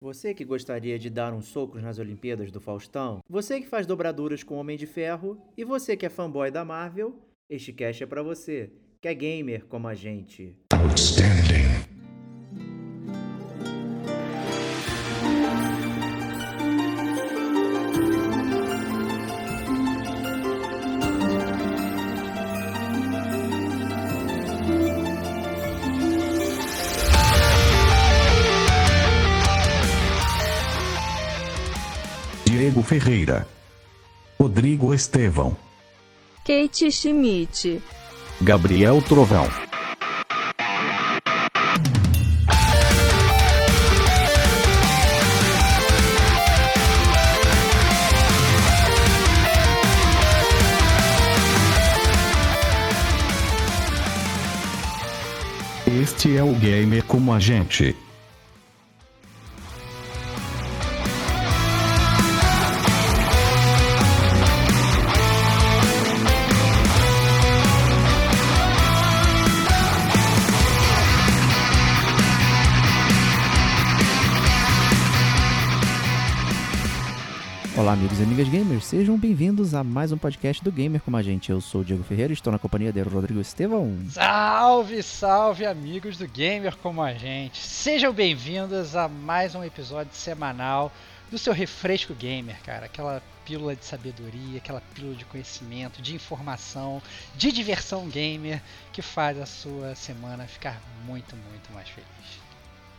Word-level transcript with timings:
Você 0.00 0.32
que 0.32 0.44
gostaria 0.44 0.96
de 0.96 1.10
dar 1.10 1.34
uns 1.34 1.46
socos 1.46 1.82
nas 1.82 1.98
Olimpíadas 1.98 2.52
do 2.52 2.60
Faustão? 2.60 3.18
Você 3.28 3.60
que 3.60 3.66
faz 3.66 3.84
dobraduras 3.84 4.44
com 4.44 4.54
Homem 4.54 4.78
de 4.78 4.86
Ferro? 4.86 5.36
E 5.56 5.64
você 5.64 5.96
que 5.96 6.06
é 6.06 6.08
fanboy 6.08 6.52
da 6.52 6.64
Marvel? 6.64 7.16
Este 7.50 7.72
cast 7.72 8.04
é 8.04 8.06
pra 8.06 8.22
você, 8.22 8.70
que 9.00 9.08
é 9.08 9.14
gamer 9.14 9.66
como 9.66 9.88
a 9.88 9.96
gente. 9.96 10.56
Outstanding. 10.72 11.47
Ferreira. 32.88 33.46
Rodrigo 34.40 34.94
Estevão. 34.94 35.54
Kate 36.38 36.90
Schmidt. 36.90 37.82
Gabriel 38.40 39.02
Trovão. 39.02 39.46
Este 55.86 56.38
é 56.38 56.42
o 56.42 56.54
Gamer 56.54 57.04
como 57.04 57.34
a 57.34 57.38
gente. 57.38 57.94
Amigos 78.18 78.20
e 78.20 78.22
amigas 78.22 78.48
gamers, 78.48 78.84
sejam 78.84 79.16
bem-vindos 79.16 79.74
a 79.74 79.84
mais 79.84 80.10
um 80.10 80.18
podcast 80.18 80.62
do 80.62 80.72
Gamer 80.72 81.00
como 81.00 81.16
a 81.16 81.22
gente. 81.22 81.50
Eu 81.50 81.60
sou 81.60 81.82
o 81.82 81.84
Diego 81.84 82.02
Ferreira 82.02 82.32
estou 82.32 82.52
na 82.52 82.58
companhia 82.58 82.92
de 82.92 83.00
Rodrigo 83.00 83.40
Estevão. 83.40 83.96
Salve, 84.10 85.02
salve, 85.02 85.64
amigos 85.64 86.16
do 86.16 86.26
Gamer 86.26 86.76
como 86.76 87.00
a 87.00 87.14
gente. 87.14 87.58
Sejam 87.58 88.12
bem-vindos 88.12 88.96
a 88.96 89.08
mais 89.08 89.54
um 89.54 89.62
episódio 89.62 90.12
semanal 90.14 90.92
do 91.30 91.38
seu 91.38 91.52
refresco 91.52 92.14
gamer, 92.14 92.56
cara. 92.64 92.86
Aquela 92.86 93.22
pílula 93.44 93.76
de 93.76 93.84
sabedoria, 93.84 94.58
aquela 94.58 94.80
pílula 94.94 95.14
de 95.14 95.24
conhecimento, 95.24 96.02
de 96.02 96.14
informação, 96.14 97.00
de 97.36 97.52
diversão 97.52 98.08
gamer 98.08 98.60
que 98.92 99.02
faz 99.02 99.38
a 99.38 99.46
sua 99.46 99.94
semana 99.94 100.46
ficar 100.46 100.80
muito, 101.06 101.36
muito 101.36 101.72
mais 101.72 101.88
feliz. 101.88 102.37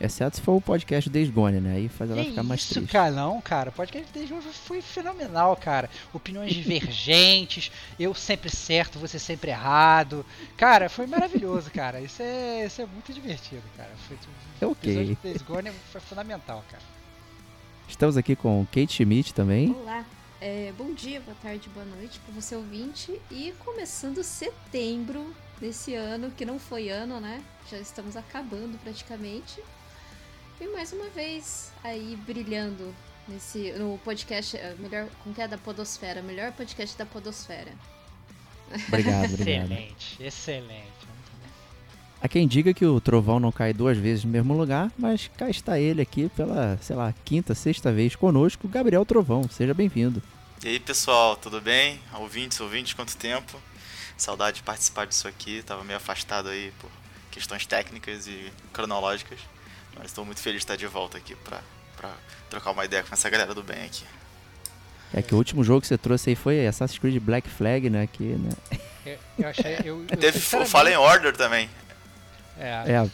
Exceto 0.00 0.36
se 0.36 0.42
for 0.42 0.52
o 0.56 0.60
podcast 0.62 1.10
Days 1.10 1.28
Gone, 1.28 1.60
né? 1.60 1.74
Aí 1.76 1.88
faz 1.90 2.10
ela 2.10 2.22
Que 2.22 2.30
ficar 2.30 2.42
mais 2.42 2.62
isso, 2.62 2.72
triste. 2.74 2.90
cara, 2.90 3.10
não, 3.10 3.38
cara. 3.40 3.68
O 3.68 3.72
podcast 3.72 4.08
desde 4.14 4.32
hoje 4.32 4.48
foi 4.48 4.80
fenomenal, 4.80 5.54
cara. 5.56 5.90
Opiniões 6.12 6.54
divergentes, 6.54 7.70
eu 8.00 8.14
sempre 8.14 8.48
certo, 8.48 8.98
você 8.98 9.18
sempre 9.18 9.50
errado. 9.50 10.24
Cara, 10.56 10.88
foi 10.88 11.06
maravilhoso, 11.06 11.70
cara. 11.70 12.00
Isso 12.00 12.22
é, 12.22 12.64
isso 12.64 12.80
é 12.80 12.86
muito 12.86 13.12
divertido, 13.12 13.62
cara. 13.76 13.90
Foi, 14.08 14.16
É 14.60 14.66
o 14.66 14.70
ok. 14.70 14.90
episódio 14.90 15.16
de 15.16 15.22
Days 15.22 15.42
Gone 15.42 15.70
foi 15.92 16.00
fundamental, 16.00 16.64
cara. 16.70 16.82
Estamos 17.86 18.16
aqui 18.16 18.34
com 18.34 18.64
Kate 18.72 18.94
Schmidt 18.94 19.34
também. 19.34 19.72
Olá. 19.82 20.04
É, 20.40 20.72
bom 20.78 20.94
dia, 20.94 21.20
boa 21.20 21.36
tarde, 21.42 21.68
boa 21.68 21.84
noite 21.84 22.18
para 22.20 22.32
você 22.34 22.56
ouvinte. 22.56 23.20
E 23.30 23.52
começando 23.62 24.22
setembro 24.24 25.34
desse 25.60 25.94
ano, 25.94 26.30
que 26.30 26.46
não 26.46 26.58
foi 26.58 26.88
ano, 26.88 27.20
né? 27.20 27.42
Já 27.70 27.76
estamos 27.78 28.16
acabando 28.16 28.78
praticamente. 28.82 29.60
E 30.60 30.68
mais 30.68 30.92
uma 30.92 31.08
vez 31.08 31.72
aí 31.82 32.18
brilhando 32.26 32.94
nesse 33.26 33.72
no 33.72 33.98
podcast 34.04 34.58
é, 34.58 34.74
melhor 34.78 35.08
com 35.24 35.32
que 35.32 35.40
é 35.40 35.48
da 35.48 35.56
Podosfera, 35.56 36.20
melhor 36.20 36.52
podcast 36.52 36.98
da 36.98 37.06
Podosfera. 37.06 37.72
Obrigado, 38.88 39.32
obrigado. 39.40 39.72
Excelente, 39.72 40.22
excelente. 40.22 41.00
Há 42.20 42.28
quem 42.28 42.46
diga 42.46 42.74
que 42.74 42.84
o 42.84 43.00
trovão 43.00 43.40
não 43.40 43.50
cai 43.50 43.72
duas 43.72 43.96
vezes 43.96 44.24
no 44.24 44.30
mesmo 44.30 44.54
lugar, 44.54 44.92
mas 44.98 45.30
cá 45.38 45.48
está 45.48 45.80
ele 45.80 46.02
aqui 46.02 46.28
pela, 46.36 46.76
sei 46.82 46.94
lá, 46.94 47.14
quinta, 47.24 47.54
sexta 47.54 47.90
vez 47.90 48.14
conosco, 48.14 48.68
Gabriel 48.68 49.06
Trovão. 49.06 49.48
Seja 49.48 49.72
bem-vindo. 49.72 50.22
E 50.62 50.68
aí 50.68 50.78
pessoal, 50.78 51.36
tudo 51.36 51.62
bem? 51.62 51.98
Ouvintes, 52.12 52.60
ouvintes, 52.60 52.92
quanto 52.92 53.16
tempo? 53.16 53.58
Saudade 54.14 54.58
de 54.58 54.62
participar 54.62 55.06
disso 55.06 55.26
aqui, 55.26 55.62
tava 55.62 55.82
meio 55.82 55.96
afastado 55.96 56.50
aí 56.50 56.70
por 56.78 56.90
questões 57.30 57.64
técnicas 57.64 58.26
e 58.26 58.52
cronológicas, 58.70 59.38
mas 59.96 60.06
estou 60.06 60.24
muito 60.24 60.40
feliz 60.40 60.58
de 60.60 60.64
estar 60.64 60.76
de 60.76 60.86
volta 60.86 61.18
aqui 61.18 61.34
pra, 61.36 61.60
pra 61.96 62.10
trocar 62.48 62.70
uma 62.72 62.84
ideia 62.84 63.02
com 63.02 63.12
essa 63.14 63.28
galera 63.30 63.54
do 63.54 63.62
bem 63.62 63.84
aqui. 63.84 64.04
É 65.12 65.20
que 65.22 65.34
o 65.34 65.38
último 65.38 65.64
jogo 65.64 65.80
que 65.80 65.86
você 65.88 65.98
trouxe 65.98 66.30
aí 66.30 66.36
foi 66.36 66.66
Assassin's 66.66 66.98
Creed 66.98 67.20
Black 67.20 67.48
Flag, 67.48 67.90
né? 67.90 68.08
Que, 68.12 68.22
né? 68.22 68.50
Eu, 69.04 69.18
eu 69.38 69.48
achei. 69.48 69.74
Eu, 69.84 70.04
eu, 70.08 70.16
Teve 70.16 70.38
o 70.38 70.66
Fallen 70.66 70.96
Order 70.96 71.36
também. 71.36 71.68
É, 72.58 72.84
É, 72.92 73.10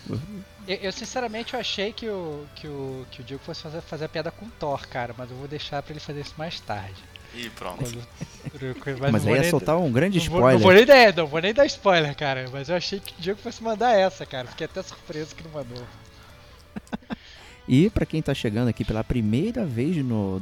eu, 0.68 0.76
eu, 0.82 0.92
sinceramente 0.92 1.54
eu 1.54 1.60
achei 1.60 1.92
que 1.92 2.06
o, 2.08 2.44
que 2.56 2.66
o, 2.66 3.06
que 3.10 3.20
o 3.22 3.24
Diego 3.24 3.42
fosse 3.42 3.62
fazer, 3.62 3.80
fazer 3.80 4.04
a 4.04 4.08
piada 4.08 4.30
com 4.30 4.46
Thor, 4.50 4.86
cara, 4.88 5.14
mas 5.16 5.30
eu 5.30 5.36
vou 5.36 5.46
deixar 5.48 5.82
pra 5.82 5.92
ele 5.92 6.00
fazer 6.00 6.20
isso 6.20 6.34
mais 6.36 6.60
tarde. 6.60 6.96
E 7.34 7.48
pronto. 7.50 7.78
Quando- 7.82 8.98
mas, 9.12 9.24
não 9.24 9.30
aí 9.32 9.36
ia 9.36 9.42
nem- 9.42 9.50
soltar 9.50 9.76
um 9.78 9.90
grande 9.92 10.18
Não 10.18 10.26
vou, 10.26 10.40
não 10.40 10.58
vou 10.58 10.58
spoiler. 10.72 10.86
nem 10.86 11.06
dar, 11.14 11.16
não 11.22 11.26
vou 11.28 11.40
nem 11.40 11.54
dar 11.54 11.66
spoiler, 11.66 12.14
cara. 12.16 12.46
Mas 12.52 12.68
eu 12.68 12.76
achei 12.76 12.98
que 13.00 13.12
o 13.12 13.22
Diego 13.22 13.40
fosse 13.40 13.62
mandar 13.62 13.92
essa, 13.92 14.26
cara. 14.26 14.48
Fiquei 14.48 14.64
até 14.66 14.82
surpreso 14.82 15.34
que 15.34 15.44
não 15.44 15.50
mandou. 15.52 15.82
E 17.68 17.90
pra 17.90 18.06
quem 18.06 18.22
tá 18.22 18.32
chegando 18.34 18.68
aqui 18.68 18.84
pela 18.84 19.02
primeira 19.02 19.64
vez 19.66 19.96
no 19.96 20.40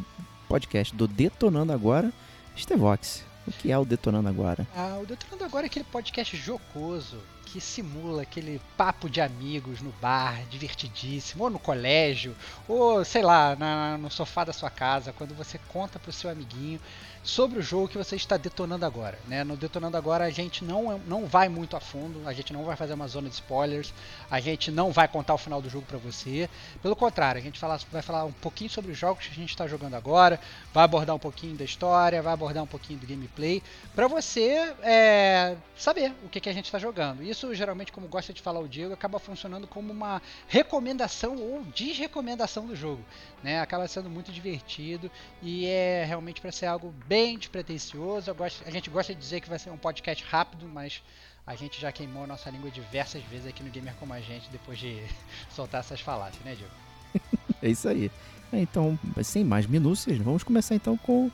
podcast 0.48 0.94
do 0.94 1.08
Detonando 1.08 1.72
Agora, 1.72 2.12
Stevox. 2.56 3.24
O 3.46 3.52
que 3.52 3.70
é 3.70 3.78
o 3.78 3.84
Detonando 3.84 4.28
Agora? 4.28 4.66
Ah, 4.76 4.98
o 5.02 5.06
Detonando 5.06 5.44
Agora 5.44 5.66
é 5.66 5.68
aquele 5.68 5.84
podcast 5.84 6.36
jocoso 6.36 7.18
que 7.46 7.60
simula 7.60 8.22
aquele 8.22 8.60
papo 8.76 9.08
de 9.08 9.20
amigos 9.20 9.80
no 9.80 9.92
bar, 10.02 10.42
divertidíssimo, 10.50 11.44
ou 11.44 11.50
no 11.50 11.58
colégio, 11.58 12.34
ou 12.66 13.04
sei 13.04 13.22
lá, 13.22 13.54
na- 13.54 13.96
no 13.96 14.10
sofá 14.10 14.42
da 14.44 14.52
sua 14.52 14.70
casa, 14.70 15.12
quando 15.12 15.34
você 15.34 15.58
conta 15.68 15.98
pro 15.98 16.10
seu 16.10 16.28
amiguinho 16.30 16.80
sobre 17.24 17.58
o 17.58 17.62
jogo 17.62 17.88
que 17.88 17.96
você 17.96 18.16
está 18.16 18.36
detonando 18.36 18.84
agora. 18.84 19.18
Né? 19.26 19.42
No 19.42 19.56
Detonando 19.56 19.96
Agora 19.96 20.24
a 20.24 20.30
gente 20.30 20.62
não, 20.62 20.98
não 21.06 21.26
vai 21.26 21.48
muito 21.48 21.74
a 21.74 21.80
fundo, 21.80 22.20
a 22.28 22.32
gente 22.34 22.52
não 22.52 22.64
vai 22.64 22.76
fazer 22.76 22.92
uma 22.92 23.08
zona 23.08 23.28
de 23.28 23.34
spoilers, 23.34 23.94
a 24.30 24.38
gente 24.40 24.70
não 24.70 24.92
vai 24.92 25.08
contar 25.08 25.32
o 25.34 25.38
final 25.38 25.62
do 25.62 25.70
jogo 25.70 25.86
para 25.86 25.96
você. 25.96 26.50
Pelo 26.82 26.94
contrário, 26.94 27.40
a 27.40 27.42
gente 27.42 27.58
fala- 27.58 27.80
vai 27.90 28.02
falar 28.02 28.24
um 28.26 28.32
pouquinho 28.32 28.68
sobre 28.68 28.92
os 28.92 28.98
jogos 28.98 29.24
que 29.26 29.32
a 29.32 29.34
gente 29.36 29.48
está 29.50 29.66
jogando 29.66 29.94
agora, 29.94 30.38
vai 30.74 30.82
abordar 30.82 31.14
um 31.14 31.20
pouquinho 31.20 31.56
da 31.56 31.64
história, 31.64 32.20
vai 32.20 32.32
abordar 32.32 32.60
um 32.64 32.66
pouquinho 32.66 32.98
do 32.98 33.06
gameplay, 33.06 33.62
para 33.94 34.08
você 34.08 34.74
é, 34.82 35.56
saber 35.76 36.12
o 36.24 36.28
que, 36.28 36.40
que 36.40 36.48
a 36.48 36.52
gente 36.52 36.64
está 36.64 36.80
jogando. 36.80 37.22
Isso 37.22 37.54
geralmente, 37.54 37.92
como 37.92 38.08
gosta 38.08 38.32
de 38.32 38.42
falar 38.42 38.58
o 38.58 38.68
Diego, 38.68 38.92
acaba 38.92 39.20
funcionando 39.20 39.68
como 39.68 39.92
uma 39.92 40.20
recomendação 40.48 41.36
ou 41.36 41.62
desrecomendação 41.66 42.66
do 42.66 42.74
jogo. 42.74 43.04
Né? 43.40 43.60
Acaba 43.60 43.86
sendo 43.86 44.10
muito 44.10 44.32
divertido 44.32 45.08
e 45.40 45.64
é 45.66 46.04
realmente 46.04 46.40
para 46.40 46.50
ser 46.50 46.66
algo 46.66 46.92
bem 47.06 47.38
despretensioso. 47.38 48.34
A 48.66 48.70
gente 48.70 48.90
gosta 48.90 49.14
de 49.14 49.20
dizer 49.20 49.40
que 49.40 49.48
vai 49.48 49.60
ser 49.60 49.70
um 49.70 49.78
podcast 49.78 50.24
rápido, 50.24 50.66
mas 50.66 51.00
a 51.46 51.54
gente 51.54 51.80
já 51.80 51.92
queimou 51.92 52.24
a 52.24 52.26
nossa 52.26 52.50
língua 52.50 52.68
diversas 52.68 53.22
vezes 53.24 53.46
aqui 53.46 53.62
no 53.62 53.70
Gamer 53.70 53.94
Como 53.94 54.12
a 54.12 54.20
Gente 54.20 54.50
depois 54.50 54.76
de 54.76 55.00
soltar 55.54 55.80
essas 55.80 56.00
falácias, 56.00 56.44
né, 56.44 56.56
Diego? 56.56 56.74
É 57.62 57.68
isso 57.70 57.88
aí. 57.88 58.10
É, 58.54 58.60
Então, 58.60 58.98
sem 59.22 59.44
mais 59.44 59.66
minúcias, 59.66 60.18
vamos 60.18 60.44
começar 60.44 60.74
então 60.74 60.96
com, 60.96 61.30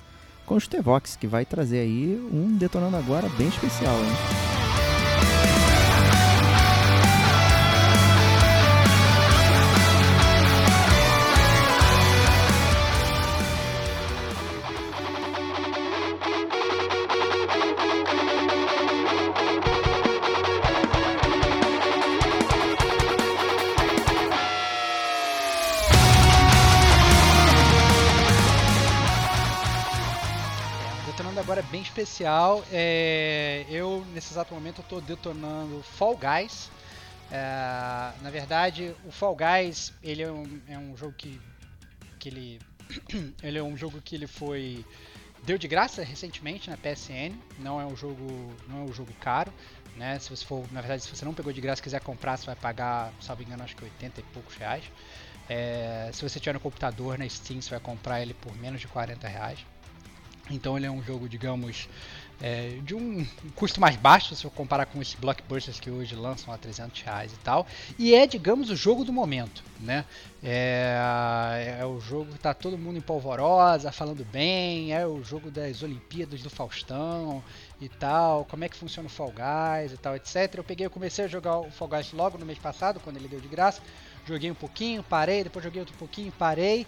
com 0.47 0.55
o 0.55 0.61
Stevox, 0.61 1.17
que 1.17 1.27
vai 1.27 1.45
trazer 1.45 1.81
aí 1.81 2.19
um 2.33 2.57
Detonando 2.57 2.97
Agora 2.97 3.29
bem 3.37 3.49
especial, 3.49 3.95
hein? 3.95 4.60
Agora 31.51 31.67
é 31.67 31.73
bem 31.73 31.83
especial. 31.83 32.65
É, 32.71 33.67
eu, 33.69 34.07
nesse 34.15 34.33
exato 34.33 34.55
momento, 34.55 34.83
estou 34.83 35.01
detonando 35.01 35.83
Fall 35.83 36.17
Guys. 36.17 36.71
É, 37.29 38.13
na 38.23 38.31
verdade, 38.31 38.95
o 39.05 39.11
Fall 39.11 39.35
Guys 39.35 39.93
ele 40.01 40.23
é 40.23 40.31
um, 40.31 40.61
é 40.69 40.79
um 40.79 40.97
jogo 40.97 41.13
que 41.13 41.41
que 42.21 42.29
ele 42.29 42.61
ele 43.43 43.59
é 43.59 43.63
um 43.65 43.77
jogo 43.77 44.01
que 44.01 44.15
ele 44.15 44.29
foi 44.29 44.85
deu 45.43 45.59
de 45.59 45.67
graça 45.67 46.05
recentemente 46.05 46.71
na 46.71 46.77
PSN, 46.77 47.35
não 47.59 47.81
é 47.81 47.85
um 47.85 47.97
jogo 47.97 48.55
não 48.69 48.83
é 48.83 48.85
um 48.89 48.93
jogo 48.93 49.13
caro, 49.19 49.53
né? 49.97 50.21
Se 50.21 50.31
você 50.31 50.45
for, 50.45 50.65
na 50.71 50.81
verdade, 50.81 51.03
se 51.03 51.09
você 51.09 51.25
não 51.25 51.35
pegou 51.35 51.53
de 51.53 51.61
graça 51.61 51.83
quiser 51.83 52.01
comprar, 52.01 52.37
você 52.37 52.47
vai 52.47 52.55
pagar, 52.55 53.13
salvo 53.21 53.43
engano, 53.43 53.65
acho 53.65 53.75
que 53.75 53.83
80 53.83 54.21
e 54.21 54.23
poucos 54.33 54.55
reais. 54.55 54.85
É, 55.49 56.11
se 56.13 56.23
você 56.23 56.39
tiver 56.39 56.53
no 56.53 56.61
computador, 56.61 57.19
na 57.19 57.29
Steam, 57.29 57.61
você 57.61 57.71
vai 57.71 57.81
comprar 57.81 58.23
ele 58.23 58.35
por 58.35 58.57
menos 58.57 58.81
de 58.81 58.87
40 58.87 59.27
reais. 59.27 59.59
Então 60.51 60.77
ele 60.77 60.87
é 60.87 60.91
um 60.91 61.03
jogo, 61.03 61.29
digamos, 61.29 61.89
é, 62.43 62.79
de 62.83 62.95
um 62.95 63.27
custo 63.55 63.81
mais 63.81 63.97
baixo 63.97 64.35
se 64.35 64.45
eu 64.45 64.51
comparar 64.51 64.87
com 64.87 65.01
esses 65.01 65.15
blockbusters 65.15 65.79
que 65.79 65.91
hoje 65.91 66.15
lançam 66.15 66.53
a 66.53 66.59
300 66.59 67.03
reais 67.03 67.33
e 67.33 67.37
tal. 67.39 67.67
E 67.99 68.15
é, 68.15 68.27
digamos, 68.27 68.71
o 68.71 68.77
jogo 68.77 69.05
do 69.05 69.13
momento, 69.13 69.63
né? 69.79 70.05
É, 70.43 71.77
é 71.81 71.85
o 71.85 72.01
jogo 72.01 72.33
que 72.33 72.39
tá 72.39 72.55
todo 72.55 72.79
mundo 72.79 72.97
em 72.97 73.03
polvorosa, 73.03 73.93
falando 73.93 74.25
bem, 74.25 74.93
é 74.95 75.07
o 75.07 75.23
jogo 75.23 75.51
das 75.51 75.83
Olimpíadas 75.83 76.41
do 76.41 76.49
Faustão 76.49 77.43
e 77.79 77.89
tal, 77.89 78.47
como 78.47 78.65
é 78.65 78.69
que 78.69 78.77
funciona 78.77 79.07
o 79.07 79.11
Fall 79.11 79.33
Guys 79.33 79.93
e 79.93 79.99
tal, 79.99 80.17
etc. 80.17 80.55
Eu 80.55 80.65
peguei, 80.65 80.87
eu 80.87 80.91
comecei 80.91 81.27
a 81.27 81.29
jogar 81.29 81.59
o 81.59 81.71
Fall 81.71 81.89
Guys 81.89 82.13
logo 82.13 82.39
no 82.39 82.47
mês 82.47 82.59
passado, 82.59 82.99
quando 83.01 83.19
ele 83.19 83.29
deu 83.29 83.41
de 83.41 83.49
graça. 83.49 83.83
Joguei 84.27 84.51
um 84.51 84.55
pouquinho, 84.55 85.03
parei, 85.03 85.45
depois 85.45 85.63
joguei 85.65 85.81
outro 85.81 85.97
pouquinho, 85.97 86.33
parei. 86.39 86.87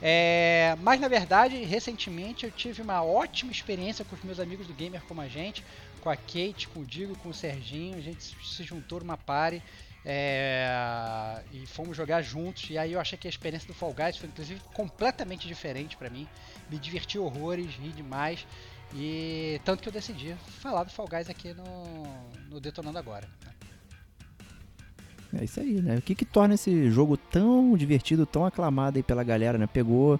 É, 0.00 0.76
mas 0.80 1.00
na 1.00 1.08
verdade, 1.08 1.56
recentemente 1.64 2.44
eu 2.44 2.52
tive 2.52 2.80
uma 2.82 3.02
ótima 3.02 3.50
experiência 3.50 4.04
com 4.04 4.14
os 4.14 4.22
meus 4.22 4.38
amigos 4.38 4.66
do 4.66 4.74
Gamer 4.74 5.02
como 5.02 5.20
a 5.20 5.28
gente, 5.28 5.64
com 6.00 6.08
a 6.08 6.16
Kate, 6.16 6.68
com 6.68 6.80
o 6.80 6.86
Digo, 6.86 7.18
com 7.18 7.30
o 7.30 7.34
Serginho. 7.34 7.96
A 7.96 8.00
gente 8.00 8.22
se 8.22 8.62
juntou 8.62 9.00
numa 9.00 9.16
party 9.16 9.62
é, 10.04 11.42
e 11.52 11.66
fomos 11.66 11.96
jogar 11.96 12.22
juntos. 12.22 12.70
E 12.70 12.78
aí 12.78 12.92
eu 12.92 13.00
achei 13.00 13.18
que 13.18 13.26
a 13.26 13.30
experiência 13.30 13.66
do 13.66 13.74
Fall 13.74 13.92
Guys 13.92 14.16
foi 14.16 14.28
inclusive 14.28 14.60
completamente 14.72 15.48
diferente 15.48 15.96
para 15.96 16.08
mim. 16.08 16.28
Me 16.70 16.78
diverti 16.78 17.18
horrores, 17.18 17.74
ri 17.74 17.90
demais. 17.90 18.46
E 18.94 19.60
tanto 19.64 19.82
que 19.82 19.88
eu 19.88 19.92
decidi 19.92 20.34
falar 20.60 20.84
do 20.84 20.90
Fall 20.90 21.08
Guys 21.08 21.28
aqui 21.28 21.52
no, 21.52 22.04
no 22.48 22.60
Detonando 22.60 22.98
Agora. 22.98 23.28
É 25.34 25.44
isso 25.44 25.60
aí, 25.60 25.80
né? 25.82 25.96
O 25.96 26.02
que, 26.02 26.14
que 26.14 26.24
torna 26.24 26.54
esse 26.54 26.90
jogo 26.90 27.16
tão 27.16 27.76
divertido, 27.76 28.24
tão 28.24 28.46
aclamado 28.46 28.96
aí 28.96 29.02
pela 29.02 29.22
galera, 29.22 29.58
né? 29.58 29.66
Pegou 29.66 30.18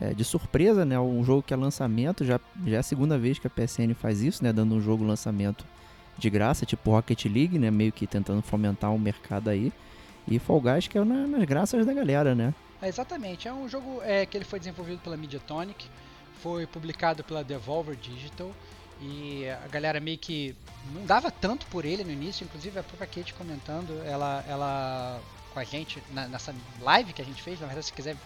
é, 0.00 0.12
de 0.12 0.24
surpresa, 0.24 0.84
né? 0.84 0.98
Um 0.98 1.22
jogo 1.22 1.42
que 1.42 1.54
é 1.54 1.56
lançamento, 1.56 2.24
já, 2.24 2.40
já 2.66 2.76
é 2.76 2.80
a 2.80 2.82
segunda 2.82 3.16
vez 3.16 3.38
que 3.38 3.46
a 3.46 3.50
PSN 3.50 3.94
faz 3.94 4.22
isso, 4.22 4.42
né? 4.42 4.52
Dando 4.52 4.74
um 4.74 4.80
jogo 4.80 5.04
lançamento 5.04 5.64
de 6.18 6.28
graça, 6.28 6.66
tipo 6.66 6.90
Rocket 6.90 7.24
League, 7.26 7.58
né? 7.58 7.70
Meio 7.70 7.92
que 7.92 8.06
tentando 8.06 8.42
fomentar 8.42 8.90
um 8.90 8.98
mercado 8.98 9.48
aí. 9.48 9.72
E 10.26 10.38
Fall 10.38 10.60
Guys 10.60 10.88
que 10.88 10.98
é 10.98 11.04
na, 11.04 11.26
nas 11.26 11.44
graças 11.44 11.86
da 11.86 11.94
galera, 11.94 12.34
né? 12.34 12.52
É, 12.82 12.88
exatamente. 12.88 13.46
É 13.46 13.52
um 13.52 13.68
jogo 13.68 14.00
é, 14.02 14.26
que 14.26 14.36
ele 14.36 14.44
foi 14.44 14.58
desenvolvido 14.58 14.98
pela 14.98 15.16
Mediatonic, 15.16 15.86
foi 16.42 16.66
publicado 16.66 17.22
pela 17.22 17.44
Devolver 17.44 17.96
Digital 17.96 18.50
e 19.00 19.48
a 19.48 19.68
galera 19.68 19.98
meio 19.98 20.18
que 20.18 20.54
não 20.92 21.06
dava 21.06 21.30
tanto 21.30 21.66
por 21.66 21.84
ele 21.84 22.04
no 22.04 22.10
início, 22.10 22.44
inclusive 22.44 22.78
a 22.78 22.82
própria 22.82 23.06
Kate 23.06 23.32
comentando, 23.34 24.02
ela, 24.04 24.44
ela 24.46 25.20
com 25.52 25.58
a 25.58 25.64
gente 25.64 26.02
na, 26.10 26.28
nessa 26.28 26.54
live 26.80 27.12
que 27.12 27.22
a 27.22 27.24
gente 27.24 27.42
fez, 27.42 27.58
na 27.60 27.66
verdade 27.66 27.86
se 27.86 27.92
quiser 27.92 28.16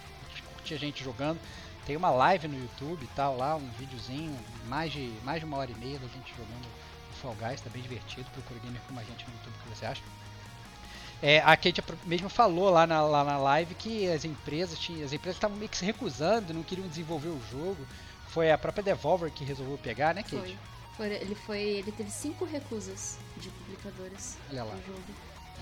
curtir 0.55 0.75
a 0.75 0.79
gente 0.79 1.03
jogando, 1.03 1.39
tem 1.87 1.97
uma 1.97 2.11
live 2.11 2.49
no 2.49 2.59
YouTube 2.59 3.05
e 3.05 3.09
tal 3.15 3.37
lá, 3.37 3.55
um 3.55 3.69
videozinho, 3.79 4.37
mais 4.67 4.93
de, 4.93 5.13
mais 5.23 5.39
de 5.39 5.47
uma 5.47 5.57
hora 5.59 5.71
e 5.71 5.75
meia 5.75 5.99
da 5.99 6.09
gente 6.09 6.31
jogando 6.31 6.67
o 7.11 7.15
Fall 7.15 7.37
Guys, 7.37 7.61
tá 7.61 7.71
bem 7.71 7.83
divertido, 7.83 8.29
procura 8.31 8.59
gamer 8.61 8.81
como 8.89 8.99
a 8.99 9.05
gente 9.05 9.25
no 9.27 9.33
YouTube, 9.35 9.55
o 9.55 9.63
que 9.63 9.79
você 9.79 9.87
acha? 9.87 10.03
É, 11.23 11.39
a 11.41 11.57
Kate 11.57 11.83
mesmo 12.05 12.29
falou 12.29 12.69
lá 12.69 12.87
na, 12.87 13.01
lá 13.03 13.23
na 13.23 13.39
live 13.39 13.75
que 13.75 14.11
as 14.11 14.25
empresas 14.25 14.79
tinham, 14.79 15.05
as 15.05 15.13
empresas 15.13 15.37
estavam 15.37 15.57
meio 15.57 15.69
que 15.69 15.77
se 15.77 15.85
recusando, 15.85 16.53
não 16.53 16.63
queriam 16.63 16.89
desenvolver 16.89 17.29
o 17.29 17.41
jogo, 17.51 17.87
foi 18.35 18.51
a 18.51 18.59
própria 18.59 18.83
Devolver 18.83 19.31
que 19.31 19.45
resolveu 19.45 19.79
pegar, 19.79 20.13
né, 20.13 20.23
Kate? 20.25 20.37
Foi. 20.37 20.57
foi 20.97 21.07
ele 21.15 21.35
foi. 21.37 21.61
Ele 21.61 21.93
teve 21.93 22.11
cinco 22.11 22.45
recusas 22.45 23.17
de 23.37 23.49
publicadoras 23.49 24.37
Olha 24.51 24.65
lá. 24.65 24.75
jogo. 24.85 25.01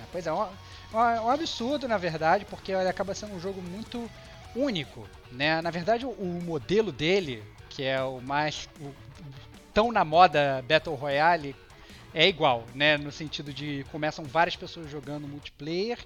É, 0.01 0.07
pois 0.11 0.27
é, 0.27 0.33
um, 0.33 0.47
um 0.95 1.31
absurdo, 1.31 1.87
na 1.87 1.99
verdade, 1.99 2.47
porque 2.47 2.73
ele 2.73 2.89
acaba 2.89 3.15
sendo 3.15 3.35
um 3.35 3.41
jogo 3.41 3.61
muito 3.61 4.11
único, 4.57 5.07
né? 5.31 5.61
Na 5.61 5.71
verdade, 5.71 6.07
o, 6.07 6.11
o 6.11 6.41
modelo 6.43 6.91
dele, 6.91 7.45
que 7.69 7.85
é 7.85 8.03
o 8.03 8.23
mais 8.23 8.67
o, 8.81 8.91
tão 9.75 9.93
na 9.93 10.03
moda 10.03 10.65
Battle 10.67 10.97
Royale, 10.97 11.55
é 12.15 12.27
igual, 12.27 12.65
né? 12.75 12.97
No 12.97 13.13
sentido 13.13 13.53
de 13.53 13.85
começam 13.93 14.25
várias 14.25 14.57
pessoas 14.57 14.91
jogando 14.91 15.29
multiplayer 15.29 15.99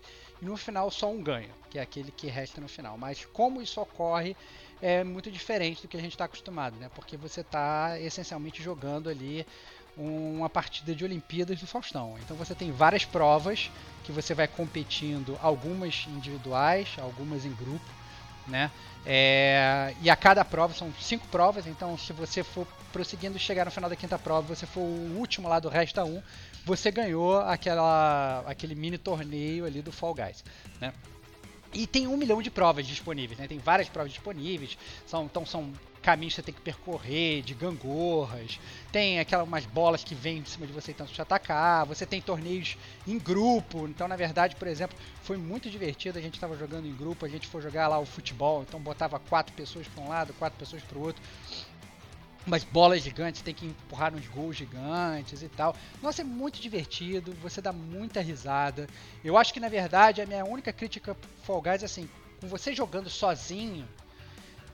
e 0.43 0.45
no 0.45 0.57
final 0.57 0.91
só 0.91 1.09
um 1.09 1.23
ganha, 1.23 1.51
que 1.71 1.79
é 1.79 1.83
aquele 1.83 2.11
que 2.11 2.27
resta 2.27 2.61
no 2.61 2.69
final. 2.69 2.99
Mas 2.99 3.25
como 3.25 3.63
isso 3.63 3.81
ocorre 3.81 4.37
é 4.81 5.03
muito 5.03 5.31
diferente 5.31 5.83
do 5.83 5.89
que 5.89 5.97
a 5.97 6.01
gente 6.01 6.13
está 6.13 6.25
acostumado, 6.25 6.77
né? 6.77 6.91
Porque 6.95 7.17
você 7.17 7.41
está 7.41 7.99
essencialmente 8.01 8.63
jogando 8.63 9.09
ali 9.09 9.47
uma 9.97 10.51
partida 10.51 10.95
de 10.95 11.05
Olimpíadas 11.05 11.59
do 11.59 11.67
Faustão. 11.67 12.17
Então 12.23 12.37
você 12.37 12.55
tem 12.55 12.71
várias 12.71 13.05
provas 13.05 13.71
que 14.05 14.13
você 14.13 14.35
vai 14.35 14.47
competindo, 14.47 15.39
algumas 15.43 16.07
individuais, 16.07 16.89
algumas 16.99 17.45
em 17.47 17.53
grupo, 17.53 17.87
né? 18.47 18.71
É, 19.05 19.95
e 20.03 20.11
a 20.11 20.17
cada 20.17 20.45
prova 20.45 20.75
são 20.75 20.93
cinco 21.01 21.27
provas, 21.29 21.67
então 21.67 21.97
se 21.97 22.13
você 22.13 22.43
for 22.43 22.67
prosseguindo 22.93 23.39
chegar 23.39 23.65
no 23.65 23.71
final 23.71 23.89
da 23.89 23.97
quinta 23.97 24.19
prova, 24.19 24.55
você 24.55 24.67
for 24.67 24.81
o 24.81 25.17
último 25.17 25.49
lá 25.49 25.61
do 25.61 25.69
resta 25.69 26.05
um, 26.05 26.23
você 26.65 26.91
ganhou 26.91 27.39
aquela, 27.39 28.43
aquele 28.47 28.75
mini 28.75 28.99
torneio 28.99 29.65
ali 29.65 29.81
do 29.81 29.93
Fall 29.93 30.15
Guys, 30.15 30.45
né? 30.81 30.93
E 31.77 31.87
tem 31.87 32.07
um 32.07 32.17
milhão 32.17 32.41
de 32.41 32.51
provas 32.51 32.87
disponíveis, 32.87 33.39
né? 33.39 33.47
Tem 33.47 33.59
várias 33.59 33.87
provas 33.87 34.11
disponíveis. 34.11 34.79
São, 35.07 35.27
então 35.27 35.45
são 35.45 35.71
caminhos 36.01 36.33
que 36.33 36.37
você 36.37 36.43
tem 36.43 36.55
que 36.55 36.61
percorrer, 36.63 37.43
de 37.43 37.53
gangorras. 37.53 38.59
Tem 38.91 39.19
aquelas 39.21 39.47
umas 39.47 39.67
bolas 39.67 40.03
que 40.03 40.15
vêm 40.15 40.39
em 40.39 40.45
cima 40.47 40.67
de 40.67 40.73
você 40.73 40.93
e 40.93 40.95
tentam 40.95 41.13
te 41.13 41.21
atacar. 41.21 41.85
Você 41.85 42.07
tem 42.07 42.19
torneios 42.19 42.79
em 43.07 43.19
grupo. 43.19 43.87
Então, 43.87 44.09
na 44.09 44.17
verdade, 44.17 44.57
por 44.57 44.67
exemplo, 44.67 44.97
foi 45.23 45.37
muito 45.37 45.69
divertido. 45.69 46.19
A 46.19 46.23
gente 46.23 46.37
estava 46.37 46.57
jogando 46.57 46.87
em 46.87 46.95
grupo, 46.95 47.27
a 47.27 47.29
gente 47.29 47.47
foi 47.47 47.61
jogar 47.61 47.89
lá 47.89 47.99
o 47.99 48.07
futebol. 48.07 48.65
Então 48.67 48.81
botava 48.81 49.19
quatro 49.19 49.55
pessoas 49.55 49.87
para 49.87 50.03
um 50.03 50.09
lado, 50.09 50.33
quatro 50.39 50.59
pessoas 50.59 50.83
para 50.83 50.97
o 50.97 51.03
outro 51.03 51.23
umas 52.47 52.63
bolas 52.63 53.03
gigantes, 53.03 53.43
tem 53.43 53.53
que 53.53 53.67
empurrar 53.67 54.15
uns 54.15 54.27
gols 54.29 54.57
gigantes 54.57 55.43
e 55.43 55.49
tal. 55.49 55.75
Nossa, 56.01 56.23
é 56.23 56.25
muito 56.25 56.61
divertido, 56.61 57.33
você 57.43 57.61
dá 57.61 57.73
muita 57.73 58.21
risada. 58.21 58.87
Eu 59.25 59.37
acho 59.37 59.53
que 59.53 59.61
na 59.61 59.69
verdade 59.69 60.23
a 60.23 60.27
minha 60.27 60.45
única 60.45 60.73
crítica 60.73 61.17
Fall 61.43 61.61
Guys 61.61 61.83
é 61.83 61.87
assim, 61.87 62.09
com 62.41 62.47
você 62.47 62.73
jogando 62.73 63.11
sozinho, 63.11 63.87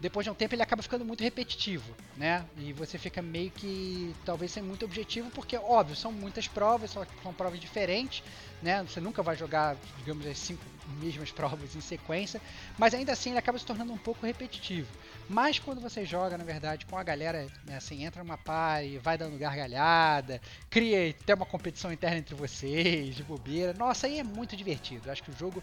depois 0.03 0.25
de 0.25 0.31
um 0.31 0.35
tempo 0.35 0.55
ele 0.55 0.63
acaba 0.63 0.83
ficando 0.83 1.05
muito 1.05 1.23
repetitivo, 1.23 1.95
né? 2.17 2.45
E 2.59 2.73
você 2.73 2.99
fica 2.99 3.23
meio 3.23 3.53
que 3.53 4.13
talvez 4.25 4.51
sem 4.51 4.61
muito 4.61 4.85
objetivo, 4.85 5.31
porque 5.31 5.57
óbvio, 5.57 5.95
são 5.95 6.11
muitas 6.11 6.49
provas, 6.49 6.91
são, 6.91 7.07
são 7.23 7.33
provas 7.33 7.61
diferentes, 7.61 8.23
né? 8.61 8.83
Você 8.83 9.01
nunca 9.01 9.23
vai 9.23 9.37
jogar, 9.37 9.77
digamos, 9.99 10.27
as 10.27 10.37
cinco 10.39 10.65
mesmas 10.93 11.31
provas 11.31 11.75
em 11.75 11.81
sequência, 11.81 12.41
mas 12.79 12.95
ainda 12.95 13.13
assim 13.13 13.31
ele 13.31 13.39
acaba 13.39 13.59
se 13.59 13.67
tornando 13.67 13.93
um 13.93 13.99
pouco 13.99 14.27
repetitivo. 14.27 14.89
Mas 15.29 15.59
quando 15.59 15.81
você 15.81 16.05
joga, 16.05 16.37
na 16.37 16.45
verdade, 16.45 16.85
com 16.87 16.97
a 16.97 17.03
galera, 17.03 17.47
né, 17.65 17.77
assim, 17.77 18.05
entra 18.05 18.23
numa 18.23 18.37
party, 18.39 18.99
vai 18.99 19.17
dando 19.17 19.39
gargalhada, 19.39 20.41
cria 20.69 21.11
até 21.11 21.35
uma 21.35 21.47
competição 21.47 21.93
interna 21.93 22.19
entre 22.19 22.35
vocês, 22.35 23.15
de 23.15 23.23
bobeira. 23.23 23.73
Nossa, 23.73 24.07
aí 24.07 24.19
é 24.19 24.25
muito 24.25 24.57
divertido. 24.57 25.09
Eu 25.09 25.13
acho 25.13 25.23
que 25.23 25.31
o 25.31 25.37
jogo 25.37 25.63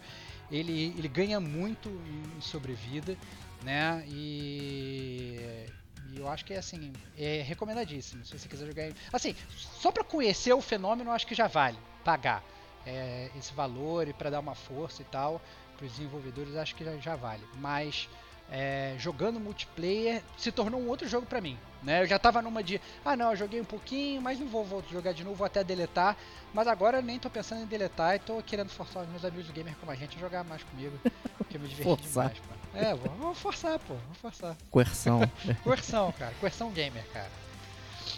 ele, 0.52 0.94
ele 0.98 1.08
ganha 1.08 1.40
muito 1.40 1.90
em 1.90 2.42
sobrevida 2.42 3.18
né? 3.64 4.04
E, 4.08 5.66
e 6.12 6.20
eu 6.20 6.28
acho 6.28 6.46
que 6.46 6.54
é 6.54 6.58
assim, 6.58 6.92
é 7.18 7.42
recomendadíssimo 7.42 8.24
se 8.26 8.38
você 8.38 8.48
quiser 8.48 8.68
jogar. 8.68 8.92
Assim, 9.12 9.36
só 9.50 9.92
para 9.92 10.04
conhecer 10.04 10.54
o 10.54 10.62
fenômeno, 10.62 11.12
acho 11.12 11.28
que 11.28 11.36
já 11.36 11.48
vale 11.48 11.78
pagar 12.04 12.44
é, 12.86 13.30
esse 13.38 13.54
valor 13.54 14.08
e 14.08 14.14
para 14.14 14.30
dar 14.30 14.40
uma 14.40 14.56
força 14.56 15.02
e 15.02 15.06
tal 15.06 15.42
para 15.78 15.86
os 15.86 15.94
desenvolvedores, 15.94 16.56
acho 16.58 16.76
que 16.76 16.84
já, 16.84 16.96
já 16.98 17.16
vale. 17.16 17.44
Mas 17.56 18.10
é, 18.52 18.96
jogando 18.98 19.40
multiplayer 19.40 20.22
se 20.38 20.52
tornou 20.52 20.82
um 20.82 20.88
outro 20.88 21.08
jogo 21.08 21.26
para 21.26 21.40
mim. 21.40 21.58
Né? 21.82 22.04
Eu 22.04 22.08
já 22.08 22.20
tava 22.20 22.42
numa 22.42 22.62
de, 22.62 22.82
ah 23.06 23.16
não, 23.16 23.32
eu 23.32 23.38
joguei 23.38 23.62
um 23.62 23.66
pouquinho, 23.66 24.22
mas 24.22 24.38
não 24.38 24.48
vou, 24.48 24.66
vou 24.66 24.84
jogar 24.92 25.14
de 25.14 25.24
novo, 25.24 25.38
vou 25.38 25.46
até 25.46 25.64
deletar. 25.64 26.18
Mas 26.54 26.68
agora 26.68 27.02
nem 27.02 27.18
tô 27.18 27.30
pensando 27.30 27.62
em 27.62 27.66
deletar 27.66 28.16
e 28.16 28.20
tô 28.20 28.42
querendo 28.44 28.70
forçar 28.70 29.04
os 29.04 29.10
meus 29.10 29.24
amigos 29.24 29.48
do 29.48 29.54
gamer 29.54 29.76
como 29.80 29.92
a 29.92 29.96
gente 29.96 30.18
a 30.18 30.20
jogar 30.20 30.44
mais 30.44 30.62
comigo. 30.64 31.00
Porque 31.38 31.56
eu 31.56 31.62
me 31.62 31.70
diverti 31.70 31.84
Forçar. 31.88 32.30
demais, 32.30 32.40
pô. 32.40 32.78
É, 32.78 32.94
vou, 32.94 33.16
vou 33.16 33.34
forçar, 33.34 33.80
pô, 33.80 33.94
vou 33.94 34.16
forçar. 34.16 34.58
Coerção. 34.70 35.22
Coerção, 35.64 36.12
cara, 36.12 36.34
coerção 36.40 36.70
gamer, 36.72 37.06
cara. 37.14 37.30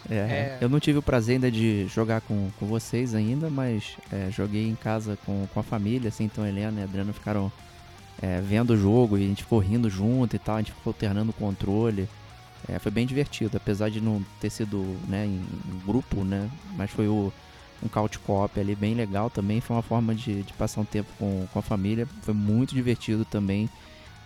É, 0.09 0.15
É. 0.15 0.57
Eu 0.61 0.69
não 0.69 0.79
tive 0.79 0.99
o 0.99 1.01
prazer 1.01 1.35
ainda 1.35 1.51
de 1.51 1.87
jogar 1.87 2.21
com, 2.21 2.49
com 2.59 2.65
vocês 2.65 3.13
ainda, 3.13 3.49
mas 3.49 3.97
é, 4.11 4.29
joguei 4.31 4.67
em 4.67 4.75
casa 4.75 5.17
com, 5.25 5.47
com 5.53 5.59
a 5.59 5.63
família, 5.63 6.09
assim, 6.09 6.25
então 6.25 6.43
a 6.43 6.49
Helena 6.49 6.79
e 6.79 6.81
a 6.81 6.85
Adriana 6.85 7.13
ficaram 7.13 7.51
é, 8.21 8.39
vendo 8.41 8.71
o 8.71 8.77
jogo 8.77 9.17
e 9.17 9.23
a 9.23 9.27
gente 9.27 9.43
ficou 9.43 9.59
rindo 9.59 9.89
junto 9.89 10.35
e 10.35 10.39
tal, 10.39 10.55
a 10.55 10.59
gente 10.59 10.71
ficou 10.71 10.91
alternando 10.91 11.31
o 11.31 11.33
controle. 11.33 12.07
É, 12.67 12.77
foi 12.77 12.91
bem 12.91 13.07
divertido, 13.07 13.57
apesar 13.57 13.89
de 13.89 13.99
não 13.99 14.23
ter 14.39 14.49
sido 14.49 14.77
né, 15.07 15.25
em, 15.25 15.41
em 15.41 15.85
grupo, 15.85 16.23
né? 16.23 16.49
Mas 16.77 16.91
foi 16.91 17.07
o, 17.07 17.33
um 17.83 17.87
couch 17.87 18.19
co-op 18.19 18.59
ali 18.59 18.75
bem 18.75 18.93
legal 18.93 19.29
também. 19.29 19.59
Foi 19.59 19.75
uma 19.75 19.81
forma 19.81 20.13
de, 20.13 20.43
de 20.43 20.53
passar 20.53 20.81
um 20.81 20.85
tempo 20.85 21.09
com, 21.17 21.47
com 21.51 21.59
a 21.59 21.61
família. 21.61 22.07
Foi 22.21 22.33
muito 22.33 22.75
divertido 22.75 23.25
também. 23.25 23.67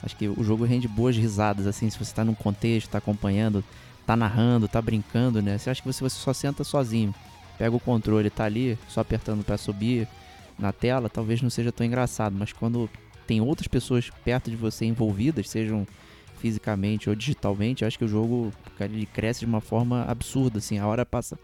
Acho 0.03 0.15
que 0.17 0.27
o 0.27 0.43
jogo 0.43 0.65
rende 0.65 0.87
boas 0.87 1.15
risadas, 1.15 1.65
assim, 1.65 1.89
se 1.89 1.97
você 1.97 2.13
tá 2.13 2.23
num 2.23 2.35
contexto, 2.35 2.89
tá 2.89 2.97
acompanhando, 2.97 3.63
tá 4.05 4.15
narrando, 4.15 4.67
tá 4.67 4.81
brincando, 4.81 5.41
né? 5.41 5.57
Você 5.57 5.69
acha 5.69 5.81
que 5.81 5.91
se 5.91 6.01
você 6.01 6.17
só 6.17 6.33
senta 6.33 6.63
sozinho, 6.63 7.13
pega 7.57 7.75
o 7.75 7.79
controle 7.79 8.29
tá 8.29 8.45
ali, 8.45 8.77
só 8.87 9.01
apertando 9.01 9.43
para 9.43 9.57
subir 9.57 10.07
na 10.57 10.71
tela, 10.71 11.09
talvez 11.09 11.41
não 11.41 11.49
seja 11.49 11.71
tão 11.71 11.85
engraçado, 11.85 12.35
mas 12.37 12.53
quando 12.53 12.89
tem 13.27 13.41
outras 13.41 13.67
pessoas 13.67 14.09
perto 14.23 14.49
de 14.49 14.55
você 14.55 14.85
envolvidas, 14.85 15.49
sejam 15.49 15.85
fisicamente 16.39 17.09
ou 17.09 17.15
digitalmente, 17.15 17.83
acho 17.83 17.97
que 17.97 18.05
o 18.05 18.07
jogo 18.07 18.53
ele 18.79 19.05
cresce 19.05 19.41
de 19.41 19.45
uma 19.45 19.61
forma 19.61 20.03
absurda, 20.07 20.59
assim, 20.59 20.77
a 20.77 20.85
hora 20.85 21.05
passa 21.05 21.37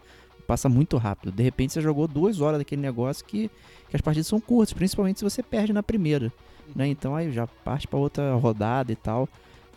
passa 0.46 0.68
muito 0.68 0.96
rápido. 0.96 1.32
De 1.32 1.42
repente 1.42 1.72
você 1.72 1.80
jogou 1.80 2.06
duas 2.06 2.40
horas 2.40 2.58
daquele 2.58 2.82
negócio 2.82 3.24
que, 3.24 3.50
que 3.88 3.96
as 3.96 4.02
partidas 4.02 4.26
são 4.26 4.40
curtas, 4.40 4.72
principalmente 4.72 5.18
se 5.18 5.24
você 5.24 5.42
perde 5.42 5.72
na 5.72 5.82
primeira, 5.82 6.32
né? 6.74 6.86
Então 6.88 7.14
aí 7.14 7.32
já 7.32 7.46
parte 7.46 7.86
para 7.86 7.98
outra 7.98 8.34
rodada 8.34 8.92
e 8.92 8.96
tal. 8.96 9.28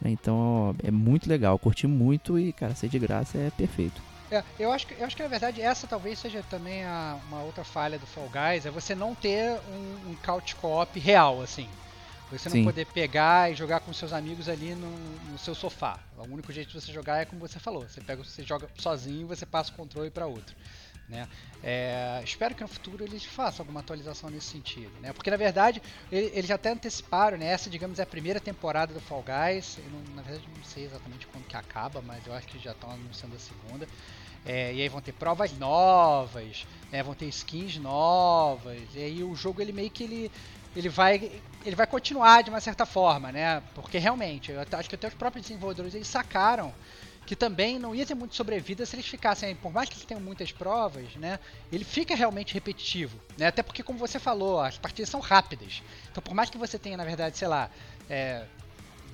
Né? 0.02 0.12
Então 0.12 0.76
é 0.84 0.92
muito 0.92 1.30
legal, 1.30 1.58
curti 1.60 1.88
muito 1.88 2.38
e, 2.40 2.54
cara, 2.54 2.76
ser 2.76 2.90
de 2.90 3.00
graça 3.00 3.38
é 3.38 3.50
perfeito. 3.52 4.02
É, 4.32 4.44
eu 4.58 4.72
acho, 4.72 4.88
que, 4.88 4.96
eu 4.96 5.06
acho 5.06 5.16
que 5.16 5.22
na 5.22 5.30
verdade 5.30 5.62
essa 5.62 5.86
talvez 5.86 6.18
seja 6.18 6.44
também 6.50 6.84
a, 6.84 7.20
uma 7.28 7.44
outra 7.44 7.64
falha 7.64 8.00
do 8.00 8.08
Fall 8.08 8.30
Guys, 8.30 8.66
é 8.66 8.72
você 8.72 8.96
não 8.96 9.14
ter 9.14 9.60
um, 9.70 10.12
um 10.12 10.16
couch 10.26 10.56
co-op 10.56 11.00
real, 11.00 11.42
assim. 11.42 11.70
Você 12.32 12.50
não 12.50 12.56
Sim. 12.56 12.64
poder 12.64 12.86
pegar 12.88 13.52
e 13.52 13.56
jogar 13.56 13.82
com 13.82 13.94
seus 13.94 14.12
amigos 14.12 14.50
ali 14.50 14.74
no, 14.74 14.90
no 15.32 15.38
seu 15.38 15.54
sofá. 15.54 16.00
O 16.18 16.24
único 16.24 16.52
jeito 16.52 16.72
de 16.72 16.82
você 16.82 16.92
jogar 16.92 17.22
é 17.22 17.26
como 17.26 17.40
você 17.40 17.60
falou. 17.60 17.88
Você 17.88 18.02
pega, 18.02 18.24
você 18.24 18.42
joga 18.44 18.68
sozinho 18.80 19.22
e 19.22 19.26
você 19.26 19.46
passa 19.46 19.72
o 19.72 19.76
controle 19.76 20.10
para 20.10 20.26
outro. 20.26 20.56
Né? 21.08 21.28
É, 21.62 22.20
espero 22.24 22.56
que 22.56 22.64
no 22.64 22.68
futuro 22.68 23.04
eles 23.04 23.24
façam 23.24 23.62
alguma 23.64 23.80
atualização 23.80 24.28
nesse 24.30 24.48
sentido, 24.48 25.00
né? 25.00 25.14
Porque 25.14 25.30
na 25.30 25.38
verdade 25.38 25.80
ele- 26.12 26.32
eles 26.34 26.50
até 26.50 26.72
anteciparam, 26.72 27.38
né? 27.38 27.46
Essa, 27.46 27.70
digamos, 27.70 28.00
é 28.00 28.04
a 28.04 28.08
primeira 28.08 28.40
temporada 28.40 28.92
do 28.92 29.00
Fall 29.00 29.24
Guys. 29.24 29.78
Não- 29.92 30.16
na 30.16 30.24
verdade 30.24 30.50
não 30.56 30.64
sei 30.64 30.84
exatamente 30.86 31.28
quando 31.28 31.46
que 31.46 31.56
acaba, 31.56 32.02
mas 32.02 32.26
eu 32.26 32.34
acho 32.34 32.48
que 32.48 32.58
já 32.58 32.72
estão 32.72 32.90
anunciando 32.90 33.36
a 33.36 33.40
segunda. 33.40 33.88
É, 34.44 34.74
e 34.74 34.82
aí 34.82 34.90
vão 34.90 35.02
ter 35.02 35.12
provas 35.14 35.54
novas, 35.54 36.66
né? 36.92 37.04
vão 37.04 37.14
ter 37.16 37.28
skins 37.28 37.78
novas. 37.78 38.80
E 38.94 39.00
aí 39.00 39.24
o 39.24 39.36
jogo 39.36 39.62
ele 39.62 39.72
meio 39.72 39.90
que 39.92 40.04
ele 40.04 40.32
ele 40.76 40.90
vai 40.90 41.42
ele 41.64 41.76
vai 41.76 41.88
continuar 41.88 42.44
de 42.44 42.50
uma 42.50 42.60
certa 42.60 42.86
forma, 42.86 43.32
né? 43.32 43.62
Porque 43.74 43.98
realmente, 43.98 44.52
eu 44.52 44.60
acho 44.74 44.90
que 44.90 44.96
até 44.96 45.08
os 45.08 45.14
próprios 45.16 45.46
desenvolvedores 45.48 45.96
eles 45.96 46.08
sacaram 46.08 46.74
que 47.26 47.36
também 47.36 47.80
não 47.80 47.96
ia 47.96 48.06
ter 48.06 48.14
muito 48.14 48.36
sobrevida 48.36 48.86
se 48.86 48.96
eles 48.96 49.08
ficassem, 49.08 49.56
por 49.56 49.72
mais 49.72 49.90
que 49.90 49.96
eles 49.96 50.06
tenham 50.06 50.22
muitas 50.22 50.52
provas, 50.52 51.16
né? 51.16 51.40
Ele 51.72 51.84
fica 51.84 52.16
realmente 52.16 52.54
repetitivo, 52.54 53.20
né? 53.38 53.48
Até 53.48 53.64
porque, 53.64 53.82
como 53.82 53.98
você 53.98 54.20
falou, 54.20 54.62
as 54.62 54.78
partidas 54.78 55.10
são 55.10 55.20
rápidas. 55.20 55.82
Então, 56.12 56.22
por 56.22 56.34
mais 56.34 56.50
que 56.50 56.58
você 56.58 56.78
tenha, 56.78 56.96
na 56.96 57.04
verdade, 57.04 57.38
sei 57.38 57.48
lá, 57.48 57.70
é, 58.10 58.46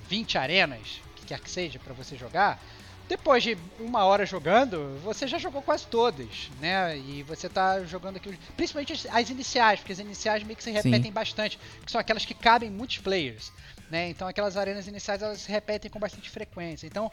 20 0.08 0.36
arenas, 0.36 1.00
que 1.16 1.24
quer 1.24 1.40
que 1.40 1.50
seja, 1.50 1.78
para 1.78 1.94
você 1.94 2.16
jogar, 2.16 2.62
depois 3.08 3.42
de 3.42 3.56
uma 3.80 4.04
hora 4.04 4.24
jogando, 4.24 4.98
você 5.02 5.26
já 5.26 5.38
jogou 5.38 5.60
quase 5.62 5.86
todas, 5.86 6.50
né? 6.60 6.96
E 6.96 7.22
você 7.22 7.48
tá 7.48 7.82
jogando 7.84 8.16
aquilo. 8.16 8.36
Principalmente 8.56 8.92
as, 8.92 9.06
as 9.06 9.30
iniciais, 9.30 9.80
porque 9.80 9.92
as 9.92 9.98
iniciais 9.98 10.42
meio 10.42 10.56
que 10.56 10.62
se 10.62 10.70
repetem 10.70 11.10
bastante, 11.12 11.58
que 11.84 11.90
são 11.90 12.00
aquelas 12.00 12.24
que 12.24 12.34
cabem 12.34 12.70
muitos 12.70 12.98
players, 12.98 13.52
né? 13.90 14.08
Então 14.08 14.28
aquelas 14.28 14.56
arenas 14.56 14.86
iniciais 14.86 15.22
elas 15.22 15.40
se 15.40 15.50
repetem 15.50 15.90
com 15.90 15.98
bastante 15.98 16.30
frequência. 16.30 16.86
Então 16.86 17.10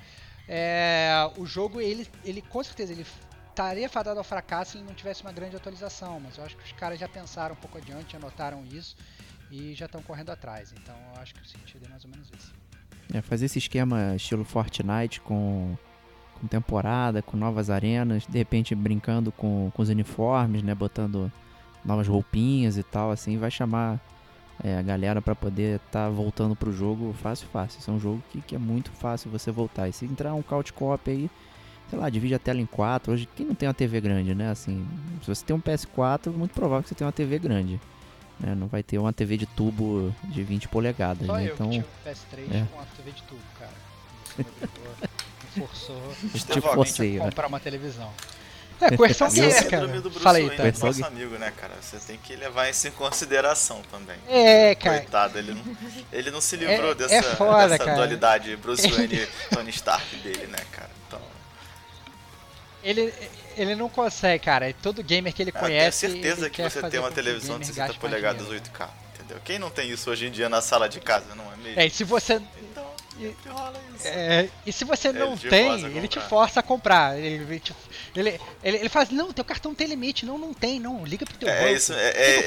é, 0.52 1.32
o 1.38 1.46
jogo 1.46 1.80
ele, 1.80 2.08
ele 2.26 2.42
com 2.42 2.64
certeza 2.64 2.92
ele 2.92 3.06
estaria 3.50 3.88
fadado 3.88 4.18
ao 4.18 4.24
fracasso 4.24 4.72
se 4.72 4.78
ele 4.78 4.86
não 4.86 4.96
tivesse 4.96 5.22
uma 5.22 5.32
grande 5.32 5.56
atualização, 5.56 6.20
mas 6.20 6.40
eu 6.40 6.44
acho 6.44 6.58
que 6.58 6.64
os 6.64 6.72
caras 6.72 7.00
já 7.00 7.08
pensaram 7.08 7.54
um 7.54 7.58
pouco 7.58 7.78
adiante, 7.78 8.16
anotaram 8.16 8.66
isso 8.66 8.98
e 9.52 9.76
já 9.76 9.86
estão 9.86 10.02
correndo 10.02 10.32
atrás. 10.32 10.74
Então 10.76 10.96
eu 11.14 11.22
acho 11.22 11.36
que 11.36 11.42
o 11.42 11.46
sentido 11.46 11.86
é 11.86 11.90
mais 11.90 12.04
ou 12.04 12.10
menos 12.10 12.28
esse. 12.34 12.52
É, 13.14 13.22
fazer 13.22 13.46
esse 13.46 13.60
esquema 13.60 14.16
estilo 14.16 14.44
Fortnite 14.44 15.22
com, 15.22 15.78
com 16.40 16.48
temporada, 16.48 17.22
com 17.22 17.38
novas 17.38 17.70
arenas, 17.70 18.26
de 18.26 18.38
repente 18.38 18.74
brincando 18.74 19.32
com, 19.32 19.72
com 19.76 19.82
os 19.84 19.90
uniformes, 19.90 20.64
né? 20.64 20.74
Botando 20.74 21.32
novas 21.86 22.08
roupinhas 22.08 22.76
e 22.76 22.84
tal, 22.84 23.12
assim, 23.12 23.38
vai 23.38 23.52
chamar 23.52 24.00
é, 24.64 24.78
a 24.78 24.82
galera 24.82 25.22
pra 25.22 25.34
poder 25.36 25.80
estar 25.86 26.10
voltando 26.10 26.56
pro 26.56 26.72
jogo 26.72 27.14
fácil, 27.22 27.48
fácil. 27.52 27.80
Esse 27.80 27.90
é 27.90 27.94
um 27.94 28.00
jogo 28.00 28.22
que, 28.32 28.42
que 28.42 28.56
é 28.56 28.60
muito 28.60 28.92
fácil 28.92 29.32
você 29.32 29.52
voltar. 29.52 29.88
E 29.88 29.94
se 29.94 30.06
entrar 30.06 30.34
um 30.34 30.42
couch 30.42 30.74
co-op 30.74 31.10
aí, 31.10 31.30
sei 31.90 31.98
lá, 31.98 32.10
divide 32.10 32.36
a 32.36 32.40
tela 32.40 32.60
em 32.60 32.66
quatro. 32.66 33.14
Hoje, 33.14 33.28
quem 33.36 33.46
não 33.46 33.56
tem 33.56 33.68
uma 33.68 33.74
TV 33.74 34.02
grande, 34.02 34.36
né? 34.36 34.50
Assim, 34.52 34.86
se 35.22 35.28
você 35.28 35.46
tem 35.46 35.56
um 35.56 35.62
PS4, 35.62 36.32
muito 36.32 36.54
provável 36.54 36.84
que 36.84 36.90
você 36.90 36.96
tenha 36.96 37.06
uma 37.08 37.14
TV 37.14 37.40
grande. 37.40 37.80
Né? 38.40 38.56
Não 38.56 38.68
vai 38.68 38.84
ter 38.84 38.98
uma 38.98 39.12
TV 39.14 39.38
de 39.38 39.46
tubo 39.46 40.14
de 40.26 40.44
20 40.44 40.68
polegadas, 40.70 41.26
Só 41.28 41.36
né? 41.36 41.50
eu 41.50 41.54
Então, 41.54 41.70
que 41.70 41.80
tinha 41.80 41.86
um 41.86 42.10
PS3 42.10 42.56
é. 42.56 42.66
com 42.74 42.80
a 42.80 42.86
TV 42.86 43.12
de 43.12 43.24
tubo, 43.24 43.42
cara. 43.58 43.72
Você 44.26 44.44
me 44.44 44.50
me 45.62 45.68
forçou 45.68 46.02
te 46.32 46.38
Estevão, 46.38 46.74
forcei, 46.74 47.16
a 47.18 47.24
né? 47.24 47.30
comprar 47.30 47.48
uma 47.48 47.60
televisão. 47.60 48.10
É, 48.82 48.96
coerção 48.96 49.28
Esse 49.28 49.42
é 49.42 49.50
é, 49.50 49.64
cara. 49.64 49.88
do 49.88 50.02
Bruce 50.10 50.20
Fala 50.20 50.38
aí, 50.38 50.48
Wayne, 50.48 50.72
tá? 50.72 50.86
Nosso 50.86 51.06
amigo, 51.06 51.38
né, 51.38 51.52
cara? 51.56 51.74
Você 51.82 51.98
tem 52.00 52.18
que 52.18 52.36
levar 52.36 52.70
isso 52.70 52.88
em 52.88 52.92
consideração 52.92 53.82
também. 53.92 54.18
É, 54.28 54.74
cara. 54.76 55.00
Coitado, 55.00 55.38
ele 55.38 55.54
não, 55.54 55.78
ele 56.14 56.32
não 56.32 56.40
se 56.42 56.56
livrou 56.56 56.92
É- 56.92 56.96
dessa, 56.96 57.14
é 57.16 57.22
foda, 57.36 57.68
dessa 57.68 57.84
cara. 57.84 57.96
dualidade 57.98 58.56
Bruce 58.56 58.88
Wayne 58.90 59.16
e 59.16 59.28
Tony 59.54 59.70
Stark 59.72 60.16
dele, 60.18 60.48
né, 60.48 60.60
cara? 60.72 60.90
Então, 61.08 61.22
Ele, 62.84 63.14
ele 63.58 63.76
não 63.76 63.90
consegue, 63.90 64.44
cara. 64.46 64.74
Todo 64.82 65.04
gamer 65.04 65.34
que 65.34 65.42
ele 65.44 65.50
eu 65.50 65.54
tenho 65.54 65.66
conhece. 65.66 65.98
certeza 66.10 66.50
que 66.50 66.62
você 66.62 66.82
tem 66.90 67.00
uma 67.00 67.12
televisão 67.12 67.60
de 67.60 67.66
gamer 67.66 67.76
60 67.76 67.88
gaste 67.88 68.00
mais 68.00 68.12
polegadas 68.14 68.44
dinheiro. 68.48 68.64
8K, 68.66 68.90
entendeu? 69.16 69.38
Quem 69.44 69.60
não 69.60 69.70
tem 69.70 69.90
isso 69.92 70.10
hoje 70.10 70.28
em 70.28 70.32
dia 70.32 70.48
na 70.48 70.62
sala 70.62 70.88
de 70.88 71.02
casa, 71.02 71.36
não 71.36 71.52
é 71.52 71.58
mesmo? 71.58 71.80
É, 71.82 71.86
e 71.86 71.90
se 71.90 72.04
você. 72.06 72.42
Sempre 73.20 73.50
rola 73.52 73.74
isso. 73.96 74.08
é, 74.08 74.50
e 74.66 74.72
se 74.72 74.86
você 74.86 75.12
não 75.12 75.28
Ele 75.34 75.38
te 75.38 75.50
tem, 75.50 75.86
ele 75.86 76.08
te 76.08 76.20
força 76.22 76.60
a 76.62 76.64
comprar. 76.64 77.18
Ele, 77.20 77.60
te- 77.60 77.76
ele, 78.16 78.40
ele, 78.64 78.78
ele 78.78 78.90
fala 78.90 79.04
assim, 79.06 79.16
não, 79.16 79.32
teu 79.34 79.44
cartão 79.44 79.76
tem 79.76 79.88
limite. 79.88 80.26
Não, 80.26 80.38
não 80.38 80.54
tem, 80.54 80.80
não. 80.80 81.06
Liga 81.06 81.26
pro 81.26 81.38
teu 81.38 81.50
É 81.50 81.62
banco. 81.64 81.76
isso, 81.76 81.94
é- 81.94 81.98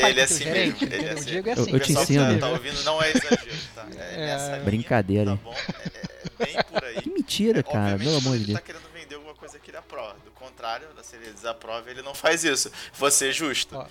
eu 0.01 0.07
é- 0.07 0.11
ele 0.11 0.21
é 0.21 0.25
assim 0.25 0.45
gerente? 0.45 0.85
mesmo, 0.87 0.95
ele 0.97 1.07
é 1.07 1.13
assim. 1.13 1.23
O 1.23 1.25
Diego 1.27 1.49
é 1.49 1.53
Eu- 1.53 1.63
assim. 1.63 1.71
eu 1.71 1.77
O 1.77 1.81
te 1.81 1.87
pessoal 1.89 2.07
que 2.07 2.13
ensino. 2.15 2.39
tá 2.41 2.49
ouvindo 2.49 2.83
não 2.85 3.03
é 3.03 3.11
exagero, 3.11 3.57
tá? 3.75 3.87
É, 3.99 4.15
É. 4.15 4.37
linha, 4.51 4.61
Brincadeira, 4.65 5.25
tá 5.27 5.31
hein? 5.33 5.41
bom? 5.45 5.55
É, 5.55 6.43
é 6.43 6.47
bem 6.47 6.57
por 6.73 6.85
aí. 6.85 6.95
Que 7.03 7.11
mentira, 7.11 7.61
É, 7.61 7.63
cara, 7.63 7.99
pelo 7.99 8.17
amor 8.17 8.33
de 8.33 8.37
ele 8.39 8.45
Deus. 8.47 8.59
tá 8.59 8.65
querendo 8.65 8.93
vender 8.95 9.15
alguma 9.17 9.35
coisa 9.35 9.59
que 9.59 9.71
ele 9.71 9.77
aprova. 9.79 10.17
Do 10.25 10.31
contrário, 10.33 10.87
se 11.03 11.17
ele 11.17 11.31
desaprova, 11.33 11.91
ele 11.91 12.03
não 12.03 12.15
faz 12.15 12.45
isso. 12.45 12.71
Você 12.95 13.29
é 13.29 13.33
justo. 13.33 13.77
Ó, 13.77 13.87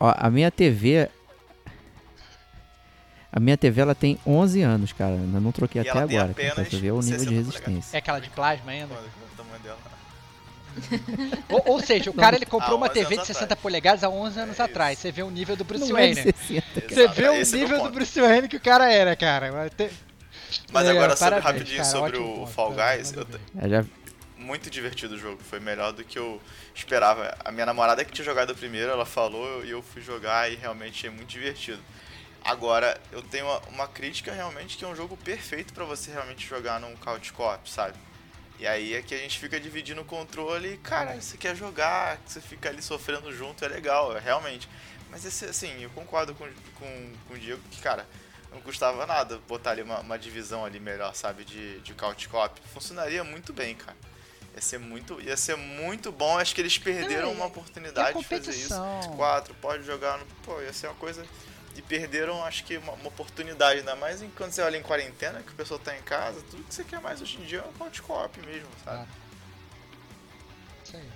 Ó, 0.00 0.14
a 0.16 0.30
minha 0.30 0.50
TV. 0.50 1.08
A 3.32 3.40
minha 3.40 3.56
TV 3.56 3.80
ela 3.80 3.94
tem 3.94 4.18
11 4.26 4.60
anos, 4.62 4.92
cara. 4.92 5.14
Ainda 5.14 5.40
não 5.40 5.50
troquei 5.52 5.80
E 5.82 5.88
até 5.88 5.98
agora. 5.98 6.34
pra 6.34 6.64
você 6.64 6.76
ver 6.76 6.90
o 6.92 7.00
nível 7.00 7.18
de 7.18 7.24
60 7.24 7.34
resistência. 7.34 7.96
É 7.96 7.98
aquela 7.98 8.18
de 8.20 8.28
plasma 8.30 8.70
ainda? 8.70 8.94
O 11.48 11.54
Ou, 11.54 11.62
ou 11.74 11.80
seja, 11.80 12.10
o 12.10 12.14
cara 12.14 12.36
ele 12.36 12.46
comprou 12.46 12.76
uma 12.76 12.86
11 12.86 12.94
TV 12.94 13.08
de 13.08 13.14
anos 13.16 13.26
60 13.26 13.44
atrás. 13.44 13.60
polegadas 13.62 14.04
há 14.04 14.08
11 14.08 14.40
anos 14.40 14.60
É 14.60 14.62
atrás. 14.62 14.98
Você 14.98 15.12
vê 15.12 15.22
o 15.22 15.30
nível 15.30 15.56
do 15.56 15.64
Bruce 15.64 15.88
Não 15.90 15.98
é 15.98 16.14
Wayne. 16.14 16.32
60. 16.32 16.80
Você 16.88 17.08
vê 17.08 17.28
o 17.28 17.34
esse 17.34 17.54
é 17.54 17.58
meu 17.58 17.64
nível 17.64 17.78
do 17.78 17.84
ponto. 17.84 17.94
Bruce 17.94 18.20
Wayne 18.20 18.48
que 18.48 18.56
o 18.56 18.60
cara 18.60 18.90
era, 18.92 19.14
cara. 19.16 19.50
Mas 20.70 20.86
Legal, 20.86 21.02
agora, 21.02 21.16
sobre, 21.16 21.30
parabéns, 21.40 21.44
rapidinho 21.44 21.76
cara, 21.78 21.88
sobre 21.90 22.16
o 22.18 22.24
ponto, 22.34 22.46
Fall 22.52 22.72
Guys, 22.74 23.12
eu. 23.12 23.26
É, 23.58 23.68
já, 23.68 23.84
muito 24.36 24.70
divertido 24.70 25.14
o 25.14 25.18
jogo. 25.18 25.38
Foi 25.42 25.60
melhor 25.60 25.92
do 25.92 26.04
que 26.04 26.18
eu 26.18 26.40
esperava. 26.74 27.34
A 27.44 27.50
minha 27.52 27.66
namorada 27.66 28.04
que 28.04 28.12
tinha 28.12 28.24
jogado 28.24 28.50
o 28.50 28.54
primeiro, 28.54 28.90
ela 28.90 29.06
falou 29.06 29.64
e 29.64 29.70
eu 29.70 29.82
fui 29.82 30.02
jogar 30.02 30.50
e 30.50 30.56
realmente 30.56 31.06
é 31.06 31.10
muito 31.10 31.28
divertido. 31.28 31.80
Agora, 32.44 33.00
eu 33.12 33.22
tenho 33.22 33.46
uma, 33.46 33.58
uma 33.68 33.88
crítica 33.88 34.32
realmente 34.32 34.76
que 34.76 34.84
é 34.84 34.88
um 34.88 34.96
jogo 34.96 35.16
perfeito 35.16 35.72
pra 35.72 35.84
você 35.84 36.10
realmente 36.10 36.46
jogar 36.46 36.80
num 36.80 36.94
couch 36.96 37.32
co-op, 37.32 37.70
sabe? 37.70 37.96
E 38.58 38.66
aí 38.66 38.94
é 38.94 39.02
que 39.02 39.14
a 39.14 39.18
gente 39.18 39.38
fica 39.38 39.58
dividindo 39.58 40.00
o 40.00 40.04
controle 40.04 40.74
e, 40.74 40.76
cara, 40.76 41.20
você 41.20 41.36
quer 41.36 41.56
jogar, 41.56 42.18
você 42.26 42.40
fica 42.40 42.68
ali 42.68 42.82
sofrendo 42.82 43.32
junto, 43.32 43.64
é 43.64 43.68
legal, 43.68 44.16
é, 44.16 44.20
realmente. 44.20 44.68
Mas 45.10 45.24
esse, 45.24 45.44
assim, 45.44 45.82
eu 45.82 45.90
concordo 45.90 46.34
com, 46.34 46.46
com, 46.78 47.12
com 47.28 47.34
o 47.34 47.38
Diego 47.38 47.60
que, 47.70 47.80
cara, 47.80 48.06
não 48.52 48.60
custava 48.60 49.06
nada 49.06 49.38
botar 49.48 49.70
ali 49.72 49.82
uma, 49.82 50.00
uma 50.00 50.18
divisão 50.18 50.64
ali 50.64 50.78
melhor, 50.78 51.14
sabe, 51.14 51.44
de, 51.44 51.80
de 51.80 51.94
couch 51.94 52.28
co-op. 52.28 52.60
Funcionaria 52.72 53.24
muito 53.24 53.52
bem, 53.52 53.74
cara. 53.74 53.96
Ia 54.54 54.60
ser 54.60 54.78
muito, 54.78 55.20
ia 55.20 55.36
ser 55.36 55.56
muito 55.56 56.12
bom. 56.12 56.38
Acho 56.38 56.54
que 56.54 56.60
eles 56.60 56.76
perderam 56.76 57.28
Não, 57.28 57.34
uma 57.34 57.46
oportunidade 57.46 58.18
de 58.18 58.24
fazer 58.24 58.50
isso. 58.50 58.74
Quatro, 59.16 59.54
pode 59.54 59.82
jogar 59.84 60.18
no. 60.18 60.26
Pô, 60.44 60.60
ia 60.60 60.72
ser 60.72 60.88
uma 60.88 60.96
coisa. 60.96 61.24
E 61.76 61.82
perderam, 61.82 62.44
acho 62.44 62.64
que, 62.64 62.76
uma, 62.76 62.92
uma 62.92 63.08
oportunidade, 63.08 63.80
ainda 63.80 63.96
mais 63.96 64.22
quando 64.36 64.52
você 64.52 64.60
olha 64.62 64.76
em 64.76 64.82
quarentena, 64.82 65.42
que 65.42 65.52
o 65.52 65.54
pessoal 65.54 65.80
tá 65.80 65.96
em 65.96 66.02
casa, 66.02 66.42
tudo 66.50 66.62
que 66.64 66.74
você 66.74 66.84
quer 66.84 67.00
mais 67.00 67.20
hoje 67.22 67.38
em 67.38 67.44
dia 67.44 67.58
é 67.60 67.62
um 67.62 67.72
couch 67.72 68.02
co-op 68.02 68.38
mesmo, 68.40 68.68
sabe? 68.84 69.08
Isso 70.84 70.96
aí. 70.96 71.08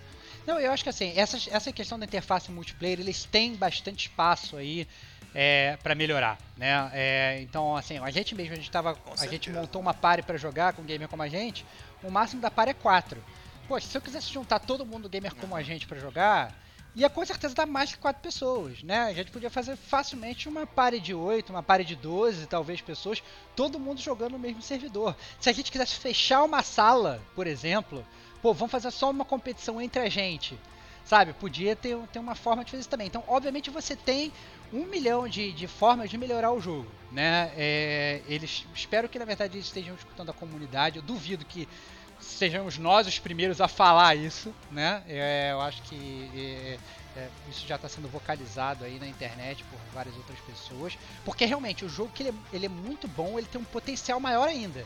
Não, 0.46 0.60
eu 0.60 0.72
acho 0.72 0.82
que 0.82 0.88
assim, 0.88 1.12
essa, 1.16 1.36
essa 1.50 1.72
questão 1.72 1.98
da 1.98 2.06
interface 2.06 2.50
multiplayer, 2.50 3.00
eles 3.00 3.24
têm 3.24 3.54
bastante 3.54 4.08
espaço 4.08 4.56
aí 4.56 4.86
é, 5.34 5.76
para 5.82 5.94
melhorar, 5.94 6.38
né? 6.56 6.90
É, 6.94 7.40
então, 7.42 7.76
assim, 7.76 7.98
a 7.98 8.10
gente 8.10 8.34
mesmo, 8.34 8.54
a 8.54 8.56
gente, 8.56 8.70
tava, 8.70 8.94
Com 8.94 9.12
a 9.12 9.26
gente 9.26 9.50
montou 9.50 9.82
uma 9.82 9.92
party 9.92 10.22
para 10.22 10.38
jogar 10.38 10.72
com 10.72 10.80
um 10.80 10.84
gamer 10.86 11.08
como 11.08 11.22
a 11.22 11.28
gente, 11.28 11.66
o 12.02 12.10
máximo 12.10 12.40
da 12.40 12.50
party 12.50 12.70
é 12.70 12.74
4. 12.74 13.22
Poxa, 13.68 13.86
se 13.86 13.98
eu 13.98 14.00
quisesse 14.00 14.32
juntar 14.32 14.60
todo 14.60 14.86
mundo 14.86 15.08
gamer 15.08 15.34
como 15.34 15.54
a 15.54 15.62
gente 15.62 15.86
para 15.86 15.98
jogar, 15.98 16.54
ia 16.96 17.10
com 17.10 17.24
certeza 17.26 17.54
dar 17.54 17.66
mais 17.66 17.92
que 17.92 17.98
quatro 17.98 18.22
pessoas, 18.22 18.82
né? 18.82 19.02
A 19.02 19.12
gente 19.12 19.30
podia 19.30 19.50
fazer 19.50 19.76
facilmente 19.76 20.48
uma 20.48 20.66
party 20.66 20.98
de 20.98 21.14
8, 21.14 21.50
uma 21.50 21.62
party 21.62 21.84
de 21.84 21.94
12, 21.94 22.46
talvez 22.46 22.80
pessoas, 22.80 23.22
todo 23.54 23.78
mundo 23.78 24.00
jogando 24.00 24.32
no 24.32 24.38
mesmo 24.38 24.62
servidor. 24.62 25.14
Se 25.38 25.50
a 25.50 25.52
gente 25.52 25.70
quisesse 25.70 25.96
fechar 25.96 26.42
uma 26.42 26.62
sala, 26.62 27.22
por 27.34 27.46
exemplo, 27.46 28.04
pô, 28.40 28.54
vamos 28.54 28.72
fazer 28.72 28.90
só 28.90 29.10
uma 29.10 29.26
competição 29.26 29.78
entre 29.78 30.00
a 30.00 30.08
gente. 30.08 30.58
Sabe, 31.04 31.34
podia 31.34 31.76
ter, 31.76 31.96
ter 32.12 32.18
uma 32.18 32.34
forma 32.34 32.64
de 32.64 32.70
fazer 32.72 32.80
isso 32.80 32.88
também. 32.88 33.06
Então, 33.06 33.22
obviamente, 33.28 33.70
você 33.70 33.94
tem 33.94 34.32
um 34.72 34.86
milhão 34.86 35.28
de, 35.28 35.52
de 35.52 35.68
formas 35.68 36.10
de 36.10 36.18
melhorar 36.18 36.50
o 36.50 36.60
jogo, 36.60 36.90
né? 37.12 37.52
É, 37.56 38.22
eles 38.26 38.66
espero 38.74 39.08
que 39.08 39.16
na 39.16 39.24
verdade 39.24 39.56
eles 39.56 39.66
estejam 39.66 39.94
escutando 39.94 40.30
a 40.30 40.32
comunidade. 40.32 40.96
Eu 40.96 41.02
duvido 41.02 41.44
que 41.44 41.68
sejamos 42.36 42.78
nós 42.78 43.06
os 43.06 43.18
primeiros 43.18 43.60
a 43.60 43.68
falar 43.68 44.14
isso, 44.14 44.54
né? 44.70 45.02
É, 45.08 45.50
eu 45.52 45.60
acho 45.60 45.82
que 45.82 46.30
é, 46.34 46.78
é, 47.20 47.28
isso 47.50 47.66
já 47.66 47.76
está 47.76 47.88
sendo 47.88 48.08
vocalizado 48.08 48.84
aí 48.84 48.98
na 48.98 49.06
internet 49.06 49.64
por 49.64 49.78
várias 49.92 50.14
outras 50.16 50.38
pessoas, 50.40 50.98
porque 51.24 51.44
realmente 51.44 51.84
o 51.84 51.88
jogo 51.88 52.12
que 52.14 52.22
ele, 52.22 52.30
é, 52.30 52.56
ele 52.56 52.66
é 52.66 52.68
muito 52.68 53.08
bom, 53.08 53.38
ele 53.38 53.46
tem 53.46 53.60
um 53.60 53.64
potencial 53.64 54.20
maior 54.20 54.48
ainda, 54.48 54.84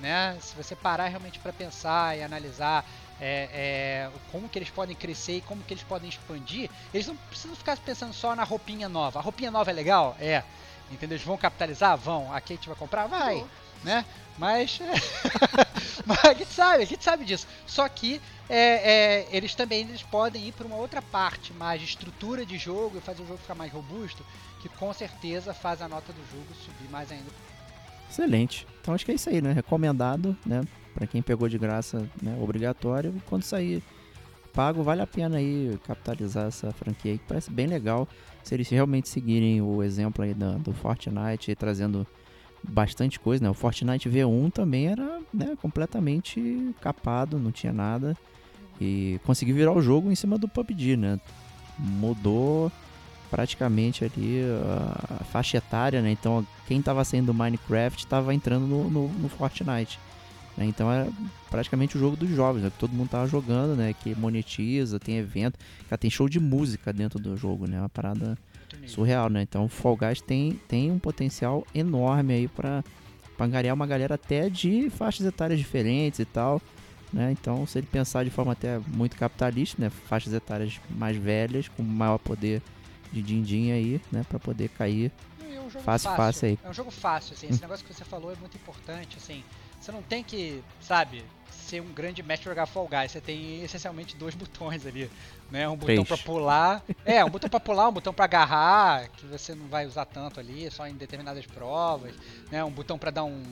né? 0.00 0.36
Se 0.40 0.54
você 0.56 0.74
parar 0.74 1.06
realmente 1.06 1.38
para 1.38 1.52
pensar 1.52 2.18
e 2.18 2.22
analisar 2.22 2.84
é, 3.20 3.48
é, 3.52 4.10
como 4.30 4.48
que 4.48 4.58
eles 4.58 4.70
podem 4.70 4.94
crescer 4.94 5.36
e 5.36 5.40
como 5.40 5.62
que 5.62 5.72
eles 5.72 5.84
podem 5.84 6.08
expandir, 6.08 6.70
eles 6.92 7.06
não 7.06 7.16
precisam 7.16 7.56
ficar 7.56 7.76
pensando 7.78 8.12
só 8.12 8.34
na 8.34 8.44
roupinha 8.44 8.88
nova. 8.88 9.18
A 9.18 9.22
roupinha 9.22 9.50
nova 9.50 9.70
é 9.70 9.74
legal? 9.74 10.16
É. 10.20 10.42
Entendeu? 10.90 11.16
Eles 11.16 11.26
vão 11.26 11.36
capitalizar? 11.36 11.96
Vão. 11.96 12.32
A 12.32 12.40
Kate 12.40 12.68
vai 12.68 12.76
comprar? 12.76 13.06
Vai. 13.06 13.44
Né? 13.84 14.04
Mas, 14.38 14.78
mas 16.06 16.24
a 16.24 16.32
gente 16.32 16.52
sabe, 16.52 16.82
a 16.82 16.86
gente 16.86 17.04
sabe 17.04 17.24
disso. 17.24 17.46
Só 17.66 17.88
que 17.88 18.20
é, 18.48 19.26
é, 19.26 19.28
eles 19.32 19.54
também 19.54 19.80
eles 19.80 20.02
podem 20.02 20.48
ir 20.48 20.52
para 20.52 20.66
uma 20.66 20.76
outra 20.76 21.02
parte 21.02 21.52
mais 21.52 21.82
estrutura 21.82 22.46
de 22.46 22.56
jogo 22.56 22.98
e 22.98 23.00
fazer 23.00 23.22
o 23.22 23.26
jogo 23.26 23.38
ficar 23.38 23.54
mais 23.54 23.72
robusto, 23.72 24.24
que 24.60 24.68
com 24.68 24.92
certeza 24.92 25.52
faz 25.52 25.82
a 25.82 25.88
nota 25.88 26.12
do 26.12 26.20
jogo 26.30 26.46
subir 26.64 26.90
mais 26.90 27.10
ainda. 27.10 27.30
Excelente. 28.08 28.66
Então 28.80 28.94
acho 28.94 29.04
que 29.04 29.12
é 29.12 29.14
isso 29.14 29.28
aí, 29.28 29.42
né? 29.42 29.52
Recomendado, 29.52 30.36
né? 30.46 30.62
Para 30.94 31.06
quem 31.06 31.20
pegou 31.20 31.48
de 31.48 31.58
graça, 31.58 32.08
né, 32.22 32.36
obrigatório. 32.40 33.14
Quando 33.26 33.42
sair 33.42 33.82
pago, 34.52 34.82
vale 34.82 35.02
a 35.02 35.06
pena 35.06 35.36
aí 35.36 35.78
capitalizar 35.86 36.48
essa 36.48 36.72
franquia 36.72 37.12
aí, 37.12 37.18
que 37.18 37.24
parece 37.28 37.50
bem 37.50 37.66
legal. 37.66 38.08
Se 38.42 38.54
eles 38.54 38.68
realmente 38.68 39.08
seguirem 39.08 39.60
o 39.60 39.82
exemplo 39.82 40.24
aí 40.24 40.32
do, 40.32 40.58
do 40.58 40.72
Fortnite, 40.72 41.54
trazendo 41.54 42.06
bastante 42.62 43.18
coisa, 43.18 43.42
né? 43.42 43.50
O 43.50 43.54
Fortnite 43.54 44.08
V1 44.08 44.52
também 44.52 44.88
era 44.88 45.20
né, 45.32 45.56
completamente 45.60 46.74
capado, 46.80 47.38
não 47.38 47.52
tinha 47.52 47.72
nada. 47.72 48.16
E 48.80 49.20
conseguiu 49.24 49.56
virar 49.56 49.72
o 49.72 49.82
jogo 49.82 50.10
em 50.10 50.14
cima 50.14 50.38
do 50.38 50.48
PUBG, 50.48 50.96
né? 50.96 51.20
Mudou 51.78 52.70
praticamente 53.30 54.04
ali 54.04 54.42
a 55.20 55.24
faixa 55.24 55.58
etária, 55.58 56.00
né? 56.00 56.10
Então 56.10 56.46
quem 56.66 56.78
estava 56.78 57.04
saindo 57.04 57.26
do 57.26 57.34
Minecraft 57.34 57.98
estava 57.98 58.34
entrando 58.34 58.66
no, 58.66 58.90
no, 58.90 59.08
no 59.08 59.28
Fortnite. 59.28 59.98
Né? 60.56 60.66
Então 60.66 60.90
é 60.90 61.08
praticamente 61.50 61.96
o 61.96 62.00
jogo 62.00 62.16
dos 62.16 62.28
jovens, 62.30 62.62
né? 62.62 62.70
que 62.70 62.78
todo 62.78 62.92
mundo 62.92 63.08
tava 63.08 63.26
jogando, 63.26 63.76
né? 63.76 63.94
Que 63.94 64.14
monetiza, 64.14 64.98
tem 64.98 65.16
evento, 65.16 65.58
cara, 65.88 65.98
tem 65.98 66.10
show 66.10 66.28
de 66.28 66.40
música 66.40 66.92
dentro 66.92 67.18
do 67.18 67.36
jogo, 67.36 67.66
né? 67.66 67.78
Uma 67.78 67.88
parada 67.88 68.36
surreal, 68.86 69.28
né? 69.28 69.42
Então 69.42 69.64
o 69.64 69.68
Fall 69.68 69.96
Guys 69.96 70.20
tem, 70.20 70.60
tem 70.68 70.90
um 70.90 70.98
potencial 70.98 71.66
enorme 71.74 72.34
aí 72.34 72.48
para 72.48 72.82
angariar 73.38 73.74
uma 73.74 73.86
galera 73.86 74.14
até 74.14 74.48
de 74.48 74.90
faixas 74.90 75.26
etárias 75.26 75.58
diferentes 75.58 76.18
e 76.18 76.24
tal. 76.24 76.60
Né? 77.12 77.32
Então, 77.32 77.66
se 77.66 77.78
ele 77.78 77.86
pensar 77.86 78.24
de 78.24 78.30
forma 78.30 78.52
até 78.52 78.78
muito 78.78 79.16
capitalista, 79.16 79.80
né? 79.80 79.88
faixas 79.88 80.32
etárias 80.32 80.78
mais 80.90 81.16
velhas, 81.16 81.68
com 81.68 81.82
maior 81.82 82.18
poder 82.18 82.62
de 83.10 83.22
din-din 83.22 83.72
aí, 83.72 84.00
né? 84.12 84.24
para 84.28 84.38
poder 84.38 84.68
cair 84.68 85.10
é 85.40 85.60
um 85.60 85.70
fácil, 85.70 86.10
fácil, 86.10 86.48
aí. 86.48 86.58
É 86.62 86.68
um 86.68 86.74
jogo 86.74 86.90
fácil, 86.90 87.34
assim, 87.34 87.48
esse 87.48 87.58
hum. 87.58 87.62
negócio 87.62 87.86
que 87.86 87.94
você 87.94 88.04
falou 88.04 88.32
é 88.32 88.36
muito 88.36 88.56
importante, 88.56 89.16
assim, 89.16 89.42
você 89.80 89.92
não 89.92 90.02
tem 90.02 90.22
que, 90.22 90.62
sabe, 90.80 91.24
ser 91.68 91.82
um 91.82 91.92
grande 91.92 92.22
mestre 92.22 92.48
jogar 92.48 92.66
Fall 92.66 92.88
Guys. 92.88 93.12
Você 93.12 93.20
tem 93.20 93.62
essencialmente 93.62 94.16
dois 94.16 94.34
botões 94.34 94.86
ali, 94.86 95.10
né? 95.50 95.68
Um 95.68 95.76
botão 95.76 96.04
para 96.04 96.16
pular, 96.16 96.82
é, 97.04 97.24
um 97.24 97.30
botão 97.30 97.50
para 97.50 97.60
pular, 97.60 97.88
um 97.88 97.92
botão 97.92 98.14
para 98.14 98.24
agarrar, 98.24 99.08
que 99.08 99.26
você 99.26 99.54
não 99.54 99.66
vai 99.68 99.86
usar 99.86 100.06
tanto 100.06 100.40
ali, 100.40 100.70
só 100.70 100.86
em 100.86 100.94
determinadas 100.94 101.44
provas, 101.46 102.14
né? 102.50 102.64
Um 102.64 102.70
botão 102.70 102.98
para 102.98 103.10
dar 103.10 103.24
um, 103.24 103.42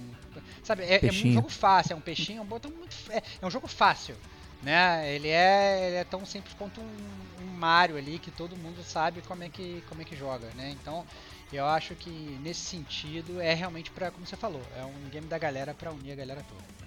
sabe? 0.62 0.84
É, 0.84 1.06
é, 1.06 1.10
um 1.10 1.32
jogo 1.32 1.50
fácil, 1.50 1.92
é 1.92 1.96
um 1.96 2.00
peixinho, 2.00 2.38
é 2.38 2.42
um 2.42 2.46
botão 2.46 2.70
muito, 2.70 2.96
é, 3.10 3.22
é 3.40 3.46
um 3.46 3.50
jogo 3.50 3.68
fácil, 3.68 4.16
né? 4.62 5.14
Ele 5.14 5.28
é, 5.28 5.86
ele 5.88 5.96
é 5.96 6.04
tão 6.04 6.24
simples 6.24 6.54
quanto 6.54 6.80
um, 6.80 7.42
um 7.42 7.46
Mario 7.46 7.96
ali 7.96 8.18
que 8.18 8.30
todo 8.30 8.56
mundo 8.56 8.82
sabe 8.82 9.20
como 9.22 9.44
é 9.44 9.48
que 9.48 9.82
como 9.88 10.00
é 10.00 10.04
que 10.04 10.16
joga, 10.16 10.48
né? 10.54 10.74
Então 10.80 11.04
eu 11.52 11.66
acho 11.66 11.94
que 11.94 12.10
nesse 12.42 12.60
sentido 12.60 13.40
é 13.40 13.54
realmente 13.54 13.90
para, 13.90 14.10
como 14.10 14.26
você 14.26 14.36
falou, 14.36 14.62
é 14.76 14.84
um 14.84 15.10
game 15.10 15.26
da 15.26 15.38
galera 15.38 15.74
para 15.74 15.92
unir 15.92 16.12
a 16.12 16.16
galera 16.16 16.44
toda. 16.48 16.85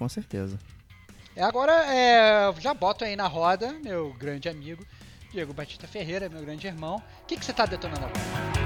Com 0.00 0.08
certeza. 0.08 0.58
É, 1.36 1.42
agora 1.42 1.72
é, 1.94 2.50
já 2.58 2.72
boto 2.72 3.04
aí 3.04 3.14
na 3.14 3.26
roda 3.26 3.70
meu 3.84 4.14
grande 4.14 4.48
amigo 4.48 4.82
Diego 5.30 5.52
Batista 5.52 5.86
Ferreira, 5.86 6.26
meu 6.30 6.40
grande 6.40 6.66
irmão. 6.66 7.02
O 7.22 7.26
que, 7.26 7.36
que 7.36 7.44
você 7.44 7.50
está 7.50 7.66
detonando 7.66 8.06
agora? 8.06 8.59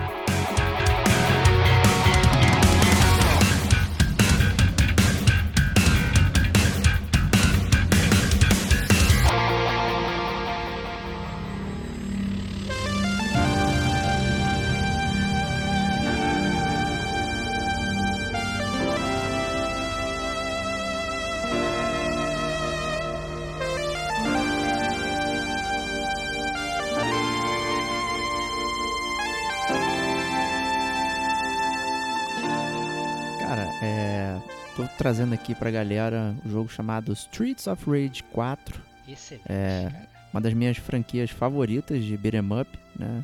Trazendo 35.04 35.34
aqui 35.34 35.54
pra 35.54 35.70
galera 35.70 36.34
o 36.42 36.48
um 36.48 36.50
jogo 36.50 36.68
chamado 36.70 37.12
Streets 37.12 37.66
of 37.66 37.84
Rage 37.84 38.22
4. 38.32 38.80
Excelente, 39.06 39.44
é 39.50 39.92
uma 40.32 40.40
das 40.40 40.54
minhas 40.54 40.78
franquias 40.78 41.28
favoritas 41.28 42.02
de 42.02 42.16
beat'em 42.16 42.40
up, 42.58 42.70
né? 42.98 43.22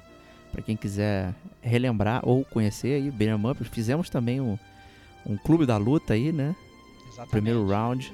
Pra 0.52 0.60
quem 0.60 0.76
quiser 0.76 1.32
relembrar 1.62 2.20
ou 2.22 2.44
conhecer 2.44 2.96
aí, 2.96 3.10
beat'em 3.10 3.50
up. 3.50 3.64
Fizemos 3.64 4.10
também 4.10 4.42
um, 4.42 4.58
um 5.24 5.38
clube 5.38 5.64
da 5.64 5.78
luta 5.78 6.12
aí, 6.12 6.30
né? 6.32 6.54
Exatamente. 7.06 7.30
Primeiro 7.30 7.66
round. 7.66 8.12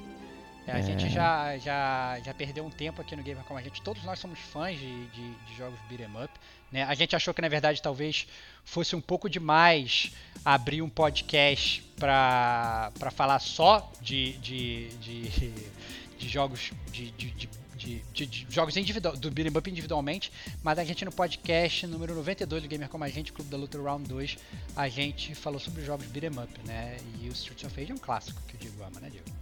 É, 0.67 0.73
a 0.73 0.79
é... 0.79 0.83
gente 0.83 1.09
já, 1.09 1.57
já, 1.57 2.19
já 2.23 2.33
perdeu 2.33 2.65
um 2.65 2.69
tempo 2.69 3.01
aqui 3.01 3.15
no 3.15 3.23
Gamer 3.23 3.43
como 3.45 3.57
a 3.57 3.63
gente. 3.63 3.81
Todos 3.81 4.03
nós 4.03 4.19
somos 4.19 4.37
fãs 4.37 4.77
de, 4.77 5.07
de, 5.07 5.33
de 5.33 5.55
jogos 5.57 5.79
beat'em 5.89 6.09
up. 6.21 6.29
Né? 6.69 6.83
A 6.83 6.93
gente 6.93 7.15
achou 7.15 7.33
que 7.33 7.41
na 7.41 7.47
verdade 7.47 7.81
talvez 7.81 8.27
fosse 8.65 8.93
um 8.95 9.01
pouco 9.01 9.29
demais 9.29 10.11
abrir 10.43 10.81
um 10.81 10.89
podcast 10.89 11.81
para 11.97 12.91
falar 13.15 13.39
só 13.39 13.89
de, 14.01 14.33
de, 14.33 14.89
de, 14.97 15.53
de 16.19 16.27
jogos 16.27 16.71
de, 16.91 17.11
de, 17.11 17.31
de 17.31 17.49
de, 17.77 18.01
de, 18.11 18.25
de, 18.25 18.47
jogos 18.49 18.75
individual, 18.75 19.15
do 19.15 19.29
beat'em 19.29 19.55
up 19.55 19.69
individualmente, 19.69 20.31
mas 20.63 20.79
a 20.79 20.83
gente 20.83 21.05
no 21.05 21.11
podcast 21.11 21.85
número 21.85 22.15
92 22.15 22.63
do 22.63 22.67
Gamer 22.67 22.89
Como 22.89 23.03
a 23.03 23.07
Gente, 23.07 23.31
Clube 23.31 23.51
da 23.51 23.55
Luta 23.55 23.79
Round 23.79 24.09
2, 24.09 24.35
a 24.75 24.89
gente 24.89 25.35
falou 25.35 25.59
sobre 25.59 25.85
jogos 25.85 26.07
beat'em 26.07 26.31
up, 26.39 26.59
né? 26.65 26.97
E 27.21 27.29
o 27.29 27.31
Streets 27.31 27.63
of 27.65 27.79
Rage 27.79 27.91
é 27.91 27.95
um 27.95 27.99
clássico 27.99 28.41
que 28.47 28.55
o 28.55 28.57
Diego 28.57 28.83
ama, 28.83 28.99
né, 28.99 29.11
Diego? 29.11 29.36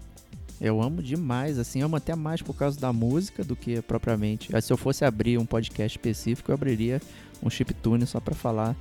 Eu 0.59 0.81
amo 0.81 1.03
demais, 1.03 1.59
assim, 1.59 1.81
amo 1.81 1.95
até 1.95 2.15
mais 2.15 2.41
por 2.41 2.55
causa 2.55 2.79
da 2.79 2.93
música 2.93 3.43
do 3.43 3.55
que 3.55 3.81
propriamente. 3.81 4.49
Se 4.61 4.71
eu 4.71 4.77
fosse 4.77 5.03
abrir 5.03 5.37
um 5.37 5.45
podcast 5.45 5.97
específico, 5.97 6.51
eu 6.51 6.55
abriria 6.55 7.01
um 7.43 7.49
chiptune 7.49 8.05
só 8.05 8.19
para 8.19 8.33
falar 8.33 8.75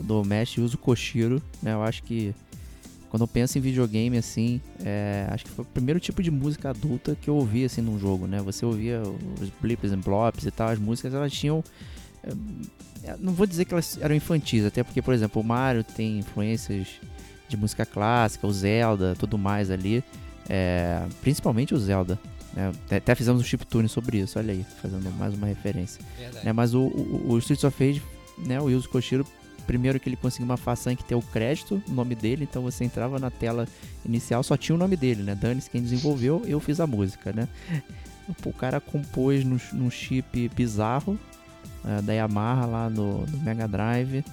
do 0.00 0.22
Mesh 0.24 0.58
e 0.58 0.60
uso 0.60 0.76
Koshiro, 0.76 1.42
né? 1.62 1.72
Eu 1.72 1.82
acho 1.82 2.02
que 2.02 2.34
quando 3.08 3.22
eu 3.22 3.28
penso 3.28 3.56
em 3.56 3.60
videogame 3.60 4.18
assim, 4.18 4.60
é, 4.84 5.26
acho 5.30 5.44
que 5.44 5.50
foi 5.50 5.64
o 5.64 5.68
primeiro 5.68 5.98
tipo 5.98 6.22
de 6.22 6.30
música 6.30 6.70
adulta 6.70 7.16
que 7.20 7.30
eu 7.30 7.36
ouvi 7.36 7.64
assim 7.64 7.80
num 7.80 7.98
jogo, 7.98 8.26
né? 8.26 8.40
Você 8.42 8.66
ouvia 8.66 9.00
os 9.40 9.48
blips 9.60 9.92
and 9.92 10.00
blops 10.00 10.44
e 10.44 10.50
tal, 10.50 10.68
as 10.68 10.78
músicas 10.78 11.14
elas 11.14 11.32
tinham 11.32 11.64
é, 13.06 13.16
não 13.20 13.32
vou 13.32 13.46
dizer 13.46 13.64
que 13.64 13.72
elas 13.72 13.98
eram 14.00 14.14
infantis, 14.14 14.64
até 14.64 14.82
porque, 14.82 15.00
por 15.00 15.14
exemplo, 15.14 15.40
o 15.40 15.44
Mario 15.44 15.84
tem 15.84 16.18
influências 16.18 16.88
de 17.48 17.56
música 17.56 17.86
clássica, 17.86 18.46
o 18.46 18.52
Zelda, 18.52 19.14
tudo 19.16 19.38
mais 19.38 19.70
ali. 19.70 20.02
É, 20.48 21.04
principalmente 21.20 21.74
o 21.74 21.78
Zelda. 21.78 22.18
Né? 22.54 22.72
Até 22.90 23.14
fizemos 23.14 23.40
um 23.40 23.44
chiptune 23.44 23.88
sobre 23.88 24.18
isso, 24.18 24.38
olha 24.38 24.52
aí, 24.52 24.64
fazendo 24.80 25.10
mais 25.16 25.34
uma 25.34 25.46
referência. 25.46 26.02
Né? 26.42 26.52
Mas 26.52 26.74
o, 26.74 26.82
o, 26.82 27.32
o 27.32 27.38
Streets 27.38 27.64
of 27.64 27.84
Rage, 27.84 28.02
né, 28.38 28.60
o 28.60 28.70
Yuzo 28.70 28.88
Koshiro, 28.88 29.26
primeiro 29.66 29.98
que 30.00 30.08
ele 30.08 30.16
conseguiu 30.16 30.46
uma 30.46 30.56
façanha 30.56 30.96
que 30.96 31.04
tem 31.04 31.16
o 31.16 31.22
crédito, 31.22 31.82
o 31.88 31.92
nome 31.92 32.14
dele, 32.14 32.44
então 32.48 32.62
você 32.62 32.84
entrava 32.84 33.18
na 33.18 33.30
tela 33.30 33.66
inicial, 34.04 34.42
só 34.42 34.56
tinha 34.56 34.74
o 34.74 34.78
nome 34.78 34.96
dele, 34.96 35.22
né? 35.22 35.34
Danis 35.34 35.68
quem 35.68 35.82
desenvolveu, 35.82 36.42
eu 36.46 36.60
fiz 36.60 36.80
a 36.80 36.86
música, 36.86 37.32
né? 37.32 37.48
O 38.44 38.52
cara 38.52 38.80
compôs 38.80 39.44
num, 39.44 39.56
num 39.72 39.88
chip 39.88 40.48
bizarro, 40.48 41.16
é, 41.84 42.02
da 42.02 42.12
Yamaha 42.12 42.66
lá 42.66 42.90
no, 42.90 43.24
no 43.24 43.38
Mega 43.38 43.68
Drive, 43.68 44.24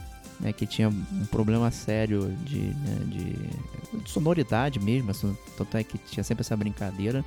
né, 0.44 0.52
que 0.52 0.68
tinha 0.68 0.90
um 0.90 1.26
problema 1.32 1.72
sério 1.72 2.36
de, 2.44 2.60
né, 2.60 3.00
de, 3.08 4.00
de 4.04 4.10
sonoridade 4.10 4.78
mesmo, 4.78 5.10
assim, 5.10 5.36
tanto 5.58 5.78
é 5.78 5.84
que 5.84 5.98
tinha 5.98 6.24
sempre 6.24 6.42
essa 6.42 6.56
brincadeira. 6.58 7.24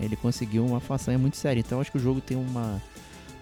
Ele 0.00 0.14
conseguiu 0.14 0.64
uma 0.64 0.78
façanha 0.78 1.18
muito 1.18 1.36
séria. 1.36 1.58
Então 1.58 1.80
acho 1.80 1.90
que 1.90 1.98
o 1.98 2.00
jogo 2.00 2.20
tem 2.20 2.36
uma, 2.36 2.80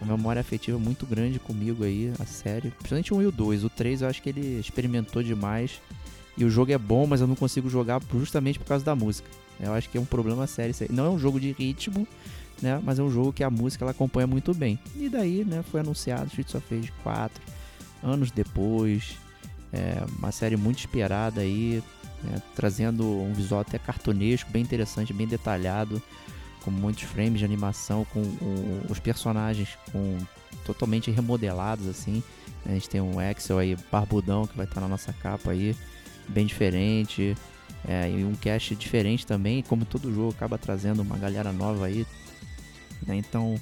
uma 0.01 0.17
memória 0.17 0.41
afetiva 0.41 0.79
muito 0.79 1.05
grande 1.05 1.39
comigo 1.39 1.85
aí, 1.85 2.11
a 2.19 2.25
série. 2.25 2.71
Principalmente 2.71 3.13
o 3.13 3.19
1 3.19 3.23
e 3.23 3.27
o 3.27 3.33
2. 3.33 3.65
O 3.65 3.69
3 3.69 4.01
eu 4.01 4.09
acho 4.09 4.23
que 4.23 4.31
ele 4.31 4.59
experimentou 4.59 5.23
demais. 5.23 5.79
E 6.37 6.45
o 6.45 6.49
jogo 6.49 6.73
é 6.73 6.79
bom, 6.79 7.07
mas 7.07 7.21
eu 7.21 7.27
não 7.27 7.37
consigo 7.37 7.69
jogar 7.69 8.01
justamente 8.15 8.59
por 8.59 8.65
causa 8.65 8.83
da 8.83 8.97
música. 8.97 9.29
Eu 9.61 9.75
acho 9.75 9.91
que 9.91 9.99
é 9.99 10.01
um 10.01 10.07
problema 10.07 10.47
sério 10.47 10.71
isso 10.71 10.85
aí. 10.85 10.89
Não 10.91 11.05
é 11.05 11.11
um 11.11 11.19
jogo 11.19 11.39
de 11.39 11.53
ritmo, 11.53 12.09
né? 12.63 12.81
Mas 12.83 12.99
é 12.99 13.03
um 13.03 13.11
jogo 13.11 13.33
que 13.33 13.45
a 13.45 13.51
música 13.51 13.85
ela 13.85 13.91
acompanha 13.91 14.27
muito 14.27 14.55
bem. 14.55 14.79
E 14.97 15.09
daí, 15.09 15.45
né, 15.45 15.63
foi 15.71 15.81
anunciado 15.81 16.29
Streets 16.29 16.55
of 16.55 16.75
Rage 16.75 16.93
4, 17.03 17.43
anos 18.03 18.31
depois. 18.31 19.17
É 19.73 20.03
uma 20.19 20.33
série 20.33 20.57
muito 20.57 20.79
esperada 20.79 21.41
aí, 21.43 21.83
né, 22.23 22.43
trazendo 22.57 23.05
um 23.05 23.33
visual 23.33 23.61
até 23.61 23.79
cartunesco, 23.79 24.51
bem 24.51 24.63
interessante, 24.63 25.13
bem 25.13 25.27
detalhado, 25.27 26.03
com 26.65 26.71
muitos 26.71 27.03
frames 27.05 27.39
de 27.39 27.45
animação, 27.45 28.05
com 28.07 28.21
o- 28.21 28.87
os 28.89 28.99
personagens 28.99 29.77
com 29.93 30.19
totalmente 30.65 31.11
remodelados 31.11 31.87
assim. 31.87 32.23
A 32.67 32.71
gente 32.71 32.89
tem 32.89 33.01
um 33.01 33.19
Axel 33.19 33.59
aí 33.59 33.77
barbudão 33.93 34.47
que 34.47 34.57
vai 34.57 34.67
estar 34.67 34.81
na 34.81 34.89
nossa 34.89 35.13
capa 35.13 35.51
aí, 35.53 35.75
bem 36.29 36.47
diferente. 36.47 37.37
É, 37.87 38.11
e 38.11 38.25
um 38.25 38.35
cast 38.35 38.75
diferente 38.75 39.25
também, 39.25 39.63
como 39.63 39.85
todo 39.85 40.13
jogo 40.13 40.31
acaba 40.31 40.59
trazendo 40.59 41.01
uma 41.01 41.17
galera 41.17 41.53
nova 41.53 41.87
aí. 41.87 42.05
né? 43.07 43.15
Então 43.17 43.55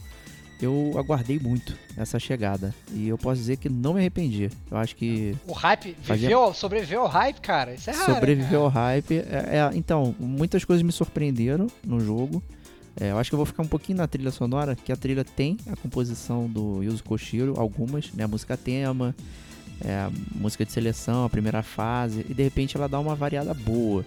eu 0.61 0.95
aguardei 0.97 1.38
muito 1.38 1.77
essa 1.97 2.19
chegada. 2.19 2.75
E 2.92 3.09
eu 3.09 3.19
posso 3.19 3.37
dizer 3.40 3.57
que 3.57 3.69
não 3.69 3.95
me 3.95 4.01
arrependi. 4.01 4.51
Eu 4.71 4.77
acho 4.79 4.97
que 4.97 5.37
O 5.47 5.53
hype 5.53 5.95
Fazia- 6.03 6.29
viveu, 6.29 6.55
sobreviveu 6.55 7.03
ao 7.03 7.09
hype, 7.09 7.40
cara. 7.40 7.75
Isso 7.75 7.90
é 7.90 7.92
raro. 7.92 8.14
sobreviveu 8.14 8.64
ao 8.64 8.73
cara. 8.73 8.87
hype. 8.87 9.14
É, 9.19 9.59
é, 9.73 9.77
então, 9.77 10.14
muitas 10.19 10.64
coisas 10.64 10.83
me 10.83 10.92
surpreenderam 10.92 11.66
no 11.85 12.01
jogo. 12.01 12.42
É, 12.99 13.11
eu 13.11 13.19
acho 13.19 13.31
que 13.31 13.35
eu 13.35 13.38
vou 13.38 13.45
ficar 13.47 13.62
um 13.62 13.69
pouquinho 13.69 13.99
na 13.99 14.07
trilha 14.07 14.31
sonora, 14.31 14.75
que 14.75 14.90
a 14.90 14.97
trilha 14.97 15.23
tem 15.23 15.59
a 15.71 15.77
composição 15.77 16.49
do 16.49 16.83
Yuzo 16.83 17.05
Koshiro, 17.05 17.55
algumas, 17.61 18.11
né? 18.14 18.25
A 18.25 18.29
música 18.29 18.57
tema, 18.57 19.14
é, 19.85 19.92
a 19.92 20.11
música 20.35 20.64
de 20.64 20.73
seleção, 20.73 21.25
a 21.27 21.29
primeira 21.29 21.62
fase, 21.62 22.25
e 22.27 22.33
de 22.33 22.42
repente 22.42 22.75
ela 22.75 22.88
dá 22.88 22.99
uma 22.99 23.14
variada 23.14 23.53
boa. 23.53 24.03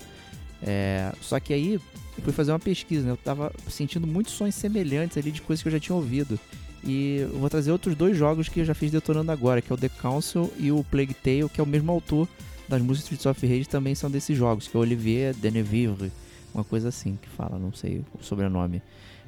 É, 0.64 1.12
só 1.22 1.40
que 1.40 1.54
aí 1.54 1.80
fui 2.21 2.34
fazer 2.34 2.51
uma 2.51 2.60
pesquisa, 2.60 3.05
né? 3.05 3.12
Eu 3.12 3.17
tava 3.17 3.51
sentindo 3.69 4.05
muitos 4.08 4.34
sons 4.34 4.55
semelhantes 4.55 5.17
ali 5.17 5.32
de 5.32 5.41
coisas 5.41 5.62
que 5.63 5.67
eu 5.67 5.71
já 5.73 5.79
tinha 5.79 5.95
ouvido. 5.95 6.39
E 6.84 7.17
eu 7.21 7.39
vou 7.39 7.49
trazer 7.49 7.71
outros 7.71 7.95
dois 7.95 8.15
jogos 8.15 8.47
que 8.47 8.62
eu 8.62 8.65
já 8.65 8.73
fiz 8.73 8.89
detonando 8.91 9.32
agora, 9.32 9.62
que 9.62 9.71
é 9.71 9.75
o 9.75 9.77
The 9.77 9.89
Council 9.89 10.51
e 10.58 10.71
o 10.71 10.84
Plague 10.84 11.13
Tale, 11.13 11.49
que 11.49 11.60
é 11.60 11.63
o 11.63 11.67
mesmo 11.67 11.91
autor 11.91 12.27
das 12.69 12.82
músicas 12.82 13.12
Streets 13.12 13.25
of 13.25 13.47
Rage 13.47 13.67
também 13.67 13.95
são 13.95 14.10
desses 14.10 14.38
jogos, 14.38 14.67
que 14.67 14.77
é 14.77 14.79
Olivier 14.79 15.34
Denevivre, 15.34 16.12
uma 16.53 16.63
coisa 16.63 16.89
assim 16.89 17.17
que 17.21 17.27
fala, 17.27 17.58
não 17.58 17.73
sei 17.73 18.03
o 18.19 18.23
sobrenome. 18.23 18.82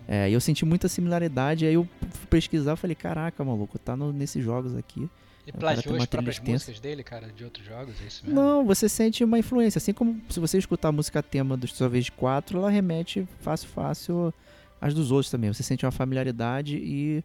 É, 0.07 0.29
eu 0.29 0.39
senti 0.39 0.63
muita 0.63 0.87
similaridade, 0.87 1.65
aí 1.65 1.73
eu 1.73 1.87
pesquisar 2.29 2.73
e 2.73 2.77
falei, 2.77 2.95
caraca, 2.95 3.43
maluco, 3.43 3.77
tá 3.79 3.95
no- 3.97 4.13
nesses 4.13 4.43
jogos 4.43 4.75
aqui. 4.75 5.09
Ele 5.47 5.57
plagiou 5.57 5.95
as 5.95 6.05
próprias 6.05 6.39
músicas 6.39 6.79
dele, 6.79 7.03
cara, 7.03 7.27
de 7.35 7.43
outros 7.43 7.65
jogos, 7.65 7.95
é 8.01 8.07
isso 8.07 8.23
mesmo? 8.25 8.39
Não, 8.39 8.65
você 8.65 8.87
sente 8.87 9.23
uma 9.23 9.39
influência, 9.39 9.79
assim 9.79 9.91
como 9.93 10.21
se 10.29 10.39
você 10.39 10.57
escutar 10.57 10.89
a 10.89 10.91
música 10.91 11.21
tema 11.23 11.57
do 11.57 11.67
Rage 11.89 12.11
4, 12.11 12.57
ela 12.59 12.69
remete 12.69 13.27
fácil, 13.39 13.67
fácil 13.69 14.33
às 14.79 14.93
dos 14.93 15.11
outros 15.11 15.31
também. 15.31 15.51
Você 15.51 15.63
sente 15.63 15.85
uma 15.85 15.91
familiaridade 15.91 16.77
e 16.77 17.23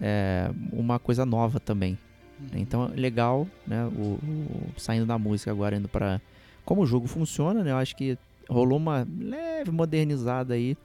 é, 0.00 0.50
uma 0.72 0.98
coisa 0.98 1.24
nova 1.24 1.58
também. 1.58 1.98
Uhum. 2.40 2.48
Então 2.60 2.84
é 2.94 3.00
legal, 3.00 3.48
né? 3.66 3.84
O, 3.86 4.18
o- 4.22 4.68
saindo 4.76 5.06
da 5.06 5.18
música 5.18 5.50
agora 5.50 5.76
indo 5.76 5.88
pra 5.88 6.20
como 6.64 6.82
o 6.82 6.86
jogo 6.86 7.06
funciona, 7.06 7.64
né? 7.64 7.70
Eu 7.70 7.76
acho 7.78 7.96
que 7.96 8.16
rolou 8.48 8.76
uma 8.78 9.06
leve 9.18 9.70
modernizada 9.70 10.52
aí 10.54 10.76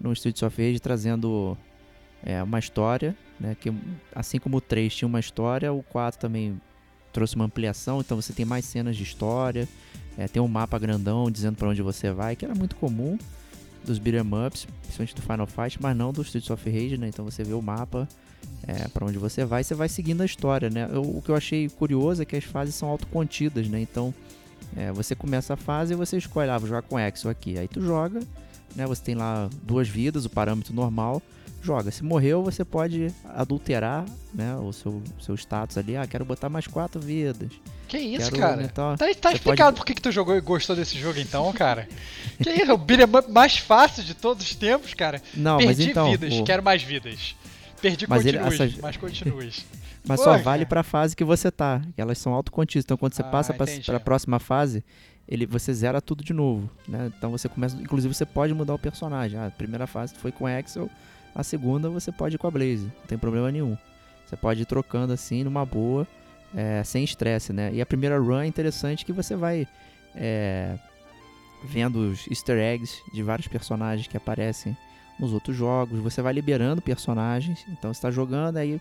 no 0.00 0.12
Streets 0.12 0.42
of 0.42 0.60
Rage, 0.60 0.80
trazendo 0.80 1.56
é, 2.24 2.42
uma 2.42 2.58
história, 2.58 3.14
né? 3.38 3.56
Que 3.60 3.72
assim 4.14 4.38
como 4.38 4.56
o 4.56 4.60
3 4.60 4.94
tinha 4.94 5.06
uma 5.08 5.20
história, 5.20 5.72
o 5.72 5.82
4 5.82 6.18
também 6.20 6.60
trouxe 7.12 7.36
uma 7.36 7.44
ampliação, 7.44 8.00
então 8.00 8.20
você 8.20 8.32
tem 8.32 8.44
mais 8.44 8.64
cenas 8.64 8.96
de 8.96 9.02
história, 9.04 9.68
é, 10.18 10.26
tem 10.26 10.42
um 10.42 10.48
mapa 10.48 10.78
grandão 10.78 11.30
dizendo 11.30 11.56
pra 11.56 11.68
onde 11.68 11.80
você 11.82 12.10
vai, 12.10 12.34
que 12.34 12.44
era 12.44 12.54
muito 12.54 12.74
comum 12.76 13.16
dos 13.84 13.98
beat'em 13.98 14.22
ups, 14.46 14.66
principalmente 14.82 15.14
do 15.14 15.22
Final 15.22 15.46
Fight, 15.46 15.80
mas 15.80 15.96
não 15.96 16.12
do 16.12 16.22
Streets 16.22 16.50
of 16.50 16.68
Rage, 16.70 16.96
né? 16.96 17.08
Então 17.08 17.24
você 17.24 17.44
vê 17.44 17.52
o 17.52 17.60
mapa 17.62 18.08
é, 18.66 18.88
para 18.88 19.04
onde 19.06 19.18
você 19.18 19.44
vai, 19.44 19.62
você 19.62 19.74
vai 19.74 19.88
seguindo 19.88 20.22
a 20.22 20.24
história, 20.24 20.70
né? 20.70 20.88
Eu- 20.90 21.02
o 21.02 21.20
que 21.22 21.30
eu 21.30 21.36
achei 21.36 21.68
curioso 21.68 22.22
é 22.22 22.24
que 22.24 22.34
as 22.34 22.44
fases 22.44 22.74
são 22.74 22.88
autocontidas, 22.88 23.68
né? 23.68 23.80
Então, 23.80 24.12
é, 24.74 24.90
você 24.90 25.14
começa 25.14 25.52
a 25.54 25.56
fase 25.56 25.92
e 25.92 25.96
você 25.96 26.16
escolhe, 26.16 26.48
ah, 26.50 26.56
vou 26.58 26.66
jogar 26.68 26.82
com 26.82 26.98
Exo 26.98 27.28
aqui. 27.28 27.58
Aí 27.58 27.68
tu 27.68 27.80
joga, 27.82 28.20
né? 28.74 28.86
Você 28.86 29.02
tem 29.02 29.14
lá 29.14 29.48
duas 29.62 29.86
vidas, 29.88 30.24
o 30.24 30.30
parâmetro 30.30 30.74
normal, 30.74 31.22
joga. 31.64 31.90
Se 31.90 32.04
morreu, 32.04 32.42
você 32.42 32.64
pode 32.64 33.08
adulterar, 33.34 34.04
né? 34.32 34.54
O 34.56 34.72
seu, 34.72 35.02
seu 35.20 35.34
status 35.36 35.78
ali, 35.78 35.96
ah, 35.96 36.06
quero 36.06 36.24
botar 36.24 36.48
mais 36.48 36.66
quatro 36.66 37.00
vidas. 37.00 37.50
Que 37.88 37.98
isso, 37.98 38.30
quero 38.30 38.38
cara? 38.42 38.52
aumentar- 38.54 38.96
Tá, 38.98 39.06
tá 39.20 39.32
explicado 39.32 39.70
pode- 39.72 39.76
por 39.78 39.86
que, 39.86 39.94
que 39.94 40.02
tu 40.02 40.10
jogou 40.12 40.36
e 40.36 40.40
gostou 40.40 40.74
desse 40.76 40.98
jogo 40.98 41.18
então, 41.18 41.52
cara. 41.52 41.88
que 42.42 42.50
isso, 42.50 42.70
é 42.70 42.74
o 42.74 42.78
beat'em 42.78 43.04
up 43.06 43.30
mais 43.30 43.56
fácil 43.56 44.02
de 44.04 44.14
todos 44.14 44.44
os 44.44 44.54
tempos, 44.54 44.94
cara. 44.94 45.20
Não, 45.34 45.58
Perdi 45.58 45.66
mas 45.82 45.88
então, 45.90 46.10
vidas, 46.10 46.34
o- 46.34 46.44
quero 46.44 46.62
mais 46.62 46.82
vidas. 46.82 47.34
Perdi 47.80 48.06
Mas 48.08 48.24
ele- 48.24 48.38
continues, 48.38 48.60
essas- 48.60 48.80
mas 48.80 48.96
continues. 48.96 49.64
Mas 50.06 50.20
Pô, 50.20 50.24
só 50.24 50.30
cara. 50.32 50.42
vale 50.42 50.66
pra 50.66 50.82
fase 50.82 51.16
que 51.16 51.24
você 51.24 51.50
tá. 51.50 51.80
Elas 51.96 52.18
são 52.18 52.34
autocontidas. 52.34 52.84
Então 52.84 52.94
quando 52.94 53.14
você 53.14 53.22
Ah, 53.22 53.24
passa 53.24 53.54
pra, 53.54 53.64
entendi. 53.64 53.86
pra 53.86 53.98
próxima 53.98 54.38
fase, 54.38 54.84
ele, 55.26 55.46
você 55.46 55.72
zera 55.72 55.98
tudo 55.98 56.22
de 56.22 56.34
novo. 56.34 56.68
Né? 56.86 57.10
Então 57.16 57.30
você 57.30 57.48
começa. 57.48 57.74
Inclusive 57.80 58.12
você 58.12 58.26
pode 58.26 58.52
mudar 58.52 58.74
o 58.74 58.78
personagem. 58.78 59.38
Ah, 59.40 59.46
a 59.46 59.50
primeira 59.50 59.86
fase 59.86 60.14
foi 60.14 60.30
com 60.30 60.46
Axel, 60.46 60.90
a 61.34 61.42
segunda 61.42 61.90
você 61.90 62.12
pode 62.12 62.36
ir 62.36 62.38
com 62.38 62.46
a 62.46 62.50
Blaze. 62.50 62.84
Não 62.84 63.06
tem 63.06 63.18
problema 63.18 63.50
nenhum. 63.50 63.76
Você 64.26 64.36
pode 64.36 64.62
ir 64.62 64.66
trocando 64.66 65.12
assim 65.12 65.44
numa 65.44 65.66
boa, 65.66 66.06
é, 66.54 66.82
sem 66.84 67.04
estresse, 67.04 67.52
né? 67.52 67.70
E 67.72 67.80
a 67.80 67.86
primeira 67.86 68.18
run 68.18 68.40
é 68.40 68.46
interessante 68.46 69.04
que 69.04 69.12
você 69.12 69.34
vai 69.34 69.66
é, 70.14 70.78
vendo 71.64 72.10
os 72.10 72.26
easter 72.28 72.58
eggs 72.58 73.02
de 73.12 73.22
vários 73.22 73.48
personagens 73.48 74.06
que 74.06 74.16
aparecem 74.16 74.76
nos 75.18 75.32
outros 75.32 75.56
jogos. 75.56 76.00
Você 76.00 76.22
vai 76.22 76.32
liberando 76.32 76.80
personagens. 76.80 77.64
Então 77.68 77.92
você 77.92 78.00
tá 78.00 78.10
jogando, 78.10 78.56
aí 78.56 78.80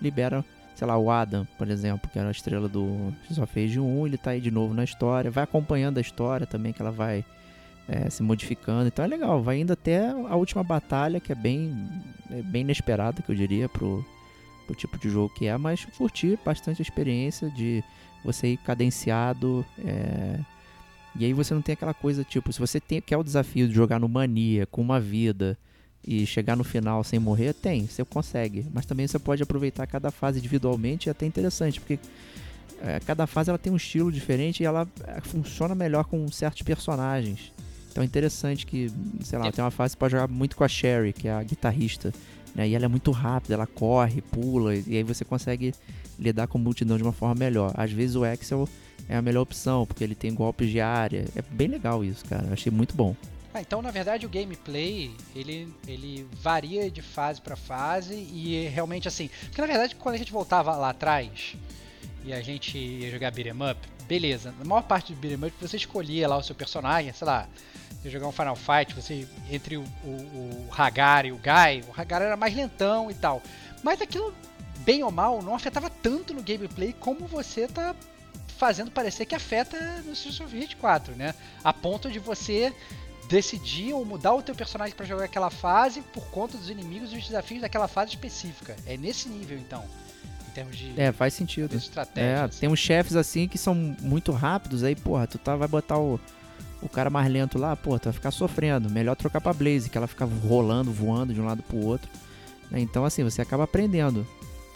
libera, 0.00 0.44
sei 0.74 0.86
lá, 0.86 0.98
o 0.98 1.10
Adam, 1.10 1.46
por 1.56 1.70
exemplo, 1.70 2.10
que 2.10 2.18
era 2.18 2.28
a 2.28 2.32
estrela 2.32 2.68
do 2.68 3.12
Streets 3.22 3.38
of 3.38 3.60
Rage 3.60 3.78
1, 3.78 4.06
ele 4.06 4.18
tá 4.18 4.30
aí 4.32 4.40
de 4.40 4.50
novo 4.50 4.74
na 4.74 4.82
história, 4.82 5.30
vai 5.30 5.44
acompanhando 5.44 5.98
a 5.98 6.00
história 6.00 6.46
também, 6.46 6.72
que 6.72 6.82
ela 6.82 6.90
vai 6.90 7.24
é, 7.88 8.08
se 8.08 8.22
modificando, 8.22 8.86
então 8.86 9.04
é 9.04 9.08
legal, 9.08 9.42
vai 9.42 9.60
indo 9.60 9.72
até 9.72 10.08
a 10.10 10.36
última 10.36 10.62
batalha, 10.62 11.20
que 11.20 11.32
é 11.32 11.34
bem, 11.34 11.74
é 12.30 12.42
bem 12.42 12.62
inesperada, 12.62 13.22
que 13.22 13.30
eu 13.30 13.36
diria, 13.36 13.68
pro, 13.68 14.04
pro 14.66 14.74
tipo 14.74 14.98
de 14.98 15.08
jogo 15.08 15.34
que 15.34 15.46
é, 15.46 15.56
mas 15.56 15.84
curti 15.96 16.38
bastante 16.44 16.80
a 16.80 16.84
experiência 16.84 17.50
de 17.50 17.82
você 18.24 18.48
ir 18.48 18.56
cadenciado, 18.58 19.64
é, 19.84 20.38
e 21.16 21.24
aí 21.24 21.32
você 21.32 21.52
não 21.52 21.60
tem 21.60 21.74
aquela 21.74 21.92
coisa, 21.92 22.24
tipo, 22.24 22.52
se 22.52 22.58
você 22.58 22.80
tem, 22.80 23.00
quer 23.00 23.16
o 23.16 23.24
desafio 23.24 23.68
de 23.68 23.74
jogar 23.74 23.98
no 23.98 24.08
mania, 24.08 24.66
com 24.66 24.80
uma 24.80 24.98
vida, 24.98 25.58
e 26.06 26.26
chegar 26.26 26.56
no 26.56 26.64
final 26.64 27.04
sem 27.04 27.18
morrer, 27.18 27.52
tem, 27.52 27.86
você 27.86 28.04
consegue. 28.04 28.66
Mas 28.72 28.86
também 28.86 29.06
você 29.06 29.18
pode 29.18 29.42
aproveitar 29.42 29.86
cada 29.86 30.10
fase 30.10 30.38
individualmente 30.38 31.08
é 31.08 31.12
até 31.12 31.24
interessante, 31.26 31.80
porque 31.80 31.98
é, 32.80 32.98
cada 33.00 33.26
fase 33.26 33.50
ela 33.50 33.58
tem 33.58 33.72
um 33.72 33.76
estilo 33.76 34.10
diferente 34.10 34.62
e 34.62 34.66
ela 34.66 34.88
é, 35.04 35.20
funciona 35.20 35.74
melhor 35.74 36.04
com 36.04 36.26
certos 36.28 36.62
personagens. 36.62 37.52
Então 37.92 38.02
é 38.02 38.06
interessante 38.06 38.66
que, 38.66 38.90
sei 39.22 39.38
lá, 39.38 39.46
É. 39.46 39.52
tem 39.52 39.62
uma 39.62 39.70
fase 39.70 39.94
que 39.94 40.00
pode 40.00 40.12
jogar 40.12 40.26
muito 40.26 40.56
com 40.56 40.64
a 40.64 40.68
Sherry, 40.68 41.12
que 41.12 41.28
é 41.28 41.32
a 41.32 41.42
guitarrista, 41.42 42.12
né? 42.54 42.66
E 42.68 42.74
ela 42.74 42.86
é 42.86 42.88
muito 42.88 43.10
rápida, 43.10 43.54
ela 43.54 43.66
corre, 43.66 44.22
pula, 44.22 44.74
e 44.74 44.96
aí 44.96 45.02
você 45.02 45.24
consegue 45.24 45.74
lidar 46.18 46.46
com 46.46 46.58
multidão 46.58 46.96
de 46.96 47.02
uma 47.02 47.12
forma 47.12 47.34
melhor. 47.34 47.72
Às 47.76 47.92
vezes 47.92 48.16
o 48.16 48.24
Axel 48.24 48.66
é 49.08 49.16
a 49.16 49.22
melhor 49.22 49.42
opção, 49.42 49.84
porque 49.86 50.02
ele 50.02 50.14
tem 50.14 50.34
golpes 50.34 50.70
de 50.70 50.80
área. 50.80 51.26
É 51.36 51.42
bem 51.42 51.68
legal 51.68 52.02
isso, 52.02 52.24
cara. 52.24 52.46
Eu 52.46 52.52
achei 52.54 52.72
muito 52.72 52.94
bom. 52.96 53.14
Ah, 53.54 53.60
então 53.60 53.82
na 53.82 53.90
verdade 53.90 54.24
o 54.24 54.30
gameplay 54.30 55.10
ele, 55.36 55.68
ele 55.86 56.26
varia 56.40 56.90
de 56.90 57.02
fase 57.02 57.38
pra 57.42 57.54
fase 57.54 58.14
e 58.14 58.66
realmente 58.68 59.06
assim. 59.06 59.28
Porque 59.44 59.60
na 59.60 59.66
verdade 59.66 59.94
quando 59.96 60.14
a 60.14 60.18
gente 60.18 60.32
voltava 60.32 60.74
lá 60.74 60.88
atrás 60.88 61.54
e 62.24 62.32
a 62.32 62.40
gente 62.40 62.78
ia 62.78 63.10
jogar 63.10 63.30
beat'em 63.30 63.52
up, 63.52 63.76
beleza. 64.12 64.54
Na 64.58 64.64
maior 64.66 64.82
parte 64.82 65.14
do 65.14 65.18
beat'em 65.18 65.48
up 65.48 65.56
você 65.58 65.76
escolhia 65.78 66.28
lá 66.28 66.36
o 66.36 66.42
seu 66.42 66.54
personagem, 66.54 67.10
sei 67.14 67.26
lá. 67.26 67.48
Ia 68.04 68.10
jogar 68.10 68.26
um 68.26 68.32
Final 68.32 68.56
Fight, 68.56 68.94
você 68.94 69.26
entre 69.50 69.78
o, 69.78 69.84
o, 70.04 70.08
o 70.08 70.68
Hagar 70.76 71.24
e 71.24 71.32
o 71.32 71.36
Guy, 71.36 71.82
o 71.88 71.98
Hagar 71.98 72.20
era 72.20 72.36
mais 72.36 72.54
lentão 72.54 73.10
e 73.10 73.14
tal. 73.14 73.40
Mas 73.82 74.02
aquilo, 74.02 74.34
bem 74.80 75.02
ou 75.02 75.10
mal, 75.10 75.40
não 75.40 75.54
afetava 75.54 75.88
tanto 75.88 76.34
no 76.34 76.42
gameplay 76.42 76.92
como 76.92 77.26
você 77.26 77.66
tá 77.66 77.94
fazendo 78.58 78.90
parecer 78.90 79.24
que 79.24 79.34
afeta 79.34 79.78
no 80.04 80.12
Streets 80.12 80.40
of 80.40 80.58
Rage 80.58 80.76
4, 80.76 81.14
né? 81.14 81.34
A 81.64 81.72
ponto 81.72 82.10
de 82.10 82.18
você 82.18 82.70
decidir 83.28 83.94
ou 83.94 84.04
mudar 84.04 84.34
o 84.34 84.42
teu 84.42 84.54
personagem 84.54 84.94
pra 84.94 85.06
jogar 85.06 85.24
aquela 85.24 85.48
fase 85.48 86.02
por 86.02 86.26
conta 86.26 86.58
dos 86.58 86.68
inimigos 86.68 87.12
e 87.14 87.16
os 87.16 87.24
desafios 87.24 87.62
daquela 87.62 87.88
fase 87.88 88.10
específica. 88.10 88.76
É 88.84 88.94
nesse 88.96 89.28
nível 89.28 89.56
então. 89.56 89.82
Termos 90.52 90.76
de, 90.76 90.92
É, 91.00 91.10
faz 91.12 91.34
sentido. 91.34 91.74
estratégia. 91.76 92.28
É, 92.28 92.42
assim. 92.44 92.60
tem 92.60 92.68
uns 92.68 92.78
chefes 92.78 93.16
assim 93.16 93.48
que 93.48 93.58
são 93.58 93.74
muito 94.00 94.32
rápidos, 94.32 94.82
aí, 94.84 94.94
porra, 94.94 95.26
tu 95.26 95.38
tá, 95.38 95.56
vai 95.56 95.68
botar 95.68 95.98
o, 95.98 96.18
o 96.80 96.88
cara 96.88 97.10
mais 97.10 97.30
lento 97.30 97.58
lá, 97.58 97.74
pô, 97.76 97.98
tu 97.98 98.04
vai 98.04 98.12
ficar 98.12 98.30
sofrendo. 98.30 98.90
Melhor 98.90 99.16
trocar 99.16 99.40
pra 99.40 99.52
Blaze, 99.52 99.88
que 99.90 99.96
ela 99.98 100.06
fica 100.06 100.24
rolando, 100.24 100.90
voando 100.92 101.32
de 101.34 101.40
um 101.40 101.44
lado 101.44 101.62
pro 101.62 101.76
outro. 101.78 102.08
né? 102.70 102.80
Então, 102.80 103.04
assim, 103.04 103.22
você 103.24 103.40
acaba 103.42 103.64
aprendendo 103.64 104.26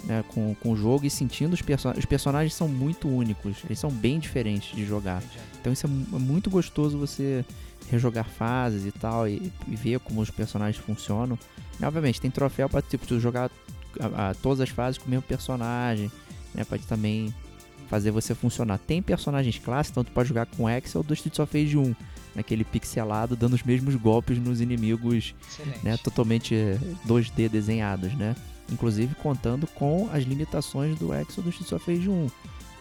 né, 0.05 0.23
com, 0.29 0.55
com 0.57 0.71
o 0.73 0.77
jogo 0.77 1.05
e 1.07 1.11
sentindo 1.11 1.55
os 1.55 1.63
personagens. 1.63 2.05
Os 2.05 2.09
personagens 2.09 2.55
são 2.55 2.69
muito 2.69 3.09
únicos, 3.09 3.57
eles 3.65 3.79
são 3.79 3.91
bem 3.91 4.19
diferentes 4.19 4.75
de 4.77 4.85
jogar. 4.85 5.23
Então, 5.61 5.73
isso 5.73 5.87
é 5.87 5.91
é 5.91 6.19
muito 6.19 6.49
gostoso 6.51 6.97
você 6.99 7.45
rejogar 7.91 8.25
fases 8.25 8.85
e 8.85 8.91
tal, 8.93 9.29
e, 9.29 9.53
e 9.69 9.77
ver 9.77 10.01
como 10.01 10.21
os 10.21 10.31
personagens 10.31 10.77
funcionam. 10.85 11.39
E, 11.81 11.85
obviamente, 11.85 12.21
tem 12.21 12.31
troféu 12.31 12.69
pra 12.69 12.83
tipo, 12.83 13.07
tu 13.07 13.19
jogar 13.21 13.51
a- 14.01 14.31
a- 14.31 14.35
todas 14.35 14.61
as 14.61 14.69
fases 14.69 14.99
com 14.99 15.07
o 15.07 15.11
mesmo 15.11 15.23
personagem, 15.23 16.11
né? 16.55 16.65
Pode 16.65 16.87
também 16.87 17.33
fazer 17.89 18.11
você 18.11 18.35
funcionar. 18.35 18.79
Tem 18.79 19.01
personagens 19.01 19.59
clássicos, 19.59 19.91
então 19.93 20.05
tu 20.05 20.13
pode 20.13 20.29
jogar 20.29 20.47
com 20.47 20.69
Excel 20.69 21.03
do 21.03 21.15
Streets 21.15 21.39
of 21.39 21.57
Rage 21.59 21.77
1, 21.79 21.95
naquele 22.35 22.65
pixelado, 22.65 23.37
dando 23.37 23.55
os 23.55 23.63
mesmos 23.63 23.95
golpes 23.95 24.39
nos 24.39 24.61
inimigos, 24.61 25.35
Excelente. 25.49 25.85
né? 25.85 25.97
Totalmente 25.97 26.55
eh, 26.55 26.79
2D 27.07 27.49
desenhados, 27.49 28.13
né? 28.15 28.35
Inclusive 28.71 29.15
contando 29.15 29.67
com 29.69 30.09
as 30.13 30.25
limitações 30.25 30.99
do 30.99 31.15
Excel 31.15 31.45
do 31.45 31.51
Streets 31.51 31.73
of 31.73 31.91
Rage 31.91 32.09
1. 32.09 32.31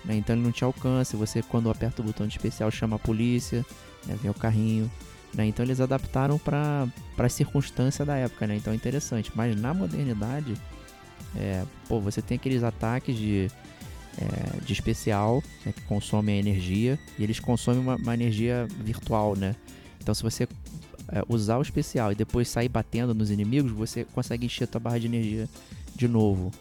Né? 0.05 0.15
Então 0.17 0.35
ele 0.35 0.43
não 0.43 0.51
te 0.51 0.63
alcança, 0.63 1.15
você 1.15 1.41
quando 1.43 1.69
aperta 1.69 2.01
o 2.01 2.05
botão 2.05 2.27
de 2.27 2.35
especial 2.35 2.69
chama 2.71 2.95
a 2.95 2.99
polícia, 2.99 3.63
né? 4.07 4.17
vem 4.21 4.29
o 4.31 4.33
carrinho. 4.33 4.89
Né? 5.33 5.45
Então 5.47 5.63
eles 5.65 5.79
adaptaram 5.79 6.37
para 6.39 6.87
a 7.17 7.29
circunstância 7.29 8.03
da 8.05 8.15
época, 8.15 8.47
né? 8.47 8.55
Então 8.55 8.71
é 8.71 8.75
interessante. 8.75 9.31
Mas 9.35 9.55
na 9.59 9.73
modernidade, 9.73 10.53
é, 11.37 11.63
pô, 11.87 11.99
você 11.99 12.21
tem 12.21 12.35
aqueles 12.35 12.63
ataques 12.63 13.15
de, 13.15 13.49
é, 14.17 14.59
de 14.65 14.73
especial 14.73 15.43
né, 15.65 15.71
que 15.71 15.81
consomem 15.81 16.35
a 16.35 16.39
energia 16.39 16.99
e 17.17 17.23
eles 17.23 17.39
consomem 17.39 17.81
uma, 17.81 17.95
uma 17.95 18.13
energia 18.13 18.67
virtual, 18.83 19.35
né? 19.35 19.55
Então 20.01 20.13
se 20.13 20.23
você 20.23 20.47
é, 21.09 21.23
usar 21.27 21.57
o 21.57 21.61
especial 21.61 22.11
e 22.11 22.15
depois 22.15 22.47
sair 22.47 22.69
batendo 22.69 23.13
nos 23.13 23.29
inimigos, 23.29 23.71
você 23.71 24.05
consegue 24.05 24.45
encher 24.45 24.63
a 24.63 24.67
tua 24.67 24.79
barra 24.79 24.99
de 24.99 25.07
energia 25.07 25.49
de 25.95 26.07
novo. 26.07 26.51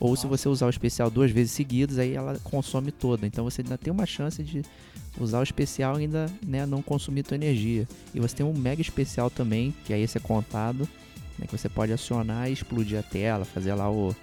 Ou 0.00 0.16
se 0.16 0.26
Nossa. 0.26 0.36
você 0.36 0.48
usar 0.48 0.66
o 0.66 0.70
especial 0.70 1.10
duas 1.10 1.30
vezes 1.30 1.52
seguidas, 1.52 1.98
aí 1.98 2.14
ela 2.14 2.38
consome 2.42 2.90
toda. 2.90 3.26
Então 3.26 3.44
você 3.44 3.62
ainda 3.62 3.78
tem 3.78 3.92
uma 3.92 4.06
chance 4.06 4.42
de 4.42 4.62
usar 5.18 5.38
o 5.38 5.42
especial 5.42 5.98
e 5.98 6.02
ainda 6.02 6.30
né, 6.44 6.66
não 6.66 6.82
consumir 6.82 7.22
tua 7.22 7.36
energia. 7.36 7.86
E 8.12 8.20
você 8.20 8.36
tem 8.36 8.46
um 8.46 8.52
mega 8.52 8.82
especial 8.82 9.30
também, 9.30 9.74
que 9.84 9.92
aí 9.92 10.02
esse 10.02 10.18
é 10.18 10.20
contado, 10.20 10.88
né, 11.38 11.46
que 11.46 11.56
você 11.56 11.68
pode 11.68 11.92
acionar 11.92 12.48
e 12.48 12.52
explodir 12.52 12.98
a 12.98 13.02
tela, 13.02 13.44
fazer 13.44 13.74
lá 13.74 13.90
o, 13.90 14.14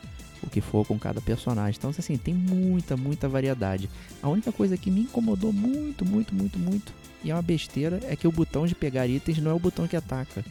o 0.43 0.49
que 0.49 0.61
for 0.61 0.85
com 0.85 0.97
cada 0.97 1.21
personagem. 1.21 1.77
Então, 1.77 1.89
assim, 1.89 2.17
tem 2.17 2.33
muita, 2.33 2.95
muita 2.97 3.27
variedade. 3.27 3.89
A 4.21 4.29
única 4.29 4.51
coisa 4.51 4.77
que 4.77 4.89
me 4.91 5.01
incomodou 5.01 5.51
muito, 5.53 6.05
muito, 6.05 6.33
muito, 6.33 6.57
muito, 6.59 6.93
e 7.23 7.29
é 7.31 7.35
uma 7.35 7.41
besteira, 7.41 7.99
é 8.07 8.15
que 8.15 8.27
o 8.27 8.31
botão 8.31 8.65
de 8.65 8.73
pegar 8.75 9.07
itens 9.07 9.37
não 9.39 9.51
é 9.51 9.53
o 9.53 9.59
botão 9.59 9.87
que 9.87 9.95
ataca. 9.95 10.43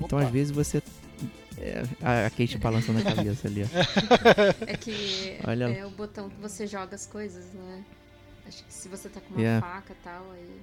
Então, 0.00 0.18
Opa. 0.18 0.26
às 0.26 0.32
vezes 0.32 0.50
você. 0.52 0.82
É, 1.56 1.84
a 2.02 2.28
Kate 2.30 2.58
balançando 2.58 2.98
a 2.98 3.02
cabeça 3.14 3.46
ali. 3.46 3.62
ó. 3.62 4.64
É 4.66 4.76
que 4.76 5.38
Olha. 5.46 5.64
é 5.72 5.86
o 5.86 5.90
botão 5.90 6.28
que 6.28 6.36
você 6.40 6.66
joga 6.66 6.94
as 6.96 7.06
coisas, 7.06 7.44
né? 7.52 7.84
Acho 8.46 8.64
que 8.64 8.72
se 8.74 8.88
você 8.88 9.08
tá 9.08 9.20
com 9.20 9.34
uma 9.34 9.40
Yeah. 9.40 9.64
faca 9.66 9.92
e 9.92 10.04
tal, 10.04 10.30
aí. 10.32 10.60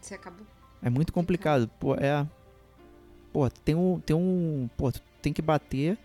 Você 0.00 0.14
acaba. 0.14 0.36
É 0.82 0.88
muito 0.90 1.12
complicado. 1.12 1.68
Pô, 1.78 1.94
é. 1.94 2.26
Pô, 3.32 3.48
tem 3.50 3.74
um. 3.74 4.00
Tem 4.00 4.14
um. 4.16 4.68
Pô, 4.76 4.90
tu 4.92 5.00
tem 5.22 5.32
que 5.32 5.42
bater. 5.42 5.98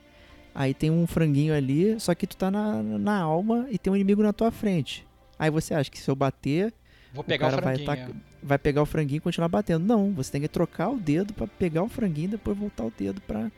Aí 0.53 0.73
tem 0.73 0.91
um 0.91 1.07
franguinho 1.07 1.53
ali, 1.55 1.97
só 1.99 2.13
que 2.13 2.27
tu 2.27 2.36
tá 2.36 2.51
na, 2.51 2.84
na 2.84 3.19
alma 3.21 3.67
e 3.71 3.77
tem 3.77 3.91
um 3.91 3.95
inimigo 3.95 4.21
na 4.21 4.34
tua 4.34 4.51
frente. 4.51 5.07
Aí 5.39 5.49
você 5.49 5.73
acha 5.73 5.89
que 5.89 5.97
se 5.97 6.10
eu 6.12 6.15
bater, 6.15 6.73
Vou 7.13 7.23
pegar 7.23 7.47
o, 7.47 7.49
cara 7.51 7.62
vai 7.62 7.75
franguinho. 7.77 8.07
taca- 8.07 8.19
vai 8.43 8.57
pegar 8.57 8.81
o 8.81 8.86
franguinho 8.86 9.17
e 9.17 9.21
continuar 9.21 9.47
batendo. 9.47 9.86
Não, 9.86 10.12
você 10.12 10.29
tem 10.31 10.41
que 10.41 10.49
trocar 10.49 10.89
o 10.89 10.97
dedo 10.97 11.34
pra 11.34 11.47
pegar 11.47 11.84
o 11.84 11.88
franguinho 11.88 12.25
e 12.25 12.31
depois 12.31 12.57
voltar 12.57 12.84
o 12.84 12.91
dedo 12.97 13.21
pra. 13.21 13.49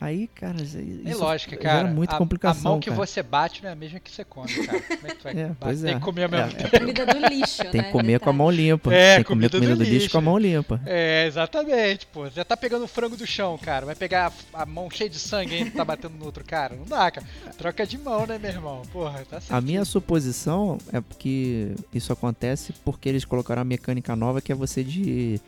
Aí, 0.00 0.28
cara, 0.28 0.62
isso 0.62 0.78
É 1.04 1.14
lógica, 1.14 1.50
gera 1.56 1.62
cara. 1.62 1.88
muita 1.88 2.14
a, 2.14 2.18
complicação. 2.18 2.70
a 2.70 2.70
mão 2.72 2.80
que 2.80 2.88
cara. 2.88 2.96
você 3.06 3.22
bate 3.22 3.62
não 3.62 3.68
é 3.68 3.72
a 3.74 3.76
mesma 3.76 4.00
que 4.00 4.10
você 4.10 4.24
come, 4.24 4.48
cara. 4.66 4.80
Como 4.80 5.06
é 5.06 5.10
que 5.10 5.16
tu 5.16 5.22
vai 5.24 5.32
É, 5.38 5.50
pois 5.60 5.82
Tem 5.82 5.90
é. 5.90 5.94
que 5.96 6.00
comer 6.00 6.22
ao 6.24 6.28
É, 6.40 6.44
mesmo 6.46 6.58
é. 6.58 6.62
tempo. 6.62 6.78
Comida 6.78 7.06
do 7.06 7.18
lixo, 7.28 7.64
Tem 7.70 7.80
né? 7.82 7.86
que 7.86 7.92
comer 7.92 8.18
com 8.18 8.30
a 8.30 8.32
mão 8.32 8.50
limpa. 8.50 8.94
É, 8.94 9.16
tem 9.16 9.24
que 9.24 9.28
comer 9.28 9.50
comida 9.50 9.58
do 9.58 9.60
comida 9.60 9.76
do 9.76 9.84
lixo 9.84 10.10
com 10.10 10.16
a 10.16 10.20
mão 10.22 10.38
limpa. 10.38 10.80
É, 10.86 11.26
exatamente, 11.26 12.06
pô. 12.06 12.24
Você 12.24 12.36
já 12.36 12.44
tá 12.46 12.56
pegando 12.56 12.84
o 12.84 12.88
frango 12.88 13.14
do 13.14 13.26
chão, 13.26 13.58
cara. 13.58 13.84
Vai 13.84 13.94
pegar 13.94 14.32
a, 14.54 14.62
a 14.62 14.64
mão 14.66 14.90
cheia 14.90 15.10
de 15.10 15.18
sangue 15.18 15.54
ainda 15.54 15.70
tá 15.70 15.84
batendo 15.84 16.14
no 16.18 16.24
outro 16.24 16.42
cara. 16.46 16.74
Não 16.76 16.86
dá, 16.86 17.10
cara. 17.10 17.26
Troca 17.58 17.86
de 17.86 17.98
mão, 17.98 18.26
né, 18.26 18.38
meu 18.38 18.50
irmão? 18.50 18.82
Porra, 18.90 19.18
tá 19.28 19.38
certo. 19.38 19.52
A 19.52 19.60
minha 19.60 19.84
suposição 19.84 20.78
é 20.94 21.02
que 21.18 21.74
isso 21.92 22.10
acontece 22.10 22.72
porque 22.86 23.06
eles 23.06 23.26
colocaram 23.26 23.60
uma 23.60 23.66
mecânica 23.66 24.16
nova 24.16 24.40
que 24.40 24.50
é 24.50 24.54
você 24.54 24.82
de 24.82 25.38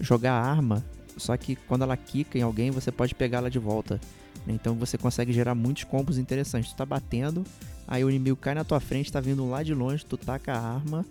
jogar 0.00 0.32
a 0.32 0.42
arma, 0.42 0.84
só 1.20 1.36
que 1.36 1.54
quando 1.54 1.82
ela 1.82 1.96
quica 1.96 2.38
em 2.38 2.42
alguém, 2.42 2.70
você 2.70 2.90
pode 2.90 3.14
pegá-la 3.14 3.48
de 3.48 3.58
volta. 3.58 4.00
Então 4.46 4.74
você 4.74 4.96
consegue 4.96 5.32
gerar 5.32 5.54
muitos 5.54 5.84
combos 5.84 6.18
interessantes. 6.18 6.72
Tu 6.72 6.76
tá 6.76 6.86
batendo, 6.86 7.44
aí 7.86 8.04
o 8.04 8.10
inimigo 8.10 8.36
cai 8.36 8.54
na 8.54 8.64
tua 8.64 8.80
frente, 8.80 9.12
tá 9.12 9.20
vindo 9.20 9.48
lá 9.48 9.62
de 9.62 9.74
longe, 9.74 10.04
tu 10.04 10.16
taca 10.16 10.52
a 10.52 10.74
arma, 10.74 11.04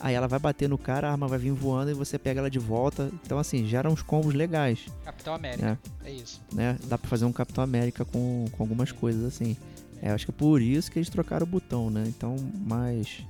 aí 0.00 0.14
ela 0.14 0.28
vai 0.28 0.38
bater 0.38 0.68
no 0.68 0.78
cara, 0.78 1.08
a 1.08 1.12
arma 1.12 1.26
vai 1.26 1.38
vir 1.38 1.52
voando 1.52 1.90
e 1.90 1.94
você 1.94 2.18
pega 2.18 2.40
ela 2.40 2.50
de 2.50 2.58
volta. 2.58 3.10
Então 3.24 3.38
assim, 3.38 3.66
gera 3.66 3.90
uns 3.90 4.02
combos 4.02 4.34
legais, 4.34 4.86
Capitão 5.04 5.34
América. 5.34 5.78
É, 6.04 6.10
isso. 6.10 6.40
né? 6.52 6.78
Dá 6.84 6.96
pra 6.96 7.08
fazer 7.08 7.24
um 7.24 7.32
Capitão 7.32 7.62
América 7.62 8.04
com, 8.04 8.46
com 8.52 8.62
algumas 8.62 8.92
coisas 8.92 9.24
assim. 9.24 9.56
É, 10.00 10.10
acho 10.10 10.26
que 10.26 10.30
é 10.30 10.34
por 10.34 10.60
isso 10.60 10.90
que 10.90 10.98
eles 10.98 11.08
trocaram 11.08 11.44
o 11.44 11.48
botão, 11.48 11.90
né? 11.90 12.04
Então, 12.06 12.36
mas. 12.66 13.24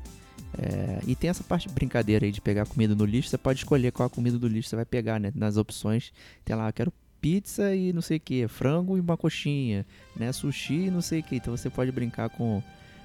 É, 0.59 1.01
e 1.07 1.14
tem 1.14 1.31
essa 1.31 1.45
parte 1.45 1.69
de 1.69 1.75
brincadeira 1.75 2.25
aí 2.25 2.33
de 2.33 2.40
pegar 2.40 2.66
comida 2.66 2.95
no 2.95 3.05
lixo. 3.05 3.29
Você 3.29 3.38
pode 3.38 3.59
escolher 3.61 3.92
qual 3.92 4.07
a 4.07 4.11
comida 4.11 4.38
do 4.38 4.49
lixo 4.49 4.69
você 4.71 4.77
vai 4.77 4.85
pegar, 4.85 5.19
né? 5.21 5.33
Nas 5.35 5.57
opções, 5.57 6.12
tem 6.45 6.55
lá, 6.57 6.69
eu 6.69 6.73
quero 6.73 6.92
pizza 7.21 7.75
e 7.75 7.92
não 7.92 8.03
sei 8.03 8.19
o 8.19 8.21
que, 8.21 8.47
frango 8.47 8.97
e 8.97 9.01
uma 9.01 9.16
coxinha, 9.16 9.85
né? 10.14 10.33
Sushi 10.33 10.87
e 10.87 10.90
não 10.90 11.01
sei 11.01 11.21
o 11.21 11.23
que. 11.23 11.37
Então 11.37 11.57
você 11.57 11.69
pode 11.69 11.90
brincar 11.92 12.29
com, 12.31 12.62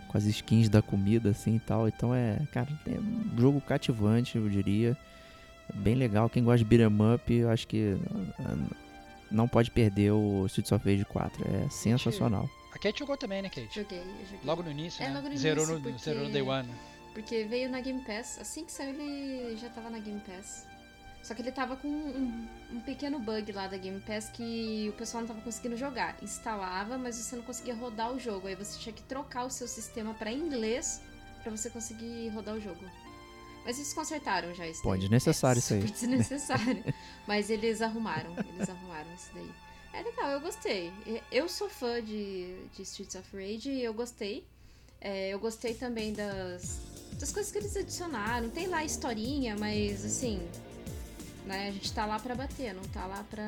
com 0.08 0.18
as 0.18 0.26
skins 0.26 0.70
da 0.70 0.82
comida, 0.82 1.30
assim 1.32 1.56
e 1.56 1.60
tal. 1.60 1.88
Então 1.88 2.14
é, 2.14 2.40
cara, 2.54 2.68
é 2.88 3.00
um 3.00 3.38
jogo 3.40 3.60
cativante, 3.62 4.38
eu 4.38 4.48
diria. 4.50 4.98
Bem 5.74 5.96
legal. 5.96 6.30
Quem 6.30 6.44
gosta 6.44 6.58
de 6.60 6.66
beat'em 6.66 6.88
up, 7.16 7.34
eu 7.34 7.50
acho 7.50 7.66
que 7.68 7.96
ah, 8.40 8.58
não 9.32 9.48
pode 9.48 9.72
perder 9.72 10.12
o 10.12 10.46
Streets 10.48 10.72
of 10.72 10.86
Rage 10.90 11.06
4. 11.06 11.44
É 11.66 11.70
sensacional. 11.70 12.50
A 12.74 12.78
Kate 12.78 13.00
jogou 13.00 13.16
também, 13.18 13.42
né, 13.42 13.50
Kate? 13.50 13.70
Joguei, 13.74 14.00
joguei. 14.00 14.40
Logo 14.44 14.64
no 14.64 14.72
início, 14.72 15.02
É, 15.04 15.08
né? 15.08 15.16
logo 15.16 15.30
no 15.30 15.38
zerou, 15.38 15.64
início, 15.64 15.76
no, 15.80 15.82
porque- 15.84 16.04
zerou 16.04 16.24
no 16.26 16.30
Day 16.32 16.42
One. 16.42 16.70
Porque 17.13 17.43
veio 17.43 17.69
na 17.69 17.82
Game 17.82 18.02
Pass. 18.04 18.39
Assim 18.39 18.65
que 18.65 18.71
saiu, 18.71 18.91
ele 18.91 19.58
já 19.58 19.69
tava 19.69 19.89
na 19.89 20.00
Game 20.00 20.21
Pass. 20.21 20.65
Só 21.24 21.36
que 21.36 21.41
ele 21.41 21.52
tava 21.52 21.76
com 21.76 21.88
um, 21.88 22.47
um 22.71 22.80
pequeno 22.82 23.19
bug 23.19 23.52
lá 23.52 23.67
da 23.67 23.78
Game 23.78 24.00
Pass 24.02 24.30
que 24.30 24.88
o 24.89 24.93
pessoal 24.93 25.21
não 25.21 25.28
tava 25.28 25.41
conseguindo 25.41 25.78
jogar. 25.78 26.17
Instalava, 26.21 26.97
mas 26.97 27.15
você 27.15 27.36
não 27.36 27.43
conseguia 27.43 27.76
rodar 27.76 28.12
o 28.12 28.19
jogo. 28.19 28.47
Aí 28.47 28.56
você 28.56 28.80
tinha 28.80 28.93
que 28.93 29.04
trocar 29.04 29.45
o 29.45 29.50
seu 29.50 29.67
sistema 29.67 30.13
pra 30.13 30.32
inglês 30.32 31.02
pra 31.43 31.52
você 31.52 31.69
conseguir 31.69 32.30
rodar 32.30 32.56
o 32.56 32.60
jogo. 32.62 32.84
Mas 33.63 33.78
eles 33.78 33.93
consertaram 33.93 34.54
já 34.56 34.67
isso 34.67 34.82
Pô, 34.82 34.97
desnecessário 34.97 35.60
é, 35.60 35.62
isso 35.62 35.74
aí. 35.76 35.82
desnecessário. 35.91 36.84
mas 37.28 37.50
eles 37.50 37.82
arrumaram. 37.82 38.36
Eles 38.56 38.67
arrumaram 38.67 39.13
isso 39.13 39.30
daí. 39.34 39.52
É 39.93 40.02
legal, 40.02 40.32
eu 40.32 40.41
gostei. 40.41 40.91
Eu 41.32 41.47
sou 41.47 41.69
fã 41.69 42.02
de, 42.02 42.65
de 42.74 42.82
Streets 42.82 43.15
of 43.15 43.30
Rage 43.36 43.69
e 43.69 43.84
eu 43.84 43.93
gostei. 43.93 44.47
É, 45.02 45.30
eu 45.30 45.40
gostei 45.40 45.74
também 45.74 46.14
das, 46.14 46.80
das 47.20 47.32
coisas 47.32 47.52
que 47.52 47.58
eles 47.58 47.76
adicionaram. 47.76 48.50
Tem 48.50 48.68
lá 48.68 48.78
a 48.78 48.86
historinha, 48.86 49.58
mas 49.58 50.06
assim. 50.06 50.40
Né, 51.46 51.70
a 51.70 51.72
gente 51.72 51.92
tá 51.92 52.06
lá 52.06 52.20
pra 52.20 52.36
bater, 52.36 52.74
não 52.74 52.84
tá 52.84 53.04
lá 53.08 53.26
pra, 53.30 53.48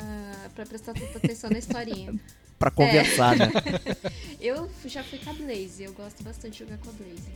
pra 0.56 0.66
prestar 0.66 0.94
tanta 0.94 1.20
atenção 1.20 1.50
na 1.52 1.60
historinha. 1.60 2.14
Pra 2.64 2.72
conversar, 2.72 3.36
né? 3.36 3.52
Eu 4.40 4.70
já 4.86 5.04
fui 5.04 5.20
com 5.20 5.32
a 5.32 5.34
Blaze, 5.34 5.84
eu 5.84 5.92
gosto 5.92 6.24
bastante 6.24 6.54
de 6.54 6.60
jogar 6.60 6.78
com 6.78 6.90
a 6.90 6.94
Blaze. 6.94 7.30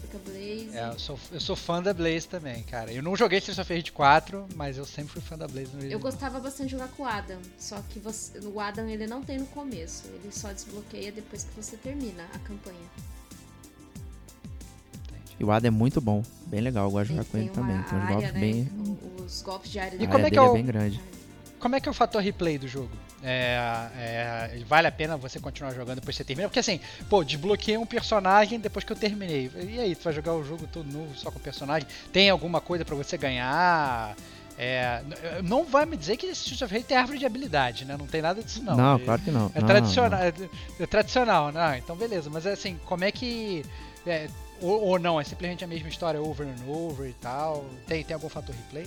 Fui 0.00 0.08
com 0.10 0.16
a 0.16 0.20
Blaze. 0.20 0.76
É, 0.76 0.88
eu 0.88 0.98
sou, 0.98 1.18
eu 1.30 1.40
sou 1.40 1.54
fã 1.54 1.80
da 1.80 1.94
Blaze 1.94 2.26
também, 2.26 2.64
cara. 2.64 2.92
Eu 2.92 3.00
não 3.00 3.14
joguei 3.14 3.38
Streets 3.38 3.60
of 3.60 3.72
Rage 3.72 3.92
4, 3.92 4.48
mas 4.56 4.76
eu 4.76 4.84
sempre 4.84 5.12
fui 5.12 5.22
fã 5.22 5.38
da 5.38 5.46
Blaze 5.46 5.76
no 5.76 5.84
Eu 5.84 6.00
gostava 6.00 6.40
bastante 6.40 6.70
de 6.70 6.72
jogar 6.72 6.88
com 6.88 7.04
o 7.04 7.06
Adam, 7.06 7.38
só 7.56 7.80
que 7.88 8.00
você, 8.00 8.36
o 8.40 8.58
Adam 8.58 8.88
ele 8.88 9.06
não 9.06 9.22
tem 9.22 9.38
no 9.38 9.46
começo, 9.46 10.08
ele 10.08 10.32
só 10.32 10.52
desbloqueia 10.52 11.12
depois 11.12 11.44
que 11.44 11.54
você 11.54 11.76
termina 11.76 12.24
a 12.34 12.38
campanha. 12.40 12.90
E 15.38 15.44
o 15.44 15.50
Ada 15.50 15.66
é 15.66 15.70
muito 15.70 16.00
bom. 16.00 16.22
Bem 16.46 16.60
legal, 16.60 16.84
eu 16.86 16.90
gosto 16.90 17.08
de 17.10 17.16
jogar 17.16 17.24
com 17.30 17.38
ele 17.38 17.48
também. 17.50 17.76
Tem 17.82 17.98
uns 17.98 18.02
área, 18.04 18.14
golpes 18.14 18.32
né, 18.34 18.40
bem. 18.40 18.70
Os 19.24 19.42
golpes 19.42 19.70
de 19.70 19.78
área 19.78 19.96
E 19.96 20.06
como 20.06 20.12
área 20.14 20.26
é 20.26 20.30
que 20.30 20.36
dele 20.36 20.46
é 20.46 20.48
o- 20.48 20.50
é 20.50 20.56
bem 20.56 20.66
grande. 20.66 21.00
Como 21.58 21.74
é 21.74 21.80
que 21.80 21.88
é 21.88 21.90
o 21.90 21.94
fator 21.94 22.20
replay 22.22 22.58
do 22.58 22.68
jogo? 22.68 22.90
É, 23.22 23.56
é, 23.96 24.62
vale 24.68 24.86
a 24.86 24.92
pena 24.92 25.16
você 25.16 25.40
continuar 25.40 25.72
jogando 25.72 25.96
depois 25.96 26.14
que 26.14 26.18
você 26.18 26.24
termina? 26.24 26.46
Porque 26.46 26.58
assim, 26.58 26.78
pô, 27.08 27.24
desbloqueei 27.24 27.78
um 27.78 27.86
personagem 27.86 28.60
depois 28.60 28.84
que 28.84 28.92
eu 28.92 28.96
terminei. 28.96 29.50
E 29.56 29.80
aí, 29.80 29.94
tu 29.96 30.04
vai 30.04 30.12
jogar 30.12 30.34
o 30.34 30.44
jogo 30.44 30.66
todo 30.70 30.86
novo 30.92 31.16
só 31.16 31.30
com 31.30 31.38
o 31.38 31.42
personagem? 31.42 31.88
Tem 32.12 32.28
alguma 32.28 32.60
coisa 32.60 32.84
pra 32.84 32.94
você 32.94 33.16
ganhar? 33.16 34.14
É, 34.58 35.02
não 35.42 35.64
vai 35.64 35.84
me 35.86 35.96
dizer 35.96 36.16
que 36.18 36.26
esse 36.26 36.42
Streets 36.42 36.62
of 36.62 36.72
Rage 36.72 36.84
tem 36.86 36.96
árvore 36.96 37.18
de 37.18 37.26
habilidade, 37.26 37.84
né? 37.86 37.96
Não 37.98 38.06
tem 38.06 38.20
nada 38.22 38.40
disso 38.42 38.62
não. 38.62 38.76
Não, 38.76 38.98
claro 39.00 39.20
que 39.22 39.30
não. 39.30 39.50
É 39.54 39.60
Não, 39.60 39.66
tradicional, 39.66 40.10
não. 40.20 40.26
é, 40.26 40.32
é 40.80 40.86
tradicional, 40.86 41.50
né? 41.50 41.78
Então 41.82 41.96
beleza, 41.96 42.28
mas 42.30 42.46
assim, 42.46 42.78
como 42.84 43.02
é 43.04 43.10
que. 43.10 43.64
é, 44.06 44.28
ou, 44.64 44.82
ou 44.82 44.98
não, 44.98 45.20
é 45.20 45.24
simplesmente 45.24 45.64
a 45.64 45.66
mesma 45.66 45.88
história 45.88 46.20
over 46.20 46.46
and 46.46 46.70
over 46.70 47.08
e 47.08 47.12
tal? 47.14 47.64
Tem, 47.86 48.02
tem 48.02 48.14
algum 48.14 48.28
fator 48.28 48.54
replay? 48.54 48.86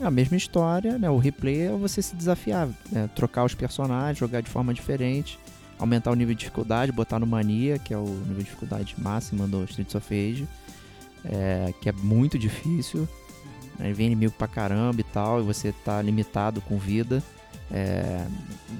É 0.00 0.04
a 0.04 0.10
mesma 0.10 0.36
história, 0.36 0.98
né? 0.98 1.08
O 1.08 1.16
replay 1.16 1.62
é 1.62 1.70
você 1.70 2.02
se 2.02 2.14
desafiar, 2.14 2.68
né? 2.90 3.08
trocar 3.14 3.44
os 3.44 3.54
personagens, 3.54 4.18
jogar 4.18 4.42
de 4.42 4.50
forma 4.50 4.74
diferente, 4.74 5.38
aumentar 5.78 6.10
o 6.10 6.14
nível 6.14 6.34
de 6.34 6.40
dificuldade, 6.40 6.92
botar 6.92 7.18
no 7.18 7.26
Mania, 7.26 7.78
que 7.78 7.94
é 7.94 7.98
o 7.98 8.04
nível 8.04 8.38
de 8.38 8.44
dificuldade 8.44 8.94
máxima 8.98 9.46
do 9.46 9.64
Streets 9.64 9.94
of 9.94 10.14
Rage, 10.14 10.46
é, 11.24 11.72
que 11.80 11.88
é 11.88 11.92
muito 11.92 12.38
difícil. 12.38 13.08
Aí 13.78 13.92
vem 13.92 14.06
inimigo 14.06 14.32
pra 14.36 14.48
caramba 14.48 15.00
e 15.00 15.04
tal, 15.04 15.40
e 15.40 15.44
você 15.44 15.72
tá 15.84 16.00
limitado 16.02 16.60
com 16.60 16.78
vida. 16.78 17.22
É 17.70 18.26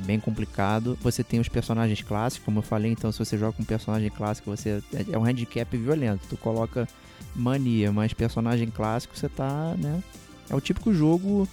bem 0.04 0.20
complicado. 0.20 0.96
Você 1.02 1.24
tem 1.24 1.40
os 1.40 1.48
personagens 1.48 2.00
clássicos, 2.02 2.44
como 2.44 2.58
eu 2.58 2.62
falei, 2.62 2.92
então 2.92 3.10
se 3.10 3.18
você 3.18 3.36
joga 3.36 3.52
com 3.52 3.62
um 3.62 3.66
personagem 3.66 4.08
clássico, 4.10 4.50
você 4.50 4.80
é- 4.94 5.06
é 5.12 5.18
um 5.18 5.24
handicap 5.24 5.76
violento. 5.76 6.20
Tu 6.28 6.36
coloca 6.36 6.88
mania, 7.34 7.90
mas 7.92 8.12
personagem 8.12 8.68
clássico 8.70 9.16
você 9.16 9.28
tá, 9.28 9.74
né? 9.78 10.02
É 10.48 10.54
o 10.54 10.60
típico 10.60 10.92
jogo 10.94 11.48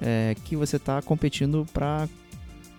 é, 0.00 0.34
que 0.44 0.56
você 0.56 0.78
tá 0.78 1.02
competindo 1.02 1.66
pra, 1.74 2.08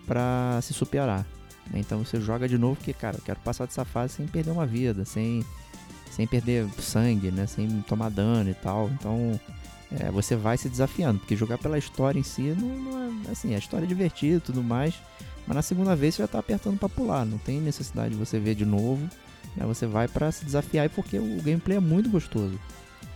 pra 0.06 0.58
se 0.62 0.74
superar. 0.74 1.24
né? 1.70 1.78
Então 1.78 2.04
você 2.04 2.20
joga 2.20 2.48
de 2.48 2.58
novo 2.58 2.74
porque, 2.74 2.92
cara, 2.92 3.16
eu 3.16 3.22
quero 3.22 3.38
passar 3.40 3.66
dessa 3.66 3.84
fase 3.84 4.14
sem 4.14 4.26
perder 4.26 4.50
uma 4.50 4.66
vida, 4.66 5.04
sem, 5.04 5.44
sem 6.10 6.26
perder 6.26 6.68
sangue, 6.80 7.30
né? 7.30 7.46
Sem 7.46 7.68
tomar 7.82 8.10
dano 8.10 8.50
e 8.50 8.54
tal. 8.54 8.90
Então 8.90 9.38
é, 10.00 10.10
você 10.10 10.34
vai 10.36 10.56
se 10.56 10.68
desafiando, 10.68 11.18
porque 11.20 11.36
jogar 11.36 11.58
pela 11.58 11.78
história 11.78 12.18
em 12.18 12.22
si 12.22 12.42
não, 12.58 12.68
não 12.68 13.24
é 13.28 13.30
assim, 13.32 13.54
a 13.54 13.58
história 13.58 13.84
é 13.84 13.88
divertida 13.88 14.36
e 14.36 14.40
tudo 14.40 14.62
mais, 14.62 14.94
mas 15.46 15.54
na 15.56 15.62
segunda 15.62 15.94
vez 15.96 16.14
você 16.14 16.22
já 16.22 16.28
tá 16.28 16.38
apertando 16.38 16.78
pra 16.78 16.88
pular, 16.88 17.24
não 17.26 17.38
tem 17.38 17.60
necessidade 17.60 18.10
de 18.14 18.16
você 18.18 18.38
ver 18.38 18.54
de 18.54 18.64
novo, 18.64 19.02
né? 19.56 19.66
Você 19.66 19.86
vai 19.86 20.08
pra 20.08 20.30
se 20.32 20.44
desafiar 20.44 20.86
e 20.86 20.88
porque 20.88 21.18
o 21.18 21.42
gameplay 21.42 21.76
é 21.76 21.80
muito 21.80 22.08
gostoso. 22.08 22.58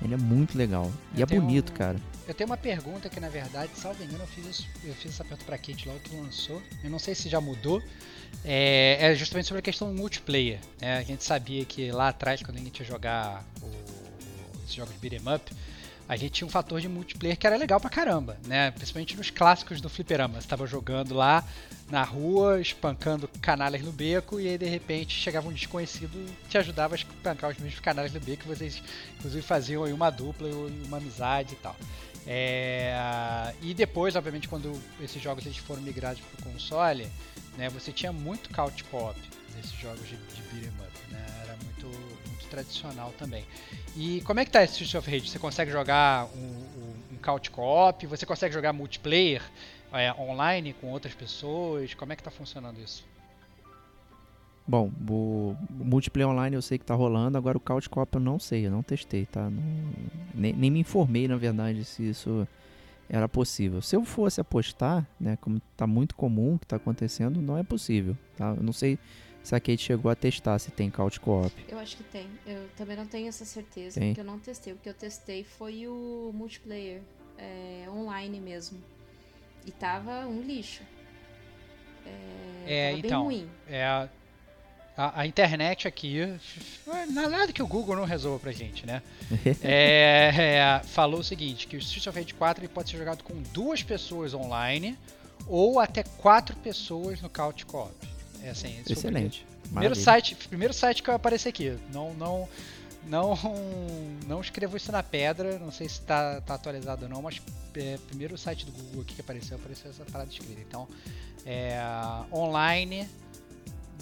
Ele 0.02 0.12
é 0.12 0.16
muito 0.18 0.58
legal. 0.58 0.92
E 1.14 1.20
Eu 1.20 1.24
é 1.24 1.26
tenho 1.26 1.40
bonito, 1.42 1.70
um- 1.72 1.74
cara. 1.76 1.96
Eu 2.28 2.34
tenho 2.34 2.50
uma 2.50 2.56
pergunta 2.56 3.08
que, 3.08 3.18
na 3.20 3.28
verdade, 3.30 3.70
salvo 3.76 4.02
engano, 4.02 4.24
eu 4.24 4.26
fiz, 4.26 4.44
isso- 4.46 4.68
eu 4.84 4.92
fiz 4.94 5.12
essa 5.12 5.24
pergunta 5.24 5.44
pra 5.46 5.56
Kate 5.56 5.86
logo 5.88 6.00
que 6.00 6.14
lançou. 6.14 6.60
Eu 6.84 6.90
não 6.90 6.98
sei 6.98 7.14
se 7.14 7.28
já 7.30 7.40
mudou. 7.40 7.80
É, 8.44 8.98
é 9.00 9.14
justamente 9.14 9.46
sobre 9.46 9.60
a 9.60 9.62
questão 9.62 9.88
do 9.88 9.94
multiplayer. 9.98 10.58
né? 10.80 10.98
a 10.98 11.02
gente 11.02 11.24
sabia 11.24 11.64
que 11.64 11.90
lá 11.90 12.08
atrás, 12.08 12.42
quando 12.42 12.58
a 12.58 12.60
gente 12.60 12.80
ia 12.80 12.84
jogar 12.84 13.42
o- 13.62 14.64
os 14.66 14.72
jogos 14.74 14.94
beat'em 14.96 15.20
up, 15.34 15.50
a 16.08 16.16
gente 16.16 16.32
tinha 16.32 16.46
um 16.46 16.50
fator 16.50 16.80
de 16.80 16.88
multiplayer 16.88 17.36
que 17.36 17.46
era 17.46 17.56
legal 17.56 17.80
pra 17.80 17.90
caramba, 17.90 18.36
né? 18.46 18.70
Principalmente 18.70 19.16
nos 19.16 19.30
clássicos 19.30 19.80
do 19.80 19.88
fliperama. 19.88 20.40
Você 20.40 20.46
tava 20.46 20.66
jogando 20.66 21.14
lá 21.14 21.44
na 21.90 22.02
rua, 22.02 22.60
espancando 22.60 23.28
canalhas 23.40 23.82
no 23.82 23.92
beco, 23.92 24.40
e 24.40 24.48
aí 24.48 24.58
de 24.58 24.66
repente 24.66 25.14
chegava 25.14 25.48
um 25.48 25.52
desconhecido 25.52 26.16
e 26.16 26.48
te 26.48 26.58
ajudava 26.58 26.94
a 26.94 26.96
espancar 26.96 27.50
os 27.50 27.58
mesmos 27.58 27.80
canalhas 27.80 28.12
no 28.12 28.20
beco, 28.20 28.42
que 28.42 28.48
vocês 28.48 28.82
inclusive 29.18 29.42
faziam 29.42 29.84
aí 29.84 29.92
uma 29.92 30.10
dupla 30.10 30.48
e 30.48 30.52
uma 30.86 30.98
amizade 30.98 31.54
e 31.54 31.56
tal. 31.56 31.76
É, 32.26 33.54
e 33.62 33.72
depois, 33.72 34.16
obviamente, 34.16 34.48
quando 34.48 34.72
esses 35.00 35.22
jogos 35.22 35.46
eles 35.46 35.58
foram 35.58 35.80
migrados 35.80 36.20
para 36.20 36.40
o 36.40 36.52
console, 36.52 37.06
né, 37.56 37.68
você 37.68 37.92
tinha 37.92 38.12
muito 38.12 38.50
couch 38.50 38.82
co-op 38.84 39.18
nesses 39.54 39.72
jogos 39.78 40.08
de, 40.08 40.16
de 40.16 40.42
beat'em 40.50 40.68
up, 40.68 41.12
né, 41.12 41.24
era 41.44 41.56
muito 41.64 42.15
tradicional 42.46 43.12
também. 43.18 43.44
E 43.96 44.20
como 44.22 44.40
é 44.40 44.44
que 44.44 44.50
tá 44.50 44.62
esse 44.62 44.72
Streets 44.82 44.94
of 44.94 45.10
Rage? 45.10 45.28
Você 45.28 45.38
consegue 45.38 45.70
jogar 45.70 46.26
um, 46.26 46.38
um, 46.38 47.14
um 47.14 47.16
couch 47.22 47.50
co-op? 47.50 48.06
Você 48.06 48.24
consegue 48.26 48.52
jogar 48.54 48.72
multiplayer 48.72 49.42
é, 49.92 50.12
online 50.12 50.72
com 50.74 50.88
outras 50.88 51.14
pessoas? 51.14 51.94
Como 51.94 52.12
é 52.12 52.16
que 52.16 52.22
tá 52.22 52.30
funcionando 52.30 52.80
isso? 52.80 53.04
Bom, 54.68 54.90
o 55.08 55.56
multiplayer 55.70 56.28
online 56.28 56.56
eu 56.56 56.62
sei 56.62 56.76
que 56.76 56.84
tá 56.84 56.94
rolando, 56.94 57.38
agora 57.38 57.56
o 57.56 57.60
Couch 57.60 57.88
Cop 57.88 58.12
eu 58.14 58.20
não 58.20 58.36
sei, 58.36 58.66
eu 58.66 58.70
não 58.70 58.82
testei, 58.82 59.24
tá? 59.24 59.48
Não- 59.48 59.62
nem, 60.34 60.52
nem 60.52 60.70
me 60.72 60.80
informei, 60.80 61.28
na 61.28 61.36
verdade, 61.36 61.84
se 61.84 62.02
isso 62.08 62.48
era 63.08 63.28
possível. 63.28 63.80
Se 63.80 63.94
eu 63.94 64.04
fosse 64.04 64.40
apostar, 64.40 65.06
né, 65.20 65.38
como 65.40 65.60
tá 65.76 65.86
muito 65.86 66.16
comum 66.16 66.58
que 66.58 66.66
tá 66.66 66.76
acontecendo, 66.76 67.40
não 67.40 67.56
é 67.56 67.62
possível, 67.62 68.16
tá? 68.36 68.54
Eu 68.56 68.62
não 68.64 68.72
sei 68.72 68.98
se 69.46 69.54
a 69.54 69.60
Kate 69.60 69.78
chegou 69.78 70.10
a 70.10 70.16
testar 70.16 70.58
se 70.58 70.72
tem 70.72 70.90
Couch 70.90 71.20
Co-op. 71.20 71.52
Eu 71.68 71.78
acho 71.78 71.96
que 71.96 72.02
tem. 72.02 72.26
Eu 72.44 72.68
também 72.76 72.96
não 72.96 73.06
tenho 73.06 73.28
essa 73.28 73.44
certeza, 73.44 74.00
Tem? 74.00 74.08
porque 74.08 74.20
eu 74.20 74.24
não 74.24 74.40
testei. 74.40 74.72
O 74.72 74.76
que 74.76 74.88
eu 74.88 74.94
testei 74.94 75.44
foi 75.44 75.86
o 75.86 76.32
multiplayer, 76.34 77.00
é, 77.38 77.84
online 77.88 78.40
mesmo. 78.40 78.82
E 79.64 79.70
tava 79.70 80.26
um 80.26 80.40
lixo. 80.42 80.82
É, 82.04 82.88
É, 82.88 82.90
tava 82.90 83.06
então, 83.06 83.28
bem 83.28 83.38
ruim. 83.38 83.50
É, 83.68 83.84
a, 84.96 85.20
a 85.20 85.26
internet 85.28 85.86
aqui, 85.86 86.22
não 86.84 87.22
é 87.22 87.28
nada 87.28 87.52
que 87.52 87.62
o 87.62 87.68
Google 87.68 87.94
não 87.94 88.04
resolva 88.04 88.40
pra 88.40 88.50
gente, 88.50 88.84
né? 88.84 89.00
É, 89.62 90.32
é, 90.34 90.80
falou 90.88 91.20
o 91.20 91.24
seguinte, 91.24 91.68
que 91.68 91.76
o 91.76 91.78
Streets 91.78 92.08
of 92.08 92.18
Rage 92.18 92.34
4 92.34 92.64
ele 92.64 92.72
pode 92.72 92.90
ser 92.90 92.96
jogado 92.96 93.22
com 93.22 93.40
duas 93.52 93.80
pessoas 93.80 94.34
online 94.34 94.98
ou 95.46 95.78
até 95.78 96.02
quatro 96.02 96.56
pessoas 96.56 97.22
no 97.22 97.30
couch 97.30 97.64
co-op. 97.64 98.15
É 98.46 98.50
assim, 98.50 98.80
Excelente. 98.88 99.44
Primeiro 99.64 99.96
site, 99.96 100.36
primeiro 100.36 100.72
site 100.72 101.02
que 101.02 101.08
vai 101.08 101.16
aparecer 101.16 101.48
aqui. 101.48 101.76
Não, 101.92 102.14
não, 102.14 102.48
não, 103.06 103.34
não 104.26 104.40
escrevo 104.40 104.76
isso 104.76 104.92
na 104.92 105.02
pedra. 105.02 105.58
Não 105.58 105.72
sei 105.72 105.88
se 105.88 105.94
está 106.00 106.40
tá 106.40 106.54
atualizado 106.54 107.04
ou 107.06 107.08
não, 107.10 107.20
mas 107.20 107.42
é, 107.74 107.98
primeiro 108.06 108.38
site 108.38 108.64
do 108.64 108.70
Google 108.70 109.02
aqui 109.02 109.14
que 109.16 109.20
apareceu, 109.20 109.56
apareceu 109.56 109.90
essa 109.90 110.04
parada 110.04 110.30
escrita. 110.30 110.60
Então, 110.60 110.86
é, 111.44 111.76
online 112.32 113.08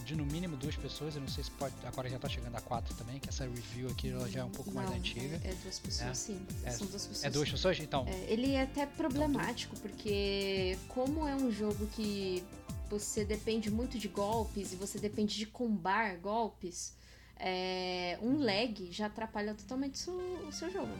de 0.04 0.14
no 0.14 0.26
mínimo 0.26 0.58
duas 0.58 0.76
pessoas. 0.76 1.14
Eu 1.14 1.22
não 1.22 1.28
sei 1.28 1.42
se 1.42 1.50
pode. 1.52 1.74
Agora 1.86 2.10
já 2.10 2.16
está 2.16 2.28
chegando 2.28 2.54
a 2.54 2.60
quatro 2.60 2.94
também. 2.94 3.18
Que 3.18 3.30
essa 3.30 3.44
review 3.44 3.88
aqui 3.88 4.10
ela 4.10 4.28
já 4.28 4.40
é 4.40 4.44
um 4.44 4.50
pouco 4.50 4.70
mais 4.72 4.90
Não, 4.90 4.96
antiga. 4.98 5.40
É, 5.42 5.48
é 5.48 5.54
duas 5.54 5.78
pessoas, 5.78 6.10
É. 6.10 6.14
sim. 6.14 6.46
É- 6.64 6.70
São 6.70 6.86
duas 6.86 7.06
pessoas. 7.06 7.24
É 7.24 7.30
duas 7.30 7.50
pessoas? 7.50 7.80
Então, 7.80 8.04
É, 8.06 8.30
ele 8.30 8.52
é 8.52 8.62
até 8.62 8.84
problemático, 8.84 9.74
porque 9.80 10.76
como 10.88 11.26
é 11.26 11.34
um 11.34 11.50
jogo 11.50 11.86
que 11.96 12.44
você 12.88 13.24
depende 13.24 13.70
muito 13.70 13.98
de 13.98 14.08
golpes 14.08 14.72
e 14.72 14.76
você 14.76 14.98
depende 14.98 15.36
de 15.36 15.46
combar 15.46 16.16
golpes, 16.18 16.94
é, 17.36 18.18
um 18.22 18.38
lag 18.38 18.88
já 18.92 19.06
atrapalha 19.06 19.54
totalmente 19.54 19.94
o 19.94 19.98
seu- 19.98 20.48
o 20.48 20.52
seu 20.52 20.70
jogo. 20.70 20.92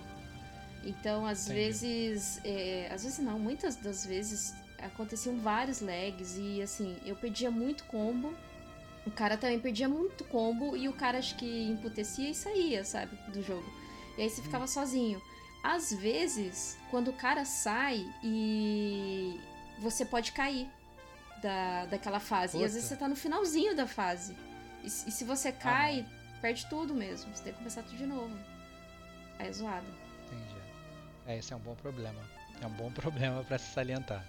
Então, 0.85 1.25
às 1.27 1.45
Entendi. 1.45 1.61
vezes, 1.61 2.41
é, 2.45 2.89
às 2.93 3.05
vezes 3.05 3.19
não, 3.19 3.39
muitas 3.39 3.77
das 3.77 4.05
vezes 4.05 4.53
aconteciam 4.79 5.39
vários 5.39 5.81
lags 5.81 6.37
e 6.37 6.61
assim, 6.61 6.97
eu 7.07 7.17
perdia 7.17 7.51
muito 7.51 7.85
combo. 7.85 8.35
O 9.07 9.11
cara 9.11 9.37
também 9.37 9.59
perdia 9.61 9.89
muito 9.89 10.25
combo 10.25 10.77
e 10.77 10.89
o 10.89 10.93
cara 10.93 11.19
acho 11.19 11.37
que 11.37 11.63
emputecia 11.65 12.29
e 12.31 12.35
saía, 12.35 12.85
sabe, 12.85 13.17
do 13.31 13.43
jogo. 13.43 13.65
E 14.19 14.23
aí 14.23 14.31
você 14.31 14.43
ficava 14.43 14.67
sozinho. 14.67 15.21
Às 15.63 15.93
vezes, 15.93 16.77
quando 16.91 17.09
o 17.09 17.13
cara 17.15 17.45
sai 17.47 18.05
e 18.23 19.41
você 19.79 20.05
pode 20.05 20.33
cair 20.33 20.69
da, 21.45 21.85
daquela 21.87 22.19
fase. 22.19 22.57
E 22.57 22.65
às 22.65 22.71
Puta. 22.71 22.75
vezes 22.75 22.85
você 22.89 22.97
tá 22.97 23.07
no 23.07 23.15
finalzinho 23.15 23.77
da 23.77 23.87
fase. 23.87 24.35
E, 24.83 24.89
se- 24.91 25.09
e 25.09 25.13
se 25.13 25.25
você 25.25 25.53
cai, 25.53 26.05
perde 26.41 26.67
tudo 26.67 26.95
mesmo. 26.95 27.31
Você 27.35 27.43
tem 27.45 27.53
que 27.53 27.59
começar 27.59 27.83
tudo 27.83 27.97
de 27.97 28.07
novo. 28.07 28.35
Aí 29.39 29.49
é 29.49 29.53
zoado. 29.53 29.87
entendi. 30.27 30.55
É, 31.27 31.39
esse 31.39 31.53
é 31.53 31.57
um 31.57 31.61
bom 31.61 31.75
problema. 31.75 32.21
É 32.63 32.67
um 32.67 32.71
bom 32.71 32.91
problema 33.01 33.45
para 33.45 33.59
se 33.59 33.73
salientar. 33.73 34.25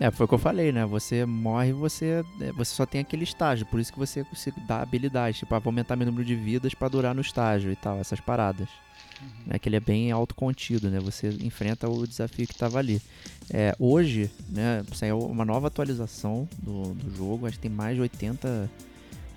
É. 0.00 0.06
É, 0.06 0.10
foi 0.12 0.24
o 0.26 0.28
que 0.28 0.34
eu 0.34 0.38
falei, 0.38 0.70
né? 0.72 0.86
Você 0.86 1.26
morre, 1.26 1.72
você 1.72 2.24
é, 2.40 2.52
você 2.52 2.72
só 2.74 2.86
tem 2.86 3.00
aquele 3.00 3.24
estágio, 3.24 3.66
por 3.66 3.80
isso 3.80 3.92
que 3.92 3.98
você, 3.98 4.24
dá 4.66 4.80
habilidade, 4.80 5.38
tipo, 5.40 5.52
ah, 5.54 5.58
vou 5.58 5.70
aumentar 5.70 5.96
meu 5.96 6.06
número 6.06 6.24
de 6.24 6.36
vidas 6.36 6.72
pra 6.72 6.86
durar 6.88 7.14
no 7.16 7.20
estágio 7.20 7.72
e 7.72 7.76
tal, 7.76 7.98
essas 7.98 8.20
paradas. 8.20 8.68
Né? 9.46 9.58
Que 9.58 9.68
ele 9.68 9.76
é 9.76 9.80
bem 9.80 10.10
autocontido, 10.10 10.90
né? 10.90 11.00
Você 11.00 11.28
enfrenta 11.42 11.88
o 11.88 12.06
desafio 12.06 12.46
que 12.46 12.54
tava 12.54 12.78
ali. 12.78 13.00
É, 13.50 13.74
hoje, 13.78 14.30
né, 14.48 14.84
saiu 14.94 15.18
uma 15.20 15.44
nova 15.44 15.68
atualização 15.68 16.48
do, 16.62 16.94
do 16.94 17.16
jogo, 17.16 17.46
acho 17.46 17.56
que 17.56 17.62
tem 17.62 17.70
mais 17.70 17.96
de 17.96 18.02
80 18.02 18.70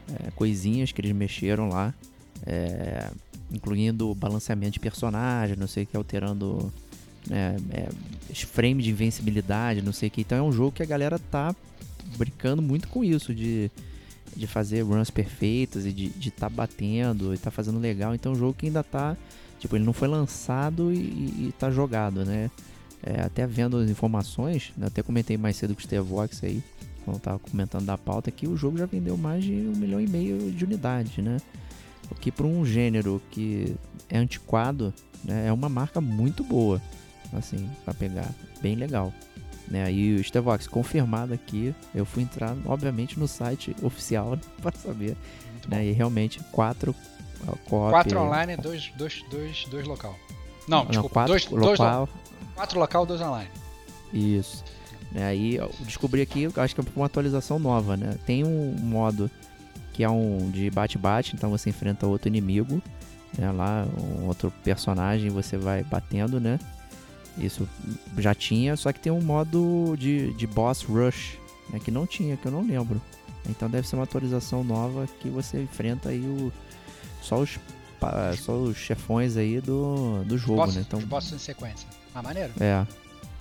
é, 0.10 0.32
coisinhas 0.32 0.92
que 0.92 1.00
eles 1.00 1.14
mexeram 1.14 1.70
lá, 1.70 1.94
é, 2.46 3.10
incluindo 3.52 4.14
balanceamento 4.16 4.74
de 4.74 4.80
personagem, 4.80 5.56
não 5.56 5.68
sei 5.68 5.84
o 5.84 5.88
que, 5.88 5.96
alterando 5.96 6.72
né, 7.28 7.56
é, 7.72 7.90
os 8.30 8.42
frames 8.42 8.84
de 8.84 8.92
invencibilidade, 8.92 9.82
não 9.82 9.94
sei 9.94 10.10
o 10.10 10.12
que. 10.12 10.22
Então 10.22 10.38
é 10.38 10.42
um 10.42 10.52
jogo 10.52 10.72
que 10.72 10.84
a 10.84 10.86
galera 10.86 11.18
tá 11.18 11.56
brincando 12.18 12.62
muito 12.62 12.88
com 12.88 13.04
isso, 13.04 13.34
de, 13.34 13.70
de 14.36 14.48
fazer 14.48 14.82
runs 14.82 15.10
perfeitas 15.10 15.86
e 15.86 15.92
de 15.92 16.12
estar 16.20 16.50
tá 16.50 16.50
batendo 16.50 17.34
e 17.34 17.38
tá 17.38 17.52
fazendo 17.52 17.80
legal. 17.80 18.14
Então 18.16 18.32
é 18.32 18.36
um 18.36 18.40
jogo 18.40 18.54
que 18.54 18.66
ainda 18.66 18.84
tá. 18.84 19.16
Tipo, 19.62 19.76
ele 19.76 19.86
não 19.86 19.94
foi 19.94 20.08
lançado 20.08 20.92
e, 20.92 20.98
e 20.98 21.54
tá 21.58 21.70
jogado, 21.70 22.26
né? 22.26 22.50
É, 23.04 23.22
até 23.22 23.46
vendo 23.46 23.78
as 23.78 23.90
informações, 23.90 24.74
né, 24.76 24.88
até 24.88 25.02
comentei 25.02 25.38
mais 25.38 25.56
cedo 25.56 25.74
com 25.74 25.80
o 25.80 25.84
Stevox 25.84 26.44
aí, 26.44 26.64
quando 27.06 27.20
tava 27.20 27.40
comentando 27.40 27.86
da 27.86 27.98
pauta, 27.98 28.30
que 28.30 28.48
o 28.48 28.58
jogo 28.58 28.78
já 28.78 28.86
vendeu 28.86 29.16
mais 29.18 29.44
de 29.44 29.54
um 29.54 29.76
milhão 29.76 30.02
e 30.02 30.08
meio 30.08 30.52
de 30.52 30.66
unidades, 30.66 31.24
né? 31.24 31.38
O 32.10 32.16
que 32.16 32.32
para 32.32 32.46
um 32.46 32.66
gênero 32.66 33.22
que 33.32 33.76
é 34.10 34.18
antiquado, 34.18 34.94
né, 35.24 35.48
é 35.48 35.54
uma 35.54 35.70
marca 35.70 36.02
muito 36.02 36.44
boa. 36.44 36.82
assim, 37.32 37.70
pra 37.86 37.94
pegar. 37.94 38.30
Bem 38.62 38.76
legal. 38.76 39.14
Né? 39.70 39.92
E 39.92 40.16
o 40.16 40.24
Stevox, 40.24 40.68
confirmado 40.68 41.34
aqui, 41.34 41.74
eu 41.96 42.04
fui 42.04 42.24
entrar, 42.24 42.58
obviamente, 42.66 43.18
no 43.18 43.28
site 43.28 43.76
oficial 43.82 44.38
pra 44.62 44.72
saber. 44.74 45.16
Né? 45.68 45.88
E 45.88 45.92
realmente, 45.94 46.42
quatro. 46.52 46.94
Quatro 47.92 48.20
online, 48.20 48.58
dois, 48.58 48.92
dois, 48.98 49.24
dois, 49.30 49.66
dois 49.70 49.88
local. 49.88 50.16
Não, 50.68 50.86
desculpa, 50.86 51.14
quatro 51.14 51.32
dois, 51.34 51.46
dois 51.46 51.62
lo- 51.80 51.86
local. 51.86 52.10
quatro 52.56 52.80
local, 52.80 53.06
dois 53.06 53.22
online. 53.22 53.50
Isso. 54.14 54.64
Né, 55.12 55.26
aí 55.26 55.56
eu 55.56 55.70
descobri 55.82 56.22
aqui, 56.22 56.48
acho 56.56 56.74
que 56.76 56.82
é 56.82 56.84
uma 56.96 57.06
atualização 57.06 57.60
nova, 57.60 57.98
né? 57.98 58.16
Tem 58.26 58.44
um 58.46 58.76
modo 58.80 59.30
que 59.94 60.04
é 60.04 60.10
um 60.10 60.50
de 60.52 60.70
bate-bate, 60.70 61.36
então 61.36 61.50
você 61.50 61.70
enfrenta 61.70 62.08
outro 62.08 62.28
inimigo, 62.30 62.82
né? 63.38 63.52
Lá, 63.52 63.86
um 64.00 64.28
outro 64.28 64.52
personagem, 64.64 65.30
você 65.30 65.58
vai 65.58 65.84
batendo, 65.84 66.40
né? 66.40 66.60
Isso 67.38 67.68
já 68.18 68.34
tinha, 68.36 68.76
só 68.78 68.92
que 68.94 69.00
tem 69.00 69.12
um 69.12 69.22
modo 69.22 69.96
de, 69.98 70.34
de 70.34 70.46
boss 70.48 70.84
rush, 70.84 71.38
né? 71.70 71.80
Que 71.84 71.92
não 71.92 72.06
tinha, 72.06 72.38
que 72.38 72.46
eu 72.46 72.52
não 72.52 72.66
lembro. 72.66 73.02
Então 73.50 73.70
deve 73.70 73.88
ser 73.88 73.96
uma 73.96 74.04
atualização 74.04 74.64
nova 74.64 75.08
que 75.20 75.28
você 75.30 75.62
enfrenta 75.64 76.10
aí 76.10 76.20
o, 76.20 76.54
só 77.22 77.40
os 77.40 77.60
só 78.40 78.54
os 78.58 78.76
chefões 78.78 79.38
aí 79.38 79.62
do, 79.62 80.24
do 80.26 80.38
jogo, 80.38 80.56
Bosses, 80.58 80.76
né? 80.78 80.84
Então 80.88 81.00
os 81.00 81.06
bosses 81.06 81.34
em 81.34 81.38
sequência. 81.38 81.88
Ah, 82.16 82.22
maneiro. 82.24 82.52
é, 82.60 82.86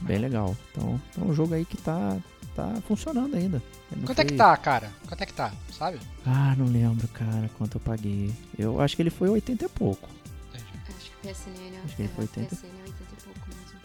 bem 0.00 0.18
legal. 0.18 0.54
Então, 0.70 1.00
é 1.18 1.24
um 1.24 1.32
jogo 1.34 1.54
aí 1.54 1.64
que 1.64 1.76
tá, 1.78 2.16
tá 2.54 2.74
funcionando 2.86 3.34
ainda. 3.36 3.62
Não 3.96 4.04
Quanto 4.04 4.18
é 4.20 4.24
que 4.24 4.30
foi- 4.30 4.36
tá, 4.36 4.56
cara? 4.58 4.92
Quanto 5.08 5.22
é 5.22 5.26
que 5.26 5.32
tá, 5.32 5.50
sabe? 5.76 5.98
Ah, 6.26 6.54
não 6.58 6.66
lembro, 6.66 7.08
cara, 7.08 7.50
quanto 7.56 7.76
eu 7.76 7.80
paguei. 7.80 8.32
Eu 8.58 8.80
acho 8.80 8.94
que 8.94 9.02
ele 9.02 9.10
foi 9.10 9.28
80 9.30 9.64
e 9.64 9.68
pouco. 9.68 10.08
Entendi. 10.50 10.64
Acho 10.88 11.10
que 11.10 11.16
o 11.16 11.30
PSN, 11.32 11.76
Acho 11.84 11.96
que 11.96 12.02
ele 12.02 12.10
é, 12.12 12.14
foi 12.14 12.24
o 12.24 12.28
80. 12.28 12.54
PSN 12.54 12.66
é 12.66 12.82
80 12.82 13.02
e 13.02 13.22
pouco 13.24 13.40
mesmo. 13.48 13.80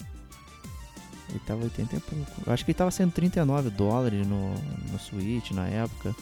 Ele 1.30 1.40
tava 1.40 1.64
80 1.64 1.96
e 1.96 2.00
pouco. 2.02 2.32
Eu 2.46 2.54
acho 2.54 2.66
que 2.66 2.72
ele 2.72 2.78
tava 2.78 2.92
sendo 2.92 3.12
39 3.14 3.70
dólares 3.70 4.28
no, 4.28 4.54
no 4.54 5.00
Switch 5.00 5.52
na 5.52 5.68
época. 5.68 6.14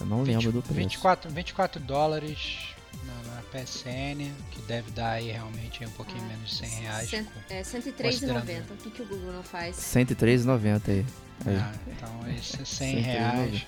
Eu 0.00 0.06
não 0.06 0.22
lembro 0.22 0.50
do 0.50 0.62
preço. 0.62 0.74
24, 0.74 1.30
24 1.30 1.80
dólares 1.80 2.58
na, 3.04 3.34
na 3.34 3.42
PSN, 3.42 4.32
que 4.50 4.62
deve 4.66 4.90
dar 4.92 5.10
aí 5.12 5.30
realmente 5.30 5.84
um 5.84 5.90
pouquinho 5.90 6.22
Ah, 6.24 6.28
menos 6.28 6.50
de 6.50 6.56
100 6.56 6.68
reais. 6.80 7.10
cent- 7.10 7.26
com- 7.28 7.40
É 7.54 7.62
Considerando. 7.62 8.46
103,90. 8.46 8.72
O 8.72 8.76
que, 8.76 8.90
que 8.90 9.02
o 9.02 9.06
Google 9.06 9.32
não 9.32 9.42
faz? 9.42 9.76
103,90 9.76 10.90
aí. 10.90 11.06
aí. 11.46 11.56
Ah, 11.56 11.72
então 11.88 12.28
esse 12.36 12.60
é 12.60 12.64
100 12.64 12.96
103,90. 12.96 13.02
reais. 13.04 13.66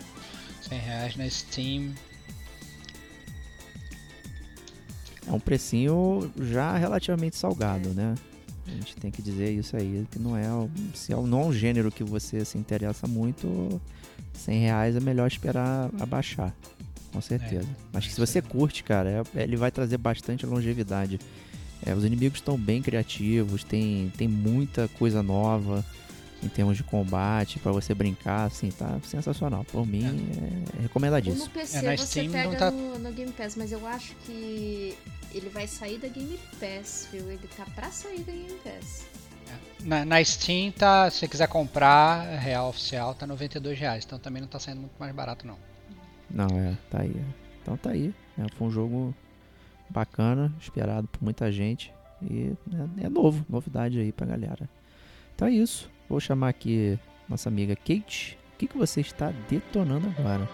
100 0.69 0.79
reais 0.79 1.17
na 1.17 1.29
Steam. 1.29 1.95
É 5.27 5.33
um 5.33 5.41
precinho 5.41 6.33
já 6.41 6.77
relativamente 6.77 7.37
salgado, 7.37 7.91
né? 7.91 8.15
A 8.67 8.71
gente 8.71 8.97
tem 8.97 9.11
que 9.11 9.21
dizer 9.23 9.51
isso 9.53 9.77
aí, 9.77 10.07
que 10.11 10.19
não 10.19 10.37
é, 10.37 10.45
se 10.95 11.13
é 11.13 11.17
um- 11.17 11.27
não 11.27 11.43
é 11.43 11.45
um 11.47 11.53
gênero 11.53 11.91
que 11.93 12.03
você 12.03 12.45
se 12.45 12.57
interessa 12.59 13.07
muito, 13.07 13.81
100 14.35 14.61
reais 14.61 14.97
é 14.97 15.01
melhor 15.01 15.27
esperar 15.27 15.91
abaixar, 16.01 16.53
com 17.13 17.21
certeza. 17.21 17.69
Mas 17.93 18.07
que 18.07 18.13
se 18.13 18.21
você 18.21 18.41
curte, 18.43 18.83
cara, 18.83 19.23
é- 19.35 19.43
ele 19.43 19.57
vai 19.57 19.71
trazer 19.71 19.99
bastante 19.99 20.45
longevidade. 20.47 21.19
É, 21.85 21.95
os 21.95 22.05
inimigos 22.05 22.39
estão 22.39 22.57
bem 22.57 22.81
criativos, 22.81 23.65
tem, 23.65 24.13
tem 24.17 24.29
muita 24.29 24.89
coisa 24.99 25.23
nova 25.23 25.85
em 26.43 26.49
termos 26.49 26.77
de 26.77 26.83
combate 26.83 27.59
pra 27.61 27.71
você 27.73 27.95
brincar, 27.95 28.45
assim, 28.47 28.69
tá 28.71 28.99
sensacional. 29.05 29.65
Por 29.65 29.87
mim, 29.87 30.05
é, 30.05 30.77
Ou 30.77 30.83
recomendadíssimo. 30.83 31.45
no 31.45 31.51
PC 31.51 31.77
É, 31.87 31.97
você 31.97 32.07
Steam 32.07 32.27
não 32.27 32.33
pega 32.33 32.57
tá- 32.57 32.71
no, 32.71 32.99
no 32.99 33.13
Game 33.13 33.33
Pass, 33.33 33.55
mas 33.57 33.71
eu 33.73 33.85
acho 33.87 34.15
que 34.27 34.95
ele 35.33 35.49
vai 35.51 35.67
sair 35.69 35.99
da 35.99 36.09
Game 36.09 36.39
Pass, 36.61 37.09
viu? 37.13 37.29
Ele 37.31 37.49
tá 37.57 37.65
pra 37.75 37.91
sair 37.91 38.21
da 38.21 38.33
Game 38.33 38.59
Pass. 38.65 39.05
Na, 39.81 40.05
na 40.05 40.23
Steam, 40.25 40.71
tá, 40.71 41.11
se 41.11 41.19
você 41.19 41.29
quiser 41.29 41.49
comprar, 41.49 42.39
real 42.39 42.69
oficial, 42.69 43.15
tá 43.15 43.27
92 43.27 43.79
reais. 43.79 44.05
Então 44.05 44.19
também 44.19 44.41
não 44.41 44.49
tá 44.49 44.59
saindo 44.59 44.81
muito 44.81 44.95
mais 44.99 45.15
barato, 45.15 45.47
não. 45.47 45.57
Não, 46.31 46.47
é, 46.59 46.77
tá 46.91 47.01
aí. 47.01 47.17
Então 47.61 47.77
tá 47.77 47.91
aí. 47.91 48.15
É, 48.39 48.47
foi 48.57 48.69
um 48.69 48.71
jogo 48.71 49.15
bacana, 49.91 50.53
esperado 50.61 51.07
por 51.09 51.23
muita 51.23 51.51
gente. 51.51 51.93
E 52.23 52.53
é, 53.01 53.07
é 53.07 53.09
novo, 53.09 53.45
novidade 53.49 53.99
aí 53.99 54.13
pra 54.13 54.27
galera. 54.27 54.69
Então 55.35 55.49
é 55.49 55.53
isso. 55.53 55.91
Vou 56.09 56.21
chamar 56.21 56.51
aqui 56.51 56.99
nossa 57.29 57.49
amiga 57.49 57.75
Kate. 57.75 58.39
O 58.55 58.59
que, 58.59 58.69
que 58.69 58.79
você 58.79 59.01
está 59.01 59.33
detonando 59.49 60.13
agora? 60.19 60.49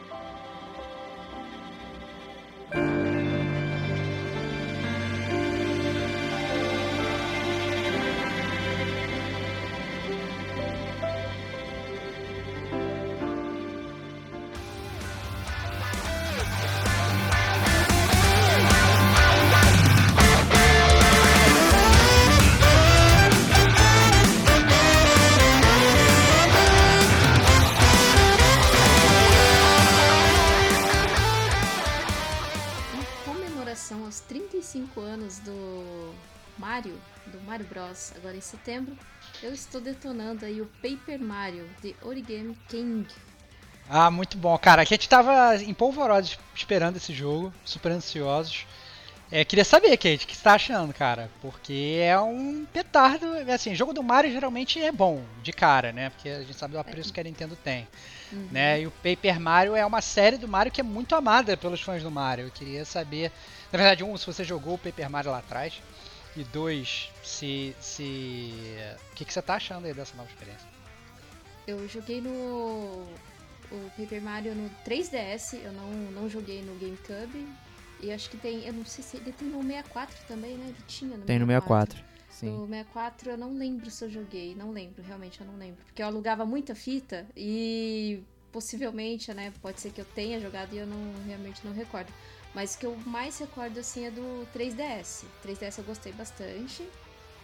Em 38.38 38.40
setembro, 38.40 38.96
eu 39.42 39.52
estou 39.52 39.80
detonando 39.80 40.44
aí 40.44 40.60
o 40.60 40.66
Paper 40.82 41.20
Mario 41.20 41.68
de 41.82 41.94
Origami 42.02 42.56
King. 42.68 43.06
Ah, 43.88 44.10
muito 44.10 44.36
bom, 44.36 44.56
cara. 44.58 44.82
A 44.82 44.84
gente 44.84 45.08
tava 45.08 45.56
em 45.56 45.74
polvorosa 45.74 46.36
esperando 46.54 46.96
esse 46.96 47.12
jogo, 47.12 47.52
super 47.64 47.92
ansiosos. 47.92 48.66
É, 49.30 49.44
queria 49.44 49.64
saber, 49.64 49.94
Kate, 49.98 50.24
o 50.24 50.28
que 50.28 50.34
você 50.34 50.42
tá 50.42 50.54
achando, 50.54 50.92
cara? 50.94 51.30
Porque 51.42 51.98
é 52.00 52.18
um 52.18 52.66
petardo. 52.72 53.26
Assim, 53.52 53.74
jogo 53.74 53.92
do 53.92 54.02
Mario 54.02 54.32
geralmente 54.32 54.80
é 54.80 54.90
bom, 54.90 55.22
de 55.42 55.52
cara, 55.52 55.92
né? 55.92 56.08
Porque 56.10 56.28
a 56.30 56.40
gente 56.40 56.54
sabe 56.54 56.72
do 56.72 56.78
apreço 56.78 57.12
que 57.12 57.20
a 57.20 57.24
Nintendo 57.24 57.54
tem. 57.56 57.86
Uhum. 58.32 58.48
Né? 58.50 58.82
E 58.82 58.86
o 58.86 58.90
Paper 58.90 59.38
Mario 59.38 59.76
é 59.76 59.84
uma 59.84 60.00
série 60.00 60.38
do 60.38 60.48
Mario 60.48 60.72
que 60.72 60.80
é 60.80 60.84
muito 60.84 61.14
amada 61.14 61.56
pelos 61.56 61.80
fãs 61.80 62.02
do 62.02 62.10
Mario. 62.10 62.46
Eu 62.46 62.50
queria 62.50 62.86
saber, 62.86 63.30
na 63.70 63.78
verdade, 63.78 64.02
um, 64.02 64.16
se 64.16 64.26
você 64.26 64.44
jogou 64.44 64.74
o 64.74 64.78
Paper 64.78 65.10
Mario 65.10 65.30
lá 65.30 65.38
atrás, 65.38 65.74
e 66.40 66.44
dois, 66.44 67.10
se. 67.22 67.74
se... 67.80 68.52
O 69.12 69.14
que, 69.14 69.24
que 69.24 69.32
você 69.32 69.42
tá 69.42 69.54
achando 69.54 69.86
aí 69.86 69.94
dessa 69.94 70.16
nova 70.16 70.28
experiência? 70.30 70.66
Eu 71.66 71.86
joguei 71.88 72.20
no 72.20 73.06
o 73.70 73.90
Paper 73.96 74.22
Mario 74.22 74.54
no 74.54 74.70
3DS, 74.86 75.58
eu 75.62 75.72
não, 75.72 75.90
não 76.12 76.28
joguei 76.28 76.62
no 76.62 76.74
GameCube. 76.76 77.46
E 78.00 78.12
acho 78.12 78.30
que 78.30 78.36
tem, 78.36 78.64
eu 78.64 78.72
não 78.72 78.84
sei 78.84 79.02
se 79.02 79.16
ele 79.16 79.32
tem 79.32 79.48
no 79.48 79.62
64 79.62 80.16
também, 80.26 80.56
né? 80.56 80.66
Ele 80.68 80.84
tinha 80.86 81.16
no 81.16 81.24
Tem 81.24 81.38
no 81.38 81.46
64. 81.46 82.02
Sim. 82.30 82.50
No 82.50 82.66
64 82.66 83.30
eu 83.30 83.38
não 83.38 83.58
lembro 83.58 83.90
se 83.90 84.04
eu 84.04 84.10
joguei, 84.10 84.54
não 84.54 84.70
lembro, 84.70 85.02
realmente 85.02 85.40
eu 85.40 85.46
não 85.46 85.56
lembro. 85.56 85.84
Porque 85.84 86.00
eu 86.00 86.06
alugava 86.06 86.46
muita 86.46 86.74
fita 86.74 87.26
e 87.36 88.22
possivelmente, 88.52 89.34
né, 89.34 89.52
pode 89.60 89.80
ser 89.80 89.90
que 89.90 90.00
eu 90.00 90.04
tenha 90.04 90.40
jogado 90.40 90.72
e 90.72 90.78
eu 90.78 90.86
não 90.86 91.12
realmente 91.26 91.60
não 91.64 91.72
recordo. 91.72 92.12
Mas 92.58 92.74
o 92.74 92.78
que 92.78 92.86
eu 92.86 92.96
mais 93.06 93.38
recordo 93.38 93.78
assim 93.78 94.04
é 94.04 94.10
do 94.10 94.44
3DS. 94.52 95.22
3DS 95.46 95.78
eu 95.78 95.84
gostei 95.84 96.12
bastante. 96.12 96.82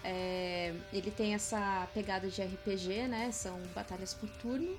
É, 0.03 0.75
ele 0.93 1.09
tem 1.13 1.35
essa 1.35 1.87
pegada 1.95 2.27
de 2.29 2.43
RPG, 2.43 3.07
né? 3.07 3.31
São 3.31 3.57
batalhas 3.73 4.13
por 4.13 4.29
turno. 4.29 4.77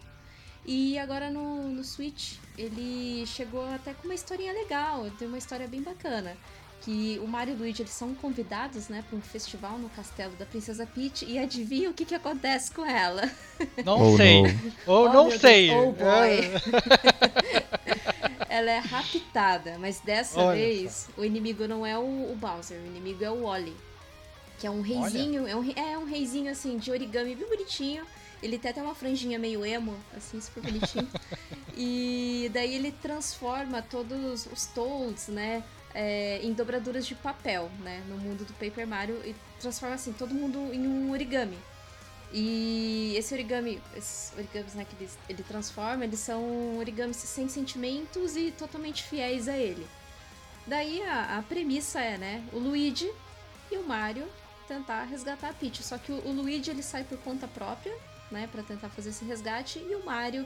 E 0.65 0.99
agora 0.99 1.31
no, 1.31 1.69
no 1.69 1.85
Switch 1.85 2.33
ele 2.57 3.25
chegou 3.25 3.65
até 3.73 3.93
com 3.93 4.03
uma 4.09 4.13
historinha 4.13 4.51
legal, 4.51 5.09
tem 5.17 5.25
uma 5.25 5.37
história 5.37 5.69
bem 5.69 5.81
bacana. 5.81 6.35
Que 6.81 7.17
o 7.23 7.27
Mario 7.27 7.53
e 7.53 7.55
o 7.55 7.59
Luigi 7.59 7.81
eles 7.83 7.93
são 7.93 8.13
convidados, 8.13 8.89
né, 8.89 9.05
para 9.07 9.17
um 9.17 9.21
festival 9.21 9.77
no 9.79 9.87
castelo 9.91 10.33
da 10.35 10.45
Princesa 10.45 10.85
Peach 10.85 11.23
e 11.23 11.39
adivinha 11.39 11.89
o 11.89 11.93
que, 11.93 12.03
que 12.03 12.13
acontece 12.13 12.71
com 12.71 12.85
ela? 12.85 13.23
Não 13.85 14.01
Ou 14.01 14.17
sei. 14.17 14.41
não. 14.41 14.49
Ou 14.85 15.05
Oh, 15.05 15.13
não 15.13 15.27
meu 15.29 15.39
sei. 15.39 15.69
Deus. 15.69 15.85
Oh, 15.87 15.91
boy. 15.93 16.39
Ela 18.55 18.71
é 18.71 18.79
raptada, 18.79 19.77
mas 19.77 19.99
dessa 19.99 20.39
Olha 20.39 20.55
vez 20.55 21.09
o 21.17 21.25
inimigo 21.25 21.67
não 21.67 21.85
é 21.85 21.97
o, 21.99 22.31
o 22.31 22.37
Bowser, 22.39 22.79
o 22.79 22.85
inimigo 22.85 23.21
é 23.21 23.29
o 23.29 23.43
Wally. 23.43 23.75
Que 24.57 24.65
é 24.65 24.71
um 24.71 24.79
reizinho, 24.79 25.45
é 25.45 25.53
um, 25.53 25.71
é 25.75 25.97
um 25.97 26.05
reizinho 26.05 26.49
assim 26.49 26.77
de 26.77 26.89
origami 26.89 27.35
bem 27.35 27.45
bonitinho. 27.49 28.05
Ele 28.41 28.57
tem 28.57 28.71
até 28.71 28.81
uma 28.81 28.95
franjinha 28.95 29.37
meio 29.37 29.65
emo, 29.65 29.97
assim, 30.15 30.39
super 30.39 30.63
bonitinho. 30.63 31.05
e 31.75 32.49
daí 32.53 32.75
ele 32.75 32.93
transforma 32.93 33.81
todos 33.81 34.45
os 34.45 34.65
Toads, 34.67 35.27
né, 35.27 35.61
é, 35.93 36.39
em 36.41 36.53
dobraduras 36.53 37.05
de 37.05 37.13
papel, 37.13 37.69
né, 37.81 38.01
no 38.07 38.17
mundo 38.17 38.45
do 38.45 38.53
Paper 38.53 38.87
Mario. 38.87 39.21
E 39.25 39.35
transforma, 39.59 39.95
assim, 39.95 40.13
todo 40.13 40.33
mundo 40.33 40.73
em 40.73 40.87
um 40.87 41.11
origami. 41.11 41.57
E 42.37 43.15
esse 43.15 43.33
origami, 43.33 43.81
esses 43.95 44.33
origamis 44.37 44.73
né, 44.73 44.83
que 44.83 45.01
ele, 45.01 45.09
ele 45.29 45.43
transforma, 45.43 46.03
eles 46.03 46.19
são 46.19 46.77
origamis 46.77 47.15
sem 47.15 47.47
sentimentos 47.47 48.35
e 48.35 48.51
totalmente 48.51 49.03
fiéis 49.03 49.47
a 49.47 49.57
ele. 49.57 49.87
Daí 50.67 51.01
a, 51.03 51.37
a 51.37 51.43
premissa 51.43 52.01
é, 52.01 52.17
né, 52.17 52.43
o 52.51 52.59
Luigi 52.59 53.09
e 53.71 53.77
o 53.77 53.87
Mario 53.87 54.27
tentar 54.67 55.05
resgatar 55.05 55.51
a 55.51 55.53
Peach. 55.53 55.81
Só 55.81 55.97
que 55.97 56.11
o, 56.11 56.27
o 56.27 56.31
Luigi 56.33 56.69
ele 56.71 56.83
sai 56.83 57.05
por 57.05 57.17
conta 57.19 57.47
própria, 57.47 57.95
né, 58.29 58.49
para 58.51 58.63
tentar 58.63 58.89
fazer 58.89 59.11
esse 59.11 59.23
resgate 59.23 59.79
e 59.79 59.95
o 59.95 60.05
Mario 60.05 60.45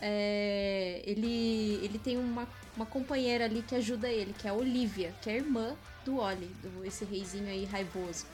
é, 0.00 1.02
ele, 1.04 1.78
ele 1.84 2.00
tem 2.00 2.16
uma, 2.16 2.48
uma 2.74 2.86
companheira 2.86 3.44
ali 3.44 3.62
que 3.62 3.76
ajuda 3.76 4.08
ele, 4.08 4.34
que 4.36 4.48
é 4.48 4.50
a 4.50 4.54
Olivia, 4.54 5.14
que 5.22 5.30
é 5.30 5.34
a 5.34 5.36
irmã 5.36 5.76
do 6.04 6.16
Oli, 6.16 6.50
do, 6.62 6.84
esse 6.84 7.04
reizinho 7.04 7.48
aí 7.48 7.64
raivoso. 7.64 8.26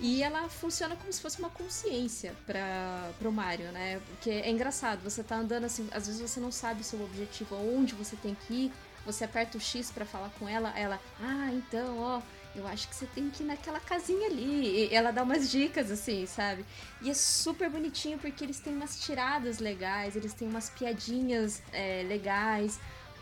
E 0.00 0.22
ela 0.22 0.48
funciona 0.48 0.96
como 0.96 1.12
se 1.12 1.20
fosse 1.20 1.38
uma 1.38 1.50
consciência 1.50 2.34
para 2.46 3.10
pro 3.18 3.30
Mario, 3.30 3.70
né? 3.70 4.00
Porque 4.08 4.30
é 4.30 4.50
engraçado, 4.50 5.02
você 5.02 5.22
tá 5.22 5.36
andando 5.36 5.64
assim, 5.64 5.86
às 5.92 6.06
vezes 6.06 6.22
você 6.22 6.40
não 6.40 6.50
sabe 6.50 6.80
o 6.80 6.84
seu 6.84 7.02
objetivo, 7.04 7.54
aonde 7.54 7.94
você 7.94 8.16
tem 8.16 8.34
que 8.34 8.54
ir, 8.54 8.72
você 9.04 9.24
aperta 9.24 9.58
o 9.58 9.60
X 9.60 9.90
para 9.90 10.06
falar 10.06 10.30
com 10.38 10.48
ela, 10.48 10.72
ela, 10.78 10.98
ah, 11.20 11.50
então, 11.52 11.98
ó, 11.98 12.22
eu 12.54 12.66
acho 12.66 12.88
que 12.88 12.96
você 12.96 13.06
tem 13.06 13.30
que 13.30 13.42
ir 13.42 13.46
naquela 13.46 13.78
casinha 13.78 14.26
ali. 14.26 14.88
E 14.88 14.94
ela 14.94 15.10
dá 15.10 15.22
umas 15.22 15.50
dicas, 15.50 15.90
assim, 15.90 16.26
sabe? 16.26 16.64
E 17.00 17.10
é 17.10 17.14
super 17.14 17.70
bonitinho 17.70 18.18
porque 18.18 18.42
eles 18.42 18.58
têm 18.58 18.74
umas 18.74 19.00
tiradas 19.00 19.58
legais, 19.58 20.16
eles 20.16 20.34
têm 20.34 20.48
umas 20.48 20.70
piadinhas 20.70 21.62
é, 21.72 22.04
legais. 22.08 22.80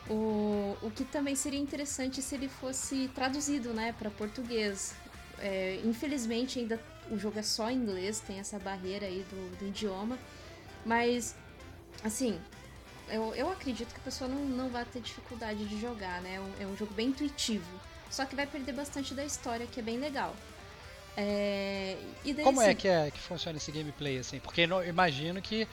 O, 0.09 0.77
o 0.81 0.91
que 0.95 1.05
também 1.05 1.35
seria 1.35 1.61
interessante 1.61 2.23
se 2.23 2.35
ele 2.35 2.49
fosse 2.49 3.11
traduzido, 3.15 3.75
né, 3.75 3.95
para 3.99 4.11
português. 4.11 4.95
É, 5.41 5.81
infelizmente, 5.85 6.59
ainda 6.59 6.81
o 7.11 7.19
jogo 7.19 7.39
é 7.39 7.43
só 7.43 7.71
em 7.71 7.77
inglês, 7.77 8.21
tem 8.21 8.39
essa 8.39 8.59
barreira 8.59 9.07
aí 9.07 9.25
do, 9.31 9.59
do 9.59 9.67
idioma. 9.67 10.19
Mas, 10.85 11.35
assim, 12.05 12.39
eu, 13.11 13.35
eu 13.35 13.51
acredito 13.51 13.93
que 13.93 14.01
a 14.01 14.05
pessoa 14.05 14.29
não, 14.29 14.45
não 14.45 14.69
vai 14.69 14.85
ter 14.85 15.01
dificuldade 15.01 15.65
de 15.65 15.81
jogar, 15.81 16.21
né? 16.21 16.35
É 16.37 16.41
um, 16.41 16.53
é 16.65 16.67
um 16.67 16.77
jogo 16.77 16.93
bem 16.95 17.09
intuitivo. 17.09 17.81
Só 18.11 18.25
que 18.25 18.35
vai 18.35 18.47
perder 18.47 18.73
bastante 18.73 19.15
da 19.15 19.25
história, 19.25 19.67
que 19.67 19.81
é 19.81 19.83
bem 19.83 19.99
legal. 19.99 20.35
É, 21.17 21.97
daí, 22.25 22.45
Como 22.45 22.61
assim, 22.61 22.71
é 22.71 22.75
que, 22.75 22.89
é 22.89 23.11
que 23.11 23.19
funciona 23.19 23.59
esse 23.59 23.73
gameplay, 23.73 24.19
assim? 24.19 24.39
Porque 24.39 24.61
eu 24.63 24.85
imagino 24.87 25.43
que 25.43 25.67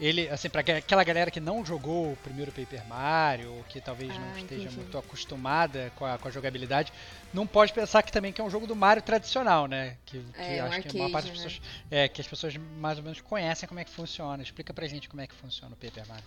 ele, 0.00 0.28
assim, 0.28 0.48
pra 0.48 0.60
aquela 0.62 1.04
galera 1.04 1.30
que 1.30 1.38
não 1.40 1.64
jogou 1.64 2.12
o 2.12 2.16
primeiro 2.16 2.50
Paper 2.50 2.84
Mario, 2.86 3.52
ou 3.52 3.62
que 3.64 3.80
talvez 3.80 4.08
não 4.16 4.24
Ah, 4.28 4.38
esteja 4.38 4.62
entendi. 4.62 4.76
muito 4.76 4.96
acostumada 4.98 5.92
com 5.96 6.04
a, 6.06 6.16
com 6.18 6.26
a 6.26 6.30
jogabilidade, 6.30 6.92
não 7.32 7.46
pode 7.46 7.72
pensar 7.72 8.02
que 8.02 8.10
também 8.10 8.32
que 8.32 8.40
é 8.40 8.44
um 8.44 8.50
jogo 8.50 8.66
do 8.66 8.74
Mario 8.74 9.02
tradicional, 9.02 9.66
né? 9.66 9.96
Que, 10.06 10.18
que 10.20 10.40
É, 10.40 10.62
um 10.62 10.66
acho 10.66 10.80
que 10.82 10.88
a 10.88 10.92
maior 10.94 11.10
parte 11.12 11.28
das 11.28 11.36
pessoas. 11.36 11.60
É, 11.90 12.08
que 12.08 12.20
as 12.20 12.26
pessoas 12.26 12.56
mais 12.56 12.98
ou 12.98 13.04
menos 13.04 13.20
conhecem 13.20 13.68
como 13.68 13.78
é 13.78 13.84
que 13.84 13.90
funciona. 13.90 14.42
Explica 14.42 14.72
pra 14.72 14.86
gente 14.88 15.08
como 15.08 15.20
é 15.20 15.26
que 15.26 15.34
funciona 15.34 15.74
o 15.74 15.76
Paper 15.76 16.08
Mario. 16.08 16.24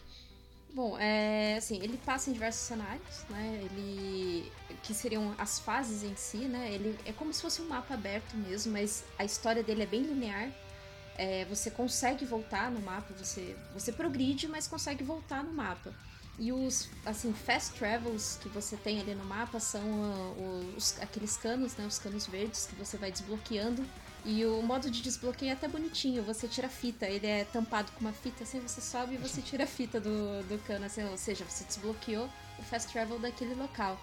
Bom, 0.76 0.98
é, 0.98 1.56
assim, 1.58 1.80
ele 1.84 1.98
passa 2.04 2.32
em 2.32 2.34
diversos 2.34 2.64
cenários, 2.64 3.26
né? 3.30 3.60
Ele 3.64 4.52
que 4.82 4.92
seriam 4.94 5.36
as 5.38 5.60
fases 5.60 6.02
em 6.04 6.16
si, 6.16 6.38
né? 6.38 6.72
Ele 6.72 6.98
é 7.06 7.12
como 7.12 7.32
se 7.32 7.42
fosse 7.42 7.62
um 7.62 7.68
mapa 7.70 7.94
aberto 7.94 8.36
mesmo, 8.36 8.74
mas 8.74 9.04
a 9.20 9.24
história 9.24 9.62
dele 9.62 9.84
é 9.84 9.86
bem 9.86 10.02
linear. 10.02 10.50
É, 11.18 11.46
você 11.46 11.70
consegue 11.70 12.26
voltar 12.26 12.72
no 12.72 12.82
mapa, 12.82 13.14
você 13.14 13.56
você 13.74 13.92
progride, 13.92 14.48
mas 14.48 14.68
consegue 14.68 15.04
voltar 15.04 15.44
no 15.44 15.54
mapa. 15.54 15.94
E 16.40 16.52
os 16.52 16.90
assim 17.06 17.32
fast 17.32 17.74
travels 17.78 18.40
que 18.42 18.50
você 18.50 18.76
tem 18.76 19.00
ali 19.00 19.14
no 19.14 19.24
mapa 19.24 19.60
são 19.60 19.82
ah, 19.82 20.76
os, 20.76 21.00
aqueles 21.00 21.38
canos, 21.38 21.76
né? 21.76 21.86
Os 21.86 22.00
canos 22.00 22.26
verdes 22.26 22.66
que 22.66 22.76
você 22.76 22.98
vai 22.98 23.12
desbloqueando. 23.12 23.86
E 24.26 24.46
o 24.46 24.62
modo 24.62 24.90
de 24.90 25.02
desbloqueio 25.02 25.50
é 25.50 25.54
até 25.54 25.68
bonitinho, 25.68 26.24
você 26.24 26.48
tira 26.48 26.68
a 26.68 26.70
fita, 26.70 27.06
ele 27.06 27.28
é 27.28 27.44
tampado 27.44 27.92
com 27.92 28.00
uma 28.00 28.14
fita, 28.14 28.44
assim 28.44 28.58
você 28.62 28.80
sobe 28.80 29.16
e 29.16 29.18
você 29.18 29.42
tira 29.42 29.66
a 29.66 29.68
fita 29.68 30.00
do, 30.00 30.42
do 30.44 30.58
cano, 30.66 30.86
assim, 30.86 31.04
ou 31.04 31.18
seja, 31.18 31.44
você 31.44 31.66
desbloqueou 31.66 32.30
o 32.58 32.64
fast 32.64 32.90
travel 32.90 33.20
daquele 33.20 33.54
local. 33.54 34.00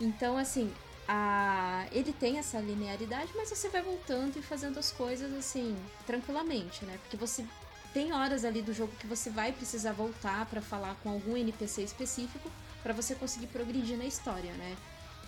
Então, 0.00 0.36
assim, 0.36 0.72
a... 1.08 1.86
ele 1.92 2.12
tem 2.12 2.38
essa 2.38 2.58
linearidade, 2.58 3.30
mas 3.34 3.50
você 3.50 3.68
vai 3.68 3.82
voltando 3.82 4.36
e 4.38 4.42
fazendo 4.42 4.78
as 4.78 4.90
coisas, 4.90 5.32
assim, 5.34 5.76
tranquilamente, 6.06 6.84
né? 6.84 6.98
Porque 7.02 7.16
você 7.16 7.44
tem 7.92 8.12
horas 8.12 8.44
ali 8.44 8.60
do 8.60 8.74
jogo 8.74 8.92
que 8.98 9.06
você 9.06 9.30
vai 9.30 9.52
precisar 9.52 9.92
voltar 9.92 10.46
pra 10.46 10.60
falar 10.60 10.96
com 11.02 11.10
algum 11.10 11.36
NPC 11.36 11.82
específico 11.82 12.50
pra 12.82 12.92
você 12.92 13.14
conseguir 13.14 13.46
progredir 13.46 13.96
na 13.96 14.04
história, 14.04 14.52
né? 14.54 14.76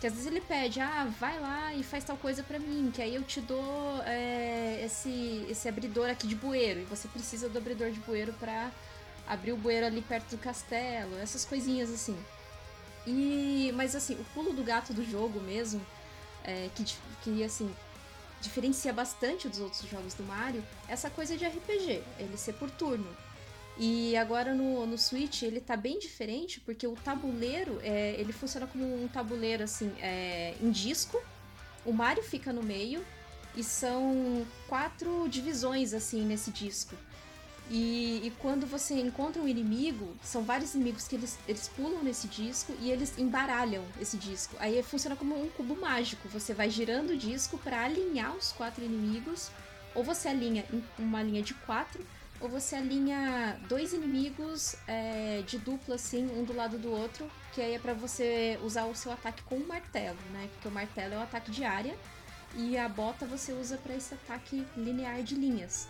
Que 0.00 0.06
às 0.06 0.12
vezes 0.12 0.26
ele 0.26 0.40
pede, 0.40 0.80
ah, 0.80 1.10
vai 1.18 1.40
lá 1.40 1.72
e 1.72 1.82
faz 1.82 2.04
tal 2.04 2.16
coisa 2.16 2.42
pra 2.42 2.58
mim, 2.58 2.90
que 2.92 3.00
aí 3.00 3.14
eu 3.14 3.22
te 3.22 3.40
dou 3.40 4.02
é, 4.04 4.82
esse, 4.84 5.46
esse 5.48 5.68
abridor 5.68 6.10
aqui 6.10 6.26
de 6.26 6.34
bueiro. 6.34 6.80
E 6.80 6.84
você 6.84 7.08
precisa 7.08 7.48
do 7.48 7.56
abridor 7.56 7.90
de 7.90 8.00
bueiro 8.00 8.32
pra 8.34 8.70
abrir 9.26 9.52
o 9.52 9.56
bueiro 9.56 9.86
ali 9.86 10.02
perto 10.02 10.36
do 10.36 10.38
castelo, 10.38 11.16
essas 11.18 11.44
coisinhas 11.44 11.90
assim. 11.90 12.16
E, 13.06 13.72
mas 13.74 13.94
assim, 13.94 14.14
o 14.14 14.24
pulo 14.34 14.52
do 14.52 14.64
gato 14.64 14.92
do 14.92 15.04
jogo 15.04 15.40
mesmo, 15.40 15.80
é, 16.42 16.68
que, 16.74 16.84
que 17.22 17.44
assim, 17.44 17.72
diferencia 18.40 18.92
bastante 18.92 19.48
dos 19.48 19.60
outros 19.60 19.88
jogos 19.88 20.14
do 20.14 20.24
Mario, 20.24 20.64
é 20.88 20.92
essa 20.92 21.08
coisa 21.08 21.36
de 21.36 21.46
RPG, 21.46 22.02
ele 22.18 22.36
ser 22.36 22.54
por 22.54 22.70
turno. 22.70 23.08
E 23.78 24.16
agora 24.16 24.54
no, 24.54 24.86
no 24.86 24.96
Switch 24.96 25.42
ele 25.42 25.60
tá 25.60 25.76
bem 25.76 25.98
diferente, 25.98 26.60
porque 26.60 26.86
o 26.86 26.96
tabuleiro, 26.96 27.78
é, 27.82 28.14
ele 28.18 28.32
funciona 28.32 28.66
como 28.66 28.84
um 28.84 29.06
tabuleiro 29.06 29.62
assim, 29.62 29.92
é, 30.00 30.54
em 30.60 30.70
disco. 30.70 31.22
O 31.84 31.92
Mario 31.92 32.22
fica 32.22 32.52
no 32.52 32.62
meio 32.62 33.04
e 33.54 33.62
são 33.62 34.46
quatro 34.66 35.28
divisões 35.28 35.92
assim 35.92 36.24
nesse 36.24 36.50
disco. 36.50 36.94
E, 37.68 38.20
e 38.24 38.32
quando 38.38 38.64
você 38.66 38.94
encontra 38.94 39.42
um 39.42 39.48
inimigo, 39.48 40.14
são 40.22 40.42
vários 40.42 40.74
inimigos 40.74 41.08
que 41.08 41.16
eles, 41.16 41.38
eles 41.48 41.68
pulam 41.68 42.02
nesse 42.02 42.28
disco 42.28 42.72
e 42.80 42.90
eles 42.90 43.18
embaralham 43.18 43.84
esse 44.00 44.16
disco. 44.16 44.54
Aí 44.60 44.80
funciona 44.82 45.16
como 45.16 45.40
um 45.40 45.48
cubo 45.50 45.74
mágico. 45.80 46.28
Você 46.28 46.54
vai 46.54 46.70
girando 46.70 47.10
o 47.10 47.16
disco 47.16 47.58
para 47.58 47.84
alinhar 47.84 48.34
os 48.36 48.52
quatro 48.52 48.84
inimigos. 48.84 49.50
Ou 49.94 50.04
você 50.04 50.28
alinha 50.28 50.64
uma 50.98 51.22
linha 51.22 51.42
de 51.42 51.54
quatro, 51.54 52.06
ou 52.38 52.50
você 52.50 52.76
alinha 52.76 53.58
dois 53.66 53.94
inimigos 53.94 54.76
é, 54.86 55.42
de 55.46 55.56
dupla, 55.58 55.94
assim, 55.94 56.28
um 56.38 56.44
do 56.44 56.52
lado 56.52 56.78
do 56.78 56.90
outro. 56.90 57.28
Que 57.52 57.62
aí 57.62 57.74
é 57.74 57.78
pra 57.78 57.94
você 57.94 58.60
usar 58.62 58.84
o 58.84 58.94
seu 58.94 59.10
ataque 59.10 59.42
com 59.42 59.56
o 59.56 59.66
martelo, 59.66 60.18
né? 60.32 60.48
Porque 60.52 60.68
o 60.68 60.70
martelo 60.70 61.14
é 61.14 61.16
o 61.16 61.22
ataque 61.22 61.50
de 61.50 61.64
área. 61.64 61.96
E 62.54 62.78
a 62.78 62.88
bota 62.88 63.26
você 63.26 63.52
usa 63.52 63.76
para 63.76 63.96
esse 63.96 64.14
ataque 64.14 64.64
linear 64.76 65.22
de 65.22 65.34
linhas. 65.34 65.88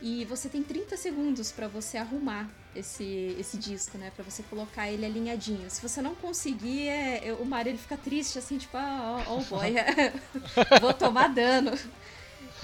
E 0.00 0.24
você 0.26 0.48
tem 0.48 0.62
30 0.62 0.96
segundos 0.96 1.50
para 1.50 1.66
você 1.66 1.98
arrumar 1.98 2.48
esse, 2.74 3.34
esse 3.38 3.56
disco, 3.56 3.98
né? 3.98 4.12
Pra 4.14 4.24
você 4.24 4.42
colocar 4.44 4.88
ele 4.88 5.04
alinhadinho. 5.04 5.68
Se 5.68 5.82
você 5.82 6.00
não 6.00 6.14
conseguir, 6.14 6.86
é, 6.88 7.36
o 7.40 7.44
Mario 7.44 7.70
ele 7.70 7.78
fica 7.78 7.96
triste, 7.96 8.38
assim, 8.38 8.58
tipo, 8.58 8.76
ah, 8.76 9.24
ó, 9.26 9.32
ó, 9.34 9.38
o 9.38 9.44
boy, 9.44 9.74
vou 10.80 10.94
tomar 10.94 11.28
dano. 11.28 11.72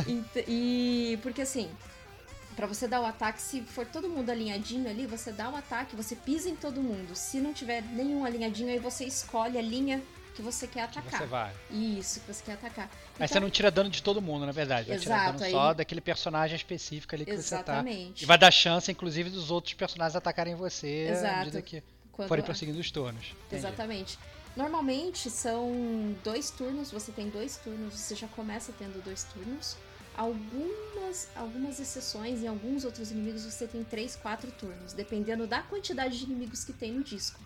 E, 0.06 0.22
e- 0.48 1.18
porque 1.22 1.42
assim, 1.42 1.68
Pra 2.56 2.68
você 2.68 2.86
dar 2.86 3.00
o 3.00 3.04
ataque, 3.04 3.42
se 3.42 3.62
for 3.62 3.84
todo 3.84 4.08
mundo 4.08 4.30
alinhadinho 4.30 4.88
ali, 4.88 5.06
você 5.06 5.32
dá 5.32 5.50
o 5.50 5.56
ataque, 5.56 5.96
você 5.96 6.14
pisa 6.14 6.48
em 6.48 6.54
todo 6.54 6.80
mundo. 6.80 7.16
Se 7.16 7.38
não 7.40 7.52
tiver 7.52 7.82
nenhum 7.82 8.24
alinhadinho, 8.24 8.70
aí 8.70 8.78
você 8.78 9.04
escolhe 9.04 9.58
a 9.58 9.62
linha 9.62 10.00
que 10.34 10.42
você 10.42 10.66
quer 10.66 10.88
Que 10.90 10.98
atacar. 10.98 11.20
você 11.20 11.26
vai. 11.26 11.52
Isso, 11.70 12.20
que 12.20 12.32
você 12.32 12.42
quer 12.42 12.52
atacar. 12.54 12.90
Mas 13.18 13.30
você 13.30 13.34
Então- 13.38 13.42
não 13.42 13.50
tira 13.50 13.70
dano 13.70 13.88
de 13.88 14.02
todo 14.02 14.20
mundo, 14.20 14.44
na 14.44 14.52
verdade. 14.52 14.88
Vai 14.88 14.98
tirar 14.98 15.16
Exato, 15.16 15.32
dano 15.34 15.44
aí- 15.44 15.50
só 15.52 15.72
daquele 15.74 16.00
personagem 16.00 16.56
específico 16.56 17.14
ali 17.14 17.24
que 17.24 17.36
você 17.36 17.50
tá. 17.50 17.56
Exatamente. 17.72 18.22
E 18.22 18.26
vai 18.26 18.36
dar 18.38 18.50
chance, 18.50 18.90
inclusive, 18.90 19.30
dos 19.30 19.50
outros 19.50 19.74
personagens 19.74 20.16
atacarem 20.16 20.54
você 20.54 21.06
à 21.08 21.12
Exato. 21.12 21.38
medida 21.38 21.62
que 21.62 21.82
Quando- 22.12 22.28
forem 22.28 22.44
prosseguindo 22.44 22.78
os 22.78 22.90
turnos. 22.90 23.26
Entendi. 23.46 23.56
Exatamente. 23.56 24.18
Normalmente 24.56 25.28
são 25.30 26.14
dois 26.22 26.50
turnos, 26.50 26.90
você 26.90 27.10
tem 27.10 27.28
dois 27.28 27.56
turnos, 27.56 27.94
você 27.94 28.14
já 28.14 28.28
começa 28.28 28.72
tendo 28.78 29.02
dois 29.02 29.24
turnos. 29.24 29.76
Algumas, 30.16 31.28
algumas 31.34 31.80
exceções, 31.80 32.40
em 32.42 32.46
alguns 32.46 32.84
outros 32.84 33.10
inimigos 33.10 33.44
você 33.44 33.66
tem 33.66 33.82
três, 33.82 34.14
quatro 34.14 34.50
turnos, 34.52 34.92
dependendo 34.92 35.46
da 35.46 35.60
quantidade 35.62 36.18
de 36.18 36.24
inimigos 36.24 36.64
que 36.64 36.72
tem 36.72 36.92
no 36.92 37.02
disco. 37.02 37.40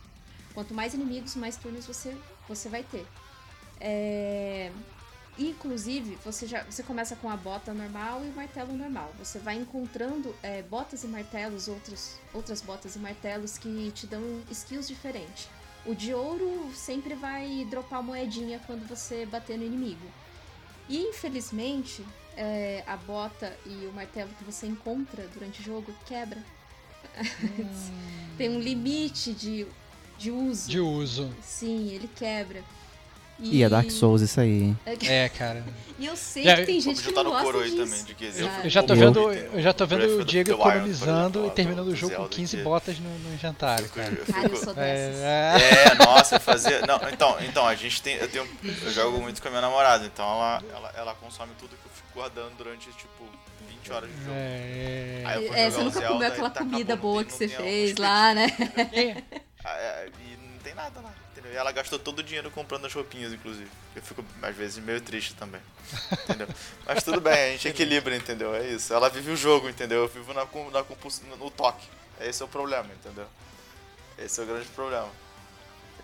Quanto 0.55 0.75
mais 0.75 0.95
inimigos, 0.95 1.35
mais 1.37 1.57
turnos 1.57 1.87
você, 1.87 2.17
você 2.49 2.69
vai 2.69 2.83
ter. 2.83 3.07
É, 3.81 4.73
Inclusive, 5.39 6.19
você 6.25 6.49
já 6.49 6.65
você 6.65 6.83
começa 6.83 7.15
com 7.15 7.31
a 7.31 7.37
bota 7.37 7.73
normal 7.73 8.25
e 8.25 8.29
o 8.29 8.33
martelo 8.35 8.77
normal. 8.77 9.13
Você 9.19 9.39
vai 9.39 9.55
encontrando 9.55 10.35
é, 10.43 10.63
botas 10.63 11.05
e 11.05 11.07
martelos, 11.07 11.69
outros, 11.69 12.17
outras 12.35 12.61
botas 12.61 12.97
e 12.97 12.99
martelos 12.99 13.57
que 13.57 13.93
te 13.93 14.07
dão 14.09 14.21
skills 14.51 14.89
diferentes. 14.89 15.49
O 15.87 15.95
de 15.95 16.13
ouro 16.13 16.73
sempre 16.75 17.15
vai 17.15 17.65
dropar 17.71 18.03
moedinha 18.03 18.61
quando 18.67 18.87
você 18.89 19.25
bater 19.27 19.57
no 19.57 19.65
inimigo. 19.65 20.05
E 20.89 20.99
infelizmente, 20.99 22.05
é, 22.37 22.83
a 22.85 22.97
bota 22.97 23.57
e 23.65 23.87
o 23.87 23.93
martelo 23.93 24.31
que 24.39 24.43
você 24.43 24.67
encontra 24.67 25.29
durante 25.29 25.61
o 25.61 25.65
jogo 25.65 25.95
quebra. 26.05 26.43
Tem 28.37 28.49
um 28.51 28.59
limite 28.59 29.33
de, 29.33 29.69
de 30.19 30.31
uso. 30.31 30.69
De 30.71 30.81
uso. 30.81 31.31
Sim, 31.43 31.91
ele 31.93 32.09
quebra. 32.15 32.63
E 33.41 33.63
é 33.63 33.69
Dark 33.69 33.89
Souls 33.89 34.21
isso 34.21 34.41
aí, 34.41 34.63
hein? 34.65 34.79
É, 35.07 35.29
cara. 35.29 35.65
E 36.01 36.07
eu 36.07 36.17
sei 36.17 36.45
Já- 36.45 36.55
que 36.59 36.65
tem 36.67 36.81
gente 36.81 37.03
que 37.03 37.11
não 37.11 37.25
no 37.25 37.31
coro 37.33 37.59
gosta 37.59 37.59
aí 37.65 37.71
disso. 37.73 37.83
também, 37.85 38.05
de 38.05 38.15
que. 38.15 38.25
Eu 38.63 38.71
já 38.71 38.83
tô 38.85 38.93
Eu- 38.95 38.99
vendo, 39.01 39.33
eu 39.33 39.61
já 39.61 39.73
tô 39.73 39.85
vendo 39.85 40.21
o 40.21 40.25
Diego 40.25 40.53
economizando 40.53 41.45
e 41.45 41.51
terminando 41.51 41.89
o 41.89 41.97
jogo 41.97 42.13
com 42.15 42.21
Zelda 42.23 42.37
15 42.37 42.57
que- 42.57 42.63
botas 42.63 42.99
no, 43.01 43.19
no 43.19 43.37
jantar, 43.37 43.83
cara. 43.89 44.13
eu 44.13 44.25
fico- 44.25 44.39
eu 44.47 44.57
sou 44.59 44.75
dessas. 44.75 45.21
É, 45.21 45.55
É, 45.91 45.95
nossa, 45.97 46.39
fazia. 46.39 46.83
Não, 46.87 47.01
então, 47.13 47.37
então, 47.41 47.67
a 47.67 47.75
gente 47.75 48.01
tem. 48.01 48.15
Eu, 48.15 48.29
tenho, 48.29 48.49
eu 48.63 48.91
jogo 48.93 49.21
muito 49.21 49.43
com 49.43 49.49
a 49.49 49.51
minha 49.51 49.61
namorada, 49.61 50.07
então 50.07 50.25
ela, 50.25 50.63
ela, 50.73 50.93
ela 50.97 51.15
consome 51.15 51.51
tudo 51.59 51.71
que 51.71 51.75
eu 51.87 51.91
fico 51.93 52.09
guardando 52.15 52.53
durante, 52.57 52.87
tipo, 52.93 53.25
20 53.69 53.93
horas 53.93 54.09
de 54.09 54.17
jogo. 54.19 54.31
é, 54.37 55.23
Aí 55.25 55.45
eu 55.45 55.49
vou 55.51 55.57
É, 55.59 55.71
você 55.71 55.79
nunca 55.83 55.99
Zelda 55.99 56.09
comeu 56.15 56.29
e 56.29 56.31
aquela 56.33 56.51
tá 56.51 56.61
comida 56.61 56.95
acabando, 56.95 57.01
boa 57.01 57.25
que 57.25 57.33
você 57.33 57.49
fez 57.49 57.97
lá, 57.97 58.35
né? 58.37 58.47
Ah, 59.69 59.77
é, 59.79 60.09
e 60.21 60.37
não 60.37 60.59
tem 60.61 60.75
nada 60.75 60.99
lá, 61.01 61.13
entendeu? 61.33 61.53
E 61.53 61.57
ela 61.57 61.71
gastou 61.73 61.99
todo 61.99 62.21
o 62.21 62.23
dinheiro 62.23 62.51
comprando 62.51 62.87
as 62.87 62.95
roupinhas, 62.95 63.33
inclusive. 63.33 63.71
Eu 63.95 64.03
fico, 64.03 64.25
às 64.41 64.57
vezes, 64.57 64.83
meio 64.83 65.01
triste 65.01 65.35
também, 65.35 65.61
entendeu? 66.25 66.49
Mas 66.87 67.03
tudo 67.05 67.21
bem, 67.21 67.33
a 67.33 67.53
gente 67.53 67.69
equilibra, 67.69 68.17
entendeu? 68.17 68.55
É 68.55 68.67
isso. 68.67 68.93
Ela 68.95 69.11
vive 69.11 69.31
o 69.31 69.37
jogo, 69.37 69.69
entendeu? 69.69 70.03
Eu 70.03 70.09
vivo 70.09 70.33
na, 70.33 70.47
na 70.73 70.83
compuls- 70.83 71.21
no, 71.39 71.51
toque. 71.51 71.87
Esse 72.21 72.43
é 72.43 72.47
o 72.47 72.49
problema, 72.49 72.89
entendeu? 72.95 73.27
Esse 74.19 74.41
é 74.41 74.43
o 74.43 74.47
grande 74.47 74.69
problema. 74.69 75.09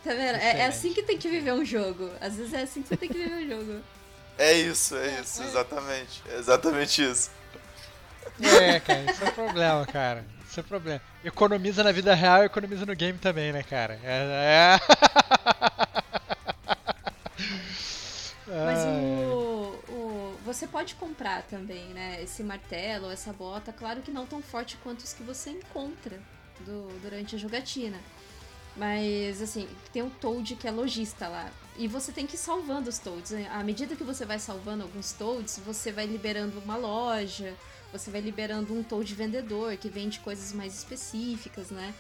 Tá 0.05 0.11
vendo? 0.11 0.37
É, 0.37 0.59
é 0.61 0.67
assim 0.67 0.93
que 0.93 1.03
tem 1.03 1.17
que 1.17 1.29
viver 1.29 1.53
um 1.53 1.65
jogo. 1.65 2.11
Às 2.21 2.37
vezes 2.37 2.53
é 2.53 2.63
assim 2.63 2.83
que 2.83 2.89
você 2.89 2.97
tem 2.97 3.09
que 3.09 3.19
viver 3.19 3.35
um 3.35 3.49
jogo. 3.49 3.83
É 4.37 4.53
isso, 4.53 4.95
é 4.97 5.21
isso, 5.21 5.43
exatamente. 5.43 6.23
É 6.29 6.37
exatamente 6.37 7.03
isso. 7.03 7.31
É, 8.43 8.81
cara, 8.81 9.11
isso 9.11 9.25
é 9.25 9.29
o 9.29 9.33
problema, 9.33 9.87
cara. 9.87 10.25
Isso 10.55 10.61
é 10.61 10.63
o 10.63 10.65
problema. 10.67 11.01
Economiza 11.25 11.83
na 11.83 11.91
vida 11.91 12.15
real 12.15 12.45
economiza 12.45 12.87
no 12.87 12.95
game 12.95 13.19
também, 13.19 13.53
né, 13.53 13.65
cara? 13.65 13.99
É. 14.05 14.79
é... 14.79 14.81
Mas 18.47 18.79
o, 18.87 19.75
o- 19.91 20.39
Você 20.45 20.69
pode 20.69 20.95
comprar 20.95 21.43
também, 21.43 21.87
né? 21.89 22.23
Esse 22.23 22.45
martelo, 22.45 23.11
essa 23.11 23.33
bota, 23.33 23.73
claro 23.73 24.01
que 24.01 24.13
não 24.13 24.27
tão 24.27 24.41
forte 24.41 24.77
quanto 24.77 25.01
os 25.01 25.13
que 25.13 25.25
você 25.25 25.51
encontra 25.51 26.21
do- 26.61 27.01
durante 27.03 27.35
a 27.35 27.39
jogatina. 27.39 27.99
Mas, 28.77 29.43
assim, 29.43 29.69
tem 29.93 30.03
o 30.03 30.11
Toad 30.11 30.55
que 30.55 30.69
é 30.69 30.71
lojista 30.71 31.27
lá. 31.27 31.49
E 31.77 31.89
você 31.89 32.13
tem 32.13 32.27
que 32.29 32.37
ir 32.37 32.39
salvando 32.39 32.89
os 32.91 32.99
Toads. 33.01 33.33
né? 33.33 33.49
À 33.53 33.65
medida 33.65 33.97
que 33.97 34.05
você 34.05 34.25
vai 34.25 34.39
salvando 34.39 34.85
alguns 34.85 35.13
Toads, 35.13 35.59
você 35.67 35.91
vai 35.91 36.07
liberando 36.07 36.61
uma 36.61 36.77
loja, 36.77 37.55
você 37.97 38.11
vai 38.11 38.21
liberando 38.21 38.75
um 38.75 38.83
Toad 38.83 39.15
vendedor 39.15 39.77
que 39.77 39.89
vende 39.89 40.19
coisas 40.21 40.53
mais 40.53 40.75
específicas, 40.75 41.71
né? 41.71 41.95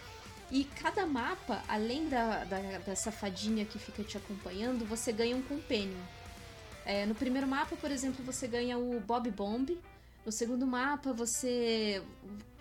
E 0.50 0.64
cada 0.64 1.06
mapa, 1.06 1.62
além 1.68 2.08
da, 2.08 2.44
da, 2.44 2.58
que 3.64 3.78
fica 3.78 4.02
te 4.02 4.16
acompanhando, 4.16 4.84
você 4.84 5.12
ganha 5.12 5.36
um 5.36 5.42
companion. 5.42 5.98
É, 6.84 7.06
no 7.06 7.14
primeiro 7.14 7.46
mapa, 7.46 7.76
por 7.76 7.90
exemplo, 7.90 8.24
você 8.24 8.46
ganha 8.46 8.76
o 8.76 9.00
Bob 9.00 9.30
Bomb. 9.30 9.78
No 10.26 10.32
segundo 10.32 10.66
mapa, 10.66 11.12
você. 11.12 12.02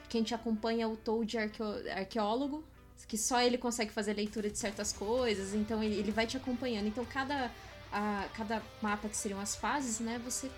Quem 0.09 0.21
te 0.21 0.35
acompanha 0.35 0.83
é 0.85 0.87
o 0.87 0.95
Toad 0.95 1.37
arqueo- 1.37 1.91
arqueólogo, 1.91 2.63
que 3.07 3.17
só 3.17 3.41
ele 3.41 3.57
consegue 3.57 3.91
fazer 3.91 4.13
leitura 4.13 4.49
de 4.49 4.59
certas 4.59 4.93
coisas, 4.93 5.53
então 5.55 5.83
ele, 5.83 5.95
ele 5.95 6.11
vai 6.11 6.27
te 6.27 6.37
acompanhando. 6.37 6.87
Então 6.87 7.03
cada, 7.05 7.51
a- 7.91 8.27
cada 8.35 8.61
mapa 8.81 9.09
que 9.09 9.17
seriam 9.17 9.39
as 9.39 9.55
fases, 9.55 9.99
né, 9.99 10.21
você 10.23 10.49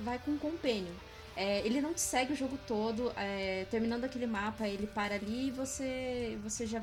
vai 0.00 0.18
com 0.18 0.32
um 0.32 0.38
companion. 0.38 0.92
É, 1.36 1.66
ele 1.66 1.80
não 1.80 1.92
te 1.92 2.00
segue 2.00 2.32
o 2.32 2.36
jogo 2.36 2.58
todo, 2.66 3.12
é, 3.16 3.66
terminando 3.70 4.04
aquele 4.04 4.26
mapa, 4.26 4.68
ele 4.68 4.86
para 4.86 5.16
ali 5.16 5.48
e 5.48 5.50
você, 5.50 6.38
você 6.42 6.66
já 6.66 6.80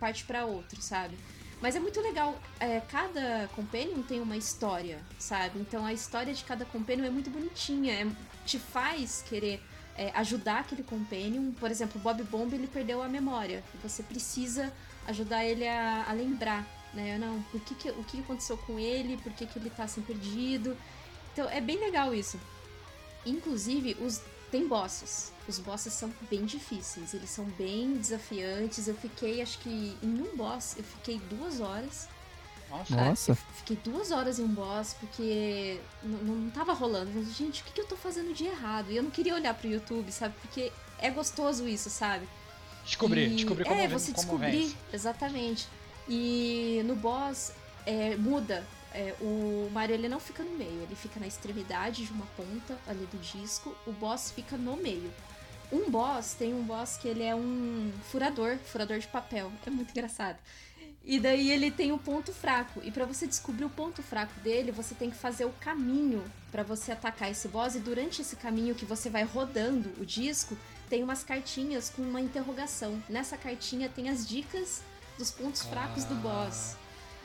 parte 0.00 0.24
pra 0.24 0.44
outro, 0.44 0.82
sabe? 0.82 1.16
Mas 1.60 1.76
é 1.76 1.80
muito 1.80 2.00
legal, 2.00 2.36
é, 2.58 2.80
cada 2.80 3.48
companion 3.54 4.02
tem 4.02 4.20
uma 4.20 4.36
história, 4.36 5.00
sabe? 5.18 5.60
Então 5.60 5.86
a 5.86 5.92
história 5.92 6.34
de 6.34 6.42
cada 6.42 6.64
companion 6.64 7.04
é 7.04 7.10
muito 7.10 7.30
bonitinha, 7.30 7.92
é- 7.94 8.06
te 8.44 8.58
faz 8.58 9.22
querer 9.28 9.62
é, 9.96 10.10
ajudar 10.14 10.60
aquele 10.60 10.82
companion. 10.82 11.52
Por 11.52 11.70
exemplo, 11.70 12.00
o 12.00 12.02
Bob 12.02 12.22
Bomb 12.24 12.52
ele 12.52 12.66
perdeu 12.66 13.02
a 13.02 13.08
memória. 13.08 13.62
Você 13.82 14.02
precisa 14.02 14.72
ajudar 15.06 15.44
ele 15.44 15.66
a, 15.68 16.06
a 16.08 16.12
lembrar, 16.12 16.66
né? 16.92 17.18
Não, 17.18 17.42
por 17.44 17.60
que 17.60 17.74
que, 17.74 17.90
o 17.90 18.04
que 18.04 18.20
aconteceu 18.20 18.56
com 18.58 18.78
ele, 18.78 19.16
por 19.18 19.32
que, 19.32 19.46
que 19.46 19.58
ele 19.58 19.70
tá 19.70 19.84
assim 19.84 20.02
perdido. 20.02 20.76
Então 21.32 21.48
é 21.48 21.60
bem 21.60 21.78
legal 21.78 22.14
isso. 22.14 22.40
Inclusive, 23.24 23.96
os 24.00 24.20
tem 24.50 24.68
bosses. 24.68 25.32
Os 25.48 25.58
bosses 25.58 25.92
são 25.94 26.12
bem 26.30 26.44
difíceis, 26.44 27.14
eles 27.14 27.30
são 27.30 27.44
bem 27.44 27.94
desafiantes. 27.96 28.86
Eu 28.86 28.94
fiquei, 28.94 29.40
acho 29.40 29.58
que 29.60 29.96
em 30.02 30.20
um 30.20 30.36
boss, 30.36 30.76
eu 30.76 30.84
fiquei 30.84 31.18
duas 31.30 31.60
horas. 31.60 32.08
Nossa. 32.88 33.34
Fiquei 33.56 33.76
duas 33.76 34.10
horas 34.10 34.38
em 34.38 34.44
um 34.44 34.48
boss 34.48 34.94
porque 34.98 35.78
não, 36.02 36.18
não 36.36 36.50
tava 36.50 36.72
rolando. 36.72 37.10
Eu 37.10 37.14
falei, 37.14 37.30
Gente, 37.30 37.60
o 37.62 37.64
que, 37.64 37.72
que 37.72 37.80
eu 37.80 37.86
tô 37.86 37.96
fazendo 37.96 38.32
de 38.34 38.44
errado? 38.44 38.90
E 38.90 38.96
eu 38.96 39.02
não 39.02 39.10
queria 39.10 39.34
olhar 39.34 39.52
pro 39.54 39.68
YouTube, 39.68 40.10
sabe? 40.12 40.34
Porque 40.40 40.72
é 40.98 41.10
gostoso 41.10 41.66
isso, 41.68 41.90
sabe? 41.90 42.26
Descobrir, 42.84 43.30
E- 43.30 43.36
descobrir 43.36 43.64
como, 43.64 43.78
é, 43.80 43.88
você 43.88 44.12
como 44.12 44.22
descobrir, 44.24 44.50
vence. 44.50 44.76
exatamente. 44.92 45.68
E 46.08 46.82
no 46.86 46.96
boss 46.96 47.52
é, 47.86 48.16
muda. 48.16 48.66
É, 48.94 49.14
o 49.20 49.70
Mario 49.72 49.94
ele 49.94 50.08
não 50.08 50.20
fica 50.20 50.42
no 50.42 50.56
meio, 50.56 50.82
ele 50.82 50.94
fica 50.94 51.18
na 51.18 51.26
extremidade 51.26 52.04
de 52.04 52.12
uma 52.12 52.26
ponta 52.36 52.78
ali 52.86 53.06
do 53.06 53.18
disco. 53.18 53.74
O 53.86 53.92
boss 53.92 54.30
fica 54.30 54.56
no 54.56 54.76
meio. 54.76 55.12
Um 55.72 55.90
boss 55.90 56.34
tem 56.34 56.52
um 56.52 56.62
boss 56.62 56.98
que 56.98 57.08
ele 57.08 57.22
é 57.22 57.34
um 57.34 57.90
furador, 58.10 58.58
furador 58.58 58.98
de 58.98 59.06
papel. 59.06 59.50
É 59.66 59.70
muito 59.70 59.90
engraçado. 59.90 60.38
E 61.04 61.18
daí 61.18 61.50
ele 61.50 61.70
tem 61.70 61.90
o 61.90 61.98
ponto 61.98 62.32
fraco. 62.32 62.80
E 62.84 62.90
pra 62.90 63.04
você 63.04 63.26
descobrir 63.26 63.64
o 63.64 63.70
ponto 63.70 64.02
fraco 64.02 64.38
dele, 64.40 64.70
você 64.70 64.94
tem 64.94 65.10
que 65.10 65.16
fazer 65.16 65.44
o 65.44 65.52
caminho 65.60 66.22
pra 66.50 66.62
você 66.62 66.92
atacar 66.92 67.30
esse 67.30 67.48
boss. 67.48 67.74
E 67.74 67.80
durante 67.80 68.20
esse 68.22 68.36
caminho 68.36 68.74
que 68.74 68.84
você 68.84 69.10
vai 69.10 69.24
rodando 69.24 69.90
o 69.98 70.06
disco, 70.06 70.56
tem 70.88 71.02
umas 71.02 71.24
cartinhas 71.24 71.90
com 71.90 72.02
uma 72.02 72.20
interrogação. 72.20 73.02
Nessa 73.08 73.36
cartinha 73.36 73.88
tem 73.88 74.10
as 74.10 74.28
dicas 74.28 74.82
dos 75.18 75.30
pontos 75.30 75.62
fracos 75.62 76.04
do 76.04 76.14
boss. 76.16 76.76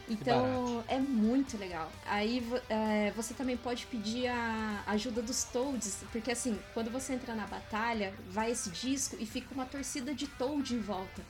Então 0.10 0.84
é 0.88 0.98
muito 0.98 1.58
legal. 1.58 1.92
Aí 2.06 2.44
é, 2.70 3.12
você 3.16 3.34
também 3.34 3.58
pode 3.58 3.86
pedir 3.88 4.28
a 4.28 4.84
ajuda 4.88 5.22
dos 5.22 5.44
Toads, 5.44 6.04
porque 6.12 6.32
assim, 6.32 6.58
quando 6.74 6.90
você 6.90 7.14
entra 7.14 7.36
na 7.36 7.46
batalha, 7.46 8.14
vai 8.30 8.52
esse 8.52 8.70
disco 8.70 9.18
e 9.20 9.26
fica 9.26 9.54
uma 9.54 9.66
torcida 9.66 10.14
de 10.14 10.28
Toad 10.28 10.74
em 10.74 10.80
volta. 10.80 11.22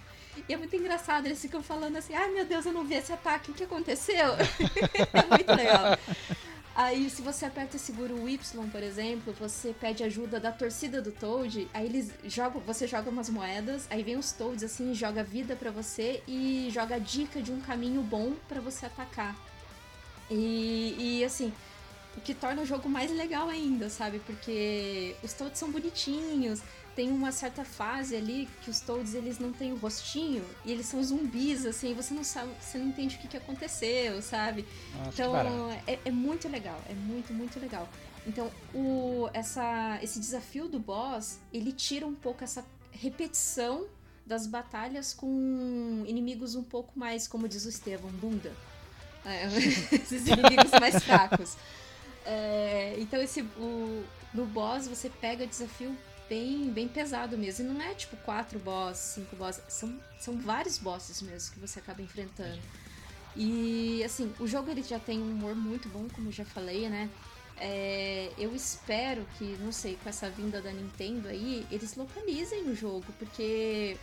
E 0.47 0.53
é 0.53 0.57
muito 0.57 0.75
engraçado, 0.75 1.25
eles 1.25 1.41
ficam 1.41 1.63
falando 1.63 1.95
assim: 1.95 2.13
ai 2.13 2.29
meu 2.31 2.45
Deus, 2.45 2.65
eu 2.65 2.73
não 2.73 2.83
vi 2.83 2.95
esse 2.95 3.11
ataque, 3.11 3.49
o 3.49 3.53
que 3.53 3.63
aconteceu? 3.63 4.33
é 5.13 5.25
muito 5.25 5.51
legal. 5.55 5.97
Aí, 6.77 7.09
se 7.09 7.23
você 7.23 7.43
aperta 7.43 7.75
e 7.75 7.79
segura 7.79 8.13
o 8.13 8.29
Y, 8.29 8.37
por 8.71 8.83
exemplo, 8.83 9.33
você 9.33 9.73
pede 9.73 10.03
ajuda 10.03 10.39
da 10.39 10.51
torcida 10.51 11.01
do 11.01 11.11
Toad, 11.11 11.67
aí 11.73 11.87
eles 11.87 12.11
jogam, 12.25 12.61
você 12.61 12.85
joga 12.85 13.09
umas 13.09 13.29
moedas, 13.29 13.87
aí 13.89 14.03
vem 14.03 14.15
os 14.15 14.31
Toads 14.31 14.63
assim, 14.63 14.93
joga 14.93 15.23
vida 15.23 15.55
pra 15.55 15.71
você 15.71 16.21
e 16.27 16.69
joga 16.71 16.99
dica 16.99 17.41
de 17.41 17.51
um 17.51 17.59
caminho 17.59 18.03
bom 18.03 18.33
pra 18.47 18.61
você 18.61 18.85
atacar. 18.85 19.35
E, 20.29 20.95
e 20.99 21.25
assim, 21.25 21.51
o 22.15 22.21
que 22.21 22.35
torna 22.35 22.61
o 22.61 22.65
jogo 22.65 22.87
mais 22.87 23.09
legal 23.09 23.49
ainda, 23.49 23.89
sabe? 23.89 24.19
Porque 24.19 25.15
os 25.23 25.33
Toads 25.33 25.57
são 25.57 25.71
bonitinhos, 25.71 26.61
tem 26.97 27.11
uma 27.11 27.31
certa 27.31 27.63
fase 27.63 28.15
ali 28.15 28.49
que 28.63 28.71
os 28.71 28.79
Toads 28.79 29.13
eles 29.13 29.37
não 29.37 29.53
têm 29.53 29.71
o 29.71 29.75
rostinho 29.75 30.43
e 30.65 30.71
eles 30.71 30.87
são 30.87 31.01
zumbis, 31.03 31.63
assim, 31.63 31.93
você 31.93 32.11
não 32.11 32.23
sabe, 32.23 32.49
você 32.59 32.79
não 32.79 32.87
entende 32.87 33.15
o 33.15 33.19
que, 33.19 33.27
que 33.27 33.37
aconteceu, 33.37 34.19
sabe? 34.19 34.65
Nossa, 34.97 35.11
que 35.11 35.21
Então 35.21 35.69
é, 35.85 35.99
é 36.03 36.09
muito 36.09 36.49
legal, 36.49 36.81
é 36.89 36.95
muito, 36.95 37.31
muito 37.31 37.59
legal. 37.59 37.87
Então 38.25 38.49
o, 38.73 39.29
essa, 39.31 39.99
esse 40.01 40.19
desafio 40.19 40.67
do 40.67 40.79
boss, 40.79 41.39
ele 41.53 41.71
tira 41.71 42.07
um 42.07 42.15
pouco 42.15 42.43
essa 42.43 42.65
repetição 42.91 43.85
das 44.25 44.47
batalhas 44.47 45.13
com 45.13 46.03
inimigos 46.07 46.55
um 46.55 46.63
pouco 46.63 46.97
mais, 46.97 47.27
como 47.27 47.47
diz 47.47 47.63
o 47.65 47.69
Estevão, 47.69 48.09
bunda. 48.09 48.51
É, 49.23 49.45
esses 49.93 50.25
inimigos 50.25 50.71
mais 50.79 51.03
fracos. 51.03 51.57
É, 52.25 52.95
então 52.97 53.21
esse 53.21 53.43
o, 53.43 54.03
no 54.33 54.47
boss 54.47 54.87
você 54.87 55.11
pega 55.11 55.43
o 55.43 55.47
desafio 55.47 55.95
bem, 56.29 56.69
bem 56.69 56.87
pesado 56.87 57.37
mesmo. 57.37 57.65
E 57.65 57.67
não 57.67 57.81
é 57.81 57.93
tipo 57.93 58.15
quatro 58.17 58.59
boss, 58.59 58.97
cinco 58.97 59.35
boss, 59.35 59.61
são, 59.67 59.99
são 60.19 60.37
vários 60.37 60.77
bosses 60.77 61.21
mesmo 61.21 61.53
que 61.53 61.59
você 61.59 61.79
acaba 61.79 62.01
enfrentando. 62.01 62.59
E 63.35 64.03
assim, 64.03 64.33
o 64.39 64.47
jogo 64.47 64.71
ele 64.71 64.81
já 64.81 64.99
tem 64.99 65.19
um 65.19 65.31
humor 65.31 65.55
muito 65.55 65.87
bom, 65.89 66.07
como 66.13 66.29
eu 66.29 66.31
já 66.31 66.45
falei, 66.45 66.89
né? 66.89 67.09
É, 67.59 68.31
eu 68.37 68.55
espero 68.55 69.25
que, 69.37 69.45
não 69.59 69.71
sei, 69.71 69.97
com 70.01 70.09
essa 70.09 70.29
vinda 70.29 70.61
da 70.61 70.71
Nintendo 70.71 71.27
aí, 71.27 71.65
eles 71.71 71.95
localizem 71.95 72.63
o 72.69 72.75
jogo, 72.75 73.05
porque, 73.17 73.97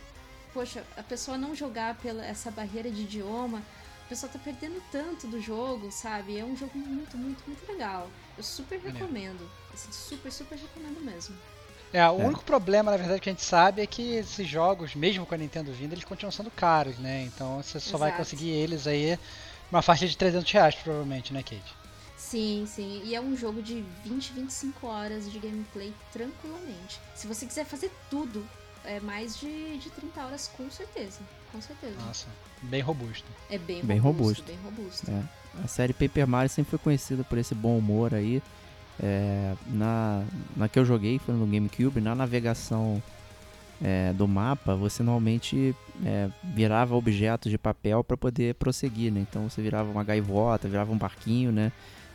poxa, 0.53 0.83
a 0.97 1.03
pessoa 1.03 1.37
não 1.37 1.55
jogar 1.55 1.95
pela 1.97 2.25
essa 2.25 2.51
barreira 2.51 2.89
de 2.91 3.03
idioma, 3.03 3.61
a 4.05 4.09
pessoa 4.09 4.31
tá 4.31 4.37
perdendo 4.37 4.81
tanto 4.91 5.25
do 5.27 5.41
jogo, 5.41 5.91
sabe? 5.91 6.37
É 6.37 6.45
um 6.45 6.55
jogo 6.55 6.77
muito, 6.77 7.17
muito, 7.17 7.43
muito 7.47 7.71
legal. 7.71 8.09
Eu 8.37 8.43
super 8.43 8.79
recomendo. 8.79 9.49
Assim, 9.73 9.91
super, 9.91 10.31
super 10.31 10.57
recomendo 10.57 11.01
mesmo. 11.01 11.35
É, 11.95 12.09
o 12.09 12.15
único 12.15 12.43
problema, 12.43 12.91
na 12.91 12.97
verdade, 12.97 13.21
que 13.21 13.29
a 13.29 13.31
gente 13.31 13.41
sabe 13.41 13.81
é 13.81 13.87
que 13.87 14.15
esses 14.15 14.45
jogos, 14.45 14.93
mesmo 14.95 15.25
com 15.25 15.33
a 15.33 15.37
Nintendo 15.37 15.71
vindo, 15.71 15.93
eles 15.93 16.03
continuam 16.03 16.29
sendo 16.29 16.51
caros, 16.51 16.97
né? 16.97 17.23
Então 17.23 17.63
você 17.63 17.79
só 17.79 17.97
vai 17.97 18.09
Exato. 18.09 18.21
conseguir 18.21 18.49
eles 18.49 18.85
aí 18.85 19.17
Uma 19.71 19.81
faixa 19.81 20.05
de 20.05 20.17
300 20.17 20.51
reais, 20.51 20.75
provavelmente, 20.75 21.31
né, 21.31 21.41
Kate? 21.41 21.73
Sim, 22.17 22.65
sim. 22.67 23.01
E 23.05 23.15
é 23.15 23.21
um 23.21 23.33
jogo 23.37 23.61
de 23.61 23.85
20, 24.03 24.33
25 24.33 24.85
horas 24.87 25.31
de 25.31 25.39
gameplay 25.39 25.93
tranquilamente. 26.11 26.99
Se 27.15 27.27
você 27.27 27.45
quiser 27.45 27.63
fazer 27.65 27.89
tudo, 28.09 28.45
é 28.83 28.99
mais 28.99 29.39
de, 29.39 29.77
de 29.77 29.89
30 29.89 30.21
horas, 30.21 30.51
com 30.57 30.69
certeza. 30.69 31.21
Com 31.49 31.61
certeza. 31.61 31.95
Nossa, 32.05 32.27
bem 32.63 32.81
robusto. 32.81 33.25
É 33.49 33.57
bem, 33.57 33.81
Bem 33.85 33.99
robusto, 33.99 34.41
robusto. 34.41 34.43
Bem 34.43 34.59
robusto. 34.65 35.09
É. 35.09 35.63
A 35.63 35.67
série 35.69 35.93
Paper 35.93 36.27
Mario 36.27 36.49
sempre 36.49 36.71
foi 36.71 36.79
conhecida 36.79 37.23
por 37.23 37.37
esse 37.37 37.55
bom 37.55 37.77
humor 37.77 38.13
aí. 38.13 38.43
É, 38.99 39.53
na, 39.67 40.23
na 40.55 40.69
que 40.69 40.79
eu 40.79 40.85
joguei, 40.85 41.19
foi 41.19 41.35
no 41.35 41.45
GameCube, 41.45 41.99
na 41.99 42.15
navegação 42.15 43.01
é, 43.81 44.13
do 44.13 44.27
mapa, 44.27 44.75
você 44.75 45.03
normalmente 45.03 45.75
é, 46.05 46.29
virava 46.43 46.95
objetos 46.95 47.51
de 47.51 47.57
papel 47.57 48.03
para 48.03 48.15
poder 48.15 48.55
prosseguir, 48.55 49.11
né? 49.11 49.25
Então 49.29 49.49
você 49.49 49.61
virava 49.61 49.89
uma 49.91 50.03
gaivota, 50.03 50.67
virava 50.67 50.91
um 50.91 50.97
barquinho, 50.97 51.51
né? 51.51 51.71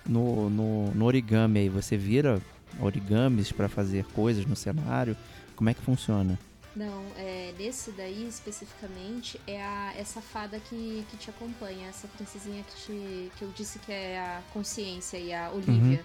No, 0.07 0.49
no, 0.49 0.91
no 0.93 1.05
origami 1.05 1.61
aí, 1.61 1.68
você 1.68 1.97
vira 1.97 2.41
origamis 2.81 3.53
para 3.53 3.68
fazer 3.68 4.05
coisas 4.07 4.47
no 4.47 4.57
cenário. 4.57 5.16
Como 5.55 5.68
é 5.68 5.74
que 5.74 5.83
funciona? 5.83 6.39
Não, 6.74 7.03
é, 7.16 7.53
nesse 7.59 7.91
daí 7.91 8.26
especificamente 8.26 9.39
é 9.47 9.61
a, 9.62 9.93
essa 9.99 10.22
fada 10.22 10.59
que, 10.61 11.05
que 11.11 11.16
te 11.16 11.28
acompanha, 11.28 11.89
essa 11.89 12.09
princesinha 12.09 12.62
que, 12.62 12.76
te, 12.76 13.33
que 13.37 13.43
eu 13.43 13.51
disse 13.55 13.78
que 13.81 13.93
é 13.93 14.18
a 14.18 14.41
consciência 14.53 15.18
e 15.18 15.35
a 15.35 15.51
Olivia. 15.51 16.05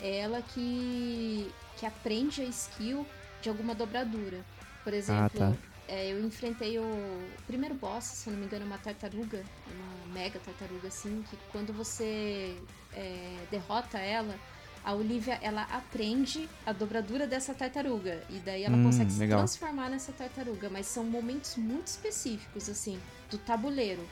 É 0.00 0.18
ela 0.18 0.42
que, 0.42 1.54
que 1.76 1.86
aprende 1.86 2.42
a 2.42 2.44
skill 2.44 3.06
de 3.40 3.48
alguma 3.48 3.74
dobradura. 3.74 4.44
Por 4.82 4.92
exemplo, 4.92 5.38
tá. 5.38 5.52
é, 5.88 6.12
eu 6.12 6.24
enfrentei 6.24 6.78
o 6.78 7.30
primeiro 7.46 7.74
boss, 7.74 8.04
se 8.04 8.30
não 8.30 8.38
me 8.38 8.46
engano, 8.46 8.66
uma 8.66 8.78
tartaruga, 8.78 9.44
uma 9.66 10.06
mega 10.12 10.38
tartaruga 10.40 10.88
assim, 10.88 11.22
que 11.30 11.36
quando 11.50 11.72
você 11.72 12.62
é, 12.92 13.46
derrota 13.50 13.98
ela, 13.98 14.38
a 14.84 14.92
Olivia 14.94 15.38
ela 15.40 15.62
aprende 15.62 16.48
a 16.66 16.72
dobradura 16.72 17.26
dessa 17.26 17.54
tartaruga 17.54 18.22
e 18.28 18.38
daí 18.40 18.64
ela 18.64 18.76
Hum, 18.76 18.82
consegue 18.82 19.10
se 19.12 19.18
legal. 19.18 19.38
transformar 19.38 19.88
nessa 19.88 20.12
tartaruga, 20.12 20.68
mas 20.68 20.86
são 20.86 21.04
momentos 21.04 21.56
muito 21.56 21.86
específicos 21.86 22.68
assim 22.68 23.00
do 23.30 23.38
tabuleiro. 23.38 24.06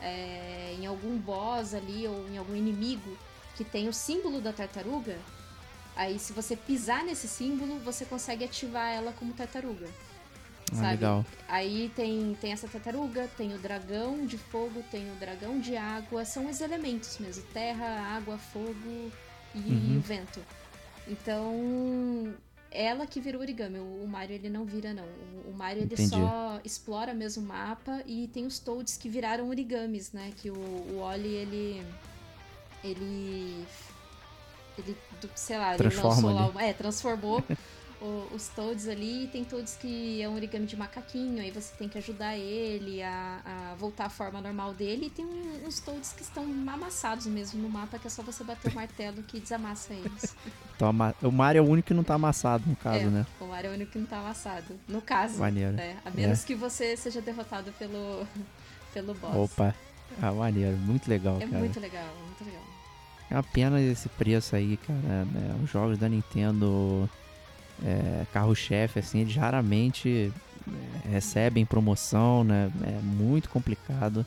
É, 0.00 0.74
em 0.78 0.84
algum 0.86 1.16
boss 1.16 1.74
ali 1.74 2.08
ou 2.08 2.28
em 2.28 2.36
algum 2.36 2.56
inimigo 2.56 3.16
que 3.56 3.64
tem 3.64 3.88
o 3.88 3.92
símbolo 3.92 4.40
da 4.40 4.52
tartaruga, 4.52 5.18
aí 5.94 6.18
se 6.18 6.32
você 6.32 6.56
pisar 6.56 7.04
nesse 7.04 7.28
símbolo, 7.28 7.78
você 7.80 8.04
consegue 8.04 8.44
ativar 8.44 8.90
ela 8.90 9.12
como 9.12 9.32
tartaruga. 9.34 9.88
Ah, 10.72 10.76
Sabe? 10.76 10.92
legal. 10.92 11.26
Aí 11.48 11.92
tem, 11.94 12.34
tem 12.40 12.52
essa 12.52 12.66
tartaruga, 12.66 13.28
tem 13.36 13.52
o 13.54 13.58
dragão 13.58 14.24
de 14.24 14.38
fogo, 14.38 14.82
tem 14.90 15.10
o 15.12 15.16
dragão 15.16 15.60
de 15.60 15.76
água, 15.76 16.24
são 16.24 16.48
os 16.48 16.60
elementos 16.62 17.18
mesmo: 17.18 17.42
terra, 17.52 17.86
água, 18.16 18.38
fogo 18.38 19.10
e 19.54 19.58
Uhum. 19.58 20.00
vento. 20.00 20.40
Então, 21.06 22.32
ela 22.70 23.06
que 23.06 23.20
vira 23.20 23.36
o 23.36 23.40
origami. 23.40 23.78
O, 23.78 24.04
o 24.04 24.08
Mario 24.08 24.34
ele 24.34 24.48
não 24.48 24.64
vira, 24.64 24.94
não. 24.94 25.04
O, 25.04 25.50
o 25.50 25.54
Mario 25.54 25.82
ele 25.82 25.92
Entendi. 25.92 26.08
só 26.08 26.58
explora 26.64 27.12
mesmo 27.12 27.42
o 27.42 27.46
mapa 27.46 28.02
e 28.06 28.28
tem 28.28 28.46
os 28.46 28.58
Toads 28.58 28.96
que 28.96 29.08
viraram 29.10 29.48
origamis, 29.48 30.12
né? 30.12 30.32
Que 30.38 30.50
o, 30.50 30.54
o 30.54 30.98
Oli 31.00 31.28
ele. 31.28 31.86
Ele. 32.84 33.64
Ele, 34.78 34.96
sei 35.34 35.58
lá, 35.58 35.74
Transforma 35.76 36.30
ele 36.30 36.38
lançou 36.38 36.54
lá. 36.54 36.62
É, 36.64 36.72
transformou 36.72 37.44
o- 38.00 38.28
os 38.34 38.48
Toads 38.48 38.88
ali. 38.88 39.24
E 39.24 39.26
tem 39.28 39.44
Toads 39.44 39.76
que 39.76 40.20
é 40.22 40.28
um 40.28 40.34
origami 40.34 40.64
de 40.66 40.76
macaquinho, 40.76 41.42
aí 41.42 41.50
você 41.50 41.74
tem 41.76 41.88
que 41.88 41.98
ajudar 41.98 42.36
ele 42.38 43.02
a, 43.02 43.40
a 43.44 43.74
voltar 43.74 44.06
à 44.06 44.08
forma 44.08 44.40
normal 44.40 44.72
dele. 44.72 45.06
E 45.06 45.10
tem 45.10 45.26
um- 45.26 45.66
uns 45.66 45.78
Toads 45.80 46.12
que 46.14 46.22
estão 46.22 46.44
amassados 46.66 47.26
mesmo 47.26 47.60
no 47.60 47.68
mapa, 47.68 47.98
que 47.98 48.06
é 48.06 48.10
só 48.10 48.22
você 48.22 48.42
bater 48.42 48.72
o 48.72 48.74
martelo 48.74 49.22
que 49.24 49.38
desamassa 49.40 49.92
eles. 49.94 50.34
Então, 50.74 50.90
o 51.22 51.30
Mario 51.30 51.60
é 51.60 51.62
o 51.62 51.68
único 51.68 51.86
que 51.88 51.94
não 51.94 52.02
tá 52.02 52.14
amassado, 52.14 52.64
no 52.68 52.74
caso, 52.74 53.04
é, 53.04 53.06
né? 53.06 53.24
o 53.38 53.44
Mario 53.44 53.68
é 53.68 53.70
o 53.70 53.74
único 53.74 53.92
que 53.92 53.98
não 53.98 54.06
tá 54.06 54.18
amassado. 54.18 54.80
No 54.88 55.00
caso, 55.00 55.38
Maneiro. 55.38 55.70
né? 55.74 55.96
A 56.04 56.10
menos 56.10 56.42
que 56.42 56.56
você 56.56 56.96
seja 56.96 57.20
derrotado 57.20 57.70
pelo, 57.78 58.26
pelo 58.92 59.14
boss. 59.14 59.52
Opa. 59.52 59.72
Ah, 60.20 60.32
maneiro. 60.32 60.76
Muito 60.78 61.08
legal, 61.08 61.36
É 61.36 61.46
cara. 61.46 61.58
muito 61.58 61.78
legal, 61.78 62.08
muito 62.26 62.44
legal. 62.44 62.62
É 63.32 63.36
uma 63.36 63.42
pena 63.42 63.80
esse 63.80 64.08
preço 64.10 64.54
aí, 64.54 64.76
cara. 64.76 65.24
né? 65.24 65.56
Os 65.64 65.70
jogos 65.70 65.96
da 65.96 66.06
Nintendo 66.08 67.08
é, 67.82 68.26
carro-chefe, 68.32 68.98
assim, 68.98 69.20
eles 69.20 69.34
raramente 69.34 70.30
é, 71.06 71.08
recebem 71.08 71.64
promoção, 71.64 72.44
né? 72.44 72.70
É 72.86 73.00
muito 73.02 73.48
complicado. 73.48 74.26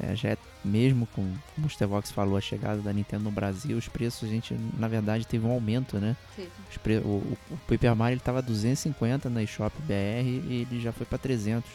É, 0.00 0.16
já 0.16 0.30
é, 0.30 0.38
mesmo 0.64 1.06
com, 1.08 1.30
como 1.54 1.66
o 1.66 1.70
Stevox 1.70 2.10
falou, 2.10 2.38
a 2.38 2.40
chegada 2.40 2.80
da 2.80 2.90
Nintendo 2.90 3.24
no 3.24 3.30
Brasil, 3.30 3.76
os 3.76 3.86
preços, 3.88 4.26
a 4.26 4.32
gente, 4.32 4.56
na 4.78 4.88
verdade, 4.88 5.26
teve 5.26 5.46
um 5.46 5.50
aumento, 5.52 5.98
né? 5.98 6.16
Pre- 6.82 6.98
o, 7.04 7.08
o, 7.18 7.38
o 7.50 7.56
Paper 7.68 7.94
Mario 7.94 8.14
ele 8.14 8.20
tava 8.20 8.40
250 8.40 9.28
na 9.28 9.42
eShop 9.42 9.74
BR 9.82 9.92
e 10.48 10.66
ele 10.70 10.80
já 10.80 10.90
foi 10.92 11.04
para 11.04 11.18
300, 11.18 11.70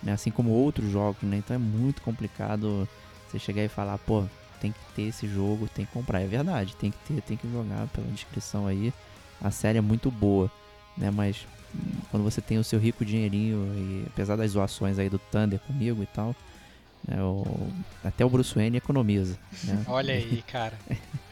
né? 0.00 0.12
Assim 0.12 0.30
como 0.30 0.50
outros 0.50 0.88
jogos, 0.92 1.20
né? 1.24 1.38
Então 1.38 1.56
é 1.56 1.58
muito 1.58 2.00
complicado 2.02 2.88
você 3.28 3.40
chegar 3.40 3.64
e 3.64 3.68
falar, 3.68 3.98
pô, 3.98 4.24
tem 4.62 4.70
que 4.70 4.78
ter 4.94 5.02
esse 5.02 5.26
jogo, 5.26 5.68
tem 5.68 5.84
que 5.84 5.92
comprar. 5.92 6.20
É 6.20 6.26
verdade, 6.26 6.76
tem 6.76 6.92
que 6.92 6.98
ter, 6.98 7.20
tem 7.22 7.36
que 7.36 7.50
jogar 7.50 7.88
pela 7.88 8.06
descrição 8.06 8.68
aí. 8.68 8.94
A 9.40 9.50
série 9.50 9.78
é 9.78 9.80
muito 9.80 10.08
boa, 10.08 10.48
né? 10.96 11.10
Mas 11.10 11.44
hum, 11.74 12.00
quando 12.10 12.22
você 12.22 12.40
tem 12.40 12.58
o 12.58 12.64
seu 12.64 12.78
rico 12.78 13.04
dinheirinho 13.04 13.58
e 13.76 14.04
apesar 14.06 14.36
das 14.36 14.52
zoações 14.52 15.00
aí 15.00 15.08
do 15.08 15.18
Thunder 15.18 15.58
comigo 15.58 16.00
e 16.00 16.06
tal, 16.06 16.36
né? 17.06 17.22
O, 17.22 17.44
até 18.04 18.24
o 18.24 18.30
Bruce 18.30 18.54
Wayne 18.54 18.76
economiza, 18.76 19.36
né? 19.64 19.82
Olha 19.86 20.14
aí, 20.14 20.42
cara. 20.46 20.78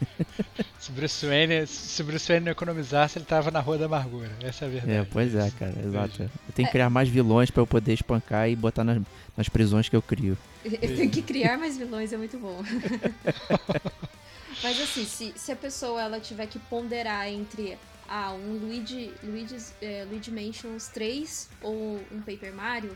se, 0.79 0.93
Bruce 0.93 1.27
Wayne, 1.27 1.67
se 1.67 2.03
Bruce 2.03 2.29
Wayne 2.29 2.47
não 2.47 2.53
economizasse, 2.53 3.19
ele 3.19 3.25
tava 3.25 3.51
na 3.51 3.61
Rua 3.61 3.79
da 3.79 3.87
Amargura. 3.87 4.31
Essa 4.43 4.65
é 4.65 4.69
a 4.69 4.71
verdade. 4.71 4.93
É, 4.93 5.05
pois 5.05 5.35
é, 5.35 5.51
cara, 5.51 5.75
exato. 5.85 6.23
Eu 6.23 6.53
tenho 6.55 6.69
que 6.69 6.73
criar 6.73 6.91
mais 6.91 7.09
vilões 7.09 7.51
pra 7.51 7.63
eu 7.63 7.67
poder 7.67 7.93
espancar 7.93 8.49
e 8.49 8.57
botar 8.57 8.85
nas, 8.85 9.01
nas 9.37 9.49
prisões 9.49 9.89
que 9.89 9.97
eu 9.97 10.03
crio. 10.03 10.37
Eu 10.65 10.97
tenho 10.97 11.11
que 11.11 11.23
criar 11.23 11.57
mais 11.57 11.77
vilões, 11.77 12.13
é 12.13 12.17
muito 12.17 12.39
bom. 12.39 12.63
Mas 14.63 14.79
assim, 14.79 15.05
se, 15.05 15.33
se 15.37 15.53
a 15.53 15.57
pessoa 15.57 16.03
ela 16.03 16.21
tiver 16.21 16.47
que 16.47 16.59
ponderar 16.59 17.29
entre 17.29 17.79
ah, 18.07 18.33
um 18.33 18.59
Luigi, 18.59 19.11
Luigi's, 19.23 19.73
é, 19.81 20.05
Luigi 20.11 20.31
Mansions 20.31 20.89
3 20.89 21.49
ou 21.63 21.99
um 22.13 22.21
Paper 22.21 22.53
Mario, 22.53 22.95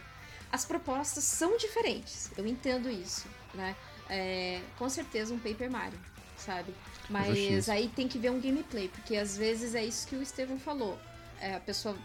as 0.54 0.64
propostas 0.64 1.24
são 1.24 1.56
diferentes. 1.56 2.30
Eu 2.38 2.46
entendo 2.46 2.88
isso, 2.88 3.26
né? 3.52 3.74
É, 4.08 4.60
com 4.78 4.88
certeza 4.88 5.34
um 5.34 5.38
Paper 5.38 5.68
Mario, 5.68 5.98
sabe? 6.36 6.72
Mas 7.10 7.36
Justiça. 7.36 7.72
aí 7.72 7.88
tem 7.88 8.06
que 8.06 8.18
ver 8.20 8.30
um 8.30 8.40
gameplay, 8.40 8.88
porque 8.88 9.16
às 9.16 9.36
vezes 9.36 9.74
é 9.74 9.84
isso 9.84 10.06
que 10.06 10.14
o 10.14 10.22
Estevão 10.22 10.56
falou. 10.56 10.96
É, 11.40 11.56
a 11.56 11.60
pessoa 11.60 11.96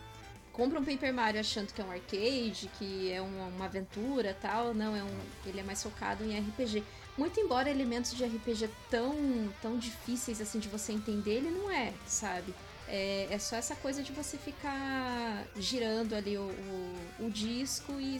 compra 0.51 0.79
um 0.79 0.83
Paper 0.83 1.13
Mario 1.13 1.39
achando 1.39 1.71
que 1.71 1.79
é 1.79 1.85
um 1.85 1.91
arcade, 1.91 2.71
que 2.79 3.11
é 3.11 3.21
uma, 3.21 3.45
uma 3.49 3.65
aventura 3.65 4.35
tal. 4.41 4.73
Não, 4.73 4.95
é 4.95 5.03
um, 5.03 5.19
ele 5.45 5.59
é 5.59 5.63
mais 5.63 5.83
focado 5.83 6.23
em 6.23 6.39
RPG. 6.39 6.83
Muito 7.15 7.39
embora 7.39 7.69
elementos 7.69 8.15
de 8.15 8.25
RPG 8.25 8.67
tão, 8.89 9.13
tão 9.61 9.77
difíceis 9.77 10.41
assim 10.41 10.57
de 10.57 10.69
você 10.69 10.91
entender, 10.91 11.35
ele 11.35 11.51
não 11.51 11.69
é, 11.69 11.93
sabe? 12.07 12.55
É, 12.89 13.27
é 13.29 13.39
só 13.39 13.55
essa 13.55 13.75
coisa 13.75 14.01
de 14.01 14.11
você 14.11 14.37
ficar 14.37 15.45
girando 15.55 16.15
ali 16.15 16.37
o, 16.37 16.41
o, 16.41 17.25
o 17.27 17.29
disco 17.29 17.99
e 17.99 18.19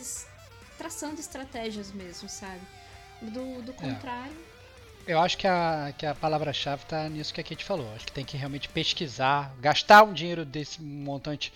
traçando 0.78 1.20
estratégias 1.20 1.92
mesmo, 1.92 2.30
sabe? 2.30 2.62
Do, 3.22 3.62
do 3.64 3.74
contrário, 3.74 4.32
Eu 5.08 5.20
acho 5.20 5.38
que 5.38 5.48
a, 5.48 5.94
que 5.98 6.06
a 6.06 6.14
palavra-chave 6.14 6.86
tá 6.86 7.10
nisso 7.10 7.34
que 7.34 7.42
a 7.42 7.44
Kate 7.44 7.66
falou. 7.66 7.92
Acho 7.96 8.06
que 8.06 8.12
tem 8.12 8.24
que 8.24 8.38
realmente 8.38 8.70
pesquisar, 8.70 9.54
gastar 9.60 10.04
um 10.04 10.14
dinheiro 10.14 10.46
desse 10.46 10.82
montante 10.82 11.52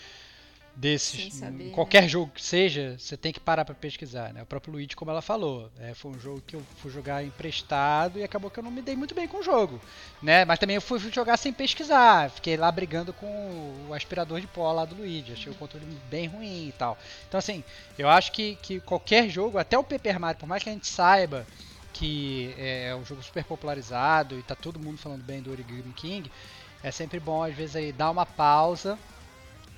desses, 0.76 1.36
saber, 1.36 1.66
em 1.66 1.68
né? 1.68 1.74
qualquer 1.74 2.08
jogo 2.10 2.32
que 2.34 2.42
seja, 2.44 2.96
você 2.98 3.16
tem 3.16 3.32
que 3.32 3.40
parar 3.40 3.64
pra 3.64 3.76
pesquisar, 3.76 4.34
né? 4.34 4.42
O 4.42 4.46
próprio 4.46 4.74
Luigi, 4.74 4.96
como 4.96 5.12
ela 5.12 5.22
falou, 5.22 5.70
é, 5.80 5.94
foi 5.94 6.12
um 6.12 6.20
jogo 6.20 6.42
que 6.46 6.56
eu 6.56 6.64
fui 6.78 6.92
jogar 6.92 7.24
emprestado 7.24 8.18
e 8.18 8.24
acabou 8.24 8.50
que 8.50 8.60
eu 8.60 8.64
não 8.64 8.72
me 8.72 8.82
dei 8.82 8.96
muito 8.96 9.14
bem 9.14 9.28
com 9.28 9.38
o 9.38 9.44
jogo, 9.44 9.80
né? 10.22 10.44
Mas 10.46 10.58
também 10.58 10.76
eu 10.76 10.82
fui 10.82 10.98
jogar 11.12 11.38
sem 11.38 11.54
pesquisar, 11.54 12.30
fiquei 12.32 12.58
lá 12.58 12.72
brigando 12.72 13.14
com 13.14 13.88
o 13.88 13.94
aspirador 13.94 14.42
de 14.42 14.48
pó 14.48 14.72
lá 14.72 14.84
do 14.84 14.96
Luigi, 14.96 15.34
achei 15.34 15.52
o 15.52 15.56
controle 15.56 15.86
bem 16.10 16.28
ruim 16.28 16.70
e 16.70 16.74
tal. 16.74 16.98
Então 17.28 17.38
assim, 17.38 17.64
eu 17.98 18.10
acho 18.10 18.32
que, 18.32 18.56
que 18.62 18.80
qualquer 18.80 19.30
jogo, 19.30 19.60
até 19.60 19.78
o 19.78 19.84
Paper 19.84 20.20
Mario, 20.20 20.40
por 20.40 20.48
mais 20.48 20.64
que 20.64 20.70
a 20.70 20.74
gente 20.74 20.88
saiba 20.88 21.46
que 21.94 22.56
é 22.58 22.96
um 22.96 23.06
jogo 23.06 23.22
super 23.22 23.44
popularizado 23.44 24.40
e 24.40 24.42
tá 24.42 24.56
todo 24.56 24.80
mundo 24.80 24.98
falando 24.98 25.24
bem 25.24 25.44
do 25.44 25.52
Origami 25.52 25.94
King, 25.96 26.32
é 26.82 26.90
sempre 26.90 27.20
bom 27.20 27.44
às 27.44 27.54
vezes 27.54 27.76
aí 27.76 27.92
dar 27.92 28.10
uma 28.10 28.26
pausa 28.26 28.98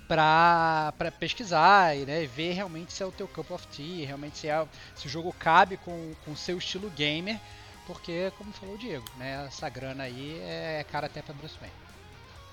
pra 0.08 0.93
pesquisar 1.20 1.95
e 1.95 2.06
né, 2.06 2.26
ver 2.26 2.53
realmente 2.53 2.93
se 2.93 3.03
é 3.03 3.06
o 3.06 3.12
teu 3.12 3.28
cup 3.28 3.51
of 3.51 3.68
tea, 3.68 4.06
realmente 4.06 4.38
se, 4.38 4.47
é, 4.47 4.68
se 4.95 5.08
o 5.08 5.10
jogo 5.10 5.34
cabe 5.38 5.78
com 5.78 6.14
o 6.28 6.36
seu 6.36 6.58
estilo 6.58 6.89
gamer, 6.91 7.39
porque, 7.86 8.32
como 8.38 8.51
falou 8.51 8.76
o 8.76 8.78
Diego, 8.78 9.06
né, 9.18 9.45
essa 9.47 9.70
grana 9.70 10.03
aí 10.03 10.39
é 10.41 10.86
cara 10.91 11.06
até 11.08 11.22
pra 11.22 11.34
Bruce 11.34 11.56
Wayne. 11.60 11.76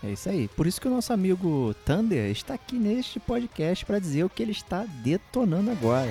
É 0.05 0.11
isso 0.11 0.29
aí. 0.29 0.49
Por 0.49 0.67
isso 0.67 0.81
que 0.81 0.89
o 0.89 0.91
nosso 0.91 1.13
amigo 1.13 1.75
Thunder 1.87 2.29
está 2.31 2.55
aqui 2.55 2.75
neste 2.75 3.21
podcast 3.21 3.87
para 3.87 4.01
dizer 4.01 4.25
o 4.25 4.31
que 4.31 4.43
ele 4.43 4.51
está 4.51 4.85
detonando 4.85 5.71
agora. 5.71 6.11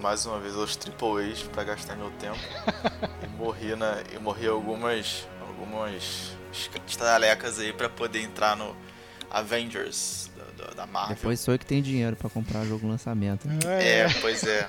Mais 0.00 0.26
uma 0.26 0.38
vez 0.38 0.56
aos 0.56 0.76
Triple 0.76 1.30
A's 1.30 1.42
pra 1.42 1.64
gastar 1.64 1.96
meu 1.96 2.10
tempo. 2.12 2.38
e 3.22 3.26
morri, 3.36 3.74
na, 3.76 4.02
e 4.14 4.18
morri 4.18 4.46
algumas. 4.46 5.26
algumas 5.40 6.36
estalecas 6.86 7.58
aí 7.58 7.72
pra 7.72 7.88
poder 7.88 8.20
entrar 8.20 8.56
no 8.56 8.76
Avengers 9.30 10.30
da, 10.36 10.64
da, 10.64 10.70
da 10.74 10.86
Marvel. 10.86 11.16
Depois 11.16 11.40
sou 11.40 11.54
eu 11.54 11.58
que 11.58 11.64
tenho 11.64 11.82
dinheiro 11.82 12.14
pra 12.16 12.28
comprar 12.28 12.64
jogo 12.64 12.86
lançamento. 12.86 13.48
É, 13.66 14.08
pois 14.20 14.44
é. 14.44 14.68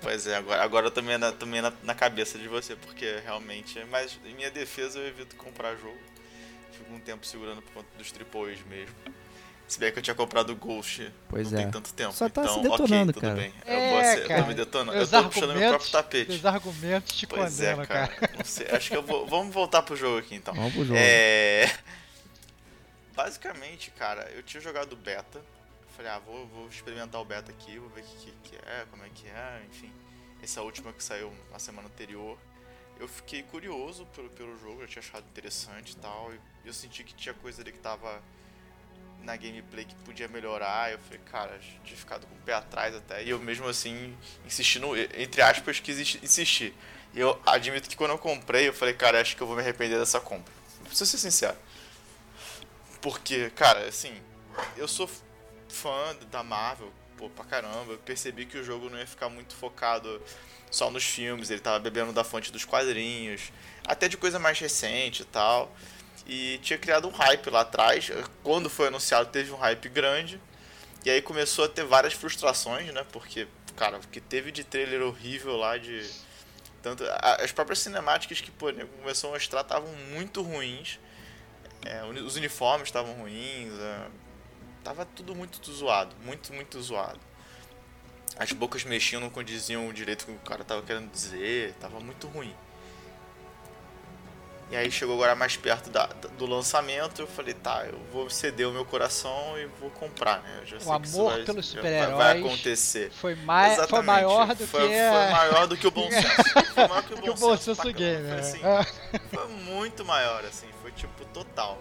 Pois 0.00 0.26
é, 0.26 0.36
agora, 0.36 0.62
agora 0.62 0.86
eu 0.86 0.90
também 0.90 1.16
na, 1.16 1.30
também 1.30 1.62
na, 1.62 1.72
na 1.84 1.94
cabeça 1.94 2.38
de 2.38 2.48
você, 2.48 2.74
porque 2.74 3.20
realmente. 3.24 3.78
Mas 3.90 4.18
em 4.24 4.34
minha 4.34 4.50
defesa 4.50 4.98
eu 4.98 5.06
evito 5.06 5.36
comprar 5.36 5.76
jogo. 5.76 5.98
Fico 6.72 6.92
um 6.92 6.98
tempo 6.98 7.24
segurando 7.24 7.62
por 7.62 7.72
conta 7.72 7.88
dos 7.96 8.10
Triple 8.10 8.52
A's 8.52 8.58
mesmo. 8.68 8.94
Se 9.72 9.78
bem 9.80 9.90
que 9.90 9.98
eu 10.00 10.02
tinha 10.02 10.14
comprado 10.14 10.50
o 10.50 10.54
Ghost 10.56 11.10
Pois 11.30 11.50
não 11.50 11.58
é. 11.58 11.62
tem 11.62 11.70
tanto 11.72 11.94
tempo. 11.94 12.12
Só 12.12 12.28
tá 12.28 12.42
então, 12.42 12.56
se 12.56 12.60
detonando, 12.60 13.10
ok, 13.10 13.12
tudo 13.14 13.20
cara. 13.22 13.34
bem. 13.34 13.54
É, 13.64 13.74
eu, 13.74 13.90
vou 13.94 14.04
ser- 14.04 14.18
eu 14.22 14.28
cara. 14.28 14.42
tô 14.42 14.48
me 14.48 14.54
detonando. 14.54 14.98
Eu 14.98 15.08
tô 15.08 15.24
puxando 15.30 15.54
meu 15.54 15.68
próprio 15.70 15.90
tapete. 15.90 16.28
Meus 16.28 16.44
argumentos 16.44 17.16
te 17.16 17.26
Pois 17.26 17.58
é, 17.58 17.70
condenam, 17.70 17.86
cara. 17.86 18.08
cara. 18.08 18.32
Não 18.36 18.44
sei. 18.44 18.66
Acho 18.70 18.90
que 18.90 18.96
eu 18.98 19.02
vou. 19.02 19.26
Vamos 19.26 19.54
voltar 19.54 19.80
pro 19.80 19.96
jogo 19.96 20.18
aqui 20.18 20.34
então. 20.34 20.52
Vamos 20.52 20.74
pro 20.74 20.84
jogo. 20.84 20.98
É. 21.00 21.74
Basicamente, 23.14 23.90
cara, 23.92 24.30
eu 24.34 24.42
tinha 24.42 24.60
jogado 24.60 24.94
beta. 24.94 25.40
Falei, 25.96 26.10
ah, 26.10 26.18
vou, 26.18 26.46
vou 26.48 26.68
experimentar 26.68 27.18
o 27.18 27.24
beta 27.24 27.50
aqui, 27.50 27.78
vou 27.78 27.88
ver 27.88 28.02
o 28.02 28.04
que, 28.04 28.16
que, 28.26 28.50
que 28.50 28.56
é, 28.56 28.84
como 28.90 29.02
é 29.06 29.08
que 29.14 29.26
é, 29.26 29.62
enfim. 29.70 29.90
Essa 30.42 30.60
última 30.60 30.92
que 30.92 31.02
saiu 31.02 31.32
na 31.50 31.58
semana 31.58 31.88
anterior. 31.88 32.36
Eu 33.00 33.08
fiquei 33.08 33.42
curioso 33.42 34.04
pelo, 34.14 34.28
pelo 34.28 34.54
jogo, 34.58 34.82
eu 34.82 34.86
tinha 34.86 35.00
achado 35.00 35.24
interessante 35.30 35.92
e 35.92 35.96
tal. 35.96 36.30
E 36.62 36.68
eu 36.68 36.74
senti 36.74 37.02
que 37.04 37.14
tinha 37.14 37.34
coisa 37.34 37.62
ali 37.62 37.72
que 37.72 37.78
tava 37.78 38.20
na 39.22 39.36
gameplay 39.36 39.84
que 39.84 39.94
podia 39.96 40.28
melhorar. 40.28 40.92
Eu 40.92 40.98
falei, 40.98 41.20
cara, 41.30 41.58
tinha 41.84 41.96
ficado 41.96 42.26
com 42.26 42.34
o 42.34 42.38
pé 42.38 42.54
atrás 42.54 42.94
até. 42.94 43.22
E 43.24 43.30
eu 43.30 43.38
mesmo 43.38 43.66
assim, 43.68 44.16
insistindo, 44.46 44.88
entre 45.16 45.40
aspas, 45.42 45.80
quis 45.80 45.98
insi- 45.98 46.20
insistir. 46.22 46.74
E 47.14 47.20
eu 47.20 47.40
admito 47.46 47.88
que 47.88 47.96
quando 47.96 48.12
eu 48.12 48.18
comprei, 48.18 48.68
eu 48.68 48.72
falei, 48.72 48.94
cara, 48.94 49.20
acho 49.20 49.36
que 49.36 49.42
eu 49.42 49.46
vou 49.46 49.56
me 49.56 49.62
arrepender 49.62 49.98
dessa 49.98 50.20
compra. 50.20 50.52
Preciso 50.84 51.10
ser 51.10 51.18
sincero. 51.18 51.56
Porque, 53.00 53.50
cara, 53.50 53.86
assim, 53.88 54.14
eu 54.76 54.86
sou 54.86 55.10
fã 55.68 56.16
da 56.30 56.42
Marvel, 56.42 56.92
pô, 57.16 57.28
pra 57.30 57.44
caramba. 57.44 57.92
Eu 57.92 57.98
percebi 57.98 58.46
que 58.46 58.56
o 58.58 58.64
jogo 58.64 58.88
não 58.88 58.98
ia 58.98 59.06
ficar 59.06 59.28
muito 59.28 59.54
focado 59.54 60.22
só 60.70 60.90
nos 60.90 61.04
filmes, 61.04 61.50
ele 61.50 61.60
tava 61.60 61.78
bebendo 61.78 62.12
da 62.12 62.24
fonte 62.24 62.50
dos 62.50 62.64
quadrinhos, 62.64 63.52
até 63.86 64.08
de 64.08 64.16
coisa 64.16 64.38
mais 64.38 64.58
recente 64.58 65.22
e 65.22 65.24
tal. 65.26 65.70
E 66.26 66.58
tinha 66.62 66.78
criado 66.78 67.08
um 67.08 67.10
hype 67.10 67.50
lá 67.50 67.60
atrás. 67.62 68.10
Quando 68.42 68.70
foi 68.70 68.88
anunciado, 68.88 69.30
teve 69.30 69.50
um 69.50 69.56
hype 69.56 69.88
grande. 69.88 70.40
E 71.04 71.10
aí 71.10 71.20
começou 71.20 71.64
a 71.64 71.68
ter 71.68 71.84
várias 71.84 72.12
frustrações, 72.12 72.92
né? 72.92 73.04
Porque, 73.12 73.48
cara, 73.76 73.98
o 73.98 74.08
que 74.08 74.20
teve 74.20 74.52
de 74.52 74.62
trailer 74.62 75.02
horrível 75.02 75.56
lá 75.56 75.76
de. 75.76 76.08
Tanto, 76.80 77.04
as 77.20 77.52
próprias 77.52 77.78
cinemáticas 77.80 78.40
que 78.40 78.50
pô, 78.50 78.66
começou 79.00 79.30
a 79.30 79.32
mostrar 79.34 79.62
estavam 79.62 79.92
muito 80.12 80.42
ruins. 80.42 80.98
É, 81.84 82.04
os 82.04 82.36
uniformes 82.36 82.88
estavam 82.88 83.14
ruins. 83.14 83.72
é, 83.80 84.06
tava 84.84 85.04
tudo 85.04 85.34
muito 85.34 85.72
zoado. 85.72 86.14
Muito, 86.24 86.52
muito 86.52 86.80
zoado. 86.80 87.20
As 88.36 88.52
bocas 88.52 88.84
mexiam, 88.84 89.20
não 89.20 89.28
condiziam 89.28 89.92
direito 89.92 90.24
com 90.24 90.32
o 90.32 90.36
que 90.36 90.42
o 90.42 90.48
cara 90.48 90.64
tava 90.64 90.82
querendo 90.82 91.10
dizer. 91.10 91.74
Tava 91.74 91.98
muito 92.00 92.28
ruim. 92.28 92.54
E 94.72 94.76
aí 94.76 94.90
chegou 94.90 95.14
agora 95.16 95.34
mais 95.34 95.54
perto 95.54 95.90
da- 95.90 96.06
do 96.38 96.46
lançamento, 96.46 97.20
eu 97.20 97.26
falei, 97.26 97.52
tá, 97.52 97.84
eu 97.84 97.98
vou 98.10 98.30
ceder 98.30 98.66
o 98.66 98.72
meu 98.72 98.86
coração 98.86 99.58
e 99.58 99.66
vou 99.78 99.90
comprar, 99.90 100.40
né? 100.42 100.60
Eu 100.62 100.66
já 100.66 100.80
sei 100.80 100.98
que 101.00 101.06
isso 101.06 101.18
amor 101.20 101.32
vai- 101.32 101.42
pelos 101.44 101.66
super-heróis 101.66 102.16
vai 102.16 102.38
acontecer. 102.38 103.10
Foi, 103.12 103.34
mais, 103.34 103.74
foi 103.74 103.82
Exatamente. 103.84 104.06
maior 104.06 104.46
do 104.54 104.66
Foi- 104.66 104.88
que, 104.88 104.94
Foi 104.94 105.30
maior 105.30 105.66
do 105.66 105.76
que 105.76 105.86
o 105.86 105.90
bom 105.90 106.08
senso. 106.10 106.72
Foi 106.74 106.88
maior 106.88 107.02
que 107.02 107.12
o 107.12 107.16
que 107.16 107.26
bom, 107.28 107.32
o 107.32 107.34
bom 107.36 107.56
senso. 107.58 107.92
game. 107.92 108.22
né? 108.22 108.30
Foi, 108.30 108.40
assim, 108.40 108.60
foi 109.30 109.46
muito 109.48 110.04
maior, 110.06 110.42
assim, 110.46 110.66
foi 110.80 110.90
tipo 110.92 111.22
total. 111.26 111.78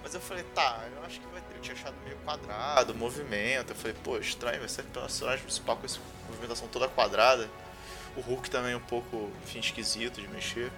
Mas 0.00 0.14
eu 0.14 0.20
falei, 0.20 0.44
tá, 0.54 0.78
eu 0.96 1.04
acho 1.04 1.18
que 1.20 1.26
vai 1.26 1.40
ter. 1.40 1.56
Eu 1.56 1.60
tinha 1.60 1.74
achado 1.74 1.94
meio 2.04 2.16
quadrado, 2.18 2.94
movimento. 2.94 3.70
Eu 3.72 3.76
falei, 3.76 3.96
pô, 4.04 4.16
estranho, 4.16 4.60
vai 4.60 4.68
ser 4.68 4.82
o 4.82 4.84
personagem 4.84 5.42
principal 5.42 5.76
com 5.76 5.84
essa 5.84 5.98
movimentação 6.28 6.68
toda 6.68 6.86
quadrada. 6.86 7.48
O 8.16 8.20
Hulk 8.20 8.48
também 8.48 8.76
um 8.76 8.80
pouco, 8.80 9.28
enfim, 9.42 9.58
esquisito 9.58 10.20
de 10.20 10.28
mexer. 10.28 10.70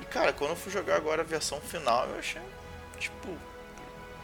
E 0.00 0.04
cara, 0.06 0.32
quando 0.32 0.50
eu 0.50 0.56
fui 0.56 0.72
jogar 0.72 0.96
agora 0.96 1.22
a 1.22 1.24
versão 1.24 1.60
final, 1.60 2.06
eu 2.08 2.18
achei, 2.18 2.42
tipo, 2.98 3.36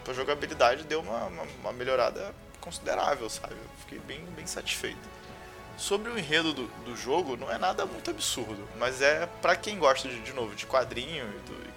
pra 0.04 0.14
jogabilidade 0.14 0.84
deu 0.84 1.00
uma, 1.00 1.24
uma, 1.24 1.42
uma 1.60 1.72
melhorada 1.72 2.34
considerável, 2.60 3.28
sabe? 3.28 3.54
Eu 3.54 3.70
fiquei 3.80 3.98
bem, 3.98 4.24
bem 4.36 4.46
satisfeito. 4.46 5.14
Sobre 5.76 6.10
o 6.10 6.18
enredo 6.18 6.54
do, 6.54 6.66
do 6.84 6.96
jogo, 6.96 7.36
não 7.36 7.50
é 7.50 7.58
nada 7.58 7.84
muito 7.84 8.10
absurdo, 8.10 8.68
mas 8.78 9.02
é 9.02 9.26
pra 9.42 9.56
quem 9.56 9.78
gosta 9.78 10.08
de, 10.08 10.20
de 10.20 10.32
novo 10.32 10.54
de 10.54 10.66
quadrinho 10.66 11.24
e, 11.26 11.38
do, 11.48 11.54
e 11.68 11.74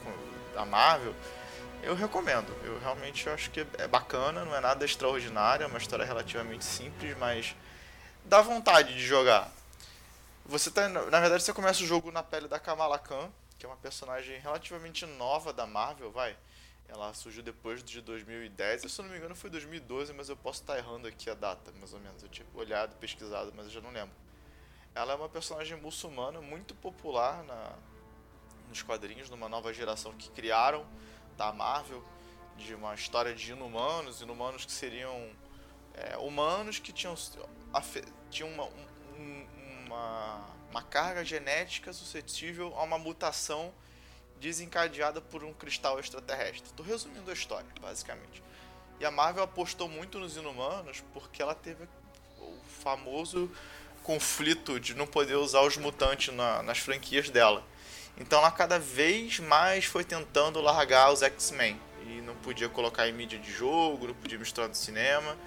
da 0.57 0.65
Marvel, 0.65 1.13
eu 1.83 1.95
recomendo. 1.95 2.51
Eu 2.63 2.79
realmente 2.79 3.29
acho 3.29 3.49
que 3.51 3.65
é 3.77 3.88
bacana, 3.88 4.43
não 4.43 4.55
é 4.55 4.59
nada 4.59 4.83
extraordinário, 4.83 5.63
é 5.63 5.67
uma 5.67 5.77
história 5.77 6.03
relativamente 6.03 6.65
simples, 6.65 7.15
mas 7.17 7.55
dá 8.25 8.41
vontade 8.41 8.93
de 8.93 9.05
jogar. 9.05 9.49
Você 10.45 10.71
tá, 10.71 10.88
na 10.89 11.19
verdade, 11.19 11.43
você 11.43 11.53
começa 11.53 11.83
o 11.83 11.85
jogo 11.85 12.11
na 12.11 12.23
pele 12.23 12.47
da 12.47 12.59
Kamala 12.59 12.97
Khan, 12.97 13.29
que 13.58 13.66
é 13.66 13.70
uma 13.70 13.78
personagem 13.78 14.39
relativamente 14.39 15.05
nova 15.05 15.51
da 15.51 15.66
Marvel, 15.66 16.12
vai. 16.12 16.38
Ela 16.88 17.14
surgiu 17.14 17.43
depois 17.43 17.84
de 17.84 18.01
2010. 18.01 18.84
Eu, 18.84 18.89
se 18.89 18.99
eu 18.99 19.03
não 19.03 19.12
me 19.12 19.18
engano, 19.18 19.36
foi 19.36 19.49
2012, 19.49 20.14
mas 20.14 20.30
eu 20.30 20.38
posso 20.38 20.62
estar 20.62 20.78
errando 20.78 21.08
aqui 21.08 21.30
a 21.30 21.34
data, 21.34 21.72
mais 21.80 21.93
ou 21.93 21.99
menos. 21.99 22.24
Eu 22.24 22.30
tinha 22.30 22.47
olhado, 22.53 22.95
pesquisado, 22.97 23.51
mas 23.55 23.66
eu 23.66 23.72
já 23.72 23.82
não 23.82 23.91
lembro. 23.91 24.16
Ela 24.95 25.14
é 25.14 25.16
uma 25.16 25.28
personagem 25.30 25.78
muçulmana 25.80 26.39
muito 26.41 26.74
popular 26.76 27.43
na, 27.43 27.74
nos 28.70 28.82
quadrinhos, 28.82 29.30
numa 29.30 29.49
nova 29.49 29.74
geração 29.74 30.14
que 30.14 30.30
criaram 30.30 30.88
da 31.36 31.51
Marvel, 31.51 32.03
de 32.58 32.74
uma 32.74 32.95
história 32.95 33.36
de 33.36 33.51
inumanos, 33.51 34.22
inumanos 34.22 34.66
que 34.66 34.72
seriam 34.72 35.30
é, 35.93 36.18
humanos 36.18 36.80
que 36.80 36.91
tinham, 36.91 37.16
tinham 38.32 38.49
uma, 38.49 38.64
um- 38.64 39.47
uma, 39.86 40.45
uma 40.70 40.82
carga 40.82 41.24
genética 41.24 41.93
suscetível 41.93 42.74
a 42.78 42.84
uma 42.84 42.97
mutação 42.97 43.74
desencadeada 44.39 45.20
por 45.22 45.43
um 45.43 45.53
cristal 45.53 45.99
extraterrestre. 45.99 46.70
Estou 46.70 46.86
resumindo 46.86 47.30
a 47.30 47.34
história, 47.34 47.68
basicamente. 47.82 48.43
E 48.99 49.05
a 49.05 49.11
Marvel 49.11 49.43
apostou 49.43 49.88
muito 49.88 50.20
nos 50.20 50.38
inumanos 50.38 51.03
porque 51.13 51.41
ela 51.41 51.55
teve 51.55 51.88
o 52.39 52.53
famoso 52.84 53.51
conflito 54.03 54.80
de 54.80 54.93
não 54.93 55.05
poder 55.07 55.36
usar 55.36 55.61
os 55.61 55.78
mutantes 55.78 56.34
na- 56.34 56.63
nas 56.63 56.78
franquias 56.80 57.30
dela. 57.30 57.63
Então 58.18 58.39
ela 58.39 58.51
cada 58.51 58.80
vez 58.80 59.39
mais 59.39 59.86
foi 59.86 60.03
tentando 60.03 60.61
largar 60.61 61.11
os 61.11 61.22
X-Men. 61.22 61.80
E 62.05 62.22
não 62.22 62.36
podia 62.38 62.70
colocar 62.70 63.07
em 63.07 63.11
mídia 63.11 63.38
de 63.38 63.51
jogo, 63.51 64.07
não 64.07 64.13
podia 64.13 64.39
misturar 64.39 64.70
no 64.70 64.76
cinema. 64.76 65.38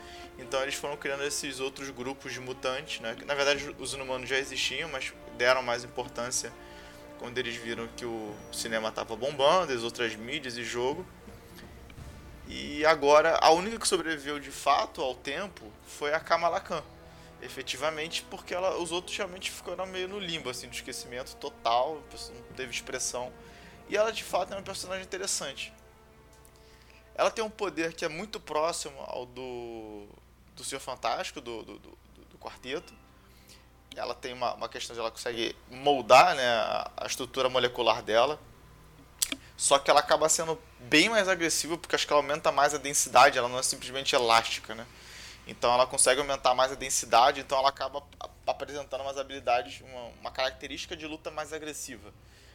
Então 0.41 0.63
eles 0.63 0.75
foram 0.75 0.97
criando 0.97 1.23
esses 1.23 1.61
outros 1.61 1.91
grupos 1.91 2.33
de 2.33 2.41
mutantes, 2.41 3.01
né? 3.01 3.17
Na 3.27 3.35
verdade 3.35 3.75
os 3.79 3.93
inumanos 3.95 4.29
já 4.29 4.39
existiam, 4.39 4.89
mas 4.89 5.13
deram 5.37 5.63
mais 5.63 5.85
importância 5.85 6.53
quando 7.19 7.37
eles 7.37 7.55
viram 7.55 7.87
que 7.89 8.05
o 8.05 8.35
cinema 8.51 8.89
estava 8.89 9.15
bombando, 9.15 9.73
as 9.73 9.83
outras 9.83 10.17
mídias 10.17 10.57
e 10.57 10.65
jogo. 10.65 11.07
E 12.49 12.85
agora 12.85 13.39
a 13.41 13.51
única 13.51 13.79
que 13.79 13.87
sobreviveu 13.87 14.41
de 14.41 14.51
fato 14.51 15.03
ao 15.03 15.15
tempo 15.15 15.71
foi 15.87 16.15
a 16.15 16.19
Kamala 16.19 16.61
Khan. 16.61 16.83
Efetivamente, 17.43 18.23
porque 18.29 18.53
ela, 18.53 18.77
os 18.79 18.93
outros 18.93 19.17
realmente 19.17 19.51
ficaram 19.51 19.87
meio 19.87 20.09
no 20.09 20.19
limbo, 20.19 20.51
assim, 20.51 20.69
de 20.69 20.77
esquecimento 20.77 21.37
total, 21.37 22.03
não 22.35 22.55
teve 22.57 22.71
expressão. 22.71 23.33
E 23.89 23.97
ela 23.97 24.13
de 24.13 24.25
fato 24.25 24.53
é 24.53 24.57
uma 24.57 24.63
personagem 24.63 25.05
interessante. 25.05 25.73
Ela 27.15 27.31
tem 27.31 27.45
um 27.45 27.51
poder 27.51 27.93
que 27.93 28.05
é 28.05 28.09
muito 28.09 28.41
próximo 28.41 28.99
ao 29.07 29.27
do, 29.27 30.09
do 30.61 30.65
Senhor 30.65 30.81
Fantástico, 30.81 31.41
do, 31.41 31.63
do, 31.63 31.79
do, 31.79 31.99
do 32.31 32.39
quarteto. 32.39 32.93
Ela 33.97 34.15
tem 34.15 34.33
uma, 34.33 34.55
uma 34.55 34.69
questão 34.69 34.95
de 34.95 35.01
ela 35.01 35.11
consegue 35.11 35.57
moldar 35.71 36.35
né, 36.37 36.47
a, 36.97 37.05
estrutura 37.07 37.49
molecular 37.49 38.03
dela. 38.03 38.39
Só 39.57 39.79
que 39.79 39.91
ela 39.91 40.01
acaba 40.01 40.29
sendo 40.29 40.61
bem 40.79 41.09
mais 41.09 41.29
agressiva 41.29 41.77
porque 41.77 41.95
acho 41.95 42.07
que 42.07 42.13
ela 42.13 42.23
aumenta 42.23 42.53
mais 42.53 42.73
a 42.73 42.79
densidade, 42.79 43.37
ela 43.37 43.49
não 43.49 43.59
é 43.59 43.63
simplesmente 43.63 44.15
elástica, 44.15 44.75
né? 44.75 44.87
Então 45.47 45.73
ela 45.73 45.87
consegue 45.87 46.21
aumentar 46.21 46.55
mais 46.55 46.73
a 46.73 46.75
densidade, 46.75 47.41
então 47.41 47.59
ela 47.59 47.69
acaba 47.69 47.99
ap- 48.21 48.31
apresentando 48.47 49.01
umas 49.01 49.19
habilidades, 49.19 49.81
uma, 49.81 50.05
uma 50.21 50.31
característica 50.31 50.97
de 50.97 51.07
luta 51.07 51.31
mais 51.31 51.53
agressiva. 51.53 52.13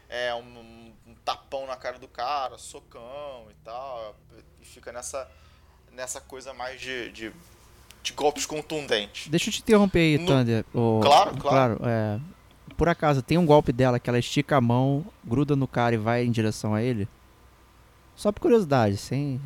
É 0.07 0.33
um, 0.33 0.95
um 1.05 1.15
tapão 1.25 1.67
na 1.67 1.75
cara 1.75 1.99
do 1.99 2.07
cara, 2.07 2.57
socão 2.57 3.47
e 3.51 3.55
tal, 3.63 4.15
e 4.61 4.65
fica 4.65 4.91
nessa, 4.91 5.29
nessa 5.91 6.21
coisa 6.21 6.53
mais 6.53 6.79
de, 6.79 7.11
de, 7.11 7.33
de 8.05 8.13
golpes 8.13 8.45
contundentes. 8.45 9.27
Deixa 9.27 9.49
eu 9.49 9.53
te 9.53 9.59
interromper 9.61 9.99
aí, 9.99 10.17
No- 10.17 10.25
Thunder. 10.27 10.65
Ô, 10.73 10.99
Claro, 11.01 11.35
claro. 11.37 11.79
é, 11.83 12.19
por 12.77 12.87
acaso, 12.89 13.21
tem 13.21 13.37
um 13.37 13.45
golpe 13.45 13.71
dela 13.71 13.99
que 13.99 14.09
ela 14.09 14.19
estica 14.19 14.57
a 14.57 14.61
mão, 14.61 15.05
gruda 15.23 15.55
no 15.55 15.67
cara 15.67 15.95
e 15.95 15.97
vai 15.97 16.23
em 16.25 16.31
direção 16.31 16.73
a 16.73 16.81
ele? 16.81 17.07
Só 18.15 18.31
por 18.31 18.39
curiosidade, 18.41 18.97
sem. 18.97 19.41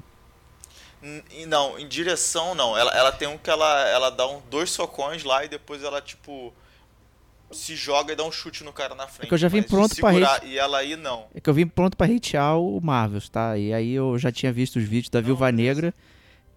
N- 1.01 1.23
não, 1.47 1.79
em 1.79 1.87
direção 1.87 2.53
não. 2.53 2.77
Ela, 2.77 2.91
ela 2.95 3.11
tem 3.11 3.27
um 3.27 3.37
que 3.37 3.49
ela, 3.49 3.87
ela 3.89 4.09
dá 4.09 4.27
um, 4.27 4.41
dois 4.49 4.69
socões 4.69 5.23
lá 5.23 5.45
e 5.45 5.47
depois 5.47 5.81
ela, 5.83 6.01
tipo, 6.01 6.53
se 7.51 7.75
joga 7.75 8.13
e 8.13 8.15
dá 8.15 8.23
um 8.23 8.31
chute 8.31 8.63
no 8.63 8.73
cara 8.73 8.93
na 8.93 9.07
frente. 9.07 9.27
que 9.29 9.33
eu 9.33 9.37
já 9.37 9.47
vim 9.47 9.63
pronto 9.63 9.95
pra 9.95 10.09
segurar 10.11 10.43
E 10.45 10.57
ela 10.59 10.77
aí 10.79 10.95
não. 10.95 11.25
É 11.33 11.39
que 11.39 11.49
eu 11.49 11.53
vim 11.53 11.65
pronto 11.65 11.95
pra 11.97 12.05
hatear 12.05 12.57
o 12.59 12.79
Marvels, 12.81 13.29
tá? 13.29 13.57
E 13.57 13.73
aí 13.73 13.93
eu 13.93 14.17
já 14.19 14.31
tinha 14.31 14.51
visto 14.51 14.75
os 14.75 14.83
vídeos 14.83 15.09
da 15.09 15.19
Não, 15.19 15.25
Viúva. 15.27 15.51
Negra, 15.51 15.93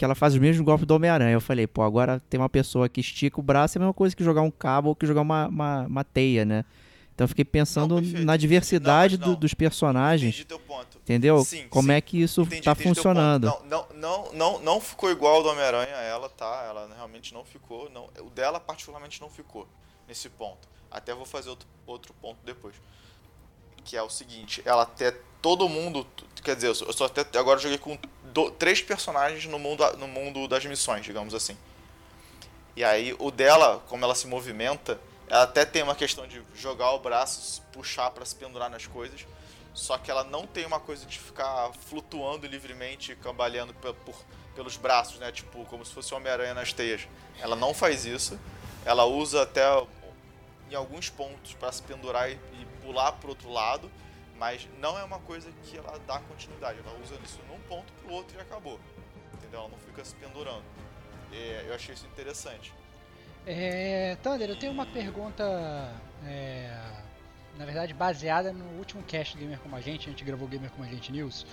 que 0.03 0.05
ela 0.05 0.17
faz 0.17 0.35
os 0.35 0.41
mesmos 0.41 0.65
golpes 0.65 0.85
do 0.85 0.97
Homem-Aranha. 0.97 1.31
Eu 1.33 1.41
falei, 1.41 1.65
pô, 1.65 1.81
agora 1.83 2.21
tem 2.29 2.41
uma 2.41 2.49
pessoa 2.49 2.89
que 2.89 3.01
estica 3.01 3.39
o 3.39 3.43
braço, 3.43 3.79
é 3.79 3.79
a 3.79 3.83
mesma 3.83 3.95
coisa 3.95 4.17
que 4.17 4.25
jogar 4.25 4.43
um 4.43 4.51
cabo 4.51 4.89
ou 4.89 4.97
que 4.97 5.07
jogar 5.07 5.21
uma, 5.21 5.47
uma, 5.47 5.87
uma 5.87 6.03
teia, 6.03 6.45
né? 6.45 6.65
Então 7.15 7.25
eu 7.25 7.29
fiquei 7.29 7.45
pensando 7.45 8.01
Não, 8.01 8.25
na 8.25 8.37
diversidade 8.37 9.17
Não, 9.17 9.29
não. 9.29 9.35
do- 9.35 9.41
dos 9.43 9.55
personagens, 9.55 10.31
Entendi 10.35 10.45
teu 10.45 10.59
ponto. 10.59 10.99
entendeu? 10.99 11.45
Sim, 11.45 11.69
Como 11.69 11.87
sim. 11.87 11.95
é 11.95 12.01
que 12.01 12.21
isso 12.21 12.41
Entendi, 12.43 12.63
tá 12.63 12.73
entendi 12.73 12.89
funcionando. 12.89 13.45
Não, 13.69 13.87
não, 13.95 14.33
não, 14.33 14.59
não, 14.61 14.81
ficou 14.81 15.09
igual 15.09 15.37
ao 15.37 15.43
do 15.45 15.51
Homem-Aranha, 15.51 15.95
ela, 15.95 16.29
tá? 16.29 16.65
Ela 16.69 16.91
realmente 16.97 17.33
não 17.33 17.45
ficou. 17.45 17.89
Não, 17.91 18.09
o 18.27 18.31
dela, 18.31 18.59
particularmente, 18.59 19.21
não 19.21 19.31
ficou 19.31 19.69
nesse 20.09 20.29
ponto. 20.31 20.67
Até 20.91 21.15
vou 21.15 21.25
fazer 21.25 21.49
outro, 21.51 21.69
outro 21.87 22.13
ponto 22.21 22.39
depois. 22.45 22.75
Que 23.85 23.97
é 23.97 24.03
o 24.03 24.11
seguinte: 24.11 24.61
ela 24.65 24.83
até. 24.83 25.13
Todo 25.41 25.69
mundo. 25.69 26.05
Quer 26.43 26.55
dizer, 26.57 26.69
eu 26.69 26.75
só 26.75 27.05
até 27.05 27.25
agora 27.39 27.61
joguei 27.61 27.79
com 27.79 27.97
do- 28.33 28.51
três 28.51 28.81
personagens 28.81 29.45
no 29.47 29.59
mundo, 29.59 29.85
no 29.97 30.09
mundo 30.09 30.49
das 30.49 30.65
missões, 30.65 31.05
digamos 31.05 31.35
assim. 31.35 31.57
E 32.75 32.83
aí, 32.83 33.15
o 33.19 33.31
dela, 33.31 33.83
como 33.89 34.05
ela 34.05 34.15
se 34.15 34.27
movimenta, 34.27 34.99
ela 35.29 35.43
até 35.43 35.65
tem 35.65 35.83
uma 35.83 35.95
questão 35.95 36.27
de 36.27 36.43
jogar 36.55 36.91
o 36.93 36.99
braço, 36.99 37.63
puxar 37.73 38.11
pra 38.11 38.25
se 38.25 38.35
pendurar 38.35 38.71
nas 38.71 38.87
coisas. 38.87 39.27
Só 39.75 39.97
que 39.99 40.11
ela 40.11 40.25
não 40.25 40.47
tem 40.47 40.67
uma 40.67 40.81
coisa 40.81 41.07
de 41.07 41.19
ficar 41.19 41.71
flutuando 41.89 42.47
livremente, 42.47 43.15
cambaleando 43.17 43.73
pe- 43.75 43.93
por- 44.05 44.23
pelos 44.55 44.77
braços, 44.77 45.19
né? 45.19 45.33
Tipo, 45.33 45.65
como 45.67 45.85
se 45.85 45.93
fosse 45.93 46.13
Homem-Aranha 46.15 46.53
nas 46.55 46.73
teias. 46.73 47.09
Ela 47.39 47.57
não 47.57 47.73
faz 47.73 48.05
isso. 48.05 48.39
Ela 48.85 49.05
usa 49.05 49.43
até 49.43 49.63
em 50.71 50.75
alguns 50.75 51.09
pontos 51.09 51.55
para 51.55 51.73
se 51.73 51.83
pendurar 51.83 52.31
e, 52.31 52.35
e 52.35 52.67
pular 52.83 53.13
pro 53.13 53.31
outro 53.31 53.51
lado. 53.51 53.91
Mas 54.39 54.67
não 54.79 54.99
é 54.99 55.05
uma 55.05 55.21
coisa 55.21 55.51
que 55.65 55.77
ela 55.79 55.99
dá 56.07 56.19
continuidade. 56.21 56.79
Ela 56.85 56.99
usa 57.03 57.15
isso 57.25 57.39
num 57.49 57.52
ponto 57.73 57.91
pro 58.03 58.13
outro 58.13 58.37
e 58.39 58.41
acabou. 58.41 58.79
Entendeu? 59.35 59.61
Ela 59.61 59.69
não 59.71 59.79
fica 59.79 60.05
se 60.05 60.15
pendurando. 60.17 60.65
É, 61.33 61.65
eu 61.67 61.75
achei 61.75 61.95
isso 61.95 62.07
interessante. 62.07 62.73
É, 63.47 64.17
Thunder, 64.23 64.51
eu 64.51 64.57
tenho 64.57 64.73
uma 64.73 64.85
pergunta, 64.85 65.43
é, 66.27 66.71
na 67.57 67.65
verdade, 67.65 67.95
baseada 67.95 68.53
no 68.53 68.79
último 68.79 69.03
cast 69.03 69.35
do 69.35 69.41
Gamer 69.41 69.59
Como 69.59 69.75
a 69.75 69.81
Gente, 69.81 70.09
a 70.09 70.11
gente 70.11 70.23
gravou 70.23 70.47
Gamer 70.47 70.71
Como 70.71 70.85
a 70.85 70.89
Gente 70.89 71.11
News, 71.11 71.47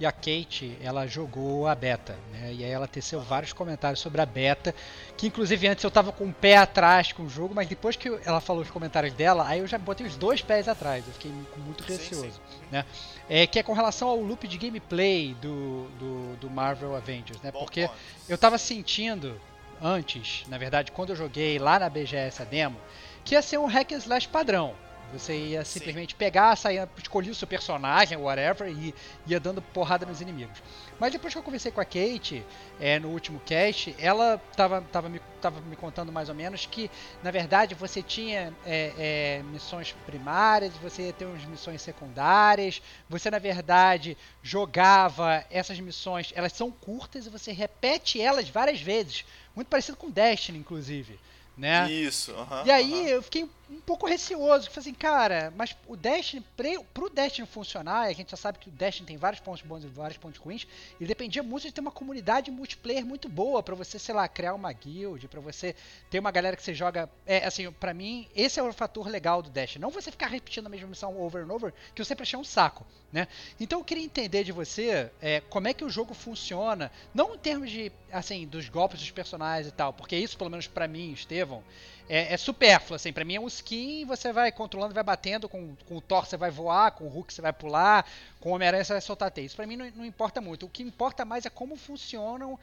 e 0.00 0.06
a 0.06 0.10
Kate, 0.10 0.78
ela 0.80 1.06
jogou 1.06 1.68
a 1.68 1.74
beta, 1.74 2.16
né, 2.32 2.54
e 2.54 2.64
aí 2.64 2.70
ela 2.70 2.88
teceu 2.88 3.20
vários 3.20 3.52
comentários 3.52 4.00
sobre 4.00 4.22
a 4.22 4.24
beta, 4.24 4.74
que 5.14 5.26
inclusive 5.26 5.68
antes 5.68 5.84
eu 5.84 5.90
tava 5.90 6.10
com 6.10 6.24
o 6.24 6.32
pé 6.32 6.56
atrás 6.56 7.12
com 7.12 7.24
o 7.24 7.28
jogo, 7.28 7.54
mas 7.54 7.68
depois 7.68 7.96
que 7.96 8.08
ela 8.24 8.40
falou 8.40 8.62
os 8.62 8.70
comentários 8.70 9.12
dela, 9.12 9.46
aí 9.46 9.58
eu 9.58 9.66
já 9.66 9.76
botei 9.76 10.06
os 10.06 10.16
dois 10.16 10.40
pés 10.40 10.66
atrás, 10.68 11.06
eu 11.06 11.12
fiquei 11.12 11.30
muito 11.58 11.84
receoso. 11.84 12.32
sim. 12.32 12.40
né? 12.70 12.86
É, 13.28 13.46
que 13.46 13.58
é 13.58 13.62
com 13.62 13.74
relação 13.74 14.08
ao 14.08 14.16
loop 14.16 14.48
de 14.48 14.56
gameplay 14.56 15.34
do, 15.34 15.86
do, 15.98 16.36
do 16.36 16.50
Marvel 16.50 16.96
Avengers, 16.96 17.40
né, 17.42 17.52
Bom 17.52 17.60
porque... 17.60 17.88
Eu 18.26 18.38
tava 18.38 18.56
sentindo 18.56 19.38
antes, 19.82 20.44
na 20.48 20.56
verdade, 20.56 20.92
quando 20.92 21.10
eu 21.10 21.16
joguei 21.16 21.58
lá 21.58 21.78
na 21.78 21.90
BGS 21.90 22.40
a 22.40 22.44
demo, 22.46 22.78
que 23.22 23.34
ia 23.34 23.42
ser 23.42 23.58
um 23.58 23.66
hack 23.66 23.92
and 23.92 23.98
slash 23.98 24.28
padrão. 24.28 24.74
Você 25.12 25.36
ia 25.36 25.64
Sim. 25.64 25.72
simplesmente 25.78 26.14
pegar, 26.14 26.56
sair, 26.56 26.88
escolher 26.96 27.30
o 27.30 27.34
seu 27.34 27.46
personagem, 27.46 28.16
whatever, 28.16 28.68
e 28.68 28.94
ia 29.26 29.40
dando 29.40 29.60
porrada 29.60 30.06
nos 30.06 30.20
inimigos. 30.20 30.62
Mas 30.98 31.12
depois 31.12 31.32
que 31.32 31.38
eu 31.38 31.42
conversei 31.42 31.72
com 31.72 31.80
a 31.80 31.84
Kate, 31.84 32.46
é, 32.78 32.98
no 32.98 33.08
último 33.08 33.40
cast, 33.40 33.94
ela 33.98 34.38
tava, 34.54 34.82
tava, 34.82 35.08
me, 35.08 35.18
tava 35.40 35.60
me 35.62 35.74
contando 35.74 36.12
mais 36.12 36.28
ou 36.28 36.34
menos 36.34 36.66
que, 36.66 36.90
na 37.22 37.30
verdade, 37.30 37.74
você 37.74 38.02
tinha 38.02 38.54
é, 38.64 39.38
é, 39.38 39.42
missões 39.44 39.92
primárias, 40.06 40.72
você 40.76 41.06
ia 41.06 41.12
ter 41.12 41.24
umas 41.24 41.44
missões 41.44 41.82
secundárias, 41.82 42.82
você, 43.08 43.30
na 43.30 43.38
verdade, 43.38 44.16
jogava 44.42 45.44
essas 45.50 45.80
missões, 45.80 46.32
elas 46.34 46.52
são 46.52 46.70
curtas 46.70 47.26
e 47.26 47.30
você 47.30 47.50
repete 47.52 48.20
elas 48.20 48.48
várias 48.48 48.80
vezes. 48.80 49.24
Muito 49.56 49.68
parecido 49.68 49.96
com 49.96 50.10
Destiny, 50.10 50.58
inclusive. 50.58 51.18
Né? 51.56 51.90
Isso, 51.90 52.32
aham. 52.32 52.62
E 52.64 52.70
aí 52.70 52.92
aham. 52.92 53.08
eu 53.08 53.22
fiquei 53.22 53.48
um 53.70 53.80
pouco 53.80 54.06
receoso, 54.06 54.68
falei 54.68 54.80
assim, 54.80 54.94
cara, 54.94 55.52
mas 55.56 55.76
o 55.86 55.96
Destiny, 55.96 56.44
pro 56.92 57.08
Destiny 57.08 57.46
funcionar, 57.46 58.08
a 58.08 58.12
gente 58.12 58.32
já 58.32 58.36
sabe 58.36 58.58
que 58.58 58.68
o 58.68 58.72
Destiny 58.72 59.06
tem 59.06 59.16
vários 59.16 59.40
pontos 59.40 59.62
bons 59.62 59.84
e 59.84 59.86
vários 59.86 60.18
pontos 60.18 60.40
ruins, 60.40 60.66
ele 61.00 61.06
dependia 61.06 61.42
muito 61.42 61.62
de 61.62 61.72
ter 61.72 61.80
uma 61.80 61.92
comunidade 61.92 62.50
multiplayer 62.50 63.06
muito 63.06 63.28
boa 63.28 63.62
pra 63.62 63.76
você, 63.76 63.98
sei 63.98 64.14
lá, 64.14 64.26
criar 64.26 64.54
uma 64.54 64.72
guild, 64.72 65.28
pra 65.28 65.40
você 65.40 65.76
ter 66.10 66.18
uma 66.18 66.32
galera 66.32 66.56
que 66.56 66.62
você 66.62 66.74
joga, 66.74 67.08
é 67.24 67.46
assim, 67.46 67.70
pra 67.70 67.94
mim, 67.94 68.26
esse 68.34 68.58
é 68.58 68.62
o 68.62 68.72
fator 68.72 69.08
legal 69.08 69.40
do 69.40 69.50
Destiny, 69.50 69.82
não 69.82 69.90
você 69.90 70.10
ficar 70.10 70.26
repetindo 70.26 70.66
a 70.66 70.70
mesma 70.70 70.88
missão 70.88 71.20
over 71.20 71.44
and 71.44 71.52
over, 71.52 71.72
que 71.94 72.02
eu 72.02 72.04
sempre 72.04 72.24
achei 72.24 72.38
um 72.38 72.44
saco, 72.44 72.84
né? 73.12 73.28
Então 73.60 73.78
eu 73.78 73.84
queria 73.84 74.04
entender 74.04 74.42
de 74.42 74.50
você 74.50 75.10
é, 75.22 75.40
como 75.42 75.68
é 75.68 75.74
que 75.74 75.84
o 75.84 75.90
jogo 75.90 76.12
funciona, 76.12 76.90
não 77.14 77.36
em 77.36 77.38
termos 77.38 77.70
de, 77.70 77.92
assim, 78.10 78.46
dos 78.48 78.68
golpes 78.68 78.98
dos 78.98 79.10
personagens 79.12 79.68
e 79.68 79.72
tal, 79.72 79.92
porque 79.92 80.16
isso, 80.16 80.36
pelo 80.36 80.50
menos 80.50 80.66
pra 80.66 80.88
mim, 80.88 81.12
Estevão, 81.12 81.62
é, 82.12 82.34
é 82.34 82.36
supérfluo, 82.36 82.96
assim, 82.96 83.12
pra 83.12 83.24
mim 83.24 83.36
é 83.36 83.40
um 83.40 83.46
skin, 83.46 84.04
você 84.04 84.32
vai 84.32 84.50
controlando, 84.50 84.92
vai 84.92 85.04
batendo, 85.04 85.48
com, 85.48 85.76
com 85.86 85.96
o 85.96 86.00
Thor 86.00 86.26
você 86.26 86.36
vai 86.36 86.50
voar, 86.50 86.90
com 86.90 87.04
o 87.04 87.08
Hulk 87.08 87.32
você 87.32 87.40
vai 87.40 87.52
pular, 87.52 88.04
com 88.40 88.50
o 88.50 88.52
Homem-Aranha 88.52 88.82
você 88.82 88.94
vai 88.94 89.00
soltar 89.00 89.30
teia. 89.30 89.46
Isso 89.46 89.54
pra 89.54 89.64
mim 89.64 89.76
não, 89.76 89.88
não 89.94 90.04
importa 90.04 90.40
muito. 90.40 90.66
O 90.66 90.68
que 90.68 90.82
importa 90.82 91.24
mais 91.24 91.46
é 91.46 91.50
como 91.50 91.76
funcionam 91.76 92.58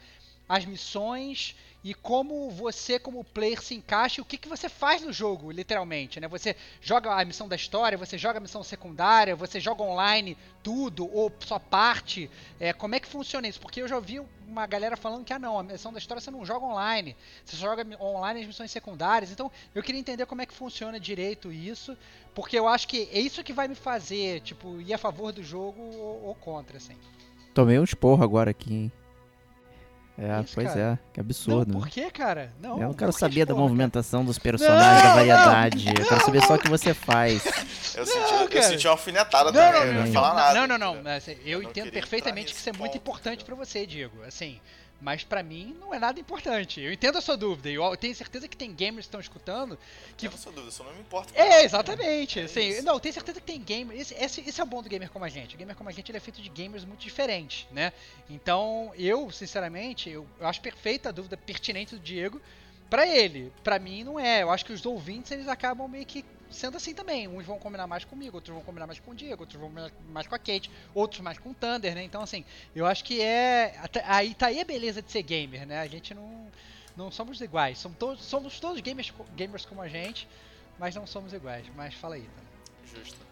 as 0.48 0.66
missões 0.66 1.56
e 1.84 1.94
como 1.94 2.50
você, 2.50 3.00
como 3.00 3.24
player, 3.24 3.62
se 3.62 3.76
encaixa 3.76 4.20
e 4.20 4.22
o 4.22 4.26
que, 4.26 4.38
que 4.38 4.50
você 4.50 4.68
faz 4.68 5.02
no 5.02 5.14
jogo, 5.14 5.52
literalmente, 5.52 6.20
né? 6.20 6.28
Você 6.28 6.56
joga 6.82 7.14
a 7.14 7.24
missão 7.24 7.48
da 7.48 7.56
história, 7.56 7.98
você 7.98 8.18
joga 8.18 8.40
a 8.40 8.42
missão 8.42 8.62
secundária, 8.62 9.36
você 9.36 9.60
joga 9.60 9.84
online 9.84 10.38
tudo 10.62 11.10
ou 11.14 11.32
só 11.40 11.58
parte. 11.60 12.30
É, 12.60 12.74
como 12.74 12.96
é 12.96 13.00
que 13.00 13.08
funciona 13.08 13.48
isso? 13.48 13.62
Porque 13.62 13.82
eu 13.82 13.88
já 13.88 13.96
ouvi 13.96 14.20
uma 14.46 14.66
galera 14.66 14.98
falando 14.98 15.24
que, 15.24 15.32
ah 15.32 15.40
não, 15.40 15.58
a 15.58 15.64
missão 15.64 15.94
da 15.94 16.00
história 16.00 16.20
você 16.20 16.32
não 16.32 16.46
joga 16.46 16.66
online, 16.66 17.16
você 17.46 17.56
só 17.56 17.68
joga 17.68 17.86
online 18.04 18.42
as 18.42 18.48
missões 18.48 18.72
secundárias. 18.72 19.32
Então, 19.32 19.50
eu 19.74 19.84
queria 19.84 20.02
entender 20.02 20.26
como 20.26 20.42
é 20.42 20.46
que 20.46 20.54
funciona 20.54 21.00
direito 21.00 21.54
isso, 21.54 21.96
porque 22.34 22.60
eu 22.60 22.68
acho 22.68 22.88
que 22.88 23.08
é 23.14 23.20
isso 23.20 23.44
que 23.44 23.54
vai 23.54 23.68
me 23.68 23.76
fazer, 23.76 24.42
tipo, 24.42 24.82
ir 24.82 24.94
a 24.94 24.98
favor 24.98 25.32
do 25.32 25.44
jogo 25.44 25.82
ou, 25.82 26.26
ou 26.26 26.36
contra, 26.36 26.78
assim. 26.78 26.98
Tomei 27.54 27.80
um 27.80 27.84
esporro 27.86 28.24
agora 28.24 28.52
aqui, 28.52 28.74
hein? 28.74 28.92
É, 30.20 30.42
Isso, 30.42 30.56
pois 30.56 30.68
cara? 30.70 31.00
é, 31.04 31.14
que 31.14 31.20
absurdo. 31.20 31.72
não, 31.72 31.80
né? 31.80 31.86
por 31.86 31.90
que, 31.92 32.10
cara? 32.10 32.52
Não, 32.60 32.82
eu 32.82 32.88
não 32.88 32.94
quero 32.94 33.12
saber 33.14 33.36
da 33.36 33.42
esporra, 33.42 33.56
cara? 33.56 33.62
movimentação 33.68 34.26
dos 34.26 34.40
personagens, 34.40 35.04
da 35.04 35.10
Não, 35.10 35.16
variedade. 35.16 35.88
eu 35.90 35.94
quero 35.94 36.16
não, 36.16 36.26
saber 36.26 36.42
só 36.44 36.56
o 36.56 36.60
que 36.60 36.68
você 36.70 36.94
faz. 36.94 37.46
Eu, 37.96 38.04
senti, 38.06 38.32
Não, 38.32 38.42
eu 38.42 38.50
cara. 38.50 38.64
senti 38.64 38.88
uma 38.88 38.94
alfinetada 38.94 39.52
Não, 39.52 39.60
também, 39.62 39.72
não, 39.74 39.88
eu 39.88 39.94
não 39.94 40.00
não, 40.02 40.08
ia 40.08 40.14
falar 40.14 40.30
não, 40.30 40.36
nada. 40.36 40.68
não, 40.68 40.68
não, 40.80 41.04
não, 41.04 41.12
eu 41.12 41.22
Eu 41.46 41.62
não 41.62 41.70
entendo 41.70 41.92
perfeitamente 41.92 42.52
que 42.52 42.60
isso 42.60 42.68
é 42.70 42.74
muito 42.74 42.94
ponto, 42.94 42.98
importante 42.98 43.46
pra 43.46 43.54
você, 43.56 43.86
Diego. 43.86 44.24
Assim, 44.24 44.60
mas 45.00 45.24
pra 45.24 45.44
mim 45.44 45.76
não 45.80 45.94
é 45.94 46.00
nada 46.00 46.20
importante. 46.20 46.82
Eu 46.82 46.92
entendo 46.92 47.18
a 47.18 47.22
sua 47.22 47.38
dúvida 47.38 47.70
e 47.70 47.76
eu 47.76 47.98
tenho 47.98 48.16
certeza 48.16 48.48
que 48.48 48.58
tem 48.58 48.74
gamers 48.74 49.06
que 49.06 49.10
estão 49.10 49.20
escutando 49.20 49.78
que 50.18 50.26
Eu 50.28 50.32
não 50.32 50.38
sou 50.38 50.52
dúvida, 50.52 50.72
só 50.72 50.84
não 50.84 50.94
me 50.94 51.02
importa. 51.02 51.32
é, 51.40 51.64
exatamente. 51.64 52.40
É 52.40 52.44
assim, 52.44 52.82
não, 52.82 53.00
tenho 53.00 53.14
certeza 53.14 53.40
que 53.40 53.46
tem 53.46 53.62
gamers. 53.62 54.00
Esse, 54.00 54.14
esse, 54.16 54.42
esse 54.50 54.60
é 54.60 54.64
o 54.64 54.68
bom 54.68 54.82
do 54.82 54.90
gamer 54.90 55.10
como 55.10 55.24
a 55.26 55.30
gente. 55.30 55.56
O 55.56 55.58
gamer 55.58 55.76
como 55.76 55.90
a 55.90 55.92
gente 55.94 56.10
ele 56.12 56.18
é 56.18 56.22
feito 56.22 56.42
de 56.42 56.50
gamers 56.50 56.84
muito 56.84 57.02
diferentes, 57.02 57.68
né? 57.72 57.94
Então, 58.30 58.92
eu, 58.96 59.32
sinceramente, 59.32 60.10
eu, 60.10 60.26
eu 60.40 60.48
acho 60.48 60.62
perfeita 60.62 61.10
a 61.10 61.12
dúvida 61.12 61.38
pertinente 61.38 61.96
do 61.96 62.02
Diego 62.02 62.42
pra 62.90 63.06
ele. 63.08 63.52
Pra 63.64 63.78
mim, 63.78 64.04
não 64.04 64.20
é. 64.20 64.42
Eu 64.42 64.50
acho 64.50 64.66
que 64.66 64.74
os 64.74 64.86
ouvintes 64.86 65.32
eles 65.32 65.48
acabam 65.48 65.88
meio 65.88 66.06
que 66.06 66.26
sendo 66.52 66.78
assim 66.78 66.94
também. 66.94 67.28
Uns 67.28 67.46
vão 67.46 67.60
combinar 67.60 67.88
mais 67.88 68.06
comigo, 68.06 68.38
outros 68.38 68.54
vão 68.54 68.64
combinar 68.64 68.88
mais 68.88 69.00
com 69.00 69.12
o 69.12 69.16
Diego, 69.16 69.44
outros 69.44 69.60
vão 69.60 69.70
combinar 69.70 69.92
mais 70.10 70.28
com 70.28 70.36
a 70.36 70.40
Kate, 70.40 70.72
outros 70.94 71.22
mais 71.22 71.38
com 71.38 71.52
o 71.52 71.54
Thunder, 71.54 71.96
né? 71.96 72.04
Então, 72.04 72.22
assim, 72.22 72.44
eu 72.76 72.86
acho 72.86 73.04
que 73.04 73.22
é. 73.22 73.80
Aí 74.06 74.34
tá 74.34 74.48
aí 74.48 74.60
a 74.60 74.66
beleza 74.66 75.02
de 75.02 75.12
ser 75.12 75.22
gamer, 75.22 75.66
né? 75.66 75.80
A 75.80 75.88
gente 75.88 76.14
não. 76.14 76.48
Não 76.96 77.12
somos 77.12 77.40
iguais. 77.42 77.78
Somos 77.78 77.98
todos, 78.00 78.26
somos 78.26 78.60
todos 78.60 78.82
gamers, 78.82 79.14
gamers 79.36 79.66
como 79.66 79.84
a 79.84 79.88
gente, 79.88 80.28
mas 80.80 80.96
não 80.96 81.06
somos 81.06 81.32
iguais. 81.32 81.66
Mas 81.76 81.94
fala 81.94 82.16
aí, 82.16 82.22
Thunder. 82.22 83.02
Justo. 83.04 83.28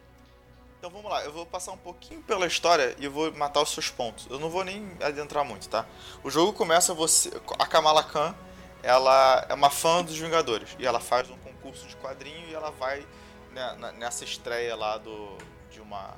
Então 0.78 1.02
vamos 1.02 1.10
lá, 1.10 1.24
eu 1.24 1.34
vou 1.34 1.48
passar 1.48 1.72
um 1.72 1.78
pouquinho 1.78 2.22
pela 2.22 2.46
história 2.46 2.96
e 3.00 3.08
vou 3.08 3.34
matar 3.34 3.64
os 3.64 3.72
seus 3.72 3.90
pontos. 3.90 4.28
Eu 4.30 4.40
não 4.40 4.52
vou 4.52 4.64
nem 4.64 4.96
adentrar 5.02 5.44
muito, 5.44 5.68
tá? 5.68 5.84
O 6.24 6.30
jogo 6.30 6.54
começa 6.54 6.94
você. 6.94 7.32
A 7.58 7.66
Kamala 7.66 8.04
Khan, 8.04 8.36
ela 8.84 9.48
é 9.50 9.54
uma 9.56 9.72
fã 9.72 10.04
dos 10.04 10.16
Vingadores. 10.16 10.76
E 10.78 10.86
ela 10.86 11.00
faz 11.00 11.28
um 11.28 11.38
concurso 11.66 11.88
de 11.88 11.96
quadrinho 11.96 12.48
e 12.48 12.54
ela 12.54 12.70
vai 12.70 13.06
né, 13.52 13.94
nessa 13.98 14.24
estreia 14.24 14.76
lá 14.76 14.98
do. 14.98 15.38
de 15.72 15.82
uma. 15.82 16.14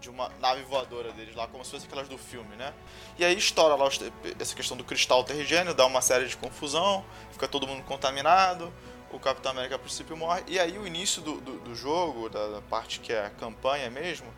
De 0.00 0.08
uma 0.08 0.30
nave 0.40 0.62
voadora 0.62 1.10
deles 1.10 1.34
lá, 1.34 1.48
como 1.48 1.64
se 1.64 1.72
fosse 1.72 1.86
aquelas 1.86 2.08
do 2.08 2.16
filme, 2.16 2.54
né? 2.54 2.72
E 3.18 3.24
aí 3.24 3.36
estoura 3.36 3.74
lá 3.74 3.88
essa 4.38 4.54
questão 4.54 4.76
do 4.76 4.84
cristal 4.84 5.24
terrigênio, 5.24 5.74
dá 5.74 5.84
uma 5.86 6.00
série 6.00 6.28
de 6.28 6.36
confusão, 6.36 7.04
fica 7.32 7.48
todo 7.48 7.66
mundo 7.66 7.82
contaminado, 7.82 8.72
o 9.10 9.18
Capitão 9.18 9.50
América 9.50 9.74
a 9.74 9.78
princípio 9.78 10.16
morre. 10.16 10.44
E 10.46 10.56
aí 10.56 10.78
o 10.78 10.86
início 10.86 11.20
do, 11.20 11.40
do, 11.40 11.58
do 11.58 11.74
jogo, 11.74 12.28
da, 12.28 12.46
da 12.46 12.62
parte 12.62 13.00
que 13.00 13.12
é 13.12 13.26
a 13.26 13.30
campanha 13.30 13.90
mesmo, 13.90 14.32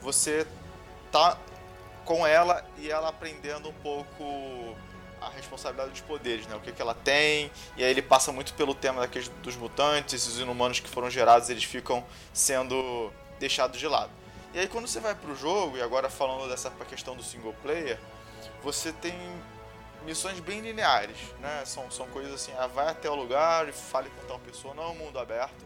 você 0.00 0.44
tá 1.12 1.38
com 2.04 2.26
ela 2.26 2.66
e 2.76 2.90
ela 2.90 3.08
aprendendo 3.08 3.68
um 3.68 3.74
pouco 3.74 4.74
a 5.26 5.30
responsabilidade 5.30 5.90
dos 5.90 6.00
poderes, 6.00 6.46
né? 6.46 6.56
O 6.56 6.60
que, 6.60 6.72
que 6.72 6.80
ela 6.80 6.94
tem. 6.94 7.50
E 7.76 7.84
aí 7.84 7.90
ele 7.90 8.02
passa 8.02 8.32
muito 8.32 8.54
pelo 8.54 8.74
tema 8.74 9.00
daqueles 9.00 9.28
dos 9.42 9.56
mutantes, 9.56 10.14
esses 10.14 10.38
inumanos 10.38 10.80
que 10.80 10.88
foram 10.88 11.10
gerados, 11.10 11.50
eles 11.50 11.64
ficam 11.64 12.04
sendo 12.32 13.12
deixados 13.38 13.78
de 13.78 13.86
lado. 13.86 14.10
E 14.52 14.58
aí 14.58 14.68
quando 14.68 14.86
você 14.86 15.00
vai 15.00 15.14
pro 15.14 15.34
jogo, 15.34 15.76
e 15.76 15.82
agora 15.82 16.08
falando 16.08 16.48
dessa 16.48 16.70
questão 16.88 17.16
do 17.16 17.22
single 17.22 17.54
player, 17.62 17.98
você 18.62 18.92
tem 18.92 19.14
missões 20.04 20.38
bem 20.40 20.60
lineares, 20.60 21.16
né? 21.40 21.64
São, 21.64 21.90
são 21.90 22.06
coisas 22.08 22.32
assim, 22.32 22.52
ah, 22.58 22.66
vai 22.66 22.88
até 22.88 23.10
o 23.10 23.14
lugar 23.14 23.68
e 23.68 23.72
fale 23.72 24.10
com 24.10 24.26
tal 24.26 24.38
pessoa, 24.38 24.74
não 24.74 24.84
é 24.84 24.86
um 24.88 24.94
mundo 24.94 25.18
aberto. 25.18 25.64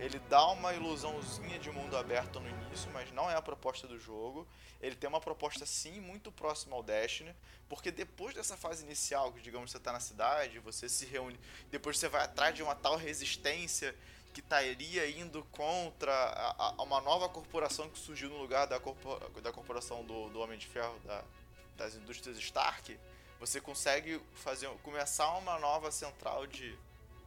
Ele 0.00 0.20
dá 0.28 0.46
uma 0.46 0.72
ilusãozinha 0.72 1.58
de 1.58 1.70
mundo 1.70 1.96
aberto 1.96 2.40
no 2.40 2.48
início, 2.48 2.90
mas 2.92 3.12
não 3.12 3.30
é 3.30 3.36
a 3.36 3.42
proposta 3.42 3.86
do 3.86 3.98
jogo. 4.00 4.46
Ele 4.82 4.96
tem 4.96 5.08
uma 5.08 5.20
proposta 5.20 5.64
sim 5.64 6.00
muito 6.00 6.32
próxima 6.32 6.74
ao 6.74 6.82
Destiny, 6.82 7.34
porque 7.68 7.90
depois 7.90 8.34
dessa 8.34 8.56
fase 8.56 8.84
inicial, 8.84 9.32
que 9.32 9.40
digamos 9.40 9.70
você 9.70 9.76
está 9.76 9.92
na 9.92 10.00
cidade, 10.00 10.58
você 10.58 10.88
se 10.88 11.06
reúne, 11.06 11.38
depois 11.70 11.98
você 11.98 12.08
vai 12.08 12.24
atrás 12.24 12.54
de 12.54 12.62
uma 12.62 12.74
tal 12.74 12.96
resistência 12.96 13.94
que 14.34 14.40
estaria 14.40 15.08
indo 15.10 15.44
contra 15.52 16.12
a, 16.12 16.74
a 16.78 16.82
uma 16.82 17.00
nova 17.00 17.28
corporação 17.28 17.88
que 17.88 17.98
surgiu 17.98 18.28
no 18.28 18.38
lugar 18.38 18.66
da, 18.66 18.78
da 18.78 19.52
corporação 19.52 20.04
do, 20.04 20.28
do 20.30 20.40
Homem 20.40 20.58
de 20.58 20.66
Ferro, 20.66 20.98
da, 21.04 21.22
das 21.76 21.94
indústrias 21.94 22.38
Stark, 22.38 22.98
você 23.38 23.60
consegue 23.60 24.20
fazer 24.34 24.68
começar 24.82 25.36
uma 25.36 25.58
nova 25.58 25.90
central 25.90 26.46
de 26.46 26.78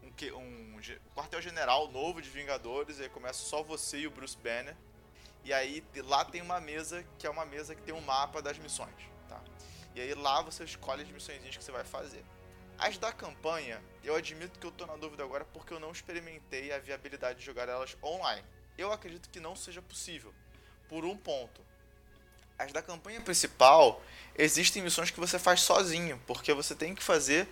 um, 0.02 0.38
um, 0.38 0.78
um 0.78 0.82
quartel-general 1.16 1.90
novo 1.92 2.22
de 2.22 2.30
Vingadores, 2.30 3.00
aí 3.00 3.10
começa 3.10 3.44
só 3.44 3.62
você 3.62 4.00
e 4.00 4.08
o 4.08 4.12
Bruce 4.12 4.38
Banner. 4.38 4.76
E 5.46 5.54
aí 5.54 5.84
lá 5.98 6.26
tem 6.26 6.42
uma 6.42 6.60
mesa 6.60 7.06
que 7.18 7.26
é 7.26 7.30
uma 7.30 7.46
mesa 7.46 7.76
que 7.76 7.82
tem 7.82 7.94
um 7.94 8.02
mapa 8.02 8.42
das 8.42 8.58
missões, 8.58 8.96
tá? 9.30 9.40
E 9.94 10.02
aí 10.02 10.14
lá 10.16 10.42
você 10.42 10.64
escolhe 10.64 11.04
as 11.04 11.10
missões 11.10 11.40
que 11.40 11.64
você 11.64 11.72
vai 11.72 11.86
fazer. 11.86 12.26
As 12.78 12.98
da 12.98 13.14
campanha, 13.14 13.82
eu 14.04 14.16
admito 14.16 14.60
que 14.60 14.66
eu 14.66 14.72
tô 14.72 14.86
na 14.86 14.98
dúvida 14.98 15.24
agora 15.24 15.46
porque 15.46 15.74
eu 15.74 15.80
não 15.80 15.92
experimentei 15.92 16.74
a 16.74 16.80
viabilidade 16.80 17.40
de 17.40 17.46
jogar 17.46 17.70
elas 17.70 17.96
online. 18.04 18.44
Eu 18.78 18.92
acredito 18.92 19.30
que 19.30 19.40
não 19.40 19.56
seja 19.56 19.82
possível, 19.82 20.34
por 20.90 21.06
um 21.06 21.16
ponto. 21.16 21.62
As 22.58 22.74
da 22.74 22.82
campanha 22.82 23.22
principal, 23.22 24.02
existem 24.38 24.82
missões 24.82 25.12
que 25.12 25.20
você 25.20 25.38
faz 25.38 25.62
sozinho, 25.62 26.22
porque 26.26 26.54
você 26.54 26.74
tem 26.74 26.94
que 26.96 27.04
fazer 27.04 27.48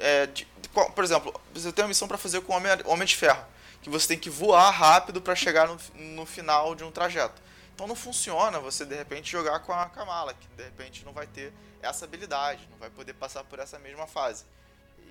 é, 0.00 0.26
de, 0.26 0.46
por 0.94 1.04
exemplo, 1.04 1.40
você 1.52 1.72
tem 1.72 1.84
uma 1.84 1.88
missão 1.88 2.06
para 2.06 2.18
fazer 2.18 2.40
com 2.42 2.52
o 2.52 2.56
Homem, 2.56 2.70
Homem 2.84 3.06
de 3.06 3.16
Ferro, 3.16 3.44
que 3.82 3.90
você 3.90 4.08
tem 4.08 4.18
que 4.18 4.30
voar 4.30 4.70
rápido 4.70 5.20
para 5.20 5.34
chegar 5.34 5.68
no, 5.68 5.78
no 5.94 6.26
final 6.26 6.74
de 6.74 6.84
um 6.84 6.90
trajeto. 6.90 7.40
Então 7.74 7.86
não 7.86 7.94
funciona 7.94 8.58
você 8.58 8.84
de 8.84 8.94
repente 8.94 9.30
jogar 9.30 9.60
com 9.60 9.72
a 9.72 9.86
Kamala, 9.86 10.34
que 10.34 10.48
de 10.48 10.64
repente 10.64 11.04
não 11.04 11.12
vai 11.12 11.26
ter 11.26 11.52
essa 11.80 12.04
habilidade, 12.04 12.66
não 12.70 12.78
vai 12.78 12.90
poder 12.90 13.14
passar 13.14 13.44
por 13.44 13.58
essa 13.58 13.78
mesma 13.78 14.06
fase. 14.06 14.44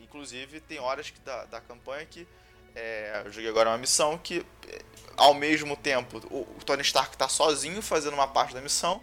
Inclusive 0.02 0.60
tem 0.62 0.80
horas 0.80 1.10
que, 1.10 1.20
da, 1.22 1.46
da 1.46 1.62
campanha 1.62 2.06
que 2.06 2.28
é, 2.76 3.24
eu 3.26 3.32
joguei 3.32 3.50
agora 3.50 3.70
uma 3.70 3.78
missão 3.78 4.18
que 4.18 4.46
é, 4.68 4.82
ao 5.16 5.34
mesmo 5.34 5.76
tempo 5.76 6.20
o, 6.30 6.42
o 6.42 6.64
Tony 6.66 6.82
Stark 6.82 7.16
está 7.16 7.28
sozinho 7.28 7.82
fazendo 7.82 8.14
uma 8.14 8.28
parte 8.28 8.54
da 8.54 8.62
missão 8.62 9.02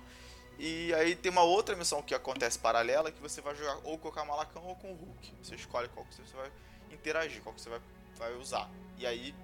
e 0.59 0.95
aí 0.95 1.17
tem 1.17 1.33
uma 1.33 1.43
outra 1.43 1.75
missão 1.75 2.01
que 2.01 2.15
acontece 2.15 2.59
paralela 2.59 3.11
que 3.11 3.21
você 3.21 3.41
vai 3.41 3.55
jogar 3.57 3.79
ou 3.83 3.99
com 3.99 4.09
o 4.09 4.12
Kamala 4.12 4.47
Khan 4.47 4.61
ou 4.61 4.77
com 4.77 4.93
o 4.93 4.95
Hulk. 4.95 5.35
Você 5.43 5.55
escolhe 5.57 5.89
qual 5.89 6.07
que 6.07 6.15
você 6.15 6.37
vai 6.37 6.51
interagir, 6.93 7.43
qual 7.43 7.55
que 7.55 7.61
você 7.61 7.69
vai, 7.69 7.81
vai 8.17 8.35
usar. 8.35 8.71
E 8.97 9.07
aí, 9.07 9.35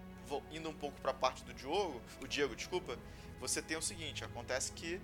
indo 0.51 0.69
um 0.69 0.75
pouco 0.75 1.01
para 1.01 1.11
a 1.11 1.15
parte 1.15 1.43
do 1.45 1.53
Diogo, 1.53 2.01
o 2.21 2.27
Diego, 2.27 2.55
desculpa, 2.55 2.99
você 3.41 3.61
tem 3.63 3.77
o 3.77 3.83
seguinte, 3.83 4.25
acontece 4.25 4.73
que 4.73 5.01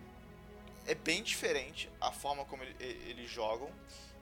é 0.87 0.95
bem 0.95 1.23
diferente 1.23 1.91
a 2.01 2.13
forma 2.13 2.45
como 2.45 2.63
ele, 2.63 2.77
eles 2.81 3.31
jogam 3.31 3.71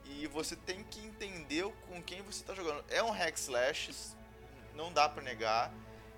e 0.05 0.27
você 0.27 0.55
tem 0.55 0.83
que 0.83 0.99
entender 0.99 1.65
com 1.87 2.01
quem 2.01 2.21
você 2.21 2.41
está 2.41 2.53
jogando. 2.53 2.83
É 2.89 3.01
um 3.01 3.11
hack 3.11 3.35
slash, 3.37 3.91
não 4.75 4.91
dá 4.91 5.09
para 5.09 5.23
negar. 5.23 5.71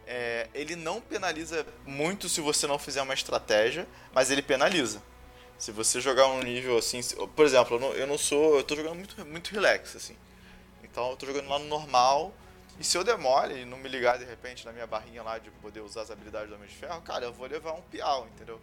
É, 0.06 0.48
ele 0.54 0.76
não 0.76 1.02
penaliza 1.02 1.66
muito 1.86 2.30
se 2.30 2.40
você 2.40 2.66
não 2.66 2.80
fizer 2.80 3.02
uma 3.02 3.14
estratégia, 3.14 3.88
mas 4.14 4.32
ele 4.32 4.42
penaliza. 4.42 5.02
Se 5.58 5.72
você 5.72 6.00
jogar 6.00 6.28
um 6.28 6.42
nível 6.42 6.78
assim, 6.78 7.02
por 7.36 7.46
exemplo, 7.46 7.78
eu 7.78 7.80
não, 7.80 7.94
eu 7.94 8.08
não 8.08 8.18
sou, 8.18 8.58
eu 8.58 8.64
tô 8.64 8.76
jogando 8.76 8.96
muito, 8.96 9.26
muito 9.26 9.52
relax 9.52 9.96
assim. 9.96 10.16
Então 10.84 11.10
eu 11.12 11.18
tô 11.18 11.26
jogando 11.26 11.50
lá 11.50 11.60
no 11.60 11.66
normal. 11.66 12.34
E 12.80 12.84
se 12.84 12.96
eu 12.98 13.04
demore 13.04 13.62
e 13.62 13.66
não 13.66 13.78
me 13.78 13.90
ligar 13.90 14.20
de 14.20 14.26
repente 14.26 14.66
na 14.66 14.72
minha 14.72 14.86
barrinha 14.86 15.24
lá 15.24 15.40
de 15.40 15.50
poder 15.50 15.80
usar 15.80 16.02
as 16.02 16.12
habilidades 16.12 16.50
do 16.50 16.56
Homem 16.56 16.68
de 16.68 16.76
Ferro, 16.76 17.02
cara, 17.02 17.26
eu 17.26 17.34
vou 17.34 17.48
levar 17.48 17.74
um 17.74 17.82
piau, 17.82 18.28
entendeu? 18.28 18.62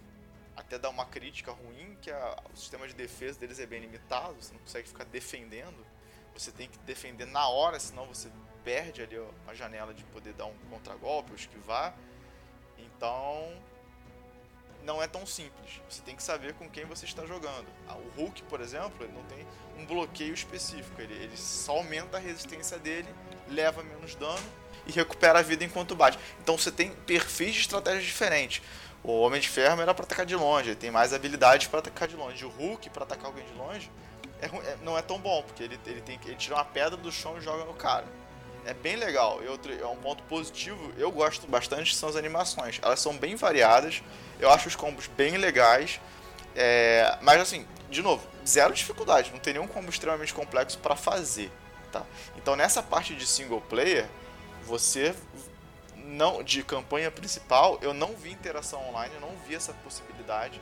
Até 0.56 0.78
dar 0.78 0.90
uma 0.90 1.04
crítica 1.04 1.50
ruim, 1.50 1.96
que 2.00 2.12
a, 2.12 2.36
o 2.52 2.56
sistema 2.56 2.86
de 2.86 2.94
defesa 2.94 3.40
deles 3.40 3.58
é 3.58 3.66
bem 3.66 3.80
limitado, 3.80 4.34
você 4.34 4.52
não 4.52 4.60
consegue 4.60 4.86
ficar 4.86 5.04
defendendo. 5.04 5.84
Você 6.32 6.52
tem 6.52 6.68
que 6.68 6.78
defender 6.78 7.26
na 7.26 7.48
hora, 7.48 7.78
senão 7.80 8.06
você 8.06 8.30
perde 8.64 9.02
ali 9.02 9.20
a 9.48 9.54
janela 9.54 9.92
de 9.92 10.04
poder 10.04 10.32
dar 10.32 10.46
um 10.46 10.54
contragolpe 10.70 11.30
ou 11.30 11.36
esquivar. 11.36 11.94
Então, 12.78 13.52
não 14.84 15.02
é 15.02 15.08
tão 15.08 15.26
simples. 15.26 15.80
Você 15.88 16.02
tem 16.02 16.14
que 16.14 16.22
saber 16.22 16.54
com 16.54 16.68
quem 16.68 16.84
você 16.84 17.04
está 17.04 17.24
jogando. 17.26 17.66
Ah, 17.88 17.96
o 17.96 18.08
Hulk, 18.16 18.42
por 18.44 18.60
exemplo, 18.60 19.04
ele 19.04 19.12
não 19.12 19.24
tem 19.24 19.46
um 19.78 19.86
bloqueio 19.86 20.34
específico. 20.34 21.00
Ele, 21.00 21.14
ele 21.14 21.36
só 21.36 21.78
aumenta 21.78 22.16
a 22.16 22.20
resistência 22.20 22.78
dele, 22.78 23.08
leva 23.48 23.82
menos 23.82 24.14
dano 24.14 24.42
e 24.86 24.92
recupera 24.92 25.38
a 25.38 25.42
vida 25.42 25.64
enquanto 25.64 25.94
bate. 25.94 26.18
Então 26.42 26.56
você 26.56 26.70
tem 26.70 26.90
perfis 26.90 27.54
de 27.54 27.60
estratégias 27.60 28.04
diferentes. 28.04 28.62
O 29.02 29.20
Homem 29.20 29.40
de 29.40 29.48
Ferro 29.48 29.80
era 29.82 29.92
para 29.92 30.04
atacar 30.04 30.24
de 30.24 30.34
longe, 30.34 30.70
ele 30.70 30.76
tem 30.76 30.90
mais 30.90 31.12
habilidades 31.12 31.66
para 31.66 31.80
atacar 31.80 32.08
de 32.08 32.16
longe. 32.16 32.44
O 32.44 32.48
Hulk, 32.48 32.88
para 32.90 33.04
atacar 33.04 33.26
alguém 33.26 33.44
de 33.44 33.52
longe, 33.52 33.90
é, 34.40 34.46
é, 34.46 34.76
não 34.82 34.96
é 34.96 35.02
tão 35.02 35.18
bom, 35.18 35.42
porque 35.42 35.62
ele, 35.62 35.78
ele, 35.86 36.00
tem, 36.00 36.18
ele 36.24 36.36
tira 36.36 36.56
uma 36.56 36.64
pedra 36.64 36.96
do 36.96 37.12
chão 37.12 37.36
e 37.36 37.40
joga 37.40 37.64
no 37.64 37.74
cara 37.74 38.06
é 38.64 38.74
bem 38.74 38.96
legal. 38.96 39.42
E 39.42 39.48
outro, 39.48 39.72
é 39.72 39.86
um 39.86 39.96
ponto 39.96 40.22
positivo, 40.24 40.92
eu 40.96 41.10
gosto 41.10 41.46
bastante, 41.46 41.94
são 41.94 42.08
as 42.08 42.16
animações. 42.16 42.80
Elas 42.82 43.00
são 43.00 43.16
bem 43.16 43.36
variadas, 43.36 44.02
eu 44.40 44.50
acho 44.50 44.68
os 44.68 44.76
combos 44.76 45.06
bem 45.06 45.36
legais. 45.36 46.00
É, 46.56 47.18
mas 47.20 47.40
assim, 47.40 47.66
de 47.90 48.02
novo, 48.02 48.26
zero 48.46 48.72
dificuldade, 48.72 49.30
não 49.32 49.38
tem 49.38 49.54
nenhum 49.54 49.66
combo 49.66 49.90
extremamente 49.90 50.32
complexo 50.32 50.78
para 50.78 50.96
fazer. 50.96 51.50
Tá? 51.92 52.02
Então 52.44 52.54
nessa 52.54 52.82
parte 52.82 53.14
de 53.14 53.26
single 53.26 53.62
player, 53.62 54.06
você 54.66 55.14
não 55.96 56.42
de 56.42 56.62
campanha 56.62 57.10
principal, 57.10 57.78
eu 57.80 57.94
não 57.94 58.14
vi 58.14 58.32
interação 58.32 58.86
online, 58.90 59.14
eu 59.14 59.20
não 59.22 59.34
vi 59.48 59.54
essa 59.54 59.72
possibilidade. 59.72 60.60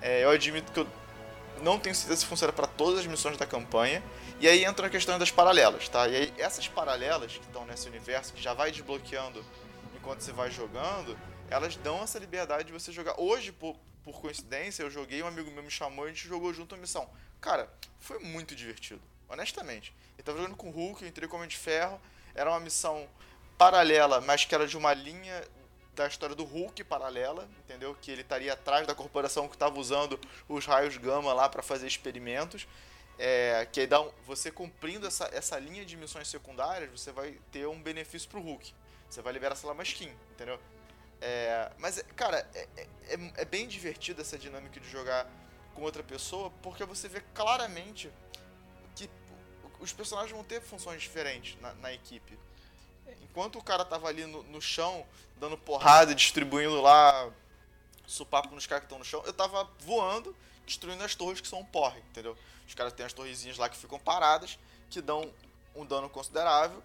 É, 0.00 0.24
eu 0.24 0.30
admito 0.30 0.72
que 0.72 0.80
eu 0.80 0.88
não 1.62 1.78
tenho 1.78 1.94
certeza 1.94 2.22
se 2.22 2.26
funciona 2.26 2.52
para 2.52 2.66
todas 2.66 2.98
as 2.98 3.06
missões 3.06 3.36
da 3.36 3.46
campanha. 3.46 4.02
E 4.40 4.48
aí 4.48 4.64
entra 4.64 4.88
a 4.88 4.90
questão 4.90 5.16
das 5.16 5.30
paralelas, 5.30 5.88
tá? 5.88 6.08
E 6.08 6.16
aí 6.16 6.34
essas 6.36 6.66
paralelas 6.66 7.36
que 7.36 7.46
estão 7.46 7.64
nesse 7.66 7.88
universo, 7.88 8.32
que 8.32 8.42
já 8.42 8.52
vai 8.52 8.72
desbloqueando 8.72 9.44
enquanto 9.94 10.22
você 10.22 10.32
vai 10.32 10.50
jogando, 10.50 11.16
elas 11.48 11.76
dão 11.76 12.02
essa 12.02 12.18
liberdade 12.18 12.64
de 12.64 12.72
você 12.72 12.90
jogar. 12.90 13.14
Hoje, 13.16 13.52
por, 13.52 13.76
por 14.02 14.20
coincidência, 14.20 14.82
eu 14.82 14.90
joguei, 14.90 15.22
um 15.22 15.28
amigo 15.28 15.52
meu 15.52 15.62
me 15.62 15.70
chamou 15.70 16.06
e 16.06 16.10
a 16.10 16.12
gente 16.12 16.26
jogou 16.26 16.52
junto 16.52 16.74
a 16.74 16.78
missão. 16.78 17.08
Cara, 17.40 17.72
foi 18.00 18.18
muito 18.18 18.56
divertido, 18.56 19.00
honestamente. 19.28 19.94
Eu 20.22 20.26
tava 20.26 20.38
jogando 20.38 20.56
com 20.56 20.68
o 20.68 20.70
Hulk, 20.70 21.02
eu 21.02 21.08
entrei 21.08 21.28
com 21.28 21.34
o 21.34 21.38
Homem 21.38 21.48
de 21.48 21.56
Ferro, 21.56 22.00
era 22.32 22.48
uma 22.48 22.60
missão 22.60 23.08
paralela, 23.58 24.20
mas 24.20 24.44
que 24.44 24.54
era 24.54 24.68
de 24.68 24.76
uma 24.76 24.94
linha 24.94 25.44
da 25.96 26.06
história 26.06 26.36
do 26.36 26.44
Hulk 26.44 26.84
paralela, 26.84 27.48
entendeu? 27.64 27.96
Que 28.00 28.12
ele 28.12 28.22
estaria 28.22 28.52
atrás 28.52 28.86
da 28.86 28.94
corporação 28.94 29.48
que 29.48 29.56
estava 29.56 29.76
usando 29.80 30.18
os 30.48 30.64
raios 30.64 30.96
gama 30.96 31.32
lá 31.32 31.48
para 31.48 31.60
fazer 31.60 31.88
experimentos. 31.88 32.68
É, 33.18 33.66
que 33.70 33.80
aí 33.80 33.86
dá 33.86 34.00
um, 34.00 34.10
você 34.24 34.50
cumprindo 34.50 35.08
essa, 35.08 35.28
essa 35.32 35.58
linha 35.58 35.84
de 35.84 35.96
missões 35.96 36.28
secundárias, 36.28 36.88
você 36.88 37.10
vai 37.10 37.36
ter 37.50 37.66
um 37.66 37.82
benefício 37.82 38.28
pro 38.28 38.40
Hulk. 38.40 38.72
Você 39.10 39.20
vai 39.20 39.32
liberar, 39.32 39.56
sei 39.56 39.66
lá, 39.66 39.74
uma 39.74 39.82
skin, 39.82 40.10
entendeu? 40.30 40.58
É, 41.20 41.70
mas, 41.78 42.02
cara, 42.14 42.48
é, 42.54 42.68
é, 42.76 43.18
é, 43.38 43.44
bem 43.44 43.66
divertido 43.66 44.20
essa 44.20 44.38
dinâmica 44.38 44.78
de 44.78 44.88
jogar 44.88 45.28
com 45.74 45.82
outra 45.82 46.02
pessoa, 46.02 46.52
porque 46.62 46.84
você 46.84 47.08
vê 47.08 47.20
claramente 47.34 48.08
os 49.82 49.92
personagens 49.92 50.32
vão 50.32 50.44
ter 50.44 50.62
funções 50.62 51.02
diferentes 51.02 51.60
na, 51.60 51.74
na 51.74 51.92
equipe. 51.92 52.38
Enquanto 53.22 53.58
o 53.58 53.62
cara 53.62 53.84
tava 53.84 54.08
ali 54.08 54.24
no, 54.24 54.42
no 54.44 54.62
chão, 54.62 55.04
dando 55.38 55.58
porrada, 55.58 56.14
distribuindo 56.14 56.80
lá 56.80 57.30
supapo 58.06 58.54
nos 58.54 58.66
caras 58.66 58.82
que 58.82 58.86
estão 58.86 58.98
no 58.98 59.04
chão, 59.04 59.22
eu 59.26 59.32
tava 59.32 59.68
voando, 59.80 60.36
destruindo 60.66 61.02
as 61.02 61.14
torres 61.14 61.40
que 61.40 61.48
são 61.48 61.60
um 61.60 61.64
porre, 61.64 62.00
entendeu? 62.10 62.36
Os 62.66 62.74
caras 62.74 62.92
têm 62.92 63.04
as 63.04 63.12
torrezinhas 63.12 63.58
lá 63.58 63.68
que 63.68 63.76
ficam 63.76 63.98
paradas, 63.98 64.58
que 64.88 65.00
dão 65.00 65.30
um 65.74 65.84
dano 65.84 66.08
considerável. 66.08 66.82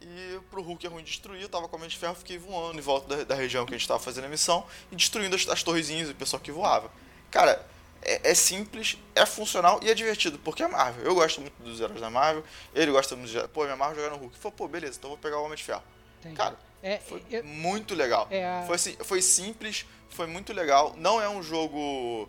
E 0.00 0.40
pro 0.48 0.62
Hulk 0.62 0.86
é 0.86 0.88
ruim 0.88 1.02
destruir, 1.02 1.42
eu 1.42 1.48
tava 1.48 1.68
com 1.68 1.76
a 1.76 1.78
mente 1.80 1.90
de 1.90 1.98
ferro, 1.98 2.14
fiquei 2.14 2.38
voando 2.38 2.78
em 2.78 2.82
volta 2.82 3.16
da, 3.16 3.24
da, 3.24 3.34
região 3.34 3.66
que 3.66 3.74
a 3.74 3.78
gente 3.78 3.86
tava 3.86 3.98
fazendo 3.98 4.26
a 4.26 4.28
missão 4.28 4.64
e 4.92 4.96
destruindo 4.96 5.34
as, 5.34 5.48
as 5.48 5.62
torrezinhas 5.62 6.08
e 6.08 6.12
o 6.12 6.14
pessoal 6.14 6.40
que 6.40 6.52
voava. 6.52 6.90
Cara, 7.32 7.66
é, 8.02 8.30
é, 8.30 8.34
simples, 8.34 8.96
é 9.14 9.26
funcional 9.26 9.80
e 9.82 9.90
é 9.90 9.94
divertido, 9.94 10.38
porque 10.38 10.62
é 10.62 10.68
Marvel. 10.68 11.04
Eu 11.04 11.14
gosto 11.14 11.40
muito 11.40 11.54
dos 11.62 11.80
heróis 11.80 12.00
da 12.00 12.10
Marvel, 12.10 12.44
ele 12.74 12.90
gosta 12.90 13.16
muito 13.16 13.30
de. 13.30 13.48
Pô, 13.48 13.64
minha 13.64 13.76
Marvel 13.76 14.04
jogar 14.04 14.16
no 14.16 14.22
Hulk. 14.22 14.38
Falei, 14.38 14.56
pô, 14.56 14.68
beleza, 14.68 14.98
então 14.98 15.10
vou 15.10 15.18
pegar 15.18 15.38
o 15.38 15.44
Homem 15.44 15.56
de 15.56 15.64
Ferro. 15.64 15.82
Entendi. 16.20 16.36
Cara, 16.36 16.56
é, 16.82 16.98
foi 16.98 17.22
eu... 17.30 17.44
muito 17.44 17.94
legal. 17.94 18.26
É 18.30 18.46
a... 18.46 18.62
foi, 18.66 18.76
assim, 18.76 18.96
foi 19.02 19.22
simples, 19.22 19.86
foi 20.10 20.26
muito 20.26 20.52
legal. 20.52 20.94
Não 20.96 21.20
é 21.20 21.28
um 21.28 21.42
jogo 21.42 22.28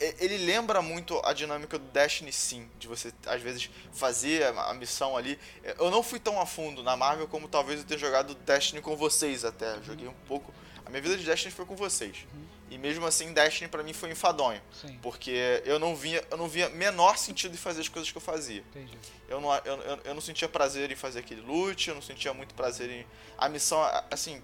e- 0.00 0.14
ele 0.20 0.38
lembra 0.38 0.80
muito 0.80 1.20
a 1.24 1.32
dinâmica 1.32 1.78
do 1.78 1.84
Destiny 1.86 2.32
sim, 2.32 2.68
de 2.78 2.86
você 2.86 3.12
às 3.26 3.42
vezes 3.42 3.68
fazer 3.92 4.44
a 4.44 4.74
missão 4.74 5.16
ali. 5.16 5.38
Eu 5.78 5.90
não 5.90 6.02
fui 6.02 6.20
tão 6.20 6.40
a 6.40 6.46
fundo 6.46 6.82
na 6.82 6.96
Marvel 6.96 7.26
como 7.26 7.48
talvez 7.48 7.80
eu 7.80 7.86
tenha 7.86 7.98
jogado 7.98 8.34
Destiny 8.34 8.80
com 8.80 8.96
vocês 8.96 9.44
até. 9.44 9.76
Eu 9.76 9.82
Joguei 9.82 10.08
um 10.08 10.14
pouco. 10.28 10.52
A 10.84 10.90
minha 10.90 11.02
vida 11.02 11.16
de 11.16 11.24
Destiny 11.24 11.52
foi 11.52 11.64
com 11.64 11.74
vocês. 11.74 12.26
E 12.72 12.78
mesmo 12.78 13.04
assim, 13.04 13.34
Destiny 13.34 13.68
pra 13.68 13.82
mim 13.82 13.92
foi 13.92 14.10
enfadonho. 14.10 14.58
Sim, 14.72 14.98
Porque 15.02 15.62
eu 15.66 15.78
não 15.78 15.94
via, 15.94 16.26
eu 16.30 16.38
não 16.38 16.48
via 16.48 16.70
menor 16.70 17.18
sentido 17.18 17.52
em 17.52 17.58
fazer 17.58 17.82
as 17.82 17.88
coisas 17.88 18.10
que 18.10 18.16
eu 18.16 18.22
fazia. 18.22 18.64
entendi. 18.70 18.96
Eu 19.28 19.42
não, 19.42 19.54
eu, 19.56 19.76
eu, 19.82 20.00
eu 20.04 20.14
não 20.14 20.22
sentia 20.22 20.48
prazer 20.48 20.90
em 20.90 20.96
fazer 20.96 21.18
aquele 21.18 21.42
loot, 21.42 21.88
eu 21.88 21.94
não 21.94 22.00
sentia 22.00 22.32
muito 22.32 22.54
prazer 22.54 22.90
em. 22.90 23.06
A 23.36 23.46
missão, 23.50 23.78
assim. 24.10 24.40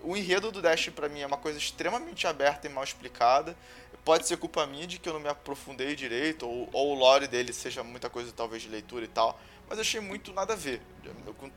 O 0.00 0.16
enredo 0.16 0.52
do 0.52 0.62
Destiny 0.62 0.94
pra 0.94 1.08
mim 1.08 1.20
é 1.20 1.26
uma 1.26 1.36
coisa 1.36 1.58
extremamente 1.58 2.24
aberta 2.24 2.68
e 2.68 2.70
mal 2.70 2.84
explicada. 2.84 3.56
Pode 4.04 4.28
ser 4.28 4.36
culpa 4.36 4.64
minha 4.64 4.86
de 4.86 4.98
que 5.00 5.08
eu 5.08 5.12
não 5.12 5.20
me 5.20 5.28
aprofundei 5.28 5.96
direito, 5.96 6.48
ou, 6.48 6.68
ou 6.72 6.92
o 6.92 6.94
lore 6.94 7.26
dele 7.26 7.52
seja 7.52 7.82
muita 7.82 8.08
coisa 8.08 8.32
talvez 8.32 8.62
de 8.62 8.68
leitura 8.68 9.04
e 9.04 9.08
tal. 9.08 9.40
Mas 9.68 9.78
eu 9.78 9.82
achei 9.82 10.00
muito 10.00 10.32
nada 10.32 10.52
a 10.52 10.56
ver. 10.56 10.80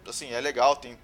Assim, 0.08 0.32
é 0.32 0.42
legal, 0.42 0.76
tem. 0.76 0.98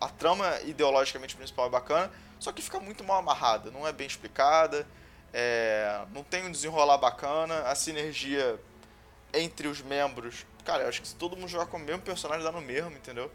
A, 0.00 0.08
trama 0.08 0.60
ideologicamente 0.62 1.36
principal 1.36 1.66
é 1.66 1.70
bacana, 1.70 2.10
só 2.38 2.52
que 2.52 2.60
fica 2.62 2.78
muito 2.80 3.02
mal 3.04 3.18
amarrada, 3.18 3.70
não 3.70 3.86
é 3.86 3.92
bem 3.92 4.06
explicada, 4.06 4.86
é, 5.32 6.04
não 6.12 6.22
tem 6.22 6.44
um 6.44 6.50
desenrolar 6.50 6.98
bacana, 6.98 7.62
a 7.62 7.74
sinergia 7.74 8.60
entre 9.32 9.68
os 9.68 9.82
membros. 9.82 10.46
Cara, 10.64 10.84
eu 10.84 10.88
acho 10.88 11.02
que 11.02 11.08
se 11.08 11.16
todo 11.16 11.36
mundo 11.36 11.48
jogar 11.48 11.66
com 11.66 11.76
o 11.76 11.80
mesmo 11.80 12.02
personagem 12.02 12.44
dá 12.44 12.52
no 12.52 12.60
mesmo, 12.60 12.92
entendeu? 12.92 13.30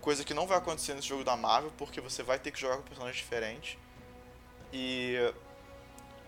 Coisa 0.00 0.24
que 0.24 0.34
não 0.34 0.46
vai 0.46 0.58
acontecer 0.58 0.94
nesse 0.94 1.08
jogo 1.08 1.24
da 1.24 1.36
Marvel, 1.36 1.72
porque 1.78 2.00
você 2.00 2.22
vai 2.22 2.38
ter 2.38 2.50
que 2.50 2.60
jogar 2.60 2.76
com 2.76 2.82
personagens 2.82 3.16
diferentes. 3.16 3.78
E. 4.72 5.32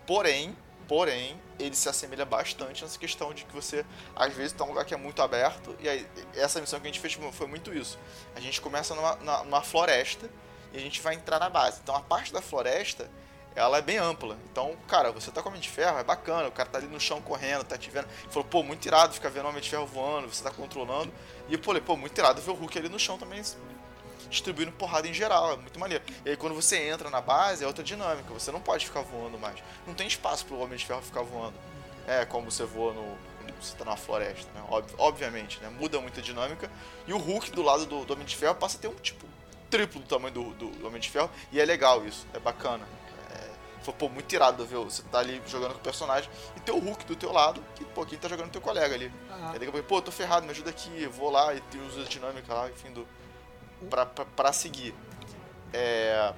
Porém, 0.07 0.55
porém, 0.89 1.39
ele 1.59 1.75
se 1.75 1.87
assemelha 1.87 2.25
bastante 2.25 2.81
nessa 2.83 2.97
questão 2.97 3.31
de 3.31 3.45
que 3.45 3.53
você, 3.53 3.85
às 4.15 4.33
vezes, 4.33 4.53
tá 4.53 4.63
um 4.63 4.69
lugar 4.69 4.83
que 4.83 4.93
é 4.93 4.97
muito 4.97 5.21
aberto. 5.21 5.75
E 5.79 5.87
aí, 5.87 6.07
essa 6.33 6.59
missão 6.59 6.79
que 6.79 6.87
a 6.87 6.91
gente 6.91 6.99
fez 6.99 7.17
foi 7.31 7.45
muito 7.45 7.71
isso. 7.71 7.99
A 8.35 8.39
gente 8.39 8.59
começa 8.59 8.95
numa, 8.95 9.43
numa 9.43 9.61
floresta 9.61 10.27
e 10.73 10.77
a 10.77 10.81
gente 10.81 10.99
vai 10.99 11.13
entrar 11.13 11.39
na 11.39 11.47
base. 11.47 11.79
Então 11.83 11.95
a 11.95 12.01
parte 12.01 12.33
da 12.33 12.41
floresta 12.41 13.09
ela 13.55 13.77
é 13.77 13.81
bem 13.81 13.97
ampla. 13.97 14.37
Então, 14.51 14.75
cara, 14.87 15.11
você 15.11 15.29
tá 15.31 15.41
com 15.41 15.49
Homem 15.49 15.61
de 15.61 15.69
Ferro, 15.69 15.99
é 15.99 16.03
bacana, 16.03 16.47
o 16.47 16.51
cara 16.51 16.69
tá 16.69 16.77
ali 16.77 16.87
no 16.87 16.99
chão 16.99 17.21
correndo, 17.21 17.63
tá 17.63 17.77
te 17.77 17.89
vendo. 17.89 18.07
Falou, 18.29 18.47
pô, 18.47 18.63
muito 18.63 18.85
irado 18.85 19.13
ficar 19.13 19.29
vendo 19.29 19.45
o 19.45 19.49
Homem 19.49 19.61
de 19.61 19.69
Ferro 19.69 19.85
voando, 19.85 20.27
você 20.27 20.43
tá 20.43 20.51
controlando. 20.51 21.11
E 21.47 21.53
eu 21.53 21.59
falei, 21.61 21.81
pô, 21.81 21.97
muito 21.97 22.17
irado 22.17 22.41
ver 22.41 22.51
o 22.51 22.53
Hulk 22.53 22.77
ali 22.77 22.89
no 22.89 22.99
chão 22.99 23.17
também 23.17 23.41
distribuindo 24.29 24.71
porrada 24.71 25.07
em 25.07 25.13
geral, 25.13 25.53
é 25.53 25.57
muito 25.57 25.79
maneiro. 25.79 26.03
E 26.25 26.29
aí 26.29 26.37
quando 26.37 26.53
você 26.55 26.77
entra 26.89 27.09
na 27.09 27.19
base 27.21 27.63
é 27.63 27.67
outra 27.67 27.83
dinâmica, 27.83 28.33
você 28.33 28.51
não 28.51 28.61
pode 28.61 28.85
ficar 28.85 29.01
voando 29.01 29.37
mais. 29.37 29.59
Não 29.87 29.93
tem 29.93 30.07
espaço 30.07 30.45
pro 30.45 30.59
Homem 30.59 30.77
de 30.77 30.85
Ferro 30.85 31.01
ficar 31.01 31.21
voando. 31.23 31.55
É 32.07 32.25
como 32.25 32.49
você 32.51 32.63
voa 32.63 32.93
no. 32.93 33.17
Você 33.61 33.75
tá 33.75 33.83
numa 33.83 33.97
floresta, 33.97 34.49
né? 34.53 34.63
Ob- 34.69 34.93
obviamente, 34.97 35.59
né? 35.59 35.69
Muda 35.69 35.99
muita 35.99 36.21
dinâmica. 36.21 36.71
E 37.05 37.11
o 37.13 37.17
Hulk 37.17 37.51
do 37.51 37.61
lado 37.61 37.85
do, 37.85 38.05
do 38.05 38.13
Homem 38.13 38.25
de 38.25 38.35
Ferro 38.35 38.55
passa 38.55 38.77
a 38.77 38.79
ter 38.79 38.87
um 38.87 38.95
tipo 38.95 39.25
triplo 39.69 39.99
do 40.01 40.07
tamanho 40.07 40.33
do, 40.33 40.43
do 40.53 40.87
Homem 40.87 41.01
de 41.01 41.09
Ferro. 41.09 41.29
E 41.51 41.59
é 41.59 41.65
legal 41.65 42.05
isso, 42.05 42.25
é 42.33 42.39
bacana. 42.39 42.87
É, 43.31 43.49
foi, 43.83 43.93
pô, 43.93 44.07
muito 44.07 44.33
irado, 44.33 44.65
viu? 44.65 44.85
Você 44.85 45.01
tá 45.11 45.19
ali 45.19 45.41
jogando 45.45 45.73
com 45.73 45.79
o 45.79 45.81
personagem 45.81 46.29
e 46.55 46.59
tem 46.61 46.73
o 46.73 46.79
Hulk 46.79 47.03
do 47.05 47.15
teu 47.17 47.33
lado, 47.33 47.61
que, 47.75 47.83
pô, 47.83 48.05
quem 48.05 48.17
tá 48.17 48.29
jogando 48.29 48.47
é 48.47 48.51
teu 48.51 48.61
colega 48.61 48.95
ali. 48.95 49.11
Ah, 49.29 49.47
Aí 49.51 49.59
daqui 49.59 49.67
a 49.67 49.71
pouco, 49.71 49.87
pô, 49.87 50.01
tô 50.01 50.11
ferrado, 50.11 50.45
me 50.45 50.51
ajuda 50.51 50.69
aqui, 50.69 50.89
eu 51.03 51.11
vou 51.11 51.29
lá 51.29 51.53
e 51.53 51.61
usa 51.87 52.01
a 52.03 52.05
dinâmica 52.05 52.53
lá, 52.53 52.69
enfim, 52.69 52.91
do, 52.93 53.05
pra 54.35 54.51
seguir. 54.53 54.93
É, 55.73 56.33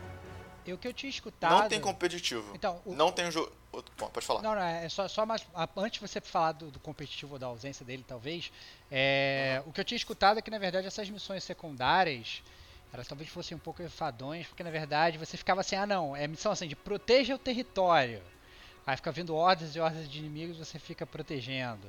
e 0.66 0.74
o 0.74 0.78
que 0.78 0.88
eu 0.88 0.94
tinha 0.94 1.10
escutado. 1.10 1.52
não 1.62 1.68
tem 1.70 1.80
competitivo. 1.82 2.54
Então, 2.56 2.82
o- 2.86 2.94
Não 2.94 3.12
tem 3.12 3.26
um 3.28 3.32
jogo. 3.32 3.52
Bom, 3.98 4.10
pode 4.10 4.26
falar. 4.26 4.42
Não, 4.42 4.54
não, 4.54 4.62
é 4.62 4.88
só, 4.90 5.08
só 5.08 5.26
mais. 5.26 5.46
Antes 5.78 6.00
de 6.02 6.08
você 6.08 6.20
falar 6.20 6.52
do, 6.52 6.70
do 6.70 6.80
competitivo 6.80 7.34
ou 7.34 7.40
da 7.40 7.48
ausência 7.48 7.86
dele, 7.86 8.04
talvez. 8.08 8.52
é, 8.92 9.64
O 9.66 9.72
que 9.72 9.80
eu 9.80 9.86
tinha 9.86 9.96
escutado 9.96 10.38
é 10.38 10.42
que, 10.42 10.52
na 10.52 10.60
verdade, 10.60 10.86
essas 10.88 11.10
missões 11.10 11.44
secundárias. 11.44 12.44
Elas 12.94 13.08
talvez 13.08 13.30
fossem 13.30 13.56
um 13.56 13.60
pouco 13.60 13.82
enfadões, 13.82 14.48
porque 14.48 14.62
na 14.66 14.70
verdade 14.70 15.18
você 15.18 15.38
ficava 15.38 15.62
assim, 15.62 15.78
ah 15.78 15.86
não, 15.86 16.14
é 16.14 16.28
missão 16.28 16.52
assim 16.52 16.68
de 16.68 16.76
proteja 16.76 17.34
o 17.36 17.38
território. 17.40 18.22
Aí 18.86 18.98
fica 18.98 19.14
vindo 19.14 19.34
hordas 19.34 19.74
e 19.78 19.80
hordas 19.80 20.10
de 20.10 20.20
inimigos, 20.20 20.58
você 20.58 20.78
fica 20.78 21.06
protegendo. 21.08 21.88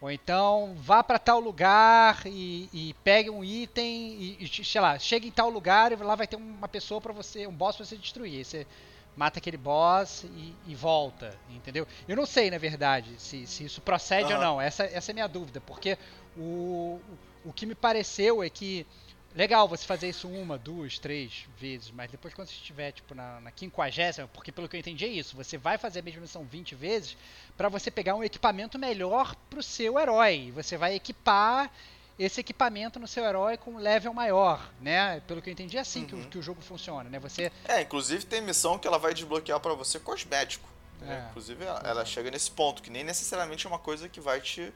Ou 0.00 0.10
então 0.10 0.74
vá 0.78 1.04
pra 1.04 1.18
tal 1.18 1.40
lugar 1.40 2.22
e, 2.24 2.68
e 2.72 2.94
pegue 3.04 3.28
um 3.28 3.44
item 3.44 4.14
e, 4.14 4.44
e, 4.44 4.64
sei 4.64 4.80
lá, 4.80 4.98
chega 4.98 5.26
em 5.26 5.30
tal 5.30 5.50
lugar 5.50 5.92
e 5.92 5.96
lá 5.96 6.14
vai 6.14 6.26
ter 6.26 6.36
uma 6.36 6.68
pessoa 6.68 7.00
pra 7.00 7.12
você, 7.12 7.46
um 7.46 7.52
boss 7.52 7.76
pra 7.76 7.84
você 7.84 7.96
destruir. 7.96 8.38
Aí 8.38 8.44
você 8.44 8.66
mata 9.14 9.38
aquele 9.38 9.58
boss 9.58 10.24
e, 10.24 10.54
e 10.66 10.74
volta, 10.74 11.38
entendeu? 11.50 11.86
Eu 12.08 12.16
não 12.16 12.24
sei, 12.24 12.50
na 12.50 12.56
verdade, 12.56 13.20
se, 13.20 13.46
se 13.46 13.64
isso 13.64 13.82
procede 13.82 14.32
ou 14.32 14.38
Aham. 14.38 14.44
não. 14.44 14.60
Essa, 14.60 14.84
essa 14.84 15.10
é 15.10 15.12
a 15.12 15.14
minha 15.14 15.28
dúvida, 15.28 15.60
porque 15.60 15.98
o, 16.34 16.98
o 17.44 17.52
que 17.52 17.66
me 17.66 17.74
pareceu 17.74 18.42
é 18.42 18.48
que 18.48 18.86
legal 19.34 19.68
você 19.68 19.84
fazer 19.86 20.08
isso 20.08 20.28
uma, 20.28 20.58
duas, 20.58 20.98
três 20.98 21.46
vezes, 21.58 21.90
mas 21.90 22.10
depois 22.10 22.34
quando 22.34 22.48
você 22.48 22.54
estiver 22.54 22.92
tipo 22.92 23.14
na, 23.14 23.40
na 23.40 23.50
quinquagésima, 23.50 24.28
porque 24.28 24.50
pelo 24.50 24.68
que 24.68 24.76
eu 24.76 24.80
entendi 24.80 25.04
é 25.04 25.08
isso, 25.08 25.36
você 25.36 25.56
vai 25.56 25.78
fazer 25.78 26.00
a 26.00 26.02
mesma 26.02 26.22
missão 26.22 26.44
20 26.44 26.74
vezes 26.74 27.16
pra 27.56 27.68
você 27.68 27.90
pegar 27.90 28.14
um 28.14 28.24
equipamento 28.24 28.78
melhor 28.78 29.34
pro 29.48 29.62
seu 29.62 29.98
herói. 29.98 30.50
Você 30.54 30.76
vai 30.76 30.94
equipar 30.94 31.70
esse 32.18 32.40
equipamento 32.40 32.98
no 33.00 33.06
seu 33.08 33.24
herói 33.24 33.56
com 33.56 33.72
um 33.72 33.78
level 33.78 34.12
maior, 34.12 34.70
né? 34.80 35.20
Pelo 35.20 35.40
que 35.40 35.48
eu 35.48 35.52
entendi 35.52 35.76
é 35.78 35.80
assim 35.80 36.04
que, 36.04 36.14
o, 36.14 36.18
Uhum. 36.18 36.24
que 36.28 36.38
o 36.38 36.42
jogo 36.42 36.60
funciona, 36.60 37.08
né? 37.08 37.18
Você 37.20 37.50
É, 37.66 37.80
inclusive 37.80 38.26
tem 38.26 38.42
missão 38.42 38.78
que 38.78 38.86
ela 38.86 38.98
vai 38.98 39.14
desbloquear 39.14 39.58
pra 39.60 39.72
você 39.74 39.98
cosmético. 39.98 40.68
né? 41.00 41.24
É. 41.24 41.30
Inclusive 41.30 41.64
ela, 41.64 41.80
ela 41.82 42.04
chega 42.04 42.30
nesse 42.30 42.50
ponto, 42.50 42.82
que 42.82 42.90
nem 42.90 43.02
necessariamente 43.04 43.64
é 43.64 43.68
uma 43.70 43.78
coisa 43.78 44.06
que 44.06 44.20
vai 44.20 44.38
te 44.40 44.70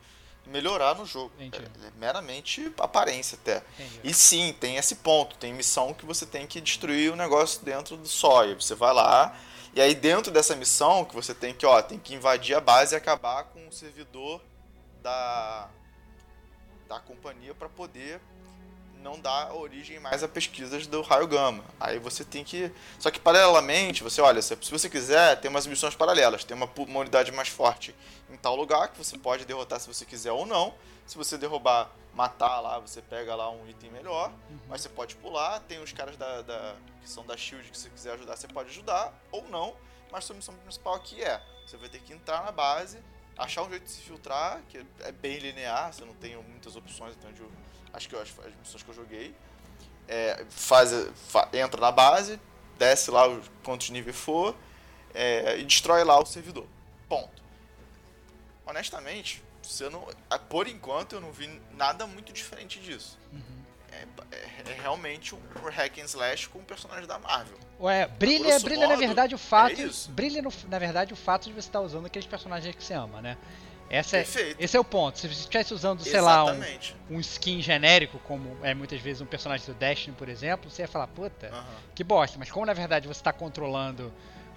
melhorar 0.47 0.95
no 0.95 1.07
jogo. 1.07 1.33
É, 1.39 1.47
é 1.47 1.91
meramente 1.99 2.73
aparência 2.79 3.39
até. 3.41 3.63
Entendi. 3.79 4.01
E 4.05 4.15
sim, 4.15 4.55
tem 4.59 4.77
esse 4.77 4.97
ponto. 4.97 5.37
Tem 5.37 5.53
missão 5.53 5.95
que 5.95 6.05
você 6.05 6.27
tem 6.27 6.47
que 6.47 6.61
destruir 6.61 7.13
o 7.13 7.17
negócio 7.17 7.65
dentro 7.65 7.97
do 7.97 8.09
sóia. 8.09 8.55
Você 8.55 8.75
vai 8.75 8.93
lá, 8.93 9.37
e 9.75 9.81
aí 9.81 9.95
dentro 9.95 10.33
dessa 10.33 10.55
missão 10.55 11.05
que 11.05 11.15
você 11.15 11.35
tem 11.35 11.53
que, 11.53 11.67
ó, 11.67 11.83
tem 11.83 11.99
que 11.99 12.15
invadir 12.15 12.57
a 12.57 12.61
base 12.61 12.95
e 12.95 12.97
acabar 12.97 13.45
com 13.45 13.67
o 13.67 13.73
servidor 13.73 14.41
da, 15.03 15.69
da 16.89 17.01
companhia 17.01 17.55
para 17.55 17.69
poder 17.69 18.21
não 19.05 19.21
dar 19.21 19.53
origem 19.55 20.01
mais 20.01 20.23
a 20.23 20.29
pesquisas 20.29 20.87
do 20.87 21.03
raio 21.03 21.27
gama. 21.29 21.63
Aí 21.79 21.99
você 21.99 22.25
tem 22.25 22.43
que. 22.43 22.73
Só 22.99 23.11
que 23.11 23.21
paralelamente, 23.21 24.03
você 24.03 24.21
olha, 24.23 24.41
se 24.41 24.55
você 24.57 24.89
quiser, 24.89 25.39
tem 25.41 25.51
umas 25.51 25.67
missões 25.67 25.95
paralelas. 25.95 26.43
Tem 26.43 26.57
uma, 26.57 26.69
uma 26.79 27.01
unidade 27.01 27.31
mais 27.31 27.49
forte 27.49 27.95
em 28.31 28.37
tal 28.39 28.57
lugar 28.57 28.89
que 28.89 28.99
você 28.99 29.19
pode 29.19 29.45
derrotar 29.45 29.79
se 29.79 29.87
você 29.87 30.07
quiser 30.07 30.33
ou 30.33 30.47
não. 30.47 30.75
Se 31.07 31.19
você 31.19 31.37
derrubar, 31.37 31.91
matar 32.15 32.61
lá, 32.61 32.79
você 32.79 33.03
pega 33.03 33.35
lá 33.35 33.51
um 33.51 33.69
item 33.69 33.91
melhor. 33.91 34.33
Mas 34.67 34.81
você 34.81 34.89
pode 34.89 35.15
pular. 35.17 35.61
Tem 35.61 35.83
os 35.83 35.93
caras 35.93 36.17
da, 36.17 36.41
da- 36.41 36.75
que 37.03 37.09
são 37.11 37.27
da 37.27 37.37
Shield 37.37 37.71
que 37.71 37.77
se 37.77 37.83
você 37.85 37.91
quiser 37.91 38.13
ajudar, 38.15 38.37
você 38.37 38.49
pode 38.49 38.71
ajudar 38.71 39.13
ou 39.31 39.47
não. 39.49 39.77
Mas 40.11 40.25
sua 40.25 40.35
missão 40.35 40.55
principal 40.55 40.95
aqui 40.95 41.23
é: 41.23 41.43
você 41.67 41.77
vai 41.77 41.91
ter 41.91 42.01
que 42.01 42.15
entrar 42.15 42.43
na 42.43 42.51
base, 42.53 42.99
achar 43.37 43.63
um 43.65 43.69
jeito 43.69 43.85
de 43.85 43.91
se 43.91 44.01
filtrar, 44.01 44.63
que 44.71 44.79
é 45.01 45.13
bem 45.13 45.39
linear, 45.41 45.93
você 45.93 46.05
não 46.07 46.15
tem 46.15 46.35
muitas 46.37 46.75
opções 46.75 47.15
onde 47.29 47.41
eu, 47.43 47.51
acho 47.95 48.09
que 48.09 48.15
eu, 48.15 48.21
as, 48.21 48.29
as 48.47 48.55
missões 48.61 48.83
que 48.83 48.89
eu 48.91 48.95
joguei. 48.95 49.35
É, 50.07 50.45
faz, 50.51 50.91
fa- 51.29 51.49
entra 51.55 51.81
na 51.81 51.91
base, 51.91 52.39
desce 52.79 53.11
lá 53.11 53.23
quantos 53.63 53.89
níveis 53.89 54.15
for 54.17 54.55
é, 55.15 55.57
e 55.59 55.65
destrói 55.65 56.05
lá 56.05 56.19
o 56.21 56.27
servidor. 56.27 56.67
Ponto. 57.09 57.43
Honestamente, 58.67 59.43
você 59.63 59.89
não, 59.89 60.07
por 60.49 60.67
enquanto 60.69 61.15
eu 61.15 61.21
não 61.21 61.33
vi 61.33 61.49
nada 61.73 62.07
muito 62.07 62.33
diferente 62.33 62.81
disso. 62.81 63.19
Uhum. 63.33 63.41
É, 63.93 64.07
é- 64.37 64.71
é 64.71 64.81
realmente 64.81 65.35
um 65.35 65.41
hack 65.71 65.99
and 65.99 66.05
slash 66.05 66.49
com 66.49 66.59
um 66.59 66.65
personagem 66.65 67.07
da 67.07 67.19
Marvel. 67.19 67.59
Ué, 67.81 68.07
brilha, 68.07 68.45
grosso 68.51 68.65
brilha 68.65 68.83
na 68.83 68.89
modo, 68.95 68.99
verdade 69.07 69.35
o 69.35 69.39
fato, 69.39 69.81
é 69.81 69.89
brilha 70.13 70.43
no- 70.43 70.53
na 70.69 70.79
verdade 70.79 71.13
o 71.13 71.17
fato 71.17 71.45
de 71.45 71.53
você 71.53 71.69
estar 71.69 71.81
usando 71.81 72.07
aqueles 72.07 72.27
personagens 72.27 72.75
que 72.75 72.83
você 72.83 72.95
ama, 72.95 73.21
né? 73.23 73.39
Essa 73.91 74.17
é, 74.19 74.27
esse 74.59 74.77
é 74.77 74.81
o 74.81 74.85
ponto. 74.85 75.19
Se 75.19 75.29
você 75.29 75.41
estivesse 75.41 75.73
usando, 75.75 76.03
sei 76.03 76.21
lá, 76.21 76.45
um, 76.45 76.49
Exatamente. 76.51 76.97
um 77.11 77.21
skin 77.21 77.61
genérico, 77.63 78.19
como 78.25 78.57
é 78.63 78.75
muitas 78.75 79.01
vezes 79.01 79.21
um 79.21 79.27
personagem 79.27 79.65
do 79.67 79.75
Destiny, 79.75 80.17
por 80.17 80.29
exemplo, 80.29 80.71
você 80.71 80.83
ia 80.83 80.89
falar, 80.89 81.07
puta, 81.07 81.49
Aham. 81.53 81.65
que 81.95 82.03
bosta. 82.03 82.37
Mas 82.39 82.51
como 82.51 82.65
na 82.67 82.73
verdade 82.73 83.07
você 83.07 83.21
está 83.21 83.33
controlando 83.33 84.13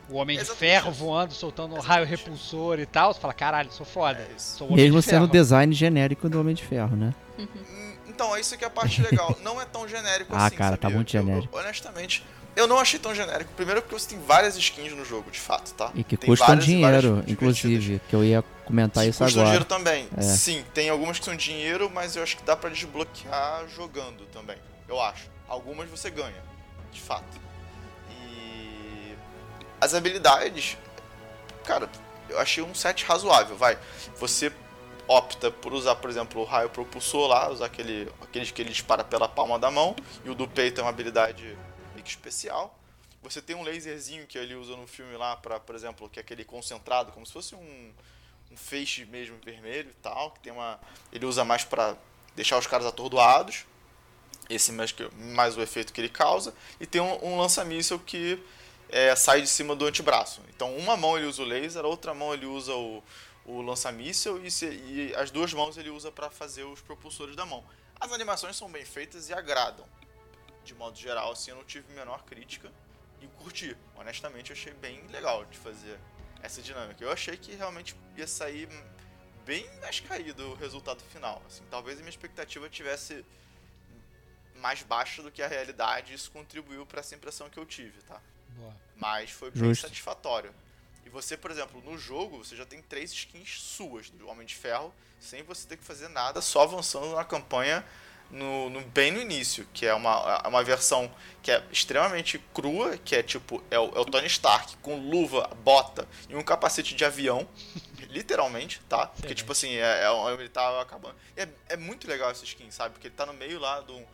o 0.09 0.15
Homem 0.15 0.37
de 0.37 0.43
Exatamente 0.43 0.59
Ferro 0.71 0.91
isso. 0.91 0.99
voando, 0.99 1.33
soltando 1.33 1.73
um 1.75 1.77
Exatamente 1.79 1.87
raio 1.93 2.05
repulsor 2.05 2.79
e 2.79 2.85
tal, 2.85 3.13
você 3.13 3.19
fala, 3.19 3.33
caralho, 3.33 3.71
sou 3.71 3.85
foda. 3.85 4.19
É. 4.21 4.39
Sou 4.39 4.71
Mesmo 4.73 4.99
de 4.99 5.05
sendo 5.05 5.17
o 5.25 5.27
Ferro. 5.27 5.31
design 5.43 5.73
genérico 5.73 6.29
do 6.29 6.39
Homem 6.39 6.55
de 6.55 6.63
Ferro, 6.63 6.95
né? 6.95 7.13
Hum, 7.37 7.47
Então, 8.07 8.35
é 8.35 8.39
isso 8.39 8.57
que 8.57 8.63
é 8.63 8.67
a 8.67 8.71
parte 8.71 9.01
legal. 9.01 9.37
Não 9.43 9.61
é 9.61 9.65
tão 9.65 9.87
genérico 9.87 10.33
Ah, 10.35 10.47
assim. 10.47 10.55
cara, 10.55 10.75
tá 10.77 10.83
sabia? 10.83 10.95
muito 10.95 11.15
Eu- 11.15 11.21
genérico. 11.23 11.55
eu- 11.55 11.59
honestamente, 11.61 12.25
eu 12.57 12.67
não 12.67 12.79
achei 12.79 12.99
tão 12.99 13.13
genérico. 13.13 13.51
Primeiro 13.55 13.81
porque 13.81 13.97
você 13.97 14.09
tem 14.09 14.19
várias 14.19 14.57
skins 14.57 14.91
no 14.93 15.05
jogo, 15.05 15.29
de 15.29 15.39
fato, 15.39 15.73
tá? 15.75 15.91
E 15.93 16.03
que 16.03 16.17
Tem 16.17 16.27
custam 16.27 16.47
várias 16.47 16.65
várias 16.65 16.65
dinheiro, 16.65 17.07
divertidas. 17.21 17.31
inclusive, 17.31 18.01
que 18.09 18.15
eu 18.15 18.23
ia 18.23 18.43
comentar 18.65 19.07
isso 19.07 19.23
custam 19.23 19.43
agora. 19.43 19.45
dinheiro 19.45 19.65
também. 19.65 20.09
É. 20.17 20.21
Sim, 20.21 20.65
tem 20.73 20.89
algumas 20.89 21.19
que 21.19 21.25
são 21.25 21.35
dinheiro, 21.35 21.89
mas 21.93 22.15
eu 22.15 22.23
acho 22.23 22.35
que 22.35 22.43
dá 22.43 22.55
pra 22.55 22.69
desbloquear 22.69 23.65
jogando 23.69 24.25
também. 24.33 24.57
Eu 24.87 24.99
acho. 24.99 25.29
Algumas 25.47 25.87
você 25.89 26.09
ganha, 26.09 26.41
de 26.91 26.99
fato. 26.99 27.39
E 28.11 29.13
as 29.79 29.93
habilidades, 29.93 30.77
cara, 31.63 31.87
eu 32.27 32.39
achei 32.39 32.63
um 32.63 32.73
set 32.73 33.05
razoável, 33.05 33.55
vai. 33.55 33.77
Você 34.17 34.51
opta 35.07 35.49
por 35.51 35.73
usar, 35.73 35.95
por 35.95 36.09
exemplo, 36.09 36.41
o 36.41 36.43
raio 36.43 36.69
propulsor 36.69 37.27
lá, 37.27 37.49
usar 37.49 37.67
aquele, 37.67 38.11
aquele 38.21 38.45
que 38.47 38.61
ele 38.61 38.71
dispara 38.71 39.03
pela 39.03 39.27
palma 39.29 39.57
da 39.57 39.71
mão, 39.71 39.95
e 40.25 40.29
o 40.29 40.35
do 40.35 40.47
peito 40.47 40.81
é 40.81 40.83
uma 40.83 40.89
habilidade 40.89 41.55
especial. 42.09 42.77
Você 43.21 43.41
tem 43.41 43.55
um 43.55 43.63
laserzinho 43.63 44.25
que 44.27 44.37
ele 44.37 44.55
usa 44.55 44.75
no 44.75 44.87
filme 44.87 45.15
lá, 45.17 45.35
para, 45.35 45.59
por 45.59 45.75
exemplo, 45.75 46.09
que 46.09 46.19
é 46.19 46.21
aquele 46.21 46.45
concentrado, 46.45 47.11
como 47.11 47.25
se 47.25 47.33
fosse 47.33 47.55
um, 47.55 47.93
um 48.51 48.57
feixe 48.57 49.05
mesmo 49.05 49.37
vermelho 49.43 49.89
e 49.89 50.01
tal, 50.01 50.31
que 50.31 50.39
tem 50.39 50.53
uma. 50.53 50.79
Ele 51.11 51.25
usa 51.25 51.43
mais 51.43 51.63
para 51.63 51.97
deixar 52.35 52.57
os 52.57 52.67
caras 52.67 52.85
atordoados. 52.85 53.65
Esse 54.49 54.71
mais, 54.71 54.95
mais 55.33 55.57
o 55.57 55.61
efeito 55.61 55.91
que 55.91 55.99
ele 55.99 56.09
causa. 56.09 56.53
E 56.79 56.85
tem 56.85 57.01
um, 57.01 57.25
um 57.25 57.37
lança-míssel 57.37 57.99
que 57.99 58.41
é, 58.89 59.15
sai 59.15 59.41
de 59.41 59.47
cima 59.47 59.75
do 59.75 59.85
antebraço. 59.85 60.41
Então, 60.55 60.75
uma 60.77 60.95
mão 60.95 61.17
ele 61.17 61.27
usa 61.27 61.41
o 61.41 61.45
laser, 61.45 61.83
a 61.83 61.87
outra 61.87 62.13
mão 62.13 62.33
ele 62.33 62.45
usa 62.45 62.73
o, 62.73 63.03
o 63.45 63.61
lança-míssel 63.61 64.39
e, 64.45 64.49
e 64.63 65.15
as 65.15 65.31
duas 65.31 65.53
mãos 65.53 65.77
ele 65.77 65.89
usa 65.89 66.11
para 66.11 66.29
fazer 66.29 66.63
os 66.63 66.81
propulsores 66.81 67.35
da 67.35 67.45
mão. 67.45 67.63
As 67.99 68.11
animações 68.11 68.55
são 68.55 68.69
bem 68.69 68.85
feitas 68.85 69.29
e 69.29 69.33
agradam. 69.33 69.85
De 70.67 70.75
modo 70.75 70.97
geral, 70.97 71.31
assim, 71.31 71.51
eu 71.51 71.55
não 71.55 71.63
tive 71.63 71.93
menor 71.93 72.25
crítica 72.25 72.69
e 73.21 73.27
curti. 73.41 73.75
Honestamente, 73.95 74.51
eu 74.51 74.53
achei 74.53 74.73
bem 74.73 75.01
legal 75.07 75.45
de 75.45 75.57
fazer 75.57 75.97
essa 76.43 76.61
dinâmica. 76.61 77.01
Eu 77.01 77.09
achei 77.09 77.37
que 77.37 77.55
realmente 77.55 77.95
ia 78.17 78.27
sair 78.27 78.67
bem 79.45 79.65
mais 79.79 80.01
caído 80.01 80.51
o 80.51 80.55
resultado 80.55 81.01
final. 81.05 81.41
Assim, 81.47 81.63
talvez 81.71 81.97
a 81.97 82.01
minha 82.01 82.09
expectativa 82.09 82.69
tivesse 82.69 83.25
mais 84.55 84.83
baixa 84.83 85.23
do 85.23 85.31
que 85.31 85.41
a 85.41 85.47
realidade 85.47 86.11
e 86.11 86.15
isso 86.15 86.29
contribuiu 86.31 86.85
para 86.85 86.99
essa 86.99 87.15
impressão 87.15 87.49
que 87.49 87.57
eu 87.57 87.65
tive, 87.65 88.01
tá? 88.01 88.21
Boa. 88.49 88.75
Mas 88.97 89.31
foi 89.31 89.49
bem 89.49 89.69
Justo. 89.69 89.83
satisfatório. 89.83 90.53
E 91.05 91.09
você, 91.09 91.37
por 91.37 91.49
exemplo, 91.49 91.81
no 91.81 91.97
jogo, 91.97 92.39
você 92.43 92.57
já 92.57 92.65
tem 92.65 92.81
três 92.81 93.13
skins 93.13 93.61
suas 93.61 94.09
do 94.09 94.27
Homem 94.27 94.45
de 94.45 94.53
Ferro, 94.53 94.93
sem 95.17 95.43
você 95.43 95.65
ter 95.65 95.77
que 95.77 95.85
fazer 95.85 96.09
nada, 96.09 96.41
só 96.41 96.63
avançando 96.63 97.15
na 97.15 97.23
campanha 97.23 97.85
no, 98.29 98.69
no- 98.69 98.81
bem 98.81 99.11
no 99.11 99.21
início, 99.21 99.67
que 99.73 99.85
é 99.85 99.93
uma, 99.93 100.47
uma 100.47 100.63
versão 100.63 101.11
que 101.41 101.51
é 101.51 101.63
extremamente 101.71 102.37
crua, 102.53 102.97
que 102.97 103.15
é 103.15 103.23
tipo, 103.23 103.63
é 103.71 103.79
o, 103.79 103.85
é 103.95 103.99
o 103.99 104.05
Tony 104.05 104.27
Stark 104.27 104.75
com 104.77 104.97
luva, 105.09 105.47
bota 105.63 106.07
e 106.27 106.35
um 106.35 106.43
capacete 106.43 106.93
de 106.93 107.05
avião, 107.05 107.47
literalmente, 108.09 108.81
tá? 108.89 109.07
Porque, 109.07 109.17
Excelente. 109.19 109.37
tipo 109.37 109.51
assim, 109.51 109.75
é, 109.75 110.03
é, 110.03 110.33
ele 110.33 110.49
tá 110.49 110.81
acabando. 110.81 111.15
É, 111.35 111.47
é 111.69 111.77
muito 111.77 112.07
legal 112.07 112.31
essa 112.31 112.43
skin, 112.43 112.69
sabe? 112.71 112.93
Porque 112.93 113.07
ele 113.07 113.15
tá 113.15 113.25
no 113.25 113.33
meio 113.33 113.59
lá 113.59 113.81
de 113.81 113.91
um, 113.91 114.05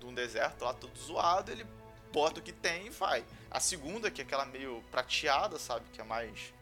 de 0.00 0.06
um 0.06 0.14
deserto, 0.14 0.64
lá 0.64 0.72
todo 0.74 0.96
zoado, 0.98 1.50
ele 1.50 1.66
bota 2.12 2.40
o 2.40 2.42
que 2.42 2.52
tem 2.52 2.86
e 2.86 2.90
vai. 2.90 3.24
A 3.50 3.60
segunda, 3.60 4.10
que 4.10 4.20
é 4.20 4.24
aquela 4.24 4.44
meio 4.46 4.82
prateada, 4.90 5.58
sabe? 5.58 5.84
Que 5.92 6.00
é 6.00 6.04
mais 6.04 6.54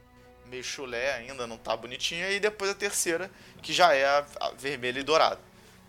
meio 0.47 0.63
chulé 0.65 1.15
ainda, 1.15 1.47
não 1.47 1.57
tá 1.57 1.77
bonitinha. 1.77 2.31
E 2.31 2.41
depois 2.41 2.71
a 2.71 2.75
terceira, 2.75 3.31
que 3.63 3.73
já 3.73 3.93
é 3.95 4.05
a, 4.05 4.25
a 4.41 4.51
vermelha 4.51 5.01
e 5.01 5.03
dourada, 5.03 5.41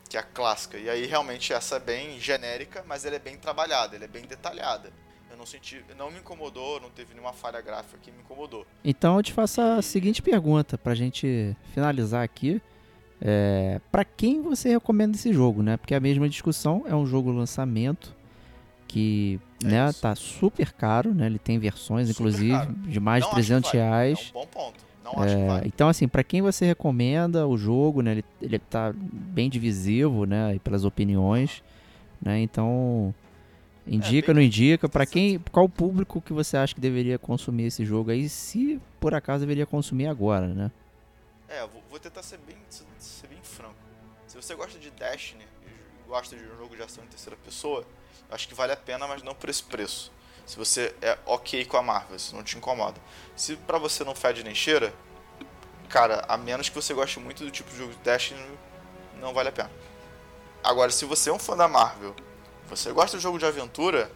que 0.10 0.18
é 0.18 0.19
a 0.19 0.23
clássica. 0.23 0.77
E 0.77 0.90
aí 0.90 1.06
realmente 1.06 1.52
essa 1.53 1.76
é 1.77 1.80
bem 1.80 2.19
genérica, 2.19 2.84
mas 2.88 3.06
ela 3.06 3.15
é 3.15 3.19
bem 3.19 3.38
trabalhada, 3.38 3.95
ela 3.95 4.06
é 4.06 4.07
bem 4.07 4.26
detalhada. 4.26 4.91
Eu 5.30 5.38
não 5.38 5.45
senti, 5.45 5.84
não 5.98 6.10
me 6.11 6.19
incomodou, 6.19 6.80
não 6.80 6.90
teve 6.90 7.14
nenhuma 7.14 7.34
falha 7.34 7.60
gráfica 7.61 7.98
que 8.02 8.11
me 8.11 8.19
incomodou. 8.19 8.65
Então 8.84 9.18
eu 9.18 9.23
te 9.23 9.34
faço 9.34 9.60
a 9.60 9.82
seguinte 9.82 10.22
pergunta 10.22 10.77
pra 10.77 10.95
gente 10.95 11.56
finalizar 11.73 12.23
aqui. 12.23 12.61
É, 13.22 13.80
para 13.91 14.03
quem 14.06 14.41
você 14.41 14.69
recomenda 14.69 15.15
esse 15.18 15.32
jogo, 15.34 15.64
né? 15.64 15.77
Porque 15.77 15.94
é 15.94 15.98
a 15.98 16.02
mesma 16.02 16.27
discussão, 16.30 16.84
é 16.88 16.94
um 16.95 17.06
jogo 17.06 17.32
lançamento 17.32 18.14
que, 18.88 19.40
É 19.64 19.68
né, 19.68 19.90
isso. 19.90 20.02
tá 20.02 20.14
super 20.15 20.72
caro, 20.73 21.14
né? 21.14 21.26
Ele 21.26 21.40
tem 21.40 21.57
versões, 21.57 22.07
Super 22.10 22.19
inclusive, 22.22 22.52
caro. 22.52 22.73
de 22.73 22.99
mais 22.99 23.22
não 23.23 23.30
de 23.30 23.36
300 23.36 23.64
acho 23.68 23.72
que 23.72 23.77
vale. 23.77 23.90
reais. 23.90 24.19
É 24.19 24.30
um 24.30 24.41
bom 24.41 24.48
ponto. 24.48 24.86
Não 25.06 25.11
acho 25.22 25.36
que 25.36 25.41
É, 25.41 25.68
então, 25.68 25.88
assim, 25.88 26.07
pra 26.07 26.23
quem 26.23 26.41
você 26.41 26.65
recomenda 26.65 27.48
o 27.48 27.56
jogo, 27.56 28.02
né? 28.02 28.14
Ele, 28.14 28.26
ele 28.41 28.57
tá 28.60 28.91
bem 28.95 29.49
divisivo, 29.49 30.26
né? 30.26 30.60
Pelas 30.64 30.84
opiniões, 30.84 31.64
né? 32.19 32.40
Então, 32.40 33.14
indica, 33.86 34.32
É, 34.32 34.34
bem 34.34 34.36
não 34.36 34.41
indica? 34.41 34.90
Pra 34.90 35.06
quem, 35.06 35.40
qual 35.52 35.69
público 35.69 36.19
que 36.19 36.34
você 36.34 36.57
acha 36.57 36.73
que 36.73 36.82
deveria 36.82 37.19
consumir 37.19 37.65
esse 37.65 37.86
jogo 37.86 38.10
aí, 38.10 38.27
se 38.27 38.82
por 38.99 39.14
acaso 39.14 39.41
deveria 39.41 39.68
consumir 39.68 40.07
agora, 40.07 40.48
né? 40.48 40.72
É, 41.48 41.61
eu 41.61 41.69
vou, 41.90 41.99
tentar 41.99 42.23
ser 42.23 42.40
bem, 42.40 42.57
ser 42.98 43.27
bem 43.27 43.40
franco. 43.44 43.76
Se 44.27 44.36
você 44.36 44.56
gosta 44.56 44.80
de 44.80 44.90
Destiny 44.90 45.44
e 45.44 46.10
gosta 46.10 46.36
de 46.36 46.44
um 46.44 46.57
jogo 46.57 46.76
de 46.76 46.82
ação 46.82 47.03
em 47.03 47.07
terceira 47.07 47.38
pessoa, 47.45 47.86
acho 48.32 48.48
que 48.48 48.56
vale 48.56 48.73
a 48.73 48.77
pena, 48.77 49.07
mas 49.07 49.22
não 49.22 49.36
por 49.36 49.49
esse 49.49 49.64
preço. 49.64 50.11
Se 50.45 50.57
você 50.57 50.95
é 51.01 51.17
ok 51.26 51.65
com 51.65 51.77
a 51.77 51.81
Marvel, 51.81 52.19
se 52.19 52.35
não 52.35 52.43
te 52.43 52.57
incomoda. 52.57 52.99
Se 53.35 53.55
pra 53.55 53.77
você 53.77 54.03
não 54.03 54.13
fede 54.13 54.43
nem 54.43 54.53
cheira, 54.53 54.93
cara, 55.89 56.23
a 56.27 56.38
menos 56.38 56.69
que 56.69 56.76
você 56.76 56.93
goste 56.93 57.19
muito 57.19 57.43
do 57.43 57.51
tipo 57.51 57.69
de 57.72 57.77
jogo 57.77 57.93
de 57.93 57.99
Destiny, 57.99 58.39
não 59.19 59.34
vale 59.34 59.49
a 59.49 59.51
pena. 59.51 59.72
Agora, 60.63 60.91
se 60.91 61.05
você 61.05 61.30
é 61.30 61.34
um 61.34 61.39
fã 61.39 61.55
da 61.55 61.67
Marvel, 61.67 62.15
você 62.67 62.91
gosta 62.91 63.17
de 63.17 63.23
jogo 63.23 63.39
de 63.39 63.45
aventura, 63.45 64.11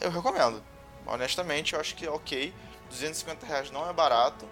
eu 0.00 0.10
recomendo. 0.10 0.62
Honestamente, 1.06 1.74
eu 1.74 1.80
acho 1.80 1.94
que 1.94 2.06
é 2.06 2.10
ok. 2.10 2.52
250 2.90 3.46
reais 3.46 3.70
não 3.70 3.88
é 3.88 3.92
barato, 3.92 4.48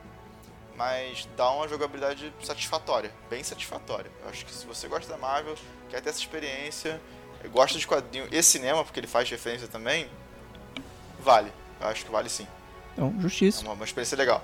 mas 0.76 1.28
dá 1.36 1.50
uma 1.50 1.66
jogabilidade 1.68 2.32
satisfatória, 2.42 3.12
bem 3.30 3.42
satisfatória. 3.42 4.10
Eu 4.22 4.28
acho 4.28 4.44
que 4.44 4.52
se 4.52 4.66
você 4.66 4.88
gosta 4.88 5.10
da 5.10 5.16
Marvel, 5.18 5.56
quer 5.88 6.00
ter 6.00 6.10
essa 6.10 6.18
experiência, 6.18 7.00
gosta 7.50 7.78
de 7.78 7.86
quadrinho 7.86 8.28
e 8.30 8.42
cinema, 8.42 8.84
porque 8.84 9.00
ele 9.00 9.06
faz 9.06 9.28
referência 9.30 9.68
também, 9.68 10.10
vale. 11.26 11.52
Eu 11.80 11.88
acho 11.88 12.04
que 12.06 12.10
vale 12.10 12.28
sim. 12.30 12.46
Então, 12.94 13.14
É 13.18 13.20
justíssimo. 13.20 13.68
uma, 13.68 13.74
uma 13.74 13.84
experiência 13.84 14.16
legal. 14.16 14.42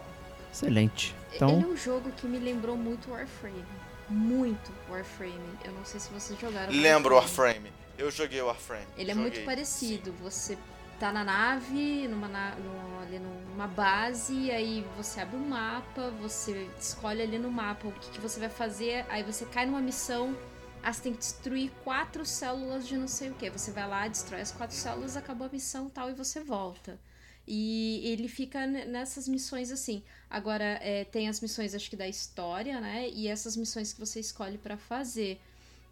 Excelente. 0.53 1.15
Ele 1.29 1.33
é 1.33 1.37
Então, 1.37 1.59
um 1.71 1.77
jogo 1.77 2.11
que 2.13 2.27
me 2.27 2.39
lembrou 2.39 2.77
muito 2.77 3.11
Warframe. 3.11 3.65
Muito 4.11 4.71
Warframe. 4.91 5.41
Eu 5.65 5.73
não 5.73 5.85
sei 5.85 5.99
se 6.01 6.11
vocês 6.13 6.39
jogaram. 6.39 6.71
Lembra 6.73 7.15
o 7.15 7.17
Warframe. 7.17 7.73
Eu 7.97 8.11
joguei 8.11 8.43
o 8.43 8.47
Warframe. 8.47 8.85
Ele 8.99 9.11
é 9.11 9.15
Joguei, 9.15 9.31
muito 9.31 9.45
parecido. 9.47 10.13
Você 10.23 10.59
tá 11.01 11.11
na 11.13 11.25
nave, 11.25 12.07
numa, 12.09 12.29
na- 12.29 12.55
no- 12.57 13.01
ali 13.03 13.19
numa 13.19 13.67
base, 13.67 14.51
aí 14.51 14.87
você 14.97 15.21
abre 15.21 15.37
um 15.37 15.49
mapa, 15.49 16.11
você 16.21 16.69
escolhe 16.79 17.23
ali 17.23 17.39
no 17.39 17.51
mapa 17.51 17.89
o 17.89 17.93
que, 17.93 18.11
que 18.11 18.21
você 18.21 18.39
vai 18.39 18.49
fazer, 18.49 19.05
aí 19.09 19.23
você 19.23 19.45
cai 19.47 19.67
numa 19.67 19.81
missão, 19.81 20.37
aí 20.83 20.93
você 20.93 21.03
tem 21.03 21.13
que 21.13 21.19
destruir 21.19 21.71
quatro 21.85 22.25
células 22.27 22.87
de 22.87 22.97
não 22.97 23.09
sei 23.09 23.31
o 23.31 23.35
que. 23.35 23.49
Você 23.51 23.71
vai 23.71 23.89
lá, 23.89 24.09
destrói 24.09 24.41
as 24.41 24.53
quatro 24.53 24.77
células, 24.77 25.17
acabou 25.17 25.47
a 25.47 25.51
missão 25.51 25.89
tal, 25.89 26.11
e 26.11 26.15
você 26.15 26.41
volta. 26.41 26.99
E 27.47 28.01
ele 28.05 28.29
fica 28.29 28.67
ne- 28.67 28.85
nessas 28.85 29.27
missões 29.27 29.71
assim. 29.73 30.03
Agora, 30.31 30.65
é, 30.81 31.05
tem 31.05 31.29
as 31.29 31.41
missões, 31.41 31.75
acho 31.75 31.91
que 31.91 31.97
da 31.97 32.09
história, 32.09 32.81
né? 32.81 33.09
E 33.09 33.29
essas 33.29 33.57
missões 33.57 33.93
que 33.93 34.01
você 34.01 34.21
escolhe 34.21 34.59
pra 34.59 34.77
fazer. 34.77 35.41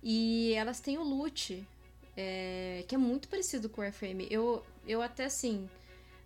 E 0.02 0.52
elas 0.54 0.80
têm 0.80 0.96
o 0.98 1.02
loot, 1.02 1.66
é, 2.16 2.84
que 2.86 2.94
é 2.94 2.98
muito 2.98 3.28
parecido 3.28 3.68
com 3.68 3.80
o 3.80 3.84
Warframe. 3.84 4.26
Eu, 4.30 4.64
eu 4.86 5.02
até 5.02 5.24
assim, 5.24 5.68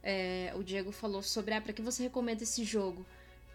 é, 0.02 0.52
o 0.54 0.62
Diego 0.62 0.92
falou 0.92 1.22
sobre, 1.22 1.54
ah, 1.54 1.60
pra 1.60 1.72
que 1.72 1.82
você 1.82 2.02
recomenda 2.02 2.42
esse 2.42 2.62
jogo? 2.64 3.04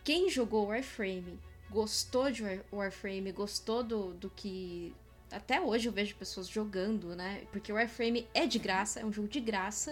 Quem 0.03 0.30
jogou 0.30 0.68
Warframe, 0.68 1.40
gostou 1.70 2.32
de 2.32 2.44
War- 2.44 2.64
Warframe, 2.72 3.32
gostou 3.32 3.84
do, 3.84 4.14
do 4.14 4.30
que... 4.30 4.94
Até 5.32 5.62
hoje 5.62 5.88
eu 5.88 5.91
vejo 5.91 6.16
pessoas 6.16 6.48
jogando, 6.48 7.16
né? 7.16 7.44
Porque 7.52 7.72
o 7.72 7.76
Warframe 7.76 8.28
é 8.34 8.48
de 8.48 8.58
graça, 8.58 9.00
é 9.00 9.06
um 9.06 9.14
jogo 9.14 9.28
de 9.28 9.40
graça. 9.40 9.91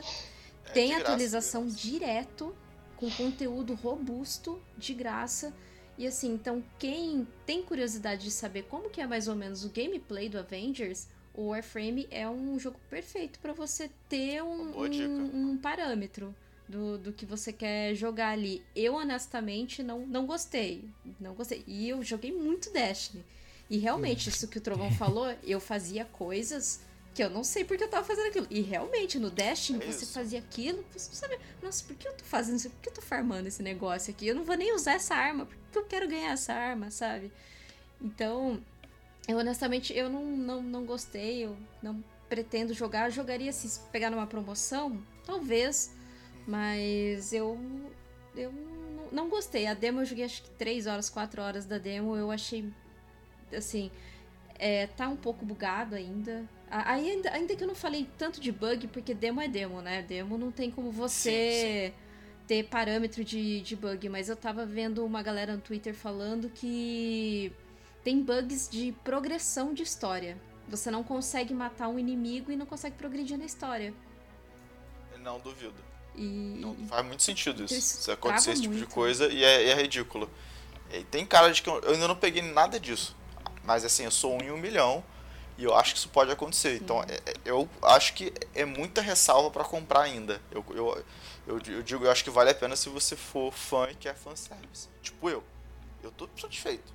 É 0.66 0.72
tem 0.72 0.88
de 0.90 0.95
atualização 0.95 1.64
graça. 1.64 1.78
direto, 1.78 2.56
com 2.95 3.10
conteúdo 3.12 3.76
robusto, 3.76 4.60
de 4.78 4.94
graça. 4.94 5.54
E 5.98 6.06
assim, 6.08 6.34
então 6.34 6.64
quem 6.80 7.28
tem 7.45 7.62
curiosidade 7.64 8.24
de 8.24 8.32
saber 8.32 8.64
como 8.64 8.90
que 8.90 8.99
é 8.99 9.08
mais 9.08 9.28
ou 9.28 9.36
menos 9.36 9.64
o 9.64 9.70
gameplay 9.70 10.28
do 10.28 10.40
Avengers, 10.40 11.08
o 11.34 11.49
Warframe 11.49 12.08
é 12.10 12.28
um 12.28 12.58
jogo 12.60 12.80
perfeito 12.90 13.40
para 13.40 13.54
você 13.54 13.91
ter 14.10 14.44
um, 14.44 14.76
um, 14.76 15.52
um 15.52 15.58
parâmetro 15.58 16.36
do, 16.68 16.98
do 16.98 17.14
que 17.14 17.26
você 17.26 17.53
quer 17.53 17.95
jogar 17.95 18.30
ali. 18.30 18.64
Eu, 18.76 18.95
honestamente, 18.95 19.81
não, 19.81 20.06
não 20.06 20.26
gostei. 20.26 20.89
Não 21.19 21.34
gostei. 21.34 21.64
E 21.65 21.89
eu 21.89 22.03
joguei 22.03 22.31
muito 22.31 22.72
Destiny. 22.72 23.23
E 23.69 23.77
realmente, 23.77 24.30
isso 24.30 24.48
que 24.48 24.57
o 24.57 24.61
Trovão 24.61 24.91
falou, 24.91 25.34
eu 25.44 25.60
fazia 25.60 26.06
coisas 26.06 26.81
que 27.14 27.23
eu 27.23 27.30
não 27.31 27.44
sei 27.44 27.65
porque 27.65 27.84
eu 27.84 27.88
tava 27.88 28.06
fazendo 28.06 28.27
aquilo. 28.27 28.48
E 28.49 28.61
realmente, 28.61 29.18
no 29.18 29.31
Destiny, 29.31 29.84
É 29.84 29.91
você 29.91 30.06
fazia 30.06 30.39
aquilo, 30.39 30.85
você 30.95 31.10
não 31.10 31.15
sabe, 31.15 31.39
nossa, 31.64 31.84
por 31.84 31.95
que 31.95 32.07
eu 32.07 32.14
tô 32.14 32.23
fazendo 32.23 32.57
isso? 32.57 32.69
Por 32.69 32.81
que 32.81 32.89
eu 32.89 32.94
tô 32.94 33.02
farmando 33.02 33.48
esse 33.48 33.64
negócio 33.64 34.11
aqui? 34.11 34.27
Eu 34.27 34.35
não 34.35 34.44
vou 34.44 34.56
nem 34.56 34.73
usar 34.76 34.94
essa 34.94 35.15
arma, 35.15 35.45
por 35.45 35.56
que 35.72 35.77
eu 35.80 35.85
quero 35.85 36.07
ganhar 36.07 36.34
essa 36.34 36.53
arma, 36.53 36.91
sabe? 36.91 37.31
Então, 37.99 38.61
eu 39.27 39.38
honestamente, 39.38 39.91
eu 39.98 40.10
não, 40.10 40.26
não, 40.26 40.61
não 40.61 40.85
gostei, 40.85 41.44
eu 41.44 41.57
não 41.81 42.03
pretendo 42.30 42.73
jogar. 42.73 43.07
Eu 43.07 43.11
jogaria 43.11 43.52
se 43.52 43.80
pegar 43.91 44.11
numa 44.11 44.27
promoção, 44.27 45.02
talvez, 45.26 45.91
mas 46.48 47.34
eu, 47.34 47.60
eu 48.36 48.52
não, 48.52 49.07
não 49.11 49.30
gostei. 49.30 49.68
A 49.68 49.74
demo 49.74 50.02
eu 50.02 50.06
joguei 50.06 50.24
acho 50.26 50.41
que 50.44 50.49
3 50.52 50.88
horas, 50.88 51.10
4 51.10 51.41
horas 51.41 51.65
da 51.65 51.78
demo, 51.78 52.15
eu 52.15 52.32
achei, 52.32 52.72
assim, 53.56 53.91
é, 54.57 54.88
tá 54.88 55.07
um 55.10 55.18
pouco 55.18 55.45
bugado 55.45 55.94
ainda. 55.95 56.48
A- 56.72 56.94
Ainda, 56.94 57.32
ainda 57.32 57.56
que 57.56 57.64
eu 57.64 57.68
não 57.68 57.76
falei 57.76 58.10
tanto 58.18 58.40
de 58.41 58.52
bug, 58.52 58.88
porque 58.88 59.14
demo 59.14 59.40
é 59.41 59.48
demo, 59.48 59.82
né? 59.82 60.02
Demo 60.02 60.38
não 60.38 60.52
tem 60.52 60.72
como 60.72 60.90
você 60.91 61.94
ter 62.48 62.64
parâmetro 62.64 63.24
de, 63.26 63.60
de 63.61 63.76
bug, 63.76 64.07
mas 64.10 64.30
eu 64.30 64.36
tava 64.36 64.65
vendo 64.65 65.06
uma 65.06 65.22
galera 65.22 65.53
no 65.53 65.61
Twitter 65.61 65.94
falando 65.94 66.49
que 66.49 67.52
tem 68.03 68.22
bugs 68.24 68.69
de 68.69 68.94
progressão 69.03 69.74
de 69.74 69.84
história. 69.84 70.38
Você 70.69 70.90
não 70.90 71.03
consegue 71.03 71.53
matar 71.53 71.88
um 71.90 71.99
inimigo 71.99 72.52
e 72.52 72.56
não 72.56 72.65
consegue 72.65 72.95
progredir 72.98 73.38
na 73.38 73.45
história. 73.45 73.94
Não 75.19 75.40
duvido. 75.40 75.76
E 76.18 76.22
Não 76.60 76.76
faz 76.88 77.06
muito 77.06 77.22
sentido 77.23 77.64
isso. 77.64 77.76
Isso 77.76 78.02
Se 78.02 78.11
acontecer 78.11 78.52
esse 78.52 78.61
tipo 78.64 78.73
de 78.73 78.80
muito. 78.81 78.94
coisa 78.94 79.27
e 79.31 79.44
é, 79.44 79.69
é 79.69 79.76
ridículo. 79.76 80.30
E 80.91 81.03
tem 81.03 81.26
cara 81.26 81.52
de 81.52 81.61
que 81.61 81.69
eu, 81.69 81.80
eu 81.81 81.94
ainda 81.94 82.07
não 82.07 82.15
peguei 82.15 82.41
nada 82.41 82.80
disso. 82.80 83.15
Mas 83.64 83.85
assim, 83.85 84.03
eu 84.06 84.11
sou 84.11 84.34
um 84.35 84.41
em 84.41 84.52
um 84.52 84.57
milhão 84.57 85.03
e 85.57 85.64
eu 85.64 85.76
acho 85.76 85.94
que 85.94 85.99
isso 85.99 86.10
pode 86.10 86.31
acontecer. 86.31 86.76
Então 86.77 87.03
é- 87.03 87.15
é- 87.30 87.34
eu 87.45 87.69
acho 87.84 88.14
que 88.14 88.34
é 88.56 88.65
muita 88.65 89.02
ressalva 89.02 89.52
pra 89.52 89.64
comprar 89.64 90.02
ainda. 90.02 90.41
Eu, 90.52 90.65
eu, 90.72 91.06
eu, 91.45 91.61
eu 91.68 91.81
digo, 91.84 92.06
eu 92.06 92.11
acho 92.11 92.23
que 92.23 92.30
vale 92.30 92.49
a 92.49 92.56
pena 92.56 92.76
se 92.76 92.89
você 92.89 93.15
for 93.15 93.52
fã 93.53 93.88
e 93.91 93.95
quer 93.95 94.15
fanservice. 94.15 94.88
Tipo 95.02 95.30
eu. 95.30 95.44
Eu 96.02 96.11
tô 96.11 96.27
satisfeito. 96.38 96.94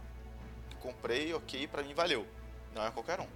Comprei, 0.80 1.32
ok, 1.34 1.66
pra 1.68 1.82
mim 1.82 1.94
valeu. 1.94 2.26
Não 2.74 2.84
é 2.84 2.90
qualquer 2.90 3.20
um. 3.20 3.26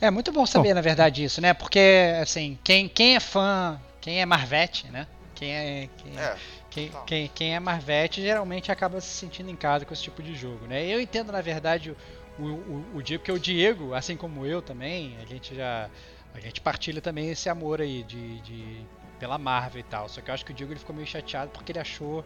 É 0.00 0.10
muito 0.10 0.30
bom 0.30 0.44
saber, 0.44 0.74
na 0.74 0.82
verdade, 0.82 1.24
isso, 1.24 1.40
né? 1.40 1.54
Porque, 1.54 1.80
assim, 2.20 2.58
quem, 2.62 2.86
quem 2.86 3.16
é 3.16 3.20
fã, 3.20 3.80
quem 4.06 4.20
é 4.20 4.24
Marvete, 4.24 4.86
né? 4.86 5.04
Quem 5.34 5.52
é, 5.52 5.88
quem, 5.98 6.16
É, 6.16 6.36
quem, 6.70 6.86
total. 6.86 7.04
quem, 7.06 7.28
quem 7.34 7.54
é 7.56 7.58
Marvete 7.58 8.22
geralmente 8.22 8.70
acaba 8.70 9.00
se 9.00 9.08
sentindo 9.08 9.50
em 9.50 9.56
casa 9.56 9.84
com 9.84 9.92
esse 9.92 10.04
tipo 10.04 10.22
de 10.22 10.32
jogo, 10.32 10.64
né? 10.64 10.86
Eu 10.86 11.00
entendo, 11.00 11.32
na 11.32 11.40
verdade, 11.40 11.90
o, 12.38 12.42
o, 12.44 12.84
o 12.94 13.02
Diego, 13.02 13.24
porque 13.24 13.32
o 13.32 13.38
Diego, 13.40 13.94
assim 13.94 14.16
como 14.16 14.46
eu 14.46 14.62
também, 14.62 15.16
a 15.20 15.26
gente 15.26 15.56
já. 15.56 15.90
A 16.32 16.38
gente 16.38 16.60
partilha 16.60 17.00
também 17.00 17.30
esse 17.30 17.48
amor 17.48 17.80
aí 17.80 18.04
de, 18.04 18.40
de 18.42 18.86
pela 19.18 19.38
Marvel 19.38 19.80
e 19.80 19.82
tal. 19.82 20.08
Só 20.08 20.20
que 20.20 20.30
eu 20.30 20.34
acho 20.34 20.44
que 20.44 20.52
o 20.52 20.54
Diego 20.54 20.72
ele 20.72 20.78
ficou 20.78 20.94
meio 20.94 21.08
chateado 21.08 21.50
porque 21.50 21.72
ele 21.72 21.80
achou 21.80 22.24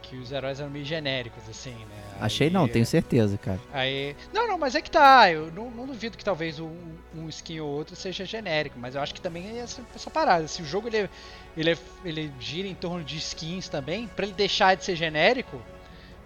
que 0.00 0.16
os 0.16 0.32
heróis 0.32 0.58
eram 0.60 0.70
meio 0.70 0.84
genéricos, 0.84 1.42
assim, 1.48 1.70
né? 1.74 2.16
Achei 2.20 2.48
Aí- 2.48 2.52
não, 2.52 2.66
tenho 2.66 2.84
certeza, 2.84 3.38
cara. 3.38 3.60
Aí, 3.72 4.16
não, 4.32 4.48
não, 4.48 4.58
mas 4.58 4.74
é 4.74 4.80
que 4.82 4.90
tá. 4.90 5.30
Eu 5.30 5.50
não, 5.52 5.70
não 5.70 5.86
duvido 5.86 6.16
que 6.18 6.24
talvez 6.24 6.58
um, 6.58 6.74
um 7.14 7.28
skin 7.28 7.60
ou 7.60 7.68
outro 7.70 7.94
seja 7.94 8.24
genérico, 8.24 8.78
mas 8.78 8.94
eu 8.94 9.00
acho 9.00 9.14
que 9.14 9.20
também 9.20 9.48
é 9.56 9.58
essa, 9.60 9.82
essa 9.94 10.10
parada. 10.10 10.48
Se 10.48 10.62
o 10.62 10.64
jogo 10.64 10.88
ele, 10.88 10.96
é- 10.98 11.08
ele, 11.56 11.70
é- 11.72 11.78
ele 12.04 12.32
gira 12.40 12.66
em 12.66 12.74
torno 12.74 13.04
de 13.04 13.16
skins 13.18 13.68
também, 13.68 14.06
pra 14.08 14.24
ele 14.26 14.34
deixar 14.34 14.74
de 14.76 14.84
ser 14.84 14.96
genérico, 14.96 15.60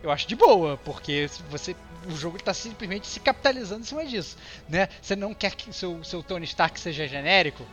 eu 0.02 0.10
acho 0.10 0.26
de 0.28 0.36
boa, 0.36 0.76
porque 0.84 1.28
se 1.28 1.42
você 1.44 1.74
o 2.06 2.14
jogo 2.14 2.38
tá 2.42 2.52
simplesmente 2.52 3.06
se 3.06 3.18
capitalizando 3.18 3.80
em 3.80 3.84
cima 3.84 4.04
disso, 4.04 4.36
né? 4.68 4.88
Você 5.00 5.16
não 5.16 5.32
quer 5.32 5.54
que 5.54 5.72
seu 5.72 6.04
seu 6.04 6.22
Tony 6.22 6.44
Stark 6.44 6.78
seja 6.78 7.08
genérico? 7.08 7.64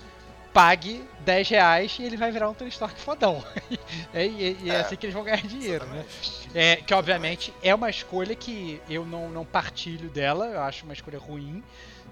Pague 0.53 1.09
10 1.19 1.47
reais 1.49 1.97
e 1.99 2.03
ele 2.03 2.17
vai 2.17 2.31
virar 2.31 2.49
um 2.49 2.53
Tony 2.53 2.69
Stark 2.69 2.99
fodão. 2.99 3.43
é, 4.11 4.27
e, 4.27 4.63
e 4.65 4.71
é, 4.71 4.75
É, 4.75 4.79
assim 4.79 4.97
que 4.97 5.05
eles 5.05 5.13
vão 5.13 5.23
ganhar 5.23 5.41
dinheiro, 5.45 5.85
né? 5.87 6.05
É, 6.53 6.77
que 6.77 6.93
obviamente 6.93 7.55
é 7.61 7.73
uma 7.73 7.89
escolha 7.89 8.35
que 8.35 8.83
eu 8.87 9.05
não, 9.05 9.31
não 9.31 9.45
partilho 9.45 10.09
dela, 10.09 10.47
eu 10.47 10.61
acho 10.61 10.85
uma 10.85 10.93
escolha 10.93 11.19
ruim, 11.19 11.63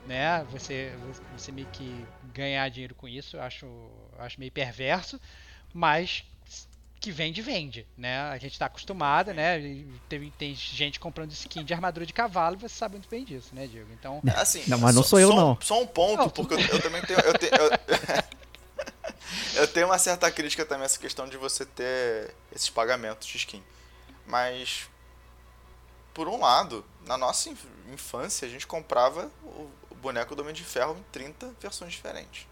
né? 0.06 0.44
Você, 0.46 0.98
você 1.30 1.52
meio 1.52 1.68
que 1.68 2.12
ganhar 2.22 2.70
dinheiro 2.70 2.96
com 2.96 3.08
isso, 3.08 3.38
eu 3.38 3.42
acho, 3.42 3.66
eu 3.66 4.20
acho 4.20 4.40
meio 4.40 4.52
perverso, 4.52 5.20
mas 5.74 6.24
que 7.00 7.12
vende, 7.12 7.42
vende, 7.42 7.88
né? 7.98 8.20
A 8.24 8.38
gente 8.38 8.60
tá 8.60 8.66
acostumado, 8.66 9.34
né? 9.34 9.58
Tem, 10.10 10.32
tem 10.38 10.54
gente 10.56 11.00
comprando 11.00 11.32
skin 11.32 11.64
de 11.64 11.74
armadura 11.74 12.06
de 12.06 12.12
cavalo 12.14 12.56
e 12.58 12.60
você 12.60 12.76
sabe 12.76 12.96
muito 12.96 13.08
bem 13.10 13.24
disso, 13.24 13.56
né, 13.56 13.68
Diego? 13.68 13.90
Então, 13.94 14.22
É 14.28 14.32
Assim, 14.32 14.64
Não, 14.68 14.78
mas 14.78 14.94
não 14.94 15.02
só- 15.04 15.10
sou 15.10 15.20
eu, 15.20 15.30
só 15.30 15.34
um- 15.34 15.38
não. 15.38 15.58
Só 15.62 15.82
um 15.82 15.88
ponto, 15.88 16.18
Não, 16.20 16.30
porque 16.30 16.54
eu, 16.56 16.60
eu 16.60 16.82
também 16.82 17.02
tenho. 17.04 17.20
Eu, 17.22 17.34
tenho 17.38 17.52
eu, 17.56 17.70
eu 19.62 19.68
tenho 19.68 19.86
uma 19.88 19.98
certa 19.98 20.30
crítica 20.32 20.66
também 20.66 20.84
a 20.84 20.86
essa 20.86 21.00
questão 21.00 21.28
de 21.28 21.38
você 21.38 21.66
ter 21.66 22.34
esses 22.54 22.70
pagamentos 22.70 23.28
de 23.28 23.38
skin. 23.38 23.64
Mas, 24.26 24.90
por 26.14 26.28
um 26.28 26.40
lado, 26.40 26.86
na 27.06 27.18
nossa 27.18 27.50
inf- 27.50 27.66
infância, 27.94 28.48
a 28.48 28.52
gente 28.52 28.68
comprava 28.68 29.32
o, 29.44 29.70
o 29.90 29.96
boneco 29.96 30.36
do 30.36 30.42
Homem 30.42 30.54
de 30.54 30.64
Ferro 30.64 30.98
em 31.00 31.04
30 31.12 31.54
versões 31.62 31.94
diferentes. 31.94 32.46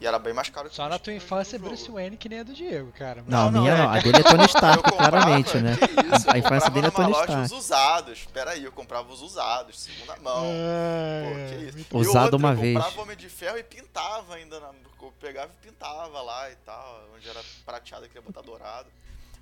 E 0.00 0.06
era 0.06 0.16
bem 0.18 0.32
mais 0.32 0.48
caro 0.48 0.70
que 0.70 0.76
só 0.76 0.88
na 0.88 0.96
tua 0.98 1.12
infância 1.12 1.56
é. 1.56 1.58
Bruce 1.58 1.90
Wayne 1.90 2.16
que 2.16 2.28
nem 2.28 2.38
a 2.40 2.42
do 2.44 2.52
Diego, 2.54 2.92
cara. 2.92 3.24
Não, 3.26 3.48
a 3.48 3.50
não, 3.50 3.62
minha 3.62 3.74
é. 3.74 3.78
não. 3.78 3.90
A 3.90 3.98
dele 3.98 4.18
é 4.18 4.22
Tony 4.22 4.44
Stark, 4.46 4.76
Eu 4.78 4.82
comprava, 4.84 5.10
claramente, 5.10 5.56
né? 5.58 5.76
que 5.76 5.84
isso, 6.16 6.30
A, 6.30 6.34
eu 6.34 6.38
infância 6.38 6.42
comprava 6.42 6.70
dele 6.70 6.86
é 6.86 6.90
numa 6.90 6.90
Tony 6.92 7.12
loja 7.12 7.24
Stark. 7.24 7.44
os 7.46 7.52
usados. 7.52 8.28
Peraí, 8.32 8.64
eu 8.64 8.70
comprava 8.72 9.12
os 9.12 9.22
usados, 9.22 9.78
segunda 9.80 10.16
mão. 10.22 10.42
Pô, 10.42 10.46
É, 10.46 11.56
que 11.58 11.64
isso. 11.78 11.98
Usado 11.98 12.22
outra, 12.24 12.36
uma 12.36 12.52
eu 12.52 12.56
vez. 12.56 12.76
comprava 12.76 13.02
Homem 13.02 13.16
de 13.16 13.28
Ferro 13.28 13.58
e 13.58 13.62
pintava 13.64 14.34
ainda. 14.36 14.60
Na, 14.60 14.68
eu 15.02 15.12
pegava 15.20 15.50
e 15.60 15.66
pintava 15.66 16.22
lá 16.22 16.48
e 16.50 16.54
tal. 16.64 17.00
Onde 17.16 17.28
era 17.28 17.40
prateado, 17.66 18.04
eu 18.04 18.08
queria 18.08 18.22
botar 18.22 18.42
dourado. 18.42 18.88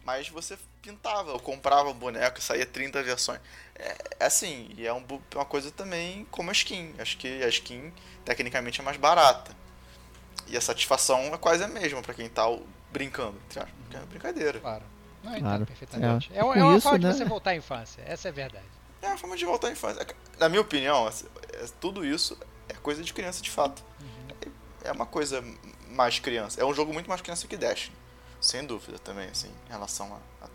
Mas 0.05 0.29
você 0.29 0.57
pintava, 0.81 1.33
eu 1.33 1.39
comprava 1.41 1.91
um 1.91 1.95
boneco 1.95 2.41
saía 2.41 2.65
30 2.65 3.03
versões. 3.03 3.41
É, 3.75 3.95
é 4.21 4.25
assim, 4.27 4.71
e 4.79 4.87
é 4.87 4.93
um 4.93 5.03
bu- 5.03 5.21
uma 5.35 5.45
coisa 5.45 5.71
também 5.71 6.25
como 6.31 6.49
a 6.49 6.53
skin. 6.53 6.95
Acho 6.99 7.17
que 7.19 7.43
a 7.43 7.49
skin 7.49 7.93
tecnicamente 8.25 8.81
é 8.81 8.85
mais 8.85 8.97
barata. 8.97 9.51
E 10.47 10.57
a 10.57 10.61
satisfação 10.61 11.19
é 11.35 11.39
quase 11.39 11.63
a 11.65 11.69
mesma 11.69 12.01
pra 12.03 12.15
quem 12.15 12.29
tá 12.29 12.45
brincando. 12.93 13.37
entre 13.47 13.61
aspas, 13.61 13.75
porque 13.83 13.97
É 13.97 14.01
uma 14.01 14.07
brincadeira. 14.07 14.61
Claro. 14.61 14.85
Não, 15.25 15.39
Claro. 15.41 15.67
perfeitamente. 15.67 16.31
É, 16.33 16.37
É. 16.37 16.41
é 16.41 16.45
uma 16.45 16.77
isso, 16.77 16.83
forma 16.89 16.99
né? 16.99 17.11
de 17.13 17.19
você 17.19 17.25
voltar 17.25 17.51
à 17.51 17.57
infância, 17.57 18.03
essa 18.07 18.29
é 18.29 18.31
a 18.31 18.35
verdade. 18.35 18.65
É 19.03 19.09
uma 19.09 19.19
forma 19.19 19.37
de 19.37 19.45
voltar 19.45 19.69
à 19.69 19.73
infância. 19.73 20.07
Na 20.39 20.49
minha 20.49 20.61
opinião, 20.61 21.07
assim, 21.07 21.27
é- 21.53 21.67
tudo 21.81 22.05
isso 22.05 22.39
é 22.69 22.75
coisa 22.75 23.03
de 23.03 23.13
criança 23.13 23.43
de 23.43 23.51
fato. 23.51 23.83
É 24.85 24.93
uma 24.93 25.07
coisa 25.07 25.43
mais 25.91 26.19
criança. 26.21 26.61
É 26.61 26.65
um 26.65 26.73
jogo 26.73 26.93
muito 26.93 27.09
mais 27.09 27.21
criança 27.21 27.47
que 27.49 27.57
Dash. 27.57 27.91
Sem 28.41 28.65
dúvida 28.65 28.99
também, 29.01 29.29
assim, 29.29 29.49
em 29.67 29.71
relação 29.73 30.15
a. 30.41 30.46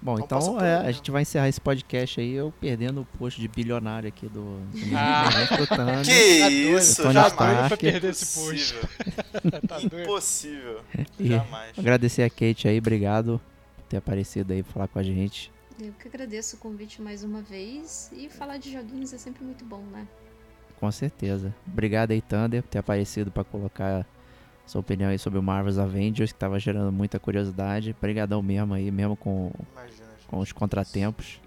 Bom, 0.00 0.18
Então 0.20 0.38
então 0.38 0.60
é, 0.60 0.76
a 0.76 0.92
gente 0.92 1.10
vai 1.10 1.22
encerrar 1.22 1.48
esse 1.48 1.60
podcast 1.60 2.20
aí, 2.20 2.32
eu 2.32 2.52
perdendo 2.60 3.00
o 3.00 3.04
posto 3.18 3.40
de 3.40 3.48
bilionário 3.48 4.08
aqui 4.08 4.26
do, 4.28 4.60
do 4.60 4.78
Ah. 4.96 5.28
Escutando. 5.50 6.04
Que 6.04 6.40
Tá 6.40 6.50
isso, 6.50 7.02
Tony 7.02 7.14
jamais. 7.14 7.32
Stark. 7.32 7.68
pra 7.68 7.76
perder 7.76 8.10
esse 8.10 8.40
posto. 8.40 8.74
Impossível. 8.76 9.60
tá? 9.68 9.80
Impossível. 9.82 10.80
E 11.18 11.28
Jamais. 11.28 11.78
agradecer 11.78 12.22
a 12.22 12.30
Kate 12.30 12.68
aí, 12.68 12.78
obrigado 12.78 13.40
por 13.76 13.84
ter 13.84 13.96
aparecido 13.96 14.52
aí 14.52 14.62
pra 14.62 14.72
falar 14.72 14.88
com 14.88 14.98
a 14.98 15.02
gente. 15.02 15.50
Eu 15.80 15.92
que 15.92 16.08
agradeço 16.08 16.56
o 16.56 16.58
convite 16.58 17.02
mais 17.02 17.24
uma 17.24 17.40
vez. 17.42 18.10
E 18.14 18.28
falar 18.28 18.58
de 18.58 18.72
joguinhos 18.72 19.12
é 19.12 19.18
sempre 19.18 19.44
muito 19.44 19.64
bom, 19.64 19.82
né? 19.92 20.06
Com 20.78 20.90
certeza. 20.92 21.54
Obrigado 21.66 22.10
aí, 22.12 22.20
Thunder, 22.20 22.62
por 22.62 22.68
ter 22.68 22.78
aparecido 22.78 23.30
pra 23.30 23.44
colocar 23.44 24.06
sua 24.66 24.80
opinião 24.80 25.10
aí 25.10 25.18
sobre 25.18 25.38
o 25.38 25.42
Marvel's 25.42 25.78
Avengers, 25.78 26.32
que 26.32 26.38
tava 26.38 26.58
gerando 26.58 26.92
muita 26.92 27.18
curiosidade. 27.18 27.94
Obrigadão 27.96 28.42
mesmo 28.42 28.74
aí, 28.74 28.90
mesmo 28.90 29.16
com, 29.16 29.52
Imagina, 29.72 30.08
com 30.26 30.38
os 30.38 30.52
contratempos. 30.52 31.40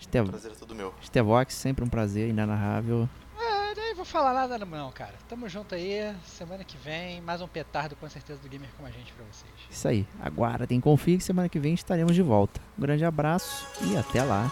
Estev 0.00 0.28
prazer 0.28 0.52
é 0.52 0.54
todo 0.54 0.74
meu. 0.74 0.92
Estevox, 1.00 1.54
sempre 1.54 1.84
um 1.84 1.88
prazer, 1.88 2.28
inenarrável. 2.28 3.08
É, 3.38 3.74
nem 3.74 3.94
vou 3.94 4.04
falar 4.04 4.32
nada 4.32 4.58
não, 4.58 4.90
cara. 4.90 5.14
Tamo 5.28 5.48
junto 5.48 5.74
aí, 5.74 6.14
semana 6.24 6.64
que 6.64 6.76
vem, 6.78 7.20
mais 7.20 7.40
um 7.40 7.46
petardo 7.46 7.94
com 7.94 8.08
certeza 8.08 8.40
do 8.40 8.48
Gamer 8.48 8.68
com 8.78 8.86
a 8.86 8.90
gente 8.90 9.12
pra 9.12 9.24
vocês. 9.30 9.52
Isso 9.70 9.86
aí. 9.86 10.06
Aguardem, 10.20 10.80
confie 10.80 11.18
que 11.18 11.24
semana 11.24 11.48
que 11.48 11.58
vem 11.58 11.74
estaremos 11.74 12.14
de 12.14 12.22
volta. 12.22 12.60
Um 12.76 12.82
grande 12.82 13.04
abraço 13.04 13.66
e 13.82 13.96
até 13.96 14.24
lá. 14.24 14.50